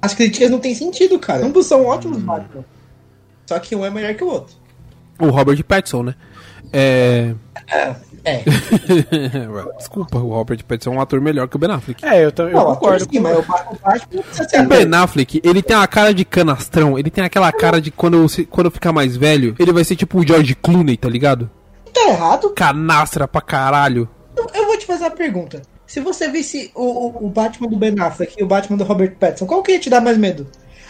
As 0.00 0.14
críticas 0.14 0.50
não 0.50 0.58
têm 0.58 0.74
sentido, 0.74 1.18
cara. 1.18 1.44
Ambos 1.44 1.66
são 1.66 1.84
ótimos 1.84 2.18
Batman. 2.18 2.64
Só 3.46 3.58
que 3.58 3.74
um 3.76 3.84
é 3.84 3.90
melhor 3.90 4.14
que 4.14 4.24
o 4.24 4.28
outro. 4.28 4.54
O 5.18 5.26
Robert 5.28 5.62
Pattinson, 5.64 6.02
né? 6.04 6.14
É. 6.72 7.34
É. 8.24 8.42
Desculpa, 9.78 10.18
o 10.18 10.30
Robert 10.30 10.64
Pattinson 10.64 10.92
é 10.94 10.96
um 10.96 11.00
ator 11.00 11.20
melhor 11.20 11.46
que 11.48 11.56
o 11.56 11.58
Ben 11.58 11.70
Affleck. 11.70 12.04
É, 12.04 12.24
eu, 12.24 12.32
tam- 12.32 12.48
eu 12.48 12.54
Não, 12.54 12.64
concordo. 12.66 13.04
sim, 13.10 13.20
mas 13.20 13.38
o 13.38 13.42
Batman, 13.42 14.22
ser 14.32 14.60
O 14.60 14.66
Ben 14.68 14.94
Affleck, 14.94 15.40
ele 15.44 15.62
tem 15.62 15.76
uma 15.76 15.86
cara 15.86 16.12
de 16.14 16.24
canastrão, 16.24 16.98
ele 16.98 17.10
tem 17.10 17.22
aquela 17.24 17.52
cara 17.52 17.80
de 17.80 17.90
quando, 17.90 18.26
quando 18.50 18.70
ficar 18.70 18.92
mais 18.92 19.16
velho, 19.16 19.54
ele 19.58 19.72
vai 19.72 19.84
ser 19.84 19.96
tipo 19.96 20.18
o 20.18 20.26
George 20.26 20.54
Clooney, 20.54 20.96
tá 20.96 21.08
ligado? 21.08 21.50
Tá 21.94 22.08
errado. 22.08 22.50
Canastra 22.50 23.26
pra 23.28 23.40
caralho. 23.40 24.08
Eu- 24.36 24.46
Eu 24.54 24.66
vou 24.66 24.78
te 24.78 24.86
fazer 24.86 25.04
uma 25.04 25.10
pergunta. 25.10 25.62
Se 25.86 26.00
você 26.00 26.28
visse 26.28 26.70
o, 26.74 27.26
o, 27.26 27.28
Batman 27.28 27.68
do 27.68 27.76
Ben 27.76 27.94
Affleck 28.00 28.34
e 28.38 28.42
o 28.42 28.46
Batman 28.46 28.76
do 28.76 28.84
Robert 28.84 29.14
Pattinson, 29.18 29.46
qual 29.46 29.62
que 29.62 29.72
ia 29.72 29.78
te 29.78 29.90
dar 29.90 30.00
mais 30.00 30.16
medo? 30.18 30.46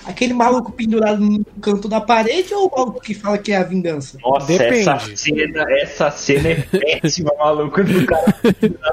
Aquele 0.07 0.35
maluco 0.35 0.71
pendurado 0.71 1.19
no 1.21 1.45
canto 1.63 1.89
da 1.89 1.99
parede 2.01 2.53
ou 2.55 2.69
o 2.69 2.79
maluco 2.79 3.01
que 3.01 3.15
fala 3.15 3.39
que 3.39 3.53
é 3.53 3.57
a 3.57 3.63
vingança? 3.63 4.19
Nossa, 4.23 4.47
Depende. 4.47 4.81
essa 4.89 5.17
cena, 5.17 5.65
essa 5.81 6.11
cena 6.11 6.49
é 6.51 6.55
péssima, 6.57 7.33
maluco. 7.41 7.83
Do 7.83 8.07
cara 8.07 8.35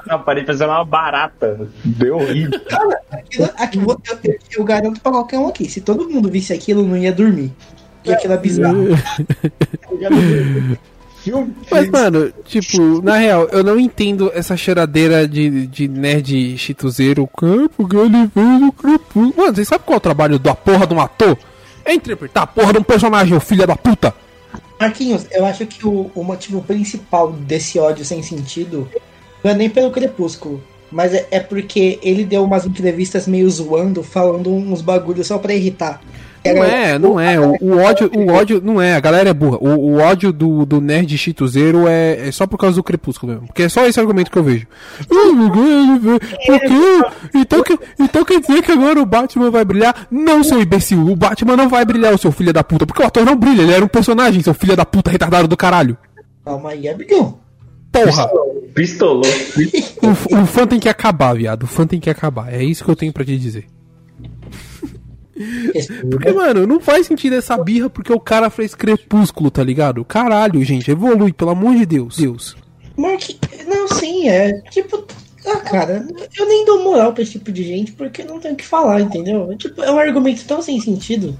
na 0.07 0.17
parede 0.17 0.47
fazendo 0.47 0.69
uma 0.69 0.85
barata. 0.85 1.69
Deu 1.83 2.15
horrível. 2.17 2.59
Cara, 2.65 3.01
aquilo, 3.11 3.49
aquilo- 3.57 4.01
eu, 4.09 4.19
eu- 4.31 4.39
eu 4.59 4.63
garanto 4.63 5.01
pra 5.01 5.11
qualquer 5.11 5.37
um 5.37 5.47
aqui. 5.47 5.69
Se 5.69 5.81
todo 5.81 6.09
mundo 6.09 6.29
visse 6.29 6.53
aquilo, 6.53 6.85
não 6.85 6.95
ia 6.97 7.11
dormir. 7.11 7.51
E 8.05 8.11
aquilo 8.13 8.33
é 8.33 8.37
bizarro. 8.37 8.87
Mas, 11.69 11.89
mano, 11.89 12.31
tipo, 12.45 13.01
na 13.01 13.15
real, 13.17 13.47
eu 13.51 13.63
não 13.63 13.79
entendo 13.79 14.31
essa 14.33 14.57
choradeira 14.57 15.27
de, 15.27 15.67
de 15.67 15.87
nerd 15.87 16.57
chituzeiro. 16.57 17.29
"Ah, 17.37 17.69
Porque 17.77 17.95
ele 17.95 18.27
fez 18.33 18.61
o 18.63 18.71
crepúsculo. 18.71 19.33
Mano, 19.37 19.55
vocês 19.55 19.67
sabem 19.67 19.85
qual 19.85 19.95
é 19.95 19.97
o 19.97 20.01
trabalho 20.01 20.39
da 20.39 20.55
porra 20.55 20.87
de 20.87 20.93
um 20.93 21.01
ator? 21.01 21.37
É 21.85 21.93
interpretar 21.93 22.43
a 22.43 22.47
porra 22.47 22.73
de 22.73 22.79
um 22.79 22.83
personagem, 22.83 23.35
ô 23.35 23.39
filho 23.39 23.65
da 23.67 23.75
puta. 23.75 24.13
Marquinhos, 24.79 25.27
eu 25.31 25.45
acho 25.45 25.65
que 25.67 25.85
o, 25.85 26.09
o 26.15 26.23
motivo 26.23 26.61
principal 26.61 27.31
desse 27.31 27.77
ódio 27.79 28.03
sem 28.03 28.23
sentido 28.23 28.87
não 29.43 29.51
é 29.51 29.53
nem 29.53 29.69
pelo 29.69 29.91
Crepúsculo, 29.91 30.63
mas 30.91 31.13
é, 31.13 31.27
é 31.29 31.39
porque 31.39 31.99
ele 32.01 32.25
deu 32.25 32.43
umas 32.43 32.65
entrevistas 32.65 33.27
meio 33.27 33.49
zoando, 33.49 34.01
falando 34.01 34.49
uns 34.51 34.81
bagulhos 34.81 35.27
só 35.27 35.37
pra 35.37 35.53
irritar. 35.53 36.01
Não 36.43 36.63
é, 36.63 36.97
não 36.99 37.19
é. 37.19 37.39
O, 37.39 37.55
o 37.61 37.77
ódio, 37.77 38.11
o 38.15 38.31
ódio 38.31 38.61
não 38.63 38.81
é. 38.81 38.95
A 38.95 38.99
galera 38.99 39.29
é 39.29 39.33
burra. 39.33 39.57
O, 39.61 39.67
o 39.91 39.97
ódio 39.99 40.33
do, 40.33 40.65
do 40.65 40.81
nerd 40.81 41.15
chituzeiro 41.17 41.87
é, 41.87 42.27
é 42.27 42.31
só 42.31 42.47
por 42.47 42.57
causa 42.57 42.75
do 42.77 42.83
crepúsculo 42.83 43.33
mesmo. 43.33 43.47
Porque 43.47 43.63
é 43.63 43.69
só 43.69 43.85
esse 43.85 43.99
argumento 43.99 44.31
que 44.31 44.37
eu 44.37 44.43
vejo. 44.43 44.65
Por 46.47 46.59
quê? 46.59 47.29
Então, 47.35 47.63
que- 47.63 47.79
então 47.99 48.25
quer 48.25 48.39
dizer 48.41 48.61
que 48.63 48.71
agora 48.71 48.99
o 49.01 49.05
Batman 49.05 49.51
vai 49.51 49.63
brilhar? 49.63 50.07
Não, 50.09 50.43
seu 50.43 50.61
imbecil. 50.61 50.99
O 51.07 51.15
Batman 51.15 51.55
não 51.55 51.69
vai 51.69 51.85
brilhar, 51.85 52.13
o 52.13 52.17
seu 52.17 52.31
filho 52.31 52.51
da 52.53 52.63
puta. 52.63 52.85
Porque 52.85 53.01
o 53.01 53.05
ator 53.05 53.23
não 53.25 53.35
brilha. 53.35 53.61
Ele 53.61 53.73
era 53.73 53.85
um 53.85 53.87
personagem, 53.87 54.41
seu 54.41 54.53
filho 54.53 54.75
da 54.75 54.85
puta 54.85 55.11
retardado 55.11 55.47
do 55.47 55.55
caralho. 55.57 55.97
Calma 56.43 56.71
aí, 56.71 56.89
Abigão. 56.89 57.37
Porra! 57.91 58.29
Pistolou. 58.73 59.21
O, 60.01 60.41
o 60.41 60.45
fã 60.45 60.65
tem 60.65 60.79
que 60.79 60.87
acabar, 60.89 61.33
viado. 61.35 61.63
O 61.63 61.67
fã 61.67 61.85
tem 61.85 61.99
que 61.99 62.09
acabar. 62.09 62.53
É 62.53 62.63
isso 62.63 62.83
que 62.83 62.89
eu 62.89 62.95
tenho 62.95 63.11
pra 63.13 63.25
te 63.25 63.37
dizer. 63.37 63.65
Porque, 66.09 66.31
mano, 66.31 66.67
não 66.67 66.79
faz 66.79 67.07
sentido 67.07 67.35
essa 67.35 67.57
birra 67.57 67.89
porque 67.89 68.11
o 68.11 68.19
cara 68.19 68.49
fez 68.49 68.75
crepúsculo, 68.75 69.51
tá 69.51 69.63
ligado? 69.63 70.03
Caralho, 70.05 70.63
gente, 70.63 70.91
evolui, 70.91 71.33
pelo 71.33 71.51
amor 71.51 71.75
de 71.75 71.85
Deus. 71.85 72.17
Deus. 72.17 72.55
Mark, 72.97 73.21
não, 73.67 73.87
sim, 73.87 74.29
é 74.29 74.61
tipo. 74.69 75.05
Ah, 75.45 75.57
cara, 75.57 76.05
eu 76.37 76.47
nem 76.47 76.65
dou 76.65 76.83
moral 76.83 77.13
pra 77.13 77.23
esse 77.23 77.31
tipo 77.31 77.51
de 77.51 77.63
gente 77.63 77.93
porque 77.93 78.23
não 78.23 78.39
tenho 78.39 78.53
o 78.53 78.57
que 78.57 78.65
falar, 78.65 79.01
entendeu? 79.01 79.55
Tipo, 79.57 79.81
é 79.81 79.91
um 79.91 79.97
argumento 79.97 80.45
tão 80.45 80.61
sem 80.61 80.79
sentido. 80.79 81.35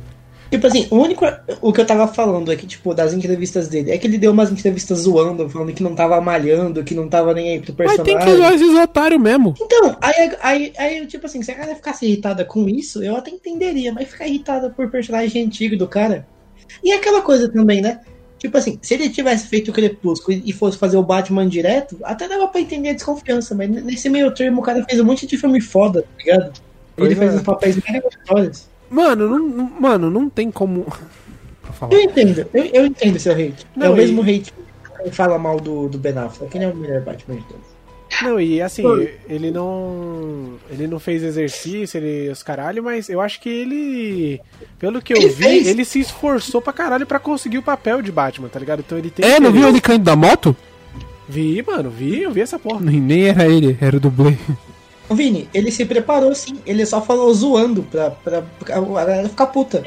Tipo 0.52 0.68
assim, 0.68 0.86
o 0.92 0.98
único. 0.98 1.26
O 1.62 1.72
que 1.72 1.80
eu 1.80 1.86
tava 1.86 2.06
falando 2.10 2.52
aqui, 2.52 2.68
tipo, 2.68 2.94
das 2.94 3.14
entrevistas 3.14 3.70
dele, 3.70 3.92
é 3.92 3.98
que 3.98 4.06
ele 4.06 4.18
deu 4.18 4.34
umas 4.34 4.52
entrevistas 4.52 5.00
zoando, 5.00 5.50
falando 5.50 5.72
que 5.74 5.82
não 5.82 5.96
tava 5.96 6.20
malhando, 6.20 6.84
que 6.84 6.94
não 6.94 7.08
tava 7.08 7.34
nem 7.34 7.54
aí 7.54 7.60
pro 7.62 7.74
Mas 7.78 7.96
personagem. 7.96 8.18
tem 8.18 8.26
que 8.26 8.34
usar 8.34 8.54
esses 8.54 8.76
otários 8.76 9.22
mesmo. 9.22 9.56
Então, 9.62 9.96
aí, 10.02 10.32
aí, 10.42 10.74
aí, 10.78 11.08
tipo 11.08 11.26
assim, 11.26 11.42
se 11.42 11.52
a 11.52 11.56
galera 11.56 11.76
ficasse 11.76 12.06
irritada 12.06 12.44
com 12.44 12.68
isso, 12.68 13.02
eu 13.02 13.16
até 13.16 13.32
entenderia, 13.32 13.94
mas 13.94 14.10
ficar 14.10 14.28
irritada 14.28 14.70
por 14.70 14.92
personagem 14.92 15.46
antigo 15.46 15.78
do 15.78 15.88
cara. 15.88 16.28
E 16.84 16.92
aquela 16.92 17.22
coisa 17.22 17.48
também, 17.48 17.82
né? 17.82 18.02
Tipo 18.38 18.58
assim, 18.58 18.78
se 18.82 18.94
ele 18.96 19.10
tivesse 19.10 19.48
feito 19.48 19.70
o 19.70 19.74
Crepúsculo 19.74 20.42
e 20.44 20.52
fosse 20.52 20.78
fazer 20.78 20.98
o 20.98 21.04
Batman 21.04 21.48
direto, 21.48 21.98
até 22.04 22.28
dava 22.28 22.48
pra 22.48 22.60
entender 22.60 22.90
a 22.90 22.94
desconfiança, 22.94 23.56
mas 23.56 23.70
nesse 23.70 24.10
meio 24.10 24.34
termo 24.34 24.60
o 24.60 24.64
cara 24.64 24.84
fez 24.84 25.00
um 25.00 25.06
monte 25.06 25.26
de 25.26 25.38
filme 25.38 25.62
foda, 25.62 26.02
tá 26.02 26.08
ligado? 26.18 26.52
Ele 26.98 27.16
Pois 27.16 27.18
fez 27.18 27.34
é. 27.34 27.36
uns 27.38 27.44
papéis 27.44 27.78
mega. 27.88 28.10
Mano, 28.92 29.40
não, 29.40 29.72
mano, 29.80 30.10
não 30.12 30.30
tem 30.30 30.52
como. 30.52 30.86
Eu 31.90 32.00
entendo, 32.02 32.46
eu, 32.54 32.64
eu 32.66 32.86
entendo 32.86 33.18
seu 33.18 33.32
hate. 33.34 33.66
é 33.76 33.80
Não, 33.80 33.94
o 33.94 33.96
mesmo 33.96 34.24
e- 34.24 34.38
hate 34.40 34.54
que 35.04 35.10
fala 35.12 35.40
mal 35.40 35.60
do, 35.60 35.88
do 35.90 35.98
Ben 35.98 36.16
Affleck, 36.16 36.56
ele 36.56 36.66
é 36.66 36.68
o 36.68 36.76
melhor 36.76 37.02
Batman 37.02 37.36
de 37.38 37.44
todos. 37.46 37.66
Não, 38.22 38.40
e 38.40 38.62
assim, 38.62 38.84
ele 39.28 39.50
não. 39.50 40.56
Ele 40.70 40.86
não 40.86 41.00
fez 41.00 41.24
exercício, 41.24 41.98
ele. 41.98 42.30
os 42.30 42.44
caralho, 42.44 42.84
mas 42.84 43.10
eu 43.10 43.20
acho 43.22 43.40
que 43.42 43.50
ele. 43.50 44.42
Pelo 44.78 45.02
que 45.02 45.14
eu 45.14 45.18
Ele 45.18 45.30
vi, 45.30 45.44
fez. 45.44 45.68
ele 45.68 45.84
se 45.86 46.00
esforçou 46.02 46.62
pra 46.62 46.74
caralho 46.74 47.08
pra 47.08 47.18
conseguir 47.18 47.58
o 47.58 47.64
papel 47.64 48.02
de 48.02 48.12
Batman, 48.12 48.48
tá 48.50 48.60
ligado? 48.60 48.82
Então 48.86 48.98
ele 48.98 49.10
tem. 49.10 49.26
É, 49.26 49.40
não 49.40 49.52
viu 49.52 49.68
ele 49.68 49.82
caindo 49.82 50.04
da 50.04 50.16
moto? 50.16 50.56
Vi, 51.28 51.64
mano, 51.66 51.90
vi, 51.90 52.22
eu 52.24 52.32
vi 52.32 52.42
essa 52.42 52.60
porra. 52.60 52.82
Nem 52.82 53.00
nem 53.00 53.28
era 53.30 53.48
ele, 53.48 53.76
era 53.82 53.96
o 53.96 54.00
dublê. 54.00 54.36
Vini, 55.16 55.50
ele 55.54 55.72
se 55.72 55.86
preparou 55.86 56.34
sim, 56.34 56.60
ele 56.66 56.86
só 56.86 57.02
falou 57.02 57.34
zoando 57.34 57.84
pra, 57.84 58.12
pra, 58.12 58.42
pra 58.42 58.78
a 58.78 59.06
galera 59.06 59.30
ficar 59.30 59.48
puta. 59.48 59.84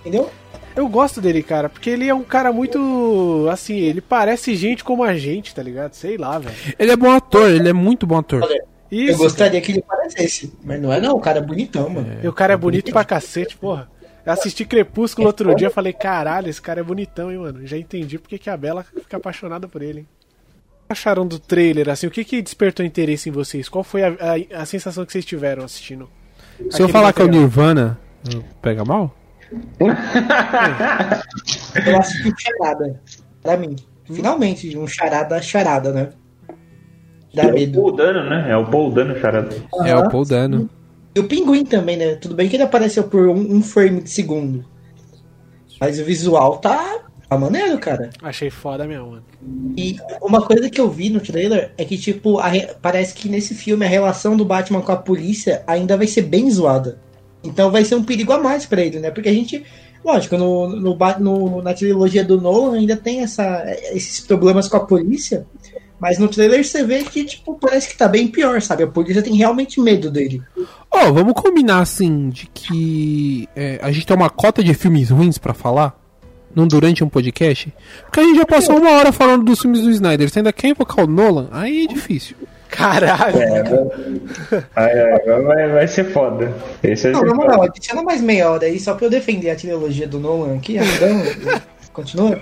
Entendeu? 0.00 0.30
Eu 0.76 0.88
gosto 0.88 1.20
dele, 1.20 1.42
cara, 1.42 1.68
porque 1.68 1.90
ele 1.90 2.08
é 2.08 2.14
um 2.14 2.22
cara 2.22 2.52
muito. 2.52 3.48
Assim, 3.50 3.76
ele 3.76 4.00
parece 4.00 4.54
gente 4.54 4.84
como 4.84 5.02
a 5.02 5.16
gente, 5.16 5.52
tá 5.52 5.60
ligado? 5.60 5.94
Sei 5.94 6.16
lá, 6.16 6.38
velho. 6.38 6.54
Ele 6.78 6.92
é 6.92 6.96
bom 6.96 7.10
ator, 7.10 7.50
ele 7.50 7.68
é 7.68 7.72
muito 7.72 8.06
bom 8.06 8.18
ator. 8.18 8.44
Olha, 8.44 8.64
Isso. 8.90 9.12
eu 9.12 9.18
gostaria 9.18 9.60
que 9.60 9.72
ele 9.72 9.82
parecesse, 9.82 10.52
mas 10.62 10.80
não 10.80 10.92
é 10.92 11.00
não, 11.00 11.16
o 11.16 11.20
cara 11.20 11.38
é 11.38 11.42
bonitão, 11.42 11.90
mano. 11.90 12.18
E 12.22 12.28
o 12.28 12.32
cara 12.32 12.52
é 12.52 12.56
bonito 12.56 12.92
pra 12.92 13.04
cacete, 13.04 13.56
porra. 13.56 13.90
Eu 14.24 14.32
assisti 14.32 14.64
Crepúsculo 14.64 15.26
outro 15.26 15.54
dia, 15.54 15.70
falei, 15.70 15.92
caralho, 15.92 16.48
esse 16.48 16.62
cara 16.62 16.80
é 16.80 16.82
bonitão, 16.84 17.32
hein, 17.32 17.38
mano. 17.38 17.66
Já 17.66 17.76
entendi 17.76 18.18
porque 18.18 18.38
que 18.38 18.50
a 18.50 18.56
Bela 18.56 18.84
fica 18.84 19.16
apaixonada 19.16 19.66
por 19.66 19.82
ele, 19.82 20.00
hein. 20.00 20.08
O 20.88 20.94
que 20.94 21.00
acharam 21.00 21.26
do 21.26 21.38
trailer, 21.38 21.90
assim? 21.90 22.06
O 22.06 22.10
que 22.10 22.24
que 22.24 22.40
despertou 22.40 22.84
interesse 22.84 23.28
em 23.28 23.32
vocês? 23.32 23.68
Qual 23.68 23.84
foi 23.84 24.02
a, 24.02 24.08
a, 24.08 24.62
a 24.62 24.64
sensação 24.64 25.04
que 25.04 25.12
vocês 25.12 25.24
tiveram 25.24 25.62
assistindo? 25.62 26.08
Se 26.70 26.80
eu 26.80 26.88
falar 26.88 27.12
que 27.12 27.20
é 27.20 27.24
o 27.24 27.26
material. 27.26 27.44
Nirvana, 27.46 27.98
pega 28.62 28.84
mal? 28.86 29.14
Eu 31.86 31.98
assisti 31.98 32.28
o 32.28 32.34
Charada, 32.38 33.02
pra 33.42 33.58
mim. 33.58 33.76
Finalmente, 34.04 34.78
um 34.78 34.86
Charada 34.86 35.42
charada, 35.42 35.92
né? 35.92 36.08
Dá 37.34 37.42
É 37.42 37.46
o 37.48 37.54
medo. 37.54 37.82
Paul 37.82 37.92
Dano, 37.94 38.30
né? 38.30 38.50
É 38.50 38.56
o 38.56 38.64
Paul 38.64 38.90
Dano, 38.90 39.20
charada. 39.20 39.54
É 39.84 39.94
o 39.94 40.08
Paul 40.08 40.24
Dano. 40.24 40.70
E 41.14 41.20
o 41.20 41.24
Pinguim 41.28 41.66
também, 41.66 41.98
né? 41.98 42.14
Tudo 42.14 42.34
bem 42.34 42.48
que 42.48 42.56
ele 42.56 42.62
apareceu 42.62 43.04
por 43.04 43.28
um, 43.28 43.56
um 43.56 43.62
frame 43.62 44.00
de 44.00 44.08
segundo. 44.08 44.64
Mas 45.78 46.00
o 46.00 46.04
visual 46.04 46.56
tá, 46.56 47.04
tá 47.28 47.36
maneiro, 47.38 47.78
cara. 47.78 48.10
Achei 48.22 48.50
foda 48.50 48.86
mesmo, 48.86 49.10
mano. 49.10 49.24
E 49.76 49.96
uma 50.22 50.40
coisa 50.42 50.68
que 50.70 50.80
eu 50.80 50.90
vi 50.90 51.10
no 51.10 51.20
trailer 51.20 51.72
é 51.76 51.84
que, 51.84 51.96
tipo, 51.98 52.38
a 52.38 52.48
re- 52.48 52.70
parece 52.80 53.14
que 53.14 53.28
nesse 53.28 53.54
filme 53.54 53.84
a 53.84 53.88
relação 53.88 54.36
do 54.36 54.44
Batman 54.44 54.80
com 54.80 54.92
a 54.92 54.96
polícia 54.96 55.62
ainda 55.66 55.96
vai 55.96 56.06
ser 56.06 56.22
bem 56.22 56.50
zoada. 56.50 57.00
Então 57.44 57.70
vai 57.70 57.84
ser 57.84 57.94
um 57.94 58.02
perigo 58.02 58.32
a 58.32 58.38
mais 58.38 58.66
pra 58.66 58.80
ele, 58.82 58.98
né? 58.98 59.10
Porque 59.10 59.28
a 59.28 59.32
gente, 59.32 59.64
lógico, 60.04 60.36
no, 60.36 60.68
no, 60.68 60.96
no- 61.20 61.62
na 61.62 61.74
trilogia 61.74 62.24
do 62.24 62.40
Nolan 62.40 62.76
ainda 62.76 62.96
tem 62.96 63.20
essa, 63.20 63.64
esses 63.92 64.20
problemas 64.20 64.66
com 64.68 64.76
a 64.76 64.84
polícia. 64.86 65.46
Mas 66.00 66.16
no 66.18 66.28
trailer 66.28 66.64
você 66.64 66.84
vê 66.84 67.02
que, 67.02 67.24
tipo, 67.24 67.54
parece 67.58 67.88
que 67.88 67.96
tá 67.98 68.06
bem 68.06 68.28
pior, 68.28 68.62
sabe? 68.62 68.84
A 68.84 68.86
polícia 68.86 69.20
tem 69.22 69.34
realmente 69.34 69.80
medo 69.80 70.10
dele. 70.10 70.40
Ó, 70.90 71.12
vamos 71.12 71.32
combinar 71.34 71.80
assim 71.80 72.28
de 72.30 72.46
que 72.54 73.48
é, 73.56 73.80
a 73.82 73.90
gente 73.90 74.06
tem 74.06 74.16
uma 74.16 74.30
cota 74.30 74.62
de 74.62 74.74
filmes 74.74 75.10
ruins 75.10 75.38
pra 75.38 75.52
falar 75.52 75.98
num 76.54 76.66
durante 76.66 77.04
um 77.04 77.08
podcast. 77.08 77.72
Porque 78.04 78.20
a 78.20 78.22
gente 78.22 78.36
já 78.36 78.46
passou 78.46 78.76
uma 78.78 78.90
hora 78.90 79.12
falando 79.12 79.44
dos 79.44 79.60
filmes 79.60 79.80
do 79.80 79.90
Snyder. 79.90 80.28
Você 80.28 80.38
ainda 80.38 80.52
quer 80.52 80.68
invocar 80.68 81.04
o 81.04 81.08
Nolan? 81.08 81.48
Aí 81.50 81.84
é 81.84 81.86
difícil. 81.86 82.36
Caralho! 82.70 83.38
Ai, 84.76 85.00
ai, 85.00 85.42
vai, 85.42 85.68
vai 85.68 85.88
ser 85.88 86.04
foda. 86.04 86.52
Esse 86.82 87.08
é 87.08 87.10
Não, 87.12 87.22
na 87.22 87.34
moral, 87.34 87.62
adiciona 87.62 88.02
mais 88.02 88.20
meia 88.20 88.50
hora 88.50 88.66
aí 88.66 88.78
só 88.78 88.94
pra 88.94 89.06
eu 89.06 89.10
defender 89.10 89.50
a 89.50 89.56
trilogia 89.56 90.06
do 90.06 90.18
Nolan 90.18 90.56
aqui, 90.56 90.76
rapidão. 90.76 91.22
Continua. 91.92 92.38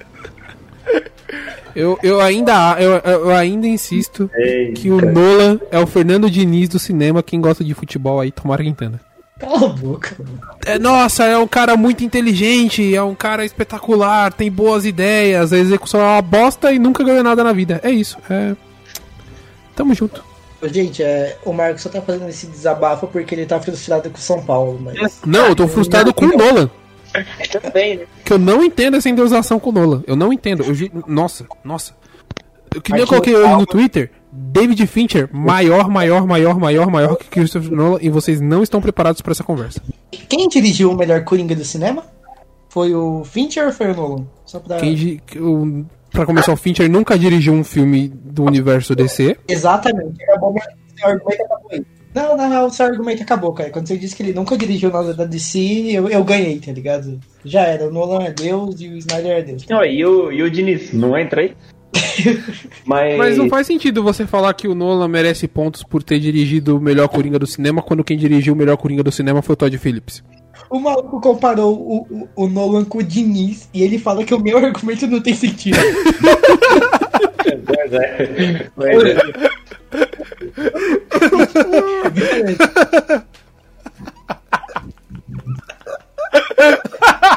Eu, 1.75 1.99
eu 2.03 2.21
ainda 2.21 2.77
eu, 2.81 2.93
eu 2.93 3.31
ainda 3.31 3.67
insisto 3.67 4.31
Eita. 4.35 4.81
que 4.81 4.91
o 4.91 5.01
Nolan 5.01 5.61
é 5.71 5.79
o 5.79 5.87
Fernando 5.87 6.31
Diniz 6.31 6.69
do 6.69 6.79
cinema. 6.79 7.23
Quem 7.23 7.41
gosta 7.41 7.63
de 7.63 7.75
futebol 7.75 8.21
aí, 8.21 8.33
tomara 8.33 8.63
que 8.63 8.69
entenda. 8.69 9.01
Cala 9.39 9.67
a 9.67 9.69
boca, 9.69 10.17
mano. 10.19 10.41
É, 10.65 10.79
nossa, 10.79 11.25
é 11.25 11.37
um 11.37 11.47
cara 11.47 11.77
muito 11.77 12.03
inteligente, 12.03 12.95
é 12.95 13.03
um 13.03 13.15
cara 13.15 13.45
espetacular, 13.45 14.33
tem 14.33 14.51
boas 14.51 14.87
ideias, 14.87 15.53
a 15.53 15.59
execução 15.59 16.01
é 16.01 16.05
uma 16.05 16.23
bosta 16.23 16.73
e 16.73 16.79
nunca 16.79 17.05
ganhou 17.05 17.23
nada 17.23 17.45
na 17.45 17.53
vida. 17.53 17.81
É 17.83 17.91
isso. 17.91 18.17
É... 18.31 18.57
Tamo 19.75 19.95
junto. 19.95 20.25
Gente, 20.63 21.03
é, 21.03 21.37
o 21.45 21.53
Marcos 21.53 21.83
só 21.83 21.91
tá 21.91 22.01
fazendo 22.01 22.29
esse 22.29 22.47
desabafo 22.47 23.07
porque 23.07 23.35
ele 23.35 23.45
tá 23.45 23.61
frustrado 23.61 24.09
com 24.09 24.17
o 24.17 24.21
São 24.21 24.43
Paulo, 24.43 24.81
mas. 24.81 25.21
Não, 25.25 25.49
eu 25.49 25.55
tô 25.55 25.69
frustrado 25.69 26.15
com 26.15 26.25
o 26.25 26.37
Nolan. 26.37 26.71
Também, 27.63 27.99
né? 27.99 28.07
Que 28.25 28.33
eu 28.33 28.39
não 28.39 28.65
entendo 28.65 28.97
essa 28.97 29.09
endeusação 29.09 29.61
com 29.61 29.71
o 29.71 29.73
Nolan. 29.73 30.03
Eu 30.07 30.17
não 30.17 30.33
entendo. 30.33 30.65
Eu 30.65 31.05
Nossa, 31.07 31.47
nossa. 31.63 31.95
Eu 32.75 32.81
que 32.81 32.93
nem 32.93 33.03
eu 33.03 33.07
coloquei 33.07 33.35
hoje 33.35 33.53
no 33.53 33.67
Twitter. 33.67 34.11
David 34.37 34.87
Fincher, 34.87 35.29
maior, 35.33 35.89
maior, 35.89 36.27
maior, 36.27 36.59
maior, 36.59 36.91
maior 36.91 37.17
que 37.17 37.25
Christopher 37.29 37.73
Nolan. 37.73 37.99
E 38.03 38.11
vocês 38.11 38.41
não 38.41 38.63
estão 38.63 38.81
preparados 38.81 39.21
pra 39.21 39.33
essa 39.33 39.43
conversa. 39.45 39.81
Quem 40.29 40.49
dirigiu 40.49 40.91
o 40.93 40.97
melhor 40.97 41.25
Coringa 41.25 41.55
do 41.55 41.65
cinema? 41.65 42.05
Foi 42.69 42.95
o 42.95 43.25
Fincher 43.25 43.67
ou 43.67 43.73
foi 43.73 43.91
o 43.91 43.95
Nolan? 43.97 44.27
Só 44.45 44.61
pra... 44.61 44.77
Quem, 44.77 45.21
o- 45.37 45.85
pra 46.11 46.27
começar, 46.27 46.53
o 46.53 46.57
Fincher 46.57 46.91
nunca 46.91 47.19
dirigiu 47.19 47.53
um 47.55 47.65
filme 47.65 48.09
do 48.09 48.45
universo 48.45 48.95
DC. 48.95 49.37
Exatamente. 49.49 50.23
Acabou, 50.25 50.53
mas 50.53 50.65
seu 50.99 51.09
argumento 51.09 51.43
acabou 51.43 51.69
aí. 51.73 51.83
Não, 52.15 52.35
na 52.35 52.47
real, 52.49 52.71
seu 52.71 52.87
argumento 52.87 53.23
acabou, 53.23 53.53
cara. 53.53 53.69
Quando 53.71 53.87
você 53.89 53.99
disse 53.99 54.17
que 54.17 54.23
ele 54.23 54.33
nunca 54.33 54.57
dirigiu 54.57 54.91
nada 54.91 55.13
da 55.13 55.25
DC, 55.27 55.59
eu, 55.93 56.09
eu 56.09 56.25
ganhei, 56.25 56.59
tá 56.59 56.73
ligado? 56.73 57.21
Já 57.45 57.63
era. 57.63 57.87
O 57.89 57.93
Nolan 57.93 58.25
é 58.25 58.31
Deus 58.33 58.81
e 58.81 58.89
o 58.89 58.97
Snyder 58.97 59.33
é 59.33 59.43
Deus. 59.43 59.67
Não, 59.69 59.85
e 59.85 60.03
o, 60.05 60.33
e 60.33 60.43
o 60.43 60.51
Diniz, 60.51 60.95
não 60.95 61.17
entra 61.19 61.43
aí? 61.43 61.55
Mas, 62.85 63.19
Mas 63.19 63.37
não 63.37 63.49
faz 63.49 63.67
sentido 63.67 64.03
você 64.03 64.27
falar 64.27 64.53
que 64.55 64.69
o 64.69 64.75
Nolan 64.75 65.09
merece 65.09 65.49
pontos 65.49 65.83
por 65.83 66.03
ter 66.03 66.19
dirigido 66.21 66.77
o 66.77 66.81
melhor 66.81 67.09
Coringa 67.09 67.39
do 67.39 67.47
cinema, 67.47 67.83
quando 67.83 68.05
quem 68.05 68.17
dirigiu 68.17 68.55
o 68.55 68.57
melhor 68.57 68.77
Coringa 68.77 69.03
do 69.03 69.13
cinema 69.13 69.43
foi 69.43 69.55
o 69.55 69.57
Todd 69.57 69.77
Phillips. 69.79 70.23
O 70.71 70.81
maluco 70.81 71.21
comparou 71.21 71.75
o, 71.75 72.07
o, 72.11 72.45
o 72.45 72.49
Nolan 72.49 72.85
com 72.85 72.99
o 72.99 73.03
Diniz 73.03 73.69
e 73.73 73.83
ele 73.83 73.99
fala 73.99 74.25
que 74.25 74.35
o 74.35 74.41
meu 74.41 74.59
argumento 74.65 75.07
não 75.07 75.21
tem 75.21 75.35
sentido. 75.35 75.79
É. 77.45 78.71
Pois 78.75 79.05
é. 79.05 79.27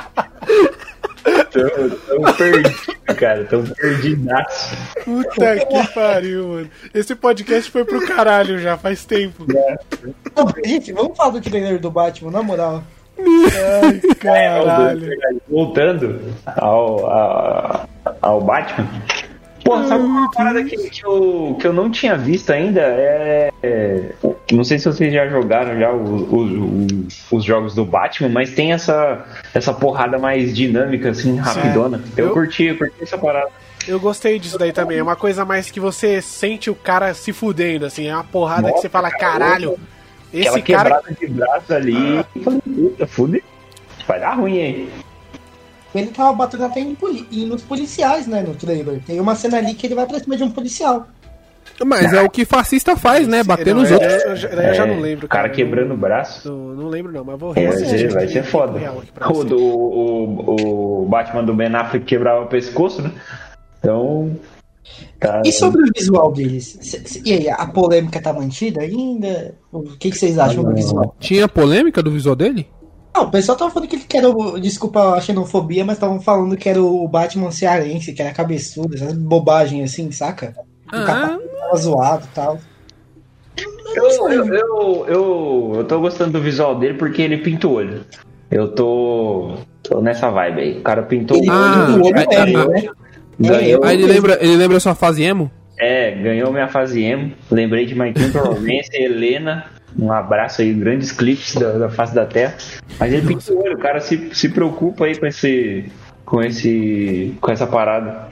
Tão, 1.52 1.90
tão 1.90 2.34
perdido, 2.34 3.16
cara. 3.18 3.44
Tão 3.46 3.64
perdidaço. 3.64 4.76
Puta 5.04 5.56
que 5.66 5.88
pariu, 5.94 6.48
mano. 6.48 6.70
Esse 6.94 7.16
podcast 7.16 7.70
foi 7.72 7.84
pro 7.86 8.06
caralho 8.06 8.60
já 8.60 8.78
faz 8.78 9.06
tempo. 9.06 9.46
Não, 10.36 10.48
gente, 10.66 10.92
vamos 10.94 11.18
falar 11.18 11.32
do 11.32 11.42
trailer 11.42 11.80
do 11.80 11.90
Batman, 11.92 12.32
na 12.32 12.44
moral. 12.44 12.84
Caralho. 14.20 15.10
Voltando 15.48 16.22
ao, 16.56 17.06
a- 17.08 17.86
ao 18.22 18.42
Batman. 18.42 18.88
Pô, 19.70 19.84
sabe 19.88 20.04
uma 20.04 20.32
parada 20.32 20.64
que, 20.64 20.76
que, 20.90 21.06
eu, 21.06 21.56
que 21.60 21.68
eu 21.68 21.74
não 21.74 21.92
tinha 21.92 22.18
visto 22.18 22.50
ainda? 22.50 22.82
É, 22.82 23.52
é- 23.62 24.12
Não 24.52 24.64
sei 24.64 24.80
se 24.80 24.86
vocês 24.86 25.14
já 25.14 25.28
jogaram 25.28 25.80
já 25.80 25.92
os, 25.94 26.22
os, 26.32 27.32
os 27.32 27.44
jogos 27.44 27.76
do 27.76 27.86
Batman, 27.86 28.30
mas 28.30 28.52
tem 28.56 28.72
essa, 28.74 29.26
essa 29.54 29.72
porrada 29.72 30.18
mais 30.18 30.56
dinâmica, 30.56 31.12
assim, 31.12 31.36
rapidona. 31.38 32.02
Eu, 32.18 32.28
Eu- 32.28 32.34
curti, 32.34 32.64
eu 32.66 32.78
curti 32.78 32.96
essa 33.04 33.18
parada. 33.18 33.50
Eu 33.88 34.00
gostei 34.00 34.40
disso 34.40 34.58
daí 34.58 34.72
também. 34.74 34.98
É 34.98 35.04
uma 35.04 35.16
coisa 35.16 35.46
mais 35.46 35.70
que 35.70 35.80
você 35.80 36.22
sente 36.22 36.70
o 36.70 36.76
cara 36.76 37.14
se 37.14 37.32
fudendo, 37.32 37.86
assim. 37.86 38.08
É 38.08 38.14
uma 38.14 38.24
porrada 38.24 38.72
que 38.72 38.80
você 38.80 38.90
fala, 38.90 39.10
caralho, 39.12 39.78
Aquela 40.34 40.58
esse 40.58 40.62
cara. 40.62 40.84
quebrada 41.02 41.18
de 41.20 41.28
braço 41.28 41.74
ali. 41.74 42.18
Eu 42.36 42.42
falei, 42.44 42.62
puta, 42.62 43.08
fude. 43.08 43.44
Vai 44.08 44.20
dar 44.20 44.34
ruim 44.34 44.60
aí. 44.60 44.90
Ele 45.94 46.08
tava 46.08 46.34
batendo 46.34 46.66
até 46.66 46.80
em, 46.80 46.94
poli- 46.96 47.28
e 47.32 47.46
nos 47.46 47.64
policiais, 47.64 48.28
né, 48.28 48.42
no 48.42 48.54
trailer. 48.54 49.02
Tem 49.06 49.20
uma 49.20 49.36
cena 49.36 49.58
ali 49.58 49.74
que 49.74 49.88
ele 49.88 49.96
vai 49.96 50.06
pra 50.06 50.20
cima 50.20 50.38
de 50.38 50.44
um 50.44 50.52
policial. 50.52 51.08
Mas 51.86 52.12
é 52.12 52.22
o 52.22 52.30
que 52.30 52.44
fascista 52.46 52.98
faz, 52.98 53.26
né? 53.28 53.42
Bater 53.42 53.74
Não, 53.74 53.82
nos 53.82 53.90
eu- 53.90 53.98
outros. 54.00 54.24
Eu, 54.24 54.36
já- 54.36 54.50
eu 54.50 54.74
já 54.74 54.86
não 54.86 54.96
É, 54.96 55.00
lembro. 55.00 55.26
O 55.26 55.30
cara 55.30 55.48
quebrando 55.50 55.94
o 55.94 55.98
braço. 55.98 56.50
Não, 56.52 56.58
não 56.76 56.88
lembro, 56.90 57.12
não, 57.12 57.24
mas 57.24 57.40
vou 57.40 57.54
É, 57.56 57.72
ser, 57.72 58.12
vai 58.12 58.28
ser 58.28 58.44
foda. 58.44 58.78
aqui 58.78 59.12
pra 59.14 59.32
O, 59.32 59.44
do, 59.46 59.58
o, 59.58 61.04
o 61.04 61.06
Batman 61.06 61.44
do 61.44 61.54
Ben 61.54 61.74
Affleck 61.74 62.06
quebrava 62.06 62.44
o 62.44 62.48
pescoço, 62.48 63.02
né? 63.02 63.12
Então. 63.80 64.36
Tá, 65.20 65.42
E 65.46 65.52
sobre 65.52 65.82
o 65.84 65.86
visual 65.96 66.32
deles? 66.34 66.78
E 67.24 67.34
aí, 67.34 67.50
a 67.50 67.66
polêmica 67.68 68.22
tá 68.22 68.34
mantida 68.34 68.82
ainda? 68.82 69.54
O 69.72 69.84
que, 69.84 70.10
que 70.12 70.18
vocês 70.18 70.38
acham 70.38 70.64
do 70.64 70.74
visual? 70.76 71.16
Tinha 71.20 71.48
polêmica 71.48 72.02
do 72.04 72.12
visual 72.12 72.36
dele? 72.36 72.68
Não, 73.20 73.28
o 73.28 73.32
pessoal 73.32 73.58
tava 73.58 73.72
falando 73.72 73.90
que 73.90 73.96
ele 73.98 74.06
era 74.14 74.30
o. 74.30 74.60
Desculpa 74.60 75.14
a 75.16 75.22
xenofobia, 75.22 75.84
mas 75.84 75.98
estavam 75.98 76.22
falando 76.22 76.56
que 76.56 76.70
era 76.70 76.82
o 76.82 77.06
Batman 77.08 77.52
cearense, 77.52 78.14
que 78.14 78.22
era 78.22 78.32
cabeçudo, 78.34 78.96
essas 78.96 79.14
bobagens 79.14 79.92
assim, 79.92 80.10
saca? 80.12 80.56
O 80.92 80.96
Ah. 80.96 81.04
capacete 81.04 81.50
tava 81.60 81.78
zoado 81.78 82.24
e 82.26 82.36
tal. 82.36 82.60
Eu, 83.96 84.30
eu, 84.30 84.46
eu, 84.54 85.06
eu, 85.08 85.72
eu 85.78 85.84
tô 85.84 86.00
gostando 86.00 86.32
do 86.34 86.42
visual 86.42 86.78
dele 86.80 86.94
porque 86.94 87.22
ele 87.22 87.38
pinta 87.40 87.68
o 87.68 87.74
olho. 87.74 88.06
Eu 88.50 88.70
tô, 88.70 89.56
tô 89.84 90.00
nessa 90.02 90.30
vibe 90.30 90.62
aí. 90.62 90.78
O 90.78 90.82
cara 90.82 91.04
pintou 91.04 91.38
Ele 91.38 91.50
Ah, 91.50 91.88
olho. 91.92 92.02
o 92.04 92.06
olho 92.06 92.16
ah, 92.16 92.22
é, 92.34 92.38
ah, 92.38 92.46
né? 92.68 92.90
ganhou, 93.40 93.84
Aí 93.84 93.96
ele 94.02 94.08
lembra, 94.14 94.38
ele 94.42 94.56
lembra 94.56 94.78
a 94.78 94.80
sua 94.80 94.96
fase 94.96 95.24
emo? 95.24 95.52
é, 95.78 96.12
ganhou 96.12 96.52
minha 96.52 96.68
fase 96.68 97.02
emo. 97.04 97.32
Lembrei 97.52 97.86
de 97.86 97.96
My 97.96 98.14
Chemical 98.16 98.54
Romance, 98.54 98.90
Helena. 98.94 99.66
Um 99.98 100.12
abraço 100.12 100.62
aí, 100.62 100.74
grandes 100.74 101.12
clipes 101.12 101.56
da, 101.56 101.74
da 101.74 101.90
face 101.90 102.14
da 102.14 102.26
Terra. 102.26 102.56
Mas 103.00 103.14
ele 103.14 103.28
pinta 103.28 103.54
o 103.54 103.64
olho, 103.64 103.76
o 103.76 103.80
cara 103.80 104.00
se, 104.00 104.30
se 104.34 104.50
preocupa 104.50 105.06
aí 105.06 105.18
com 105.18 105.26
esse. 105.26 105.86
com 106.26 106.42
esse. 106.42 107.36
com 107.42 107.52
essa 107.52 107.66
parada. 107.66 108.28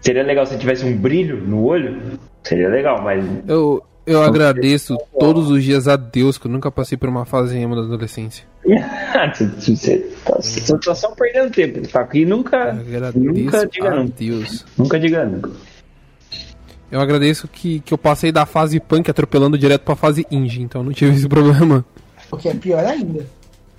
Seria 0.00 0.22
legal 0.22 0.44
se 0.46 0.58
tivesse 0.58 0.84
um 0.84 0.96
brilho 0.96 1.36
no 1.36 1.64
olho. 1.64 2.18
Seria 2.42 2.68
legal, 2.68 3.00
mas. 3.02 3.24
Eu, 3.46 3.82
eu 4.06 4.22
agradeço 4.22 4.96
todos 5.18 5.50
os 5.50 5.62
dias 5.62 5.86
a 5.86 5.96
Deus 5.96 6.38
que 6.38 6.46
eu 6.46 6.50
nunca 6.50 6.70
passei 6.70 6.98
por 6.98 7.08
uma 7.08 7.24
fase 7.24 7.56
emo 7.58 7.76
da 7.76 7.82
adolescência. 7.82 8.44
Você 9.58 9.98
tá, 10.24 10.36
você 10.36 10.78
tá 10.78 10.94
só 10.94 11.10
perdendo 11.12 11.50
tempo, 11.50 11.86
tá? 11.88 12.08
E 12.12 12.24
nunca. 12.24 12.72
Nunca 13.14 13.66
diga 13.66 13.88
a 13.88 13.96
nunca. 13.96 14.14
Deus. 14.18 14.66
Nunca 14.76 14.98
diga 14.98 15.24
nunca. 15.24 15.50
Eu 16.92 17.00
agradeço 17.00 17.48
que, 17.48 17.80
que 17.80 17.92
eu 17.94 17.98
passei 17.98 18.30
da 18.30 18.44
fase 18.44 18.78
punk 18.78 19.10
atropelando 19.10 19.56
direto 19.56 19.80
pra 19.80 19.96
fase 19.96 20.26
indie, 20.30 20.60
então 20.60 20.82
não 20.84 20.92
tive 20.92 21.14
esse 21.16 21.26
problema. 21.28 21.82
O 22.30 22.36
que 22.36 22.50
é 22.50 22.54
pior 22.54 22.84
ainda. 22.84 23.26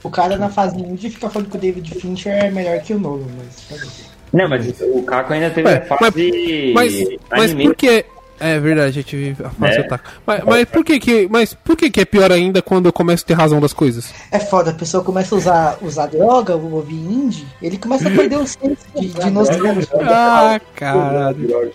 O 0.03 0.09
cara 0.09 0.35
na 0.35 0.49
fase 0.49 0.75
indie 0.81 1.11
fica 1.11 1.29
falando 1.29 1.49
que 1.49 1.55
o 1.55 1.59
David 1.59 1.93
Fincher 1.95 2.33
é 2.33 2.49
melhor 2.49 2.79
que 2.79 2.91
o 2.93 2.99
Nolan, 2.99 3.27
mas. 3.37 4.11
Não, 4.33 4.49
mas 4.49 4.81
o 4.81 5.03
Caco 5.03 5.31
ainda 5.31 5.51
teve 5.51 5.69
Ué, 5.69 5.77
a 5.77 5.97
fase. 5.97 6.71
Mas, 6.73 6.93
mas 7.31 7.51
anime. 7.51 7.65
por 7.65 7.75
que. 7.75 8.03
É 8.39 8.59
verdade, 8.59 8.99
eu 8.99 9.03
tive 9.03 9.35
a 9.45 9.49
fase 9.51 9.77
É. 9.77 9.81
otaku. 9.81 10.09
Mas, 10.25 10.43
mas 10.43 10.65
por 10.65 10.83
que 10.83 10.99
que. 10.99 11.27
Mas 11.31 11.53
por 11.53 11.77
que 11.77 11.89
que 11.91 12.01
é 12.01 12.05
pior 12.05 12.31
ainda 12.31 12.61
quando 12.63 12.87
eu 12.87 12.91
começo 12.93 13.23
a 13.23 13.27
ter 13.27 13.35
razão 13.35 13.61
das 13.61 13.71
coisas? 13.73 14.11
É 14.31 14.39
foda, 14.39 14.71
a 14.71 14.73
pessoa 14.73 15.03
começa 15.03 15.35
a 15.35 15.37
usar, 15.37 15.77
usar 15.81 16.07
droga, 16.07 16.55
ouvir 16.55 16.95
indie, 16.95 17.45
ele 17.61 17.77
começa 17.77 18.09
a 18.09 18.11
perder 18.11 18.37
o 18.37 18.47
senso 18.47 18.75
de, 18.99 19.07
de 19.09 19.29
nostalgia. 19.31 19.87
Ah, 20.01 20.59
caralho. 20.75 21.71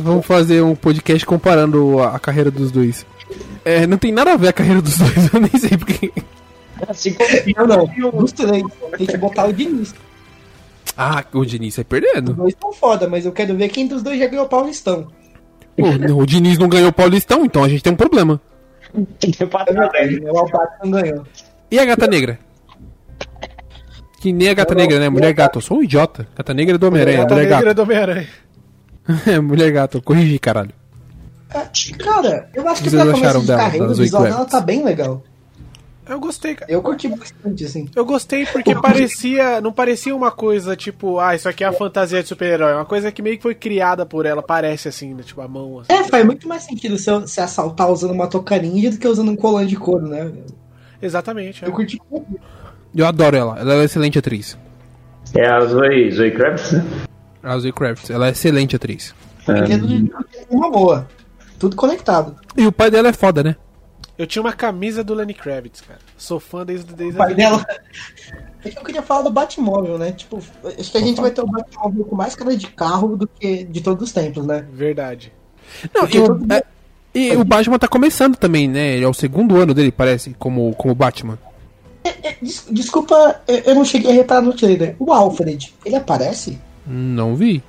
Vamos 0.00 0.26
fazer 0.26 0.62
um 0.62 0.74
podcast 0.74 1.24
comparando 1.26 1.98
a, 2.00 2.16
a 2.16 2.18
carreira 2.18 2.50
dos 2.50 2.70
dois. 2.70 3.04
É, 3.64 3.86
não 3.86 3.98
tem 3.98 4.12
nada 4.12 4.32
a 4.32 4.36
ver 4.36 4.48
a 4.48 4.52
carreira 4.52 4.80
dos 4.82 4.96
dois, 4.98 5.16
eu 5.32 5.40
nem 5.40 5.50
sei 5.58 5.76
porque. 5.76 6.12
Assim 6.88 7.14
como 7.14 7.66
Não, 7.68 7.86
não, 7.86 8.10
dos 8.18 8.32
três. 8.32 8.62
Tem 8.98 9.06
que 9.06 9.16
botar 9.16 9.46
o 9.46 9.52
Diniz. 9.52 9.94
Ah, 10.96 11.24
o 11.32 11.44
Diniz 11.44 11.74
sai 11.74 11.82
Os 11.84 11.88
perdendo. 11.88 12.34
dois 12.34 12.52
estão 12.54 12.72
foda, 12.72 13.08
mas 13.08 13.24
eu 13.24 13.32
quero 13.32 13.56
ver 13.56 13.68
quem 13.68 13.86
dos 13.86 14.02
dois 14.02 14.18
já 14.18 14.26
ganhou 14.26 14.44
o 14.46 14.48
Paulistão. 14.48 15.08
Pô, 15.76 15.90
não, 15.92 16.18
o 16.18 16.26
Diniz 16.26 16.58
não 16.58 16.68
ganhou 16.68 16.88
o 16.90 16.92
Paulistão, 16.92 17.44
então 17.44 17.64
a 17.64 17.68
gente 17.68 17.82
tem 17.82 17.92
um 17.92 17.96
problema. 17.96 18.40
O 18.94 20.38
Albatman 20.38 20.90
ganhou. 20.90 21.24
E 21.70 21.78
a 21.78 21.84
gata 21.84 22.06
negra? 22.06 22.38
Que 24.20 24.32
nem 24.32 24.50
a 24.50 24.54
gata 24.54 24.74
negra, 24.74 24.98
né? 25.00 25.08
Mulher 25.08 25.32
gato. 25.32 25.56
Eu 25.58 25.62
sou 25.62 25.78
um 25.78 25.82
idiota. 25.82 26.28
Gata 26.36 26.52
negra 26.52 26.74
é 26.74 26.78
do 26.78 26.86
Homem-Aranha, 26.86 27.18
Gata 27.22 27.34
mulher 27.34 27.48
Negra 27.48 27.64
gato. 27.64 27.76
do 27.76 27.82
Homem-Aranha. 27.82 28.28
É, 29.26 29.38
mulher 29.40 29.70
gato. 29.72 29.98
Eu 29.98 30.02
corrigi, 30.02 30.38
caralho. 30.38 30.72
Ah, 31.50 31.68
Cara, 31.98 32.48
eu 32.54 32.66
acho 32.68 32.82
que 32.82 32.88
Vocês 32.88 33.02
pra 33.02 33.12
começo 33.12 33.24
acharam 33.24 33.40
de 33.40 33.46
dela, 33.46 33.60
carreira, 33.60 33.86
o 33.86 33.94
Zoe 33.94 34.04
visual 34.04 34.22
dela 34.22 34.44
tá 34.46 34.60
bem 34.60 34.82
legal. 34.82 35.22
Eu 36.08 36.18
gostei, 36.18 36.54
cara. 36.54 36.70
Eu 36.70 36.82
curti 36.82 37.08
bastante, 37.08 37.64
assim. 37.64 37.88
Eu 37.94 38.04
gostei 38.04 38.44
porque 38.46 38.74
parecia. 38.80 39.60
Não 39.60 39.72
parecia 39.72 40.16
uma 40.16 40.30
coisa 40.30 40.74
tipo, 40.74 41.18
ah, 41.18 41.34
isso 41.34 41.48
aqui 41.48 41.62
é 41.62 41.66
a 41.66 41.72
fantasia 41.72 42.22
de 42.22 42.28
super-herói. 42.28 42.72
É 42.72 42.76
uma 42.76 42.84
coisa 42.84 43.12
que 43.12 43.22
meio 43.22 43.36
que 43.36 43.42
foi 43.42 43.54
criada 43.54 44.04
por 44.04 44.26
ela, 44.26 44.42
parece 44.42 44.88
assim, 44.88 45.14
né? 45.14 45.22
Tipo, 45.22 45.42
a 45.42 45.48
mão. 45.48 45.80
Assim. 45.80 45.92
É, 45.92 46.04
faz 46.04 46.24
muito 46.24 46.48
mais 46.48 46.62
sentido 46.62 46.98
se, 46.98 47.26
se 47.28 47.40
assaltar 47.40 47.90
usando 47.90 48.10
uma 48.12 48.26
touca 48.26 48.58
ninja 48.58 48.90
do 48.90 48.98
que 48.98 49.06
usando 49.06 49.30
um 49.30 49.36
colã 49.36 49.64
de 49.64 49.76
couro, 49.76 50.08
né? 50.08 50.32
Exatamente. 51.00 51.64
é. 51.64 51.68
Eu 51.68 51.72
curti. 51.72 52.00
Eu 52.94 53.06
adoro 53.06 53.36
ela. 53.36 53.58
Ela 53.58 53.74
é 53.74 53.76
uma 53.76 53.84
excelente 53.84 54.18
atriz. 54.18 54.58
É 55.34 55.46
a 55.48 55.60
Zoe, 55.60 56.10
Zoe 56.10 56.30
Kravitz, 56.30 56.72
né? 56.72 56.84
A 57.42 57.58
Zoe 57.58 57.72
Kravitz. 57.72 58.10
Ela 58.10 58.28
é 58.28 58.30
excelente 58.30 58.76
atriz. 58.76 59.14
Brinquedo 59.46 59.86
de 59.88 60.12
uma 60.50 60.70
boa. 60.70 61.08
Tudo 61.58 61.76
conectado. 61.76 62.36
E 62.56 62.66
o 62.66 62.72
pai 62.72 62.90
dela 62.90 63.08
é 63.08 63.12
foda, 63.12 63.42
né? 63.42 63.56
Eu 64.18 64.26
tinha 64.26 64.42
uma 64.42 64.52
camisa 64.52 65.02
do 65.02 65.14
Lenny 65.14 65.34
Kravitz, 65.34 65.80
cara. 65.80 65.98
Sou 66.16 66.38
fã 66.38 66.64
desde, 66.64 66.92
desde 66.94 67.14
O 67.16 67.18
pai 67.18 67.34
dela. 67.34 67.64
É 68.64 68.70
que 68.70 68.78
eu 68.78 68.84
queria 68.84 69.02
falar 69.02 69.22
do 69.22 69.30
Batmóvel, 69.30 69.98
né? 69.98 70.12
Tipo, 70.12 70.38
acho 70.78 70.92
que 70.92 70.98
a 70.98 71.00
gente 71.00 71.20
vai 71.20 71.30
ter 71.30 71.40
o 71.40 71.46
Batmóvel 71.46 72.04
com 72.04 72.14
mais 72.14 72.34
cara 72.36 72.56
de 72.56 72.66
carro 72.68 73.16
do 73.16 73.26
que 73.26 73.64
de 73.64 73.80
todos 73.80 74.04
os 74.04 74.12
tempos, 74.12 74.46
né? 74.46 74.64
Verdade. 74.72 75.32
Não, 75.94 76.02
Porque 76.02 76.18
e, 76.18 76.20
o, 76.20 76.26
todo- 76.26 76.52
é- 76.52 76.62
e 77.14 77.36
o 77.36 77.44
Batman 77.44 77.78
tá 77.78 77.88
começando 77.88 78.36
também, 78.36 78.68
né? 78.68 78.96
Ele 78.96 79.04
é 79.04 79.08
o 79.08 79.14
segundo 79.14 79.56
ano 79.56 79.74
dele, 79.74 79.90
parece, 79.90 80.34
como, 80.38 80.72
como 80.76 80.94
Batman. 80.94 81.38
É, 82.04 82.36
des- 82.40 82.66
desculpa, 82.70 83.40
eu 83.48 83.58
eu 83.58 83.74
não 83.74 83.84
cheguei 83.84 84.10
a 84.10 84.14
reparar 84.14 84.42
no 84.42 84.52
trailer. 84.54 84.94
O 84.98 85.12
Alfred, 85.12 85.74
ele 85.84 85.96
aparece? 85.96 86.58
Não 86.86 87.34
vi. 87.36 87.62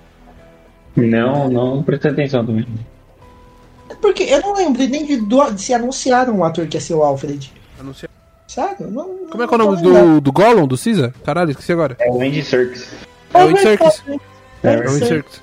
Não, 0.95 1.49
não 1.49 1.83
prestei 1.83 2.11
atenção 2.11 2.45
também. 2.45 2.65
É 3.89 3.95
Porque 3.95 4.23
eu 4.23 4.41
não 4.41 4.53
lembro 4.53 4.81
nem 4.87 5.05
de, 5.05 5.17
do- 5.17 5.57
se 5.57 5.73
anunciaram 5.73 6.37
um 6.37 6.43
ator 6.43 6.67
que 6.67 6.77
ia 6.77 6.81
ser 6.81 6.93
o 6.93 7.03
Alfred. 7.03 7.51
Sério? 8.47 8.91
Não, 8.91 9.05
Como 9.29 9.43
é 9.43 9.47
que 9.47 9.53
é 9.53 9.57
o 9.57 9.59
nome 9.59 9.81
do, 9.81 10.21
do 10.21 10.31
Gollum, 10.31 10.67
do 10.67 10.77
Caesar? 10.77 11.11
Caralho, 11.25 11.51
esqueci 11.51 11.71
agora. 11.71 11.95
É 11.99 12.09
o 12.11 12.21
Andy 12.21 12.43
Serkis. 12.43 12.87
É 13.33 13.43
o 13.43 13.47
Andy 13.47 13.59
Serkis. 13.61 14.03
É 14.61 14.77
o 14.77 14.81
Andy 14.81 15.05
Serkis. 15.07 15.41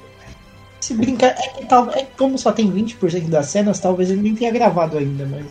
Se 0.81 0.95
brincar, 0.95 1.29
é 1.31 1.49
que 1.49 1.67
tal, 1.67 1.91
é 1.91 2.07
como 2.17 2.39
só 2.39 2.53
tem 2.53 2.71
20% 2.73 3.29
das 3.29 3.47
cenas, 3.47 3.81
talvez 3.81 4.11
ele 4.11 4.23
nem 4.23 4.35
tenha 4.35 4.51
gravado 4.53 4.97
ainda, 4.97 5.27
mas. 5.27 5.45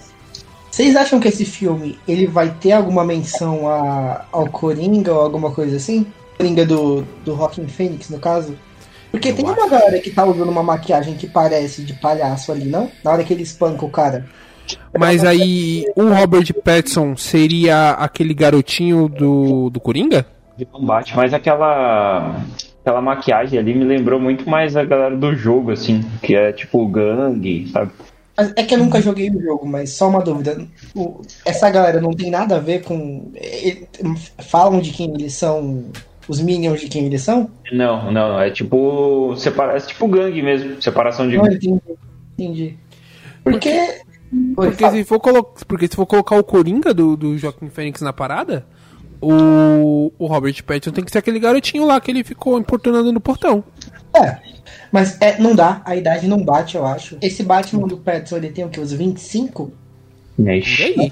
Vocês 0.71 0.95
acham 0.95 1.19
que 1.19 1.27
esse 1.27 1.43
filme 1.45 1.99
ele 2.07 2.25
vai 2.25 2.49
ter 2.61 2.71
alguma 2.71 3.03
menção 3.03 3.67
a, 3.67 4.25
ao 4.31 4.47
Coringa 4.49 5.13
ou 5.13 5.19
alguma 5.19 5.51
coisa 5.51 5.75
assim? 5.75 6.05
Coringa 6.39 6.65
do, 6.65 7.03
do 7.25 7.33
Rockin' 7.33 7.67
Phoenix, 7.67 8.09
no 8.09 8.17
caso? 8.17 8.55
Porque 9.11 9.33
tem 9.33 9.43
uma 9.43 9.67
galera 9.67 9.99
que 9.99 10.09
tá 10.09 10.23
usando 10.25 10.49
uma 10.49 10.63
maquiagem 10.63 11.15
que 11.15 11.27
parece 11.27 11.83
de 11.83 11.93
palhaço 11.93 12.51
ali, 12.51 12.65
não? 12.65 12.89
Na 13.03 13.11
hora 13.11 13.23
que 13.25 13.33
ele 13.33 13.43
espanca 13.43 13.83
o 13.85 13.89
cara. 13.89 14.25
Mas 14.97 15.25
aí, 15.25 15.83
o 15.95 16.07
Robert 16.13 16.53
Pattinson 16.63 17.17
seria 17.17 17.91
aquele 17.91 18.33
garotinho 18.33 19.09
do, 19.09 19.69
do 19.69 19.81
Coringa? 19.81 20.25
Não 20.73 20.85
bate, 20.85 21.15
mas 21.15 21.33
aquela 21.33 22.41
aquela 22.81 23.01
maquiagem 23.01 23.59
ali 23.59 23.73
me 23.73 23.83
lembrou 23.83 24.19
muito 24.19 24.49
mais 24.49 24.77
a 24.77 24.83
galera 24.85 25.15
do 25.15 25.35
jogo, 25.35 25.71
assim, 25.71 26.03
que 26.21 26.35
é 26.35 26.53
tipo 26.53 26.87
gangue, 26.87 27.69
sabe? 27.71 27.91
É 28.55 28.63
que 28.63 28.73
eu 28.73 28.79
nunca 28.79 29.01
joguei 29.01 29.29
o 29.29 29.41
jogo, 29.41 29.67
mas 29.67 29.91
só 29.91 30.07
uma 30.07 30.21
dúvida. 30.21 30.65
O- 30.95 31.21
essa 31.45 31.69
galera 31.69 31.99
não 31.99 32.11
tem 32.11 32.31
nada 32.31 32.55
a 32.55 32.59
ver 32.59 32.83
com. 32.83 33.31
Falam 34.37 34.79
de 34.79 34.91
quem 34.91 35.13
eles 35.13 35.33
são. 35.33 35.85
Os 36.29 36.39
minions 36.39 36.79
de 36.79 36.87
quem 36.87 37.05
eles 37.07 37.23
são? 37.23 37.49
Não, 37.71 38.11
não, 38.11 38.39
é 38.39 38.51
tipo. 38.51 39.35
Separa... 39.35 39.75
É 39.75 39.79
tipo 39.79 40.07
gangue 40.07 40.43
mesmo, 40.43 40.79
separação 40.79 41.27
de 41.27 41.35
Não, 41.35 41.43
gangue. 41.43 41.55
entendi. 41.55 41.81
Entendi. 42.37 42.77
Porque. 43.43 44.01
Porque 44.55 44.83
fala. 44.83 44.93
se 44.93 45.03
for, 45.03 45.19
colo... 45.19 45.43
Porque 45.67 45.87
se 45.87 45.95
for 45.95 46.05
colocar 46.05 46.37
o 46.37 46.43
Coringa 46.43 46.93
do, 46.93 47.17
do 47.17 47.35
Joaquim 47.35 47.67
Fênix 47.67 47.99
na 47.99 48.13
parada, 48.13 48.63
o, 49.19 50.13
o 50.19 50.27
Robert 50.27 50.63
Pattinson 50.63 50.91
tem 50.91 51.03
que 51.03 51.11
ser 51.11 51.17
aquele 51.17 51.39
garotinho 51.39 51.83
lá 51.83 51.99
que 51.99 52.11
ele 52.11 52.23
ficou 52.23 52.59
importunando 52.59 53.11
no 53.11 53.19
portão. 53.19 53.63
É. 54.13 54.37
Mas 54.91 55.19
é, 55.19 55.39
não 55.39 55.55
dá, 55.55 55.81
a 55.83 55.95
idade 55.95 56.27
não 56.27 56.43
bate, 56.43 56.75
eu 56.75 56.85
acho. 56.85 57.17
Esse 57.23 57.41
Batman 57.41 57.87
do 57.87 57.97
Pattinson, 57.97 58.37
ele 58.37 58.49
tem 58.49 58.65
o 58.65 58.69
que? 58.69 58.79
Uns 58.79 58.93
25? 58.93 59.71
Ixi. 60.39 60.93
E 60.95 61.01
aí? 61.01 61.11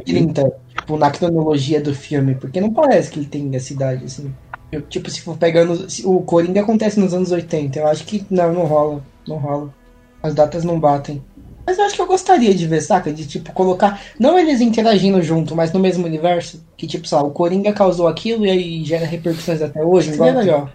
30, 0.00 0.52
tipo, 0.76 0.96
na 0.96 1.10
cronologia 1.10 1.80
do 1.80 1.94
filme, 1.94 2.34
porque 2.34 2.60
não 2.60 2.72
parece 2.72 3.10
que 3.10 3.18
ele 3.20 3.26
tem 3.26 3.54
essa 3.54 3.72
idade, 3.72 4.04
assim. 4.04 4.32
Eu, 4.72 4.82
tipo, 4.82 5.08
se 5.10 5.20
for 5.20 5.36
pegando. 5.36 5.88
se- 5.88 6.04
o 6.06 6.20
Coringa 6.22 6.60
acontece 6.60 6.98
nos 6.98 7.14
anos 7.14 7.30
80, 7.30 7.78
eu 7.78 7.86
acho 7.86 8.04
que 8.04 8.24
não, 8.30 8.52
não 8.52 8.64
rola. 8.64 9.02
Não 9.26 9.36
rola. 9.36 9.74
As 10.22 10.34
datas 10.34 10.64
não 10.64 10.78
batem. 10.80 11.22
Mas 11.64 11.78
eu 11.78 11.84
acho 11.84 11.94
que 11.96 12.02
eu 12.02 12.06
gostaria 12.06 12.54
de 12.54 12.66
ver, 12.66 12.80
saca? 12.80 13.12
De 13.12 13.26
tipo, 13.26 13.52
colocar. 13.52 14.00
Não 14.20 14.38
eles 14.38 14.60
interagindo 14.60 15.20
junto, 15.22 15.54
mas 15.56 15.72
no 15.72 15.80
mesmo 15.80 16.06
universo. 16.06 16.64
Que 16.76 16.86
tipo, 16.86 17.06
sei 17.08 17.18
lá, 17.18 17.24
o 17.24 17.30
Coringa 17.30 17.72
causou 17.72 18.06
aquilo 18.08 18.46
e 18.46 18.50
aí 18.50 18.84
gera 18.84 19.04
repercussões 19.06 19.60
até 19.62 19.82
hoje. 19.82 20.12
Seria 20.14 20.32
legal. 20.34 20.68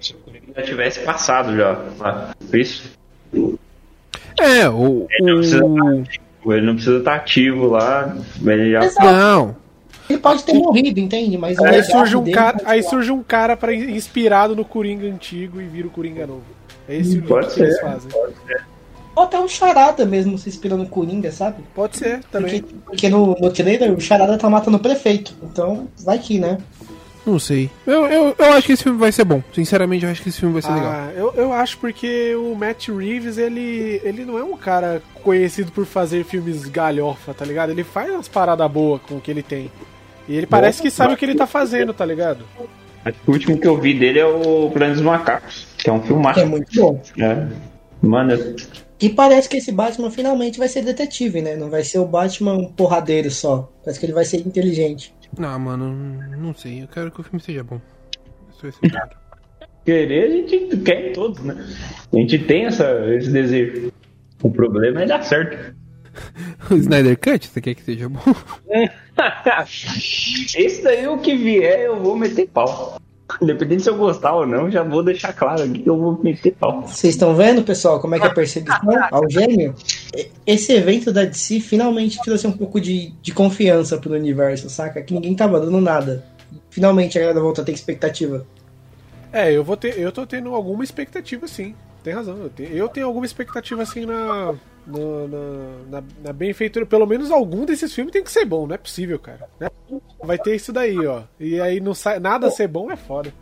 Se 0.00 0.12
o 0.14 0.16
Coringa 0.18 0.46
já 0.56 0.62
tivesse 0.62 1.00
passado 1.00 1.56
já. 1.56 1.74
Por 2.50 2.58
isso, 2.58 2.90
É, 4.40 4.68
o. 4.68 5.06
ele 5.10 5.30
não 5.30 5.38
precisa 5.38 5.56
estar 5.58 5.66
o... 5.66 6.00
ativo. 6.00 6.52
Ele 6.52 6.66
não 6.66 6.74
precisa 6.74 6.98
estar 6.98 7.14
ativo 7.14 7.66
lá. 7.68 8.16
Ele 8.44 8.70
já. 8.72 8.80
Não. 9.12 9.56
Ele 10.08 10.18
pode 10.18 10.42
ter 10.42 10.54
morrido, 10.54 10.98
entende? 10.98 11.38
Mas 11.38 11.58
o 11.58 11.64
Aí 11.64 11.70
legado 11.72 11.90
surge 11.90 12.16
um 12.16 12.22
dele 12.22 12.36
cara, 12.36 12.60
aí 12.64 12.82
ser 12.82 12.88
surge 12.90 13.10
um 13.12 13.22
cara 13.22 13.56
para 13.56 13.74
inspirado 13.74 14.56
no 14.56 14.64
Coringa 14.64 15.06
antigo 15.06 15.60
e 15.60 15.64
vira 15.64 15.86
o 15.86 15.90
Coringa 15.90 16.26
novo. 16.26 16.42
É 16.88 16.96
esse 16.96 17.12
o 17.12 17.14
link 17.20 17.28
Pode 17.28 17.54
que 17.54 17.62
eles 17.62 17.74
ser. 17.76 17.82
fazem. 17.82 18.10
Ou 19.14 19.22
até 19.22 19.38
um 19.38 19.46
charada 19.46 20.04
mesmo 20.06 20.38
se 20.38 20.48
inspirando 20.48 20.84
no 20.84 20.88
Coringa, 20.88 21.30
sabe? 21.30 21.62
Pode 21.74 21.98
ser 21.98 22.20
também. 22.30 22.60
Porque, 22.62 22.76
porque 22.86 23.08
no, 23.08 23.36
no 23.38 23.50
trailer 23.50 23.92
o 23.92 24.00
charada 24.00 24.38
tá 24.38 24.48
matando 24.48 24.78
o 24.78 24.80
prefeito. 24.80 25.34
Então, 25.42 25.86
vai 26.02 26.18
que, 26.18 26.38
né? 26.38 26.58
Não 27.24 27.38
sei. 27.38 27.70
Eu, 27.86 28.06
eu, 28.06 28.34
eu 28.36 28.52
acho 28.52 28.66
que 28.66 28.72
esse 28.72 28.82
filme 28.82 28.98
vai 28.98 29.12
ser 29.12 29.24
bom. 29.24 29.42
Sinceramente, 29.54 30.04
eu 30.04 30.10
acho 30.10 30.22
que 30.22 30.28
esse 30.28 30.40
filme 30.40 30.54
vai 30.54 30.62
ser 30.62 30.72
legal. 30.72 30.90
Ah, 30.90 31.12
eu, 31.14 31.32
eu 31.36 31.52
acho 31.52 31.78
porque 31.78 32.34
o 32.34 32.54
Matt 32.56 32.88
Reeves, 32.88 33.38
ele, 33.38 34.00
ele 34.02 34.24
não 34.24 34.38
é 34.38 34.42
um 34.42 34.56
cara 34.56 35.00
conhecido 35.22 35.70
por 35.70 35.86
fazer 35.86 36.24
filmes 36.24 36.64
galhofa, 36.64 37.32
tá 37.32 37.44
ligado? 37.44 37.70
Ele 37.70 37.84
faz 37.84 38.10
umas 38.10 38.28
paradas 38.28 38.68
boas 38.70 39.00
com 39.02 39.16
o 39.16 39.20
que 39.20 39.30
ele 39.30 39.42
tem. 39.42 39.70
E 40.32 40.36
ele 40.36 40.46
parece 40.46 40.80
que 40.80 40.90
sabe 40.90 41.12
o 41.12 41.16
que 41.18 41.26
ele 41.26 41.34
tá 41.34 41.46
fazendo, 41.46 41.92
tá 41.92 42.06
ligado? 42.06 42.46
Acho 43.04 43.18
que 43.20 43.30
o 43.30 43.34
último 43.34 43.58
que 43.58 43.68
eu 43.68 43.78
vi 43.78 43.92
dele 43.92 44.18
é 44.18 44.24
o 44.24 44.70
Planos 44.70 44.96
dos 44.96 45.04
Macacos, 45.04 45.66
que 45.76 45.90
é 45.90 45.92
um 45.92 46.00
filmaço. 46.00 46.40
Que 46.40 46.46
é 46.46 46.48
muito 46.48 46.80
bom. 46.80 47.02
É. 47.18 47.48
Mano, 48.00 48.32
E 48.98 49.10
parece 49.10 49.46
que 49.46 49.58
esse 49.58 49.70
Batman 49.70 50.10
finalmente 50.10 50.58
vai 50.58 50.68
ser 50.68 50.82
detetive, 50.86 51.42
né? 51.42 51.54
Não 51.54 51.68
vai 51.68 51.84
ser 51.84 51.98
o 51.98 52.06
Batman 52.06 52.54
um 52.54 52.64
porradeiro 52.64 53.30
só. 53.30 53.70
Parece 53.84 54.00
que 54.00 54.06
ele 54.06 54.14
vai 54.14 54.24
ser 54.24 54.38
inteligente. 54.38 55.14
Não, 55.38 55.58
mano, 55.58 55.92
não 56.38 56.54
sei. 56.54 56.82
Eu 56.82 56.88
quero 56.88 57.10
que 57.10 57.20
o 57.20 57.24
filme 57.24 57.38
seja 57.38 57.62
bom. 57.62 57.78
Ser 58.58 58.72
claro. 58.88 59.10
querer 59.84 60.24
a 60.24 60.30
gente 60.30 60.78
quer 60.78 61.10
em 61.10 61.12
todos, 61.12 61.44
né? 61.44 61.62
A 62.10 62.16
gente 62.16 62.38
tem 62.38 62.64
essa, 62.64 62.90
esse 63.14 63.30
desejo. 63.30 63.92
O 64.42 64.50
problema 64.50 65.02
é 65.02 65.06
dar 65.06 65.22
certo. 65.22 65.76
o 66.70 66.74
Snyder 66.74 67.18
Cut, 67.18 67.46
você 67.46 67.60
quer 67.60 67.74
que 67.74 67.82
seja 67.82 68.08
bom? 68.08 68.22
Esse 70.56 70.82
daí, 70.82 71.06
o 71.06 71.18
que 71.18 71.36
vier, 71.36 71.80
eu 71.80 72.00
vou 72.00 72.16
meter 72.16 72.48
pau. 72.48 72.96
Independente 73.40 73.82
se 73.82 73.90
eu 73.90 73.96
gostar 73.96 74.34
ou 74.34 74.46
não, 74.46 74.70
já 74.70 74.82
vou 74.82 75.02
deixar 75.02 75.32
claro 75.32 75.62
aqui 75.62 75.80
que 75.80 75.88
eu 75.88 75.96
vou 75.96 76.18
meter 76.22 76.52
pau. 76.52 76.82
Vocês 76.82 77.14
estão 77.14 77.34
vendo, 77.34 77.62
pessoal, 77.62 78.00
como 78.00 78.14
é 78.14 78.20
que 78.20 78.26
é 78.26 78.28
a 78.28 78.34
perseguição 78.34 78.80
ao 79.10 79.28
gênio? 79.30 79.74
Esse 80.46 80.72
evento 80.72 81.12
da 81.12 81.24
DC 81.24 81.60
finalmente 81.60 82.20
trouxe 82.22 82.46
um 82.46 82.52
pouco 82.52 82.80
de, 82.80 83.12
de 83.22 83.32
confiança 83.32 83.96
pro 83.96 84.12
universo, 84.12 84.68
saca? 84.68 85.02
Que 85.02 85.14
ninguém 85.14 85.34
tava 85.34 85.60
dando 85.60 85.80
nada. 85.80 86.24
Finalmente 86.70 87.18
a 87.18 87.22
galera 87.22 87.40
voltou 87.40 87.62
a 87.62 87.64
ter 87.64 87.72
expectativa. 87.72 88.46
É, 89.32 89.50
eu 89.50 89.64
vou 89.64 89.76
ter, 89.76 89.98
eu 89.98 90.12
tô 90.12 90.26
tendo 90.26 90.54
alguma 90.54 90.84
expectativa 90.84 91.48
sim. 91.48 91.74
Tem 92.04 92.12
razão. 92.12 92.36
Eu 92.36 92.50
tenho, 92.50 92.70
eu 92.70 92.88
tenho 92.88 93.06
alguma 93.06 93.24
expectativa 93.24 93.82
assim 93.82 94.04
na, 94.04 94.54
na, 94.86 94.98
na, 94.98 96.00
na- 96.00 96.06
na 96.24 96.32
benfeitura. 96.32 96.84
Pelo 96.86 97.06
menos 97.06 97.30
algum 97.30 97.64
desses 97.64 97.92
filmes 97.94 98.12
tem 98.12 98.22
que 98.22 98.30
ser 98.32 98.44
bom, 98.44 98.66
não 98.66 98.74
é 98.74 98.78
possível, 98.78 99.18
cara. 99.18 99.48
Né? 99.60 99.68
Vai 100.22 100.38
ter 100.38 100.54
isso 100.56 100.72
daí, 100.72 100.98
ó. 101.06 101.22
E 101.38 101.60
aí 101.60 101.80
não 101.80 101.94
sai 101.94 102.18
nada 102.18 102.50
ser 102.50 102.68
bom 102.68 102.90
é 102.90 102.96
foda. 102.96 103.32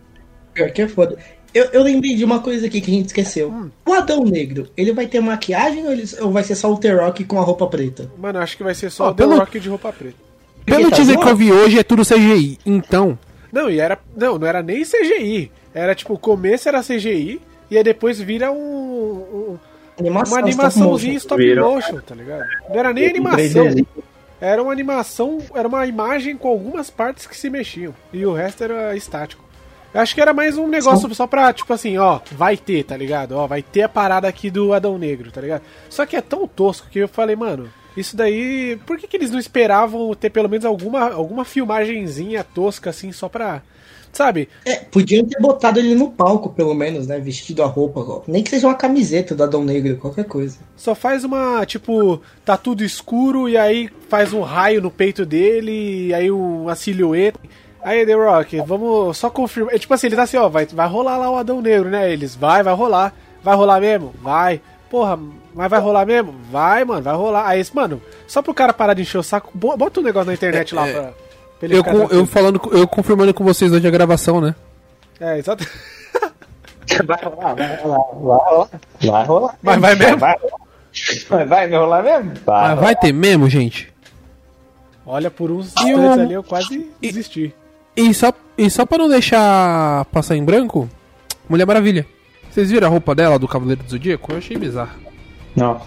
Pior 0.55 0.71
que 0.71 0.83
é 0.83 0.89
foda. 0.89 1.17
Eu, 1.53 1.65
eu 1.73 1.83
lembrei 1.83 2.15
de 2.15 2.25
uma 2.25 2.41
coisa 2.41 2.67
aqui 2.67 2.81
que 2.81 2.91
a 2.91 2.95
gente 2.95 3.07
esqueceu. 3.07 3.53
O 3.85 3.93
Adão 3.93 4.23
Negro, 4.25 4.69
ele 4.77 4.93
vai 4.93 5.07
ter 5.07 5.21
maquiagem 5.21 5.85
ou, 5.87 5.93
ele- 5.93 6.05
ou 6.21 6.31
vai 6.31 6.45
ser 6.45 6.55
só 6.55 6.73
o 6.73 6.77
T-Rock 6.79 7.25
com 7.25 7.39
a 7.39 7.43
roupa 7.43 7.67
preta? 7.67 8.11
Mano, 8.17 8.39
acho 8.39 8.57
que 8.57 8.63
vai 8.63 8.75
ser 8.75 8.91
só 8.91 9.07
Ó, 9.07 9.11
o 9.11 9.15
The 9.15 9.23
pelo- 9.25 9.39
Rock 9.39 9.59
de 9.59 9.69
roupa 9.69 9.93
preta. 9.93 10.17
Pelo 10.65 10.91
tá 10.91 10.97
teaser 10.97 11.19
que 11.19 11.29
eu 11.29 11.35
vi 11.37 11.51
hoje, 11.51 11.79
é 11.79 11.83
tudo 11.83 12.05
CGI. 12.05 12.59
Então, 12.65 13.19
Não, 13.53 13.69
e 13.69 13.81
era. 13.81 13.99
Não, 14.17 14.39
não 14.39 14.47
era 14.47 14.63
nem 14.63 14.85
CGI. 14.85 15.51
Era 15.75 15.95
tipo, 15.95 16.15
o 16.15 16.19
começo 16.19 16.69
era 16.69 16.83
CGI, 16.83 17.41
e 17.71 17.77
aí 17.77 17.83
depois 17.83 18.21
vira 18.21 18.53
um. 18.53 18.57
um- 19.55 19.59
Animação, 20.01 20.35
uma 20.35 20.47
animaçãozinha 20.47 21.15
stop 21.17 21.55
motion, 21.57 22.01
tá 22.01 22.15
ligado? 22.15 22.45
Não 22.69 22.79
era 22.79 22.93
nem 22.93 23.09
animação. 23.09 23.67
3Dzinho. 23.67 23.87
Era 24.41 24.63
uma 24.63 24.73
animação, 24.73 25.39
era 25.55 25.69
uma 25.69 25.87
imagem 25.87 26.37
com 26.37 26.49
algumas 26.49 26.89
partes 26.89 27.27
que 27.27 27.37
se 27.37 27.51
mexiam. 27.51 27.95
E 28.13 28.25
o 28.25 28.33
resto 28.33 28.65
era 28.65 28.97
estático. 28.97 29.45
Eu 29.93 30.01
acho 30.01 30.15
que 30.15 30.21
era 30.21 30.33
mais 30.33 30.57
um 30.57 30.69
negócio 30.69 31.13
só 31.15 31.27
pra, 31.27 31.53
tipo 31.53 31.73
assim, 31.73 31.99
ó, 31.99 32.21
vai 32.33 32.57
ter, 32.57 32.85
tá 32.85 32.97
ligado? 32.97 33.33
Ó, 33.33 33.47
vai 33.47 33.61
ter 33.61 33.83
a 33.83 33.89
parada 33.89 34.29
aqui 34.29 34.49
do 34.51 34.73
Adão 34.73 34.97
Negro, 34.97 35.31
tá 35.33 35.41
ligado? 35.41 35.63
Só 35.91 36.07
que 36.07 36.17
é 36.17 36.21
tão 36.21 36.47
tosco 36.47 36.89
que 36.89 37.01
eu 37.01 37.09
falei, 37.09 37.35
mano, 37.35 37.69
isso 37.97 38.17
daí. 38.17 38.79
Por 38.87 38.97
que, 38.99 39.09
que 39.09 39.17
eles 39.17 39.31
não 39.31 39.39
esperavam 39.39 40.15
ter 40.15 40.31
pelo 40.31 40.49
menos 40.49 40.65
alguma, 40.65 41.11
alguma 41.11 41.45
filmagenzinha 41.45 42.45
tosca, 42.45 42.91
assim, 42.91 43.13
só 43.13 43.29
pra. 43.29 43.63
Sabe? 44.13 44.49
É, 44.65 44.77
podiam 44.77 45.25
ter 45.25 45.41
botado 45.41 45.79
ele 45.79 45.95
no 45.95 46.11
palco, 46.11 46.51
pelo 46.51 46.75
menos, 46.75 47.07
né? 47.07 47.19
Vestido 47.21 47.63
a 47.63 47.67
roupa. 47.67 48.01
ó. 48.01 48.23
Nem 48.27 48.43
que 48.43 48.51
seja 48.51 48.67
uma 48.67 48.75
camiseta 48.75 49.35
do 49.35 49.43
Adão 49.45 49.63
Negro, 49.65 49.97
qualquer 49.97 50.25
coisa. 50.25 50.59
Só 50.77 50.95
faz 50.95 51.23
uma, 51.25 51.65
tipo, 51.65 52.21
tá 52.45 52.57
tudo 52.57 52.83
escuro 52.85 53.49
e 53.49 53.57
aí 53.57 53.89
faz 54.09 54.33
um 54.33 54.41
raio 54.41 54.83
no 54.83 54.91
peito 54.91 55.25
dele, 55.25 56.09
e 56.09 56.15
aí 56.15 56.31
uma 56.31 56.75
silhueta. 56.75 57.39
Aí, 57.83 58.05
The 58.05 58.13
Rock, 58.15 58.61
vamos 58.67 59.17
só 59.17 59.31
confirmar. 59.31 59.75
É, 59.75 59.79
tipo 59.79 59.95
assim, 59.95 60.09
ele 60.09 60.17
tá 60.17 60.25
assim, 60.25 60.37
ó, 60.37 60.49
vai, 60.49 60.67
vai 60.67 60.87
rolar 60.89 61.17
lá 61.17 61.31
o 61.31 61.37
Adão 61.37 61.63
Negro, 61.63 61.89
né? 61.89 62.13
Eles, 62.13 62.35
vai, 62.35 62.63
vai 62.63 62.75
rolar. 62.75 63.15
Vai 63.43 63.57
rolar 63.57 63.81
mesmo? 63.81 64.13
Vai. 64.21 64.61
Porra, 64.91 65.19
mas 65.55 65.71
vai 65.71 65.81
rolar 65.81 66.05
mesmo? 66.05 66.35
Vai, 66.51 66.85
mano, 66.85 67.01
vai 67.03 67.15
rolar. 67.15 67.47
Aí, 67.47 67.61
esse, 67.61 67.75
mano, 67.75 68.03
só 68.27 68.43
pro 68.43 68.53
cara 68.53 68.73
parar 68.75 68.93
de 68.93 69.03
encher 69.03 69.17
o 69.19 69.23
saco, 69.23 69.51
bo- 69.55 69.77
bota 69.79 70.01
um 70.01 70.03
negócio 70.03 70.27
na 70.27 70.35
internet 70.35 70.75
lá 70.75 70.87
É, 70.89 70.93
pra, 70.93 71.13
eu, 71.63 71.85
com- 71.85 72.07
eu 72.15 72.27
falando, 72.27 72.61
eu 72.73 72.87
confirmando 72.89 73.33
com 73.35 73.45
vocês 73.45 73.71
hoje 73.73 73.87
a 73.87 73.91
gravação, 73.91 74.41
né? 74.41 74.55
É, 75.21 75.39
exato. 75.39 75.67
Vai 77.07 77.23
rolar, 77.23 77.55
vai 77.55 77.77
rolar, 77.77 77.99
vai 78.13 78.51
rolar. 78.51 78.69
Vai 79.01 79.25
rolar. 79.25 79.55
Mas 79.63 79.81
vai 79.81 79.95
mesmo? 79.95 80.19
Vai, 80.19 80.35
vai, 81.29 81.47
vai 81.47 81.67
me 81.69 81.77
rolar 81.77 82.03
mesmo? 82.03 82.33
Ah, 82.49 82.75
vai 82.75 82.97
ter 82.97 83.13
mesmo, 83.13 83.49
gente? 83.49 83.93
Olha, 85.07 85.31
por 85.31 85.53
uns 85.53 85.73
E 85.77 85.89
instantes 85.91 86.17
o- 86.17 86.21
ali 86.21 86.35
eu 86.35 86.43
quase 86.43 86.91
desisti. 87.01 87.55
E 87.97 88.13
só, 88.13 88.33
e 88.59 88.69
só 88.69 88.85
pra 88.85 88.99
não 88.99 89.09
deixar 89.09 90.05
passar 90.07 90.37
em 90.37 90.45
branco, 90.45 90.89
Mulher 91.49 91.65
Maravilha. 91.67 92.05
Vocês 92.51 92.73
viram 92.73 92.89
a 92.89 92.91
roupa 92.91 93.15
dela 93.15 93.39
do 93.39 93.47
Cavaleiro 93.47 93.85
do 93.85 93.91
Zodíaco? 93.91 94.33
Eu 94.33 94.39
achei 94.39 94.57
bizarro. 94.57 94.99
Não. 95.55 95.81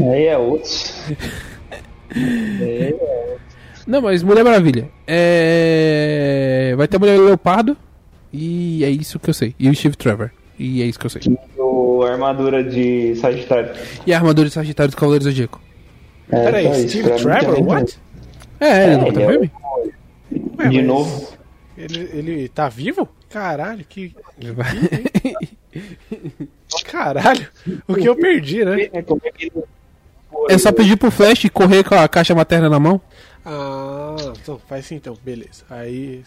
Aí 0.00 0.26
é 0.26 0.36
outro. 0.36 0.68
Não, 3.86 4.00
mas 4.00 4.22
Mulher 4.22 4.44
Maravilha. 4.44 4.88
É... 5.06 6.74
Vai 6.76 6.88
ter 6.88 6.96
a 6.96 7.00
Mulher 7.00 7.18
Leopardo. 7.18 7.76
E 8.32 8.84
é 8.84 8.90
isso 8.90 9.18
que 9.18 9.30
eu 9.30 9.34
sei. 9.34 9.54
E 9.58 9.68
o 9.68 9.74
Steve 9.74 9.96
Trevor. 9.96 10.30
E 10.58 10.82
é 10.82 10.86
isso 10.86 10.98
que 10.98 11.06
eu 11.06 11.10
sei. 11.10 11.22
O 11.58 12.02
armadura 12.02 12.62
de 12.64 13.14
Sagitário. 13.16 13.70
E 14.06 14.12
a 14.12 14.16
armadura 14.16 14.48
de 14.48 14.54
Sagitário 14.54 14.90
do 14.90 14.96
Cavaleiro 14.96 15.24
do 15.24 15.30
Zodíaco. 15.30 15.60
É, 16.30 16.44
Peraí, 16.44 16.88
Steve 16.88 17.10
Trevor? 17.10 17.62
What? 17.62 17.98
É, 18.58 18.86
ele 18.86 18.96
não 18.96 19.06
ele 19.06 19.14
tá 19.14 19.20
é 19.20 19.28
filme? 19.30 19.52
Ué, 20.58 20.68
De 20.68 20.82
novo. 20.82 21.34
Ele, 21.76 22.10
ele 22.12 22.48
tá 22.48 22.68
vivo? 22.68 23.08
Caralho, 23.28 23.84
que. 23.88 24.14
Caralho, 26.86 27.48
o 27.86 27.94
que 27.94 28.08
eu 28.08 28.16
perdi, 28.16 28.64
né? 28.64 28.88
Como 29.02 29.20
é 29.24 29.30
que 29.30 29.52
É 30.48 30.56
só 30.56 30.70
pedir 30.72 30.96
pro 30.96 31.10
Flash 31.10 31.48
correr 31.52 31.82
com 31.84 31.94
a 31.96 32.08
caixa 32.08 32.34
materna 32.34 32.68
na 32.68 32.78
mão. 32.78 33.00
Ah, 33.46 34.16
então, 34.40 34.58
faz 34.66 34.86
sim 34.86 34.94
então, 34.96 35.16
beleza. 35.22 35.64
Aí. 35.68 36.22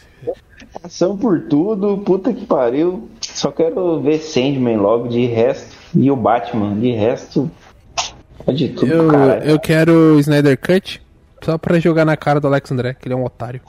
Ação 0.84 1.18
por 1.18 1.42
tudo, 1.42 1.98
puta 2.00 2.32
que 2.34 2.46
pariu. 2.46 3.10
Só 3.22 3.52
quero 3.52 4.00
ver 4.02 4.20
Sandman 4.20 4.78
logo, 4.78 5.08
de 5.08 5.26
resto. 5.26 5.76
E 5.96 6.12
o 6.12 6.16
Batman, 6.16 6.80
de 6.80 6.92
resto. 6.92 7.50
É 8.46 8.52
de 8.52 8.70
tudo, 8.70 8.92
Eu, 8.94 9.08
caralho. 9.10 9.44
eu 9.44 9.60
quero 9.60 9.92
o 10.16 10.20
Snyder 10.20 10.58
Cut 10.60 11.02
só 11.44 11.58
pra 11.58 11.80
jogar 11.80 12.06
na 12.06 12.16
cara 12.16 12.40
do 12.40 12.48
Alex 12.48 12.72
André, 12.72 12.94
que 12.94 13.08
ele 13.08 13.14
é 13.14 13.18
um 13.18 13.26
otário. 13.26 13.62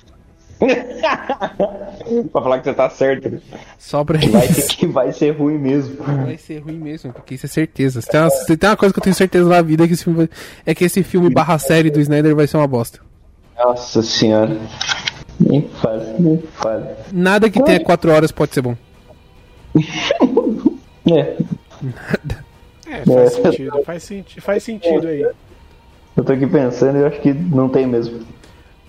pra 2.32 2.42
falar 2.42 2.58
que 2.58 2.64
você 2.64 2.74
tá 2.74 2.90
certo. 2.90 3.40
Só 3.78 4.04
pra 4.04 4.18
Vai 4.18 4.48
ter 4.48 4.66
que 4.68 4.86
vai 4.86 5.12
ser 5.12 5.30
ruim 5.30 5.56
mesmo. 5.58 5.96
Vai 6.02 6.36
ser 6.36 6.58
ruim 6.58 6.78
mesmo, 6.78 7.12
porque 7.12 7.34
isso 7.34 7.46
é 7.46 7.48
certeza. 7.48 8.00
Se 8.00 8.08
tem, 8.08 8.20
uma, 8.20 8.30
se 8.30 8.56
tem 8.56 8.68
uma 8.70 8.76
coisa 8.76 8.92
que 8.92 8.98
eu 8.98 9.04
tenho 9.04 9.14
certeza 9.16 9.48
na 9.48 9.62
vida 9.62 9.84
é 9.84 9.86
que 9.86 9.94
esse 9.94 10.04
filme, 10.04 10.18
vai- 10.18 10.28
é 10.66 10.74
que 10.74 10.84
esse 10.84 11.02
filme 11.02 11.30
barra 11.30 11.58
série 11.58 11.90
do 11.90 12.00
Snyder 12.00 12.34
vai 12.34 12.46
ser 12.46 12.56
uma 12.56 12.66
bosta. 12.66 13.00
Nossa 13.58 14.02
senhora. 14.02 14.56
Nem 15.40 15.62
fala, 15.68 16.14
nem 16.18 16.38
fala. 16.54 16.96
Nada 17.12 17.48
que 17.50 17.62
tenha 17.62 17.80
4 17.80 18.10
horas 18.12 18.32
pode 18.32 18.54
ser 18.54 18.62
bom. 18.62 18.76
É, 21.10 21.38
É, 22.86 23.02
faz 23.06 23.32
sentido, 23.32 23.82
faz, 23.82 24.02
senti 24.02 24.40
faz 24.42 24.62
sentido 24.62 25.08
aí. 25.08 25.22
eu 25.22 26.22
tô 26.24 26.32
aqui 26.34 26.46
pensando 26.46 26.98
e 26.98 27.00
eu 27.00 27.06
acho 27.06 27.18
que 27.20 27.32
não 27.32 27.66
tem 27.68 27.86
mesmo. 27.86 28.20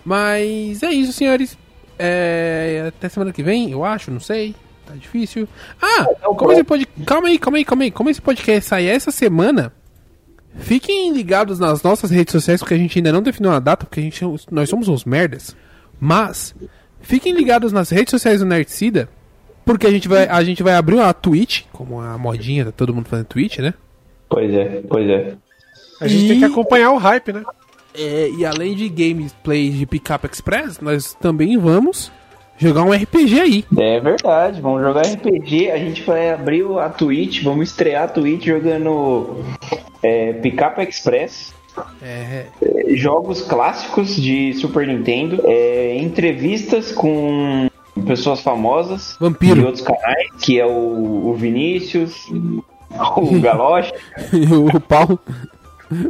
Mas 0.03 0.83
é 0.83 0.91
isso, 0.91 1.13
senhores. 1.13 1.57
É, 1.97 2.85
até 2.89 3.07
semana 3.07 3.31
que 3.31 3.41
vem, 3.41 3.71
eu 3.71 3.85
acho, 3.85 4.11
não 4.11 4.19
sei. 4.19 4.53
Tá 4.85 4.95
difícil. 4.95 5.47
Ah, 5.81 6.05
como 6.35 6.51
esse 6.51 6.63
pod... 6.63 6.85
calma 7.05 7.29
aí, 7.29 7.39
calma 7.39 7.57
aí, 7.57 7.63
calma 7.63 7.83
aí. 7.83 7.91
Como 7.91 8.09
esse 8.09 8.21
podcast 8.21 8.67
sair 8.67 8.87
essa 8.87 9.11
semana, 9.11 9.71
fiquem 10.55 11.13
ligados 11.13 11.59
nas 11.59 11.81
nossas 11.83 12.11
redes 12.11 12.31
sociais, 12.31 12.59
porque 12.59 12.73
a 12.73 12.77
gente 12.77 12.97
ainda 12.97 13.11
não 13.11 13.21
definiu 13.21 13.51
a 13.51 13.59
data, 13.59 13.85
porque 13.85 13.99
a 13.99 14.03
gente, 14.03 14.23
nós 14.51 14.69
somos 14.69 14.87
uns 14.87 15.05
merdas. 15.05 15.55
Mas, 15.99 16.55
fiquem 17.01 17.33
ligados 17.33 17.71
nas 17.71 17.89
redes 17.89 18.11
sociais 18.11 18.39
do 18.39 18.45
Nerdcida, 18.45 19.09
porque 19.65 19.87
a 19.87 19.91
gente 19.91 20.07
vai, 20.07 20.27
a 20.27 20.43
gente 20.43 20.63
vai 20.63 20.73
abrir 20.73 20.95
uma 20.95 21.13
Twitch, 21.13 21.63
como 21.71 22.01
a 22.01 22.17
modinha, 22.17 22.65
tá 22.65 22.71
todo 22.71 22.93
mundo 22.93 23.07
fazendo 23.07 23.27
Twitch, 23.27 23.59
né? 23.59 23.73
Pois 24.29 24.53
é, 24.53 24.81
pois 24.87 25.09
é. 25.09 25.35
A 26.01 26.07
gente 26.07 26.27
tem 26.27 26.39
que 26.39 26.45
acompanhar 26.45 26.91
o 26.91 26.97
hype, 26.97 27.33
né? 27.33 27.43
É, 27.93 28.29
e 28.29 28.45
além 28.45 28.75
de 28.75 28.87
gameplay 28.87 29.69
de 29.69 29.85
Pickup 29.85 30.27
Express, 30.27 30.79
nós 30.79 31.13
também 31.15 31.57
vamos 31.57 32.11
jogar 32.59 32.83
um 32.83 32.91
RPG 32.91 33.39
aí. 33.39 33.65
É 33.77 33.99
verdade, 33.99 34.61
vamos 34.61 34.81
jogar 34.81 35.01
RPG. 35.01 35.71
A 35.71 35.77
gente 35.77 36.03
vai 36.03 36.31
abrir 36.31 36.65
a 36.77 36.89
Twitch, 36.89 37.41
vamos 37.43 37.69
estrear 37.69 38.03
a 38.03 38.07
Twitch 38.07 38.45
jogando 38.45 39.43
é, 40.03 40.33
Pickup 40.33 40.81
Express. 40.81 41.53
É, 42.01 42.47
é, 42.61 42.95
Jogos 42.95 43.41
clássicos 43.41 44.15
de 44.15 44.53
Super 44.55 44.85
Nintendo, 44.85 45.41
é, 45.45 45.97
entrevistas 45.97 46.91
com 46.91 47.69
pessoas 48.05 48.41
famosas 48.41 49.15
Vampiro. 49.19 49.55
de 49.55 49.65
outros 49.65 49.83
canais, 49.85 50.27
que 50.41 50.59
é 50.59 50.65
o, 50.65 51.29
o 51.29 51.33
Vinícius, 51.35 52.27
o 52.29 52.63
Galoche, 53.39 53.93
o 54.73 54.79
Paulo. 54.79 55.19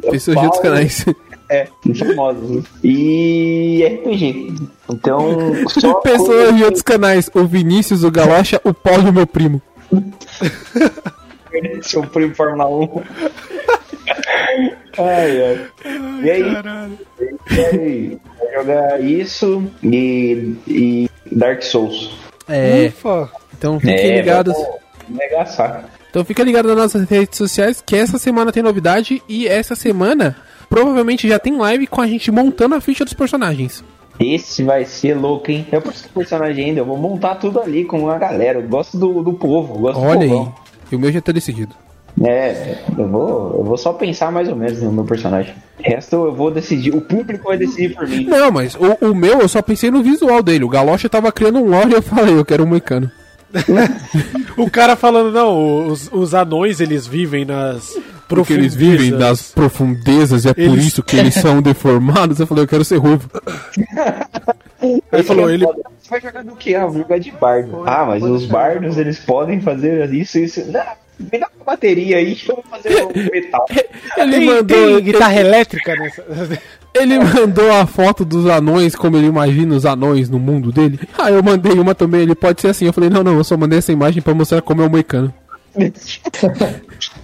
Pessoas 0.09 0.37
de 0.37 0.45
outros 0.45 0.61
canais. 0.61 1.05
É, 1.49 1.67
famosos. 1.97 2.63
E 2.83 3.83
RPG. 3.85 4.53
Então, 4.89 5.53
só 5.67 5.95
Pessoas 5.95 6.55
de 6.55 6.63
outros 6.63 6.81
canais. 6.83 7.29
O 7.33 7.45
Vinícius, 7.45 8.03
o 8.03 8.11
Galocha, 8.11 8.61
o 8.63 8.73
Paulo 8.73 9.07
e 9.07 9.09
o 9.09 9.13
meu 9.13 9.27
primo. 9.27 9.61
seu 11.81 12.03
primo 12.03 12.35
Fórmula 12.35 12.67
1. 12.69 13.01
ai, 14.97 15.43
ai. 15.43 15.67
E 16.23 16.29
aí, 16.29 16.43
vai, 16.43 18.19
vai 18.37 18.53
jogar 18.53 19.01
isso 19.03 19.63
e, 19.83 20.55
e 20.67 21.09
Dark 21.31 21.61
Souls. 21.63 22.11
É, 22.47 22.87
Ufa. 22.87 23.29
então 23.57 23.79
fiquem 23.79 23.95
É, 23.95 24.17
ligados. 24.21 24.55
Negaçar. 25.07 25.85
Então 26.09 26.23
fica 26.25 26.43
ligado 26.43 26.67
nas 26.69 26.77
nossas 26.77 27.07
redes 27.09 27.37
sociais 27.37 27.83
que 27.85 27.95
essa 27.95 28.17
semana 28.17 28.51
tem 28.51 28.63
novidade 28.63 29.21
e 29.29 29.47
essa 29.47 29.75
semana 29.75 30.35
provavelmente 30.69 31.27
já 31.27 31.39
tem 31.39 31.57
live 31.57 31.87
com 31.87 32.01
a 32.01 32.07
gente 32.07 32.31
montando 32.31 32.75
a 32.75 32.81
ficha 32.81 33.03
dos 33.03 33.13
personagens. 33.13 33.83
Esse 34.19 34.63
vai 34.63 34.83
ser 34.85 35.13
louco, 35.13 35.49
hein? 35.49 35.65
Eu 35.71 35.81
preciso 35.81 36.09
do 36.09 36.13
personagem 36.13 36.65
ainda, 36.65 36.81
eu 36.81 36.85
vou 36.85 36.97
montar 36.97 37.35
tudo 37.35 37.59
ali 37.59 37.85
com 37.85 38.09
a 38.09 38.17
galera. 38.17 38.59
Eu 38.59 38.67
gosto 38.67 38.97
do, 38.97 39.23
do 39.23 39.33
povo, 39.33 39.75
eu 39.75 39.79
gosto 39.79 39.99
Olha 39.99 40.27
do 40.27 40.33
aí. 40.33 40.47
E 40.91 40.95
o 40.95 40.99
meu 40.99 41.11
já 41.11 41.21
tá 41.21 41.31
decidido. 41.31 41.73
É, 42.21 42.79
eu 42.97 43.07
vou, 43.07 43.55
eu 43.59 43.63
vou 43.63 43.77
só 43.77 43.93
pensar 43.93 44.31
mais 44.31 44.49
ou 44.49 44.55
menos 44.55 44.81
no 44.81 44.91
meu 44.91 45.05
personagem. 45.05 45.53
O 45.79 45.89
resto 45.89 46.15
eu 46.15 46.35
vou 46.35 46.51
decidir, 46.51 46.93
o 46.93 46.99
público 46.99 47.47
vai 47.47 47.57
decidir 47.57 47.95
por 47.95 48.07
mim. 48.07 48.25
Não, 48.25 48.51
mas 48.51 48.75
o, 48.75 49.11
o 49.11 49.15
meu 49.15 49.39
eu 49.39 49.47
só 49.47 49.61
pensei 49.61 49.89
no 49.89 50.03
visual 50.03 50.43
dele. 50.43 50.65
O 50.65 50.69
Galocha 50.69 51.07
tava 51.07 51.31
criando 51.31 51.59
um 51.59 51.69
lore 51.69 51.91
e 51.91 51.95
eu 51.95 52.01
falei, 52.01 52.37
eu 52.37 52.43
quero 52.43 52.63
um 52.63 52.67
moicano. 52.67 53.09
O 54.57 54.69
cara 54.69 54.97
falando, 54.97 55.31
não, 55.31 55.87
os, 55.87 56.09
os 56.11 56.33
anões 56.33 56.81
eles 56.81 57.07
vivem 57.07 57.45
nas 57.45 57.97
Porque 58.29 58.53
eles 58.53 58.73
vivem 58.75 59.11
das 59.17 59.51
profundezas 59.51 60.45
e 60.45 60.49
é 60.49 60.53
por 60.53 60.61
Eles- 60.61 60.85
isso 60.87 61.03
que 61.03 61.17
eles 61.17 61.33
são 61.33 61.61
deformados. 61.63 62.39
Eu 62.39 62.47
falei, 62.47 62.63
eu 62.63 62.67
quero 62.67 62.85
ser 62.85 62.97
ruivo. 62.97 63.29
Aí 65.11 65.23
falou, 65.23 65.49
ele. 65.49 65.65
Você 65.65 66.09
vai 66.09 66.21
jogar 66.21 66.43
do 66.43 66.55
que? 66.55 66.73
Ah, 66.75 66.85
vou 66.85 66.99
jogar 66.99 67.19
de 67.19 67.31
bardo. 67.31 67.83
Ah, 67.85 68.05
mas 68.05 68.23
os 68.23 68.45
bardos 68.45 68.97
eles 68.97 69.19
podem 69.19 69.59
fazer 69.59 70.11
isso 70.13 70.37
e 70.39 70.43
isso. 70.45 70.63
Não, 70.71 70.81
me 71.19 71.37
dá 71.39 71.47
uma 71.57 71.65
bateria 71.65 72.17
aí 72.17 72.33
que 72.35 72.49
eu 72.49 72.55
vou 72.55 72.63
fazer 72.69 73.03
um 73.03 73.09
metal. 73.31 73.65
Ele 74.17 74.31
Tem, 74.31 74.45
mandou, 74.45 74.63
tem 74.65 75.01
guitarra 75.03 75.39
elétrica 75.39 75.95
nessa. 75.95 76.23
ele 76.95 77.19
mandou 77.19 77.71
a 77.73 77.85
foto 77.85 78.23
dos 78.23 78.45
anões, 78.47 78.95
como 78.95 79.17
ele 79.17 79.27
imagina 79.27 79.75
os 79.75 79.85
anões 79.85 80.29
no 80.29 80.39
mundo 80.39 80.71
dele. 80.71 80.99
Ah, 81.17 81.29
eu 81.29 81.43
mandei 81.43 81.73
uma 81.73 81.93
também, 81.93 82.21
ele 82.21 82.33
pode 82.35 82.61
ser 82.61 82.69
assim. 82.69 82.85
Eu 82.85 82.93
falei, 82.93 83.09
não, 83.09 83.23
não, 83.23 83.35
eu 83.37 83.43
só 83.43 83.57
mandei 83.57 83.79
essa 83.79 83.91
imagem 83.91 84.21
pra 84.21 84.33
mostrar 84.33 84.61
como 84.61 84.81
é 84.81 84.85
o 84.85 84.89
moicano. 84.89 85.33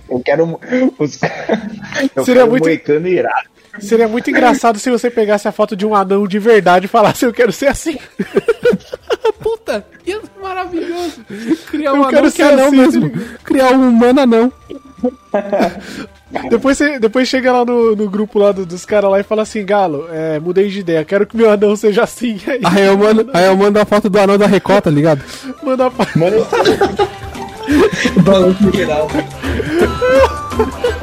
Eu 0.10 0.20
quero. 0.20 0.60
Os... 1.00 1.20
Eu 2.16 2.24
Seria 2.26 2.42
quero 2.42 2.50
muito- 2.52 2.64
um 2.64 2.68
moicano 2.68 3.08
irado. 3.08 3.50
Seria 3.80 4.08
muito 4.08 4.30
engraçado 4.30 4.80
se 4.80 4.90
você 4.90 5.10
pegasse 5.12 5.48
a 5.50 5.52
foto 5.52 5.76
de 5.76 5.86
um 5.86 5.94
anão 5.94 6.26
de 6.26 6.40
verdade 6.40 6.86
e 6.86 6.88
falasse, 6.88 7.26
eu 7.26 7.34
quero 7.34 7.52
ser 7.52 7.68
assim. 7.68 7.98
Puta, 9.42 9.86
ia 10.06 10.22
ser 10.22 10.30
maravilhoso. 10.42 11.26
Criar 11.70 11.90
Eu 11.90 11.96
um 11.96 12.06
quero 12.06 12.20
anão 12.20 12.32
que 12.32 12.42
é 12.42 12.46
ser 12.48 12.54
anão 12.54 12.68
assim, 12.68 12.78
mesmo. 12.78 13.12
Criar 13.44 13.72
um 13.74 13.90
humano 13.90 14.22
anão. 14.22 14.54
Depois, 16.50 16.78
você, 16.78 17.00
depois 17.00 17.28
chega 17.28 17.52
lá 17.52 17.64
no, 17.66 17.96
no 17.96 18.10
grupo 18.10 18.40
lá 18.40 18.52
do- 18.52 18.66
dos 18.66 18.84
caras 18.86 19.10
lá 19.12 19.20
e 19.20 19.24
fala 19.24 19.42
assim, 19.44 19.64
Galo, 19.66 20.08
é, 20.12 20.40
mudei 20.40 20.68
de 20.70 20.80
ideia, 20.80 21.06
quero 21.06 21.26
que 21.26 21.38
meu 21.38 21.50
anão 21.52 21.76
seja 21.76 22.04
assim. 22.04 22.40
Aí 22.48 22.60
Aí 22.64 22.86
eu 22.86 22.98
mando, 22.98 23.30
aí 23.34 23.46
eu 23.46 23.56
mando 23.56 23.80
a 23.80 23.86
foto 23.86 24.10
do 24.10 24.20
anão 24.20 24.38
da 24.38 24.48
Recota, 24.48 24.90
ligado? 24.90 25.22
manda 25.64 25.86
a 25.88 25.92
pa- 25.92 26.08
Mano, 26.16 26.46
balanço 28.24 28.72
geral. 28.74 29.08
Ha 29.78 29.88
ha 29.88 30.64
ha! 30.64 30.95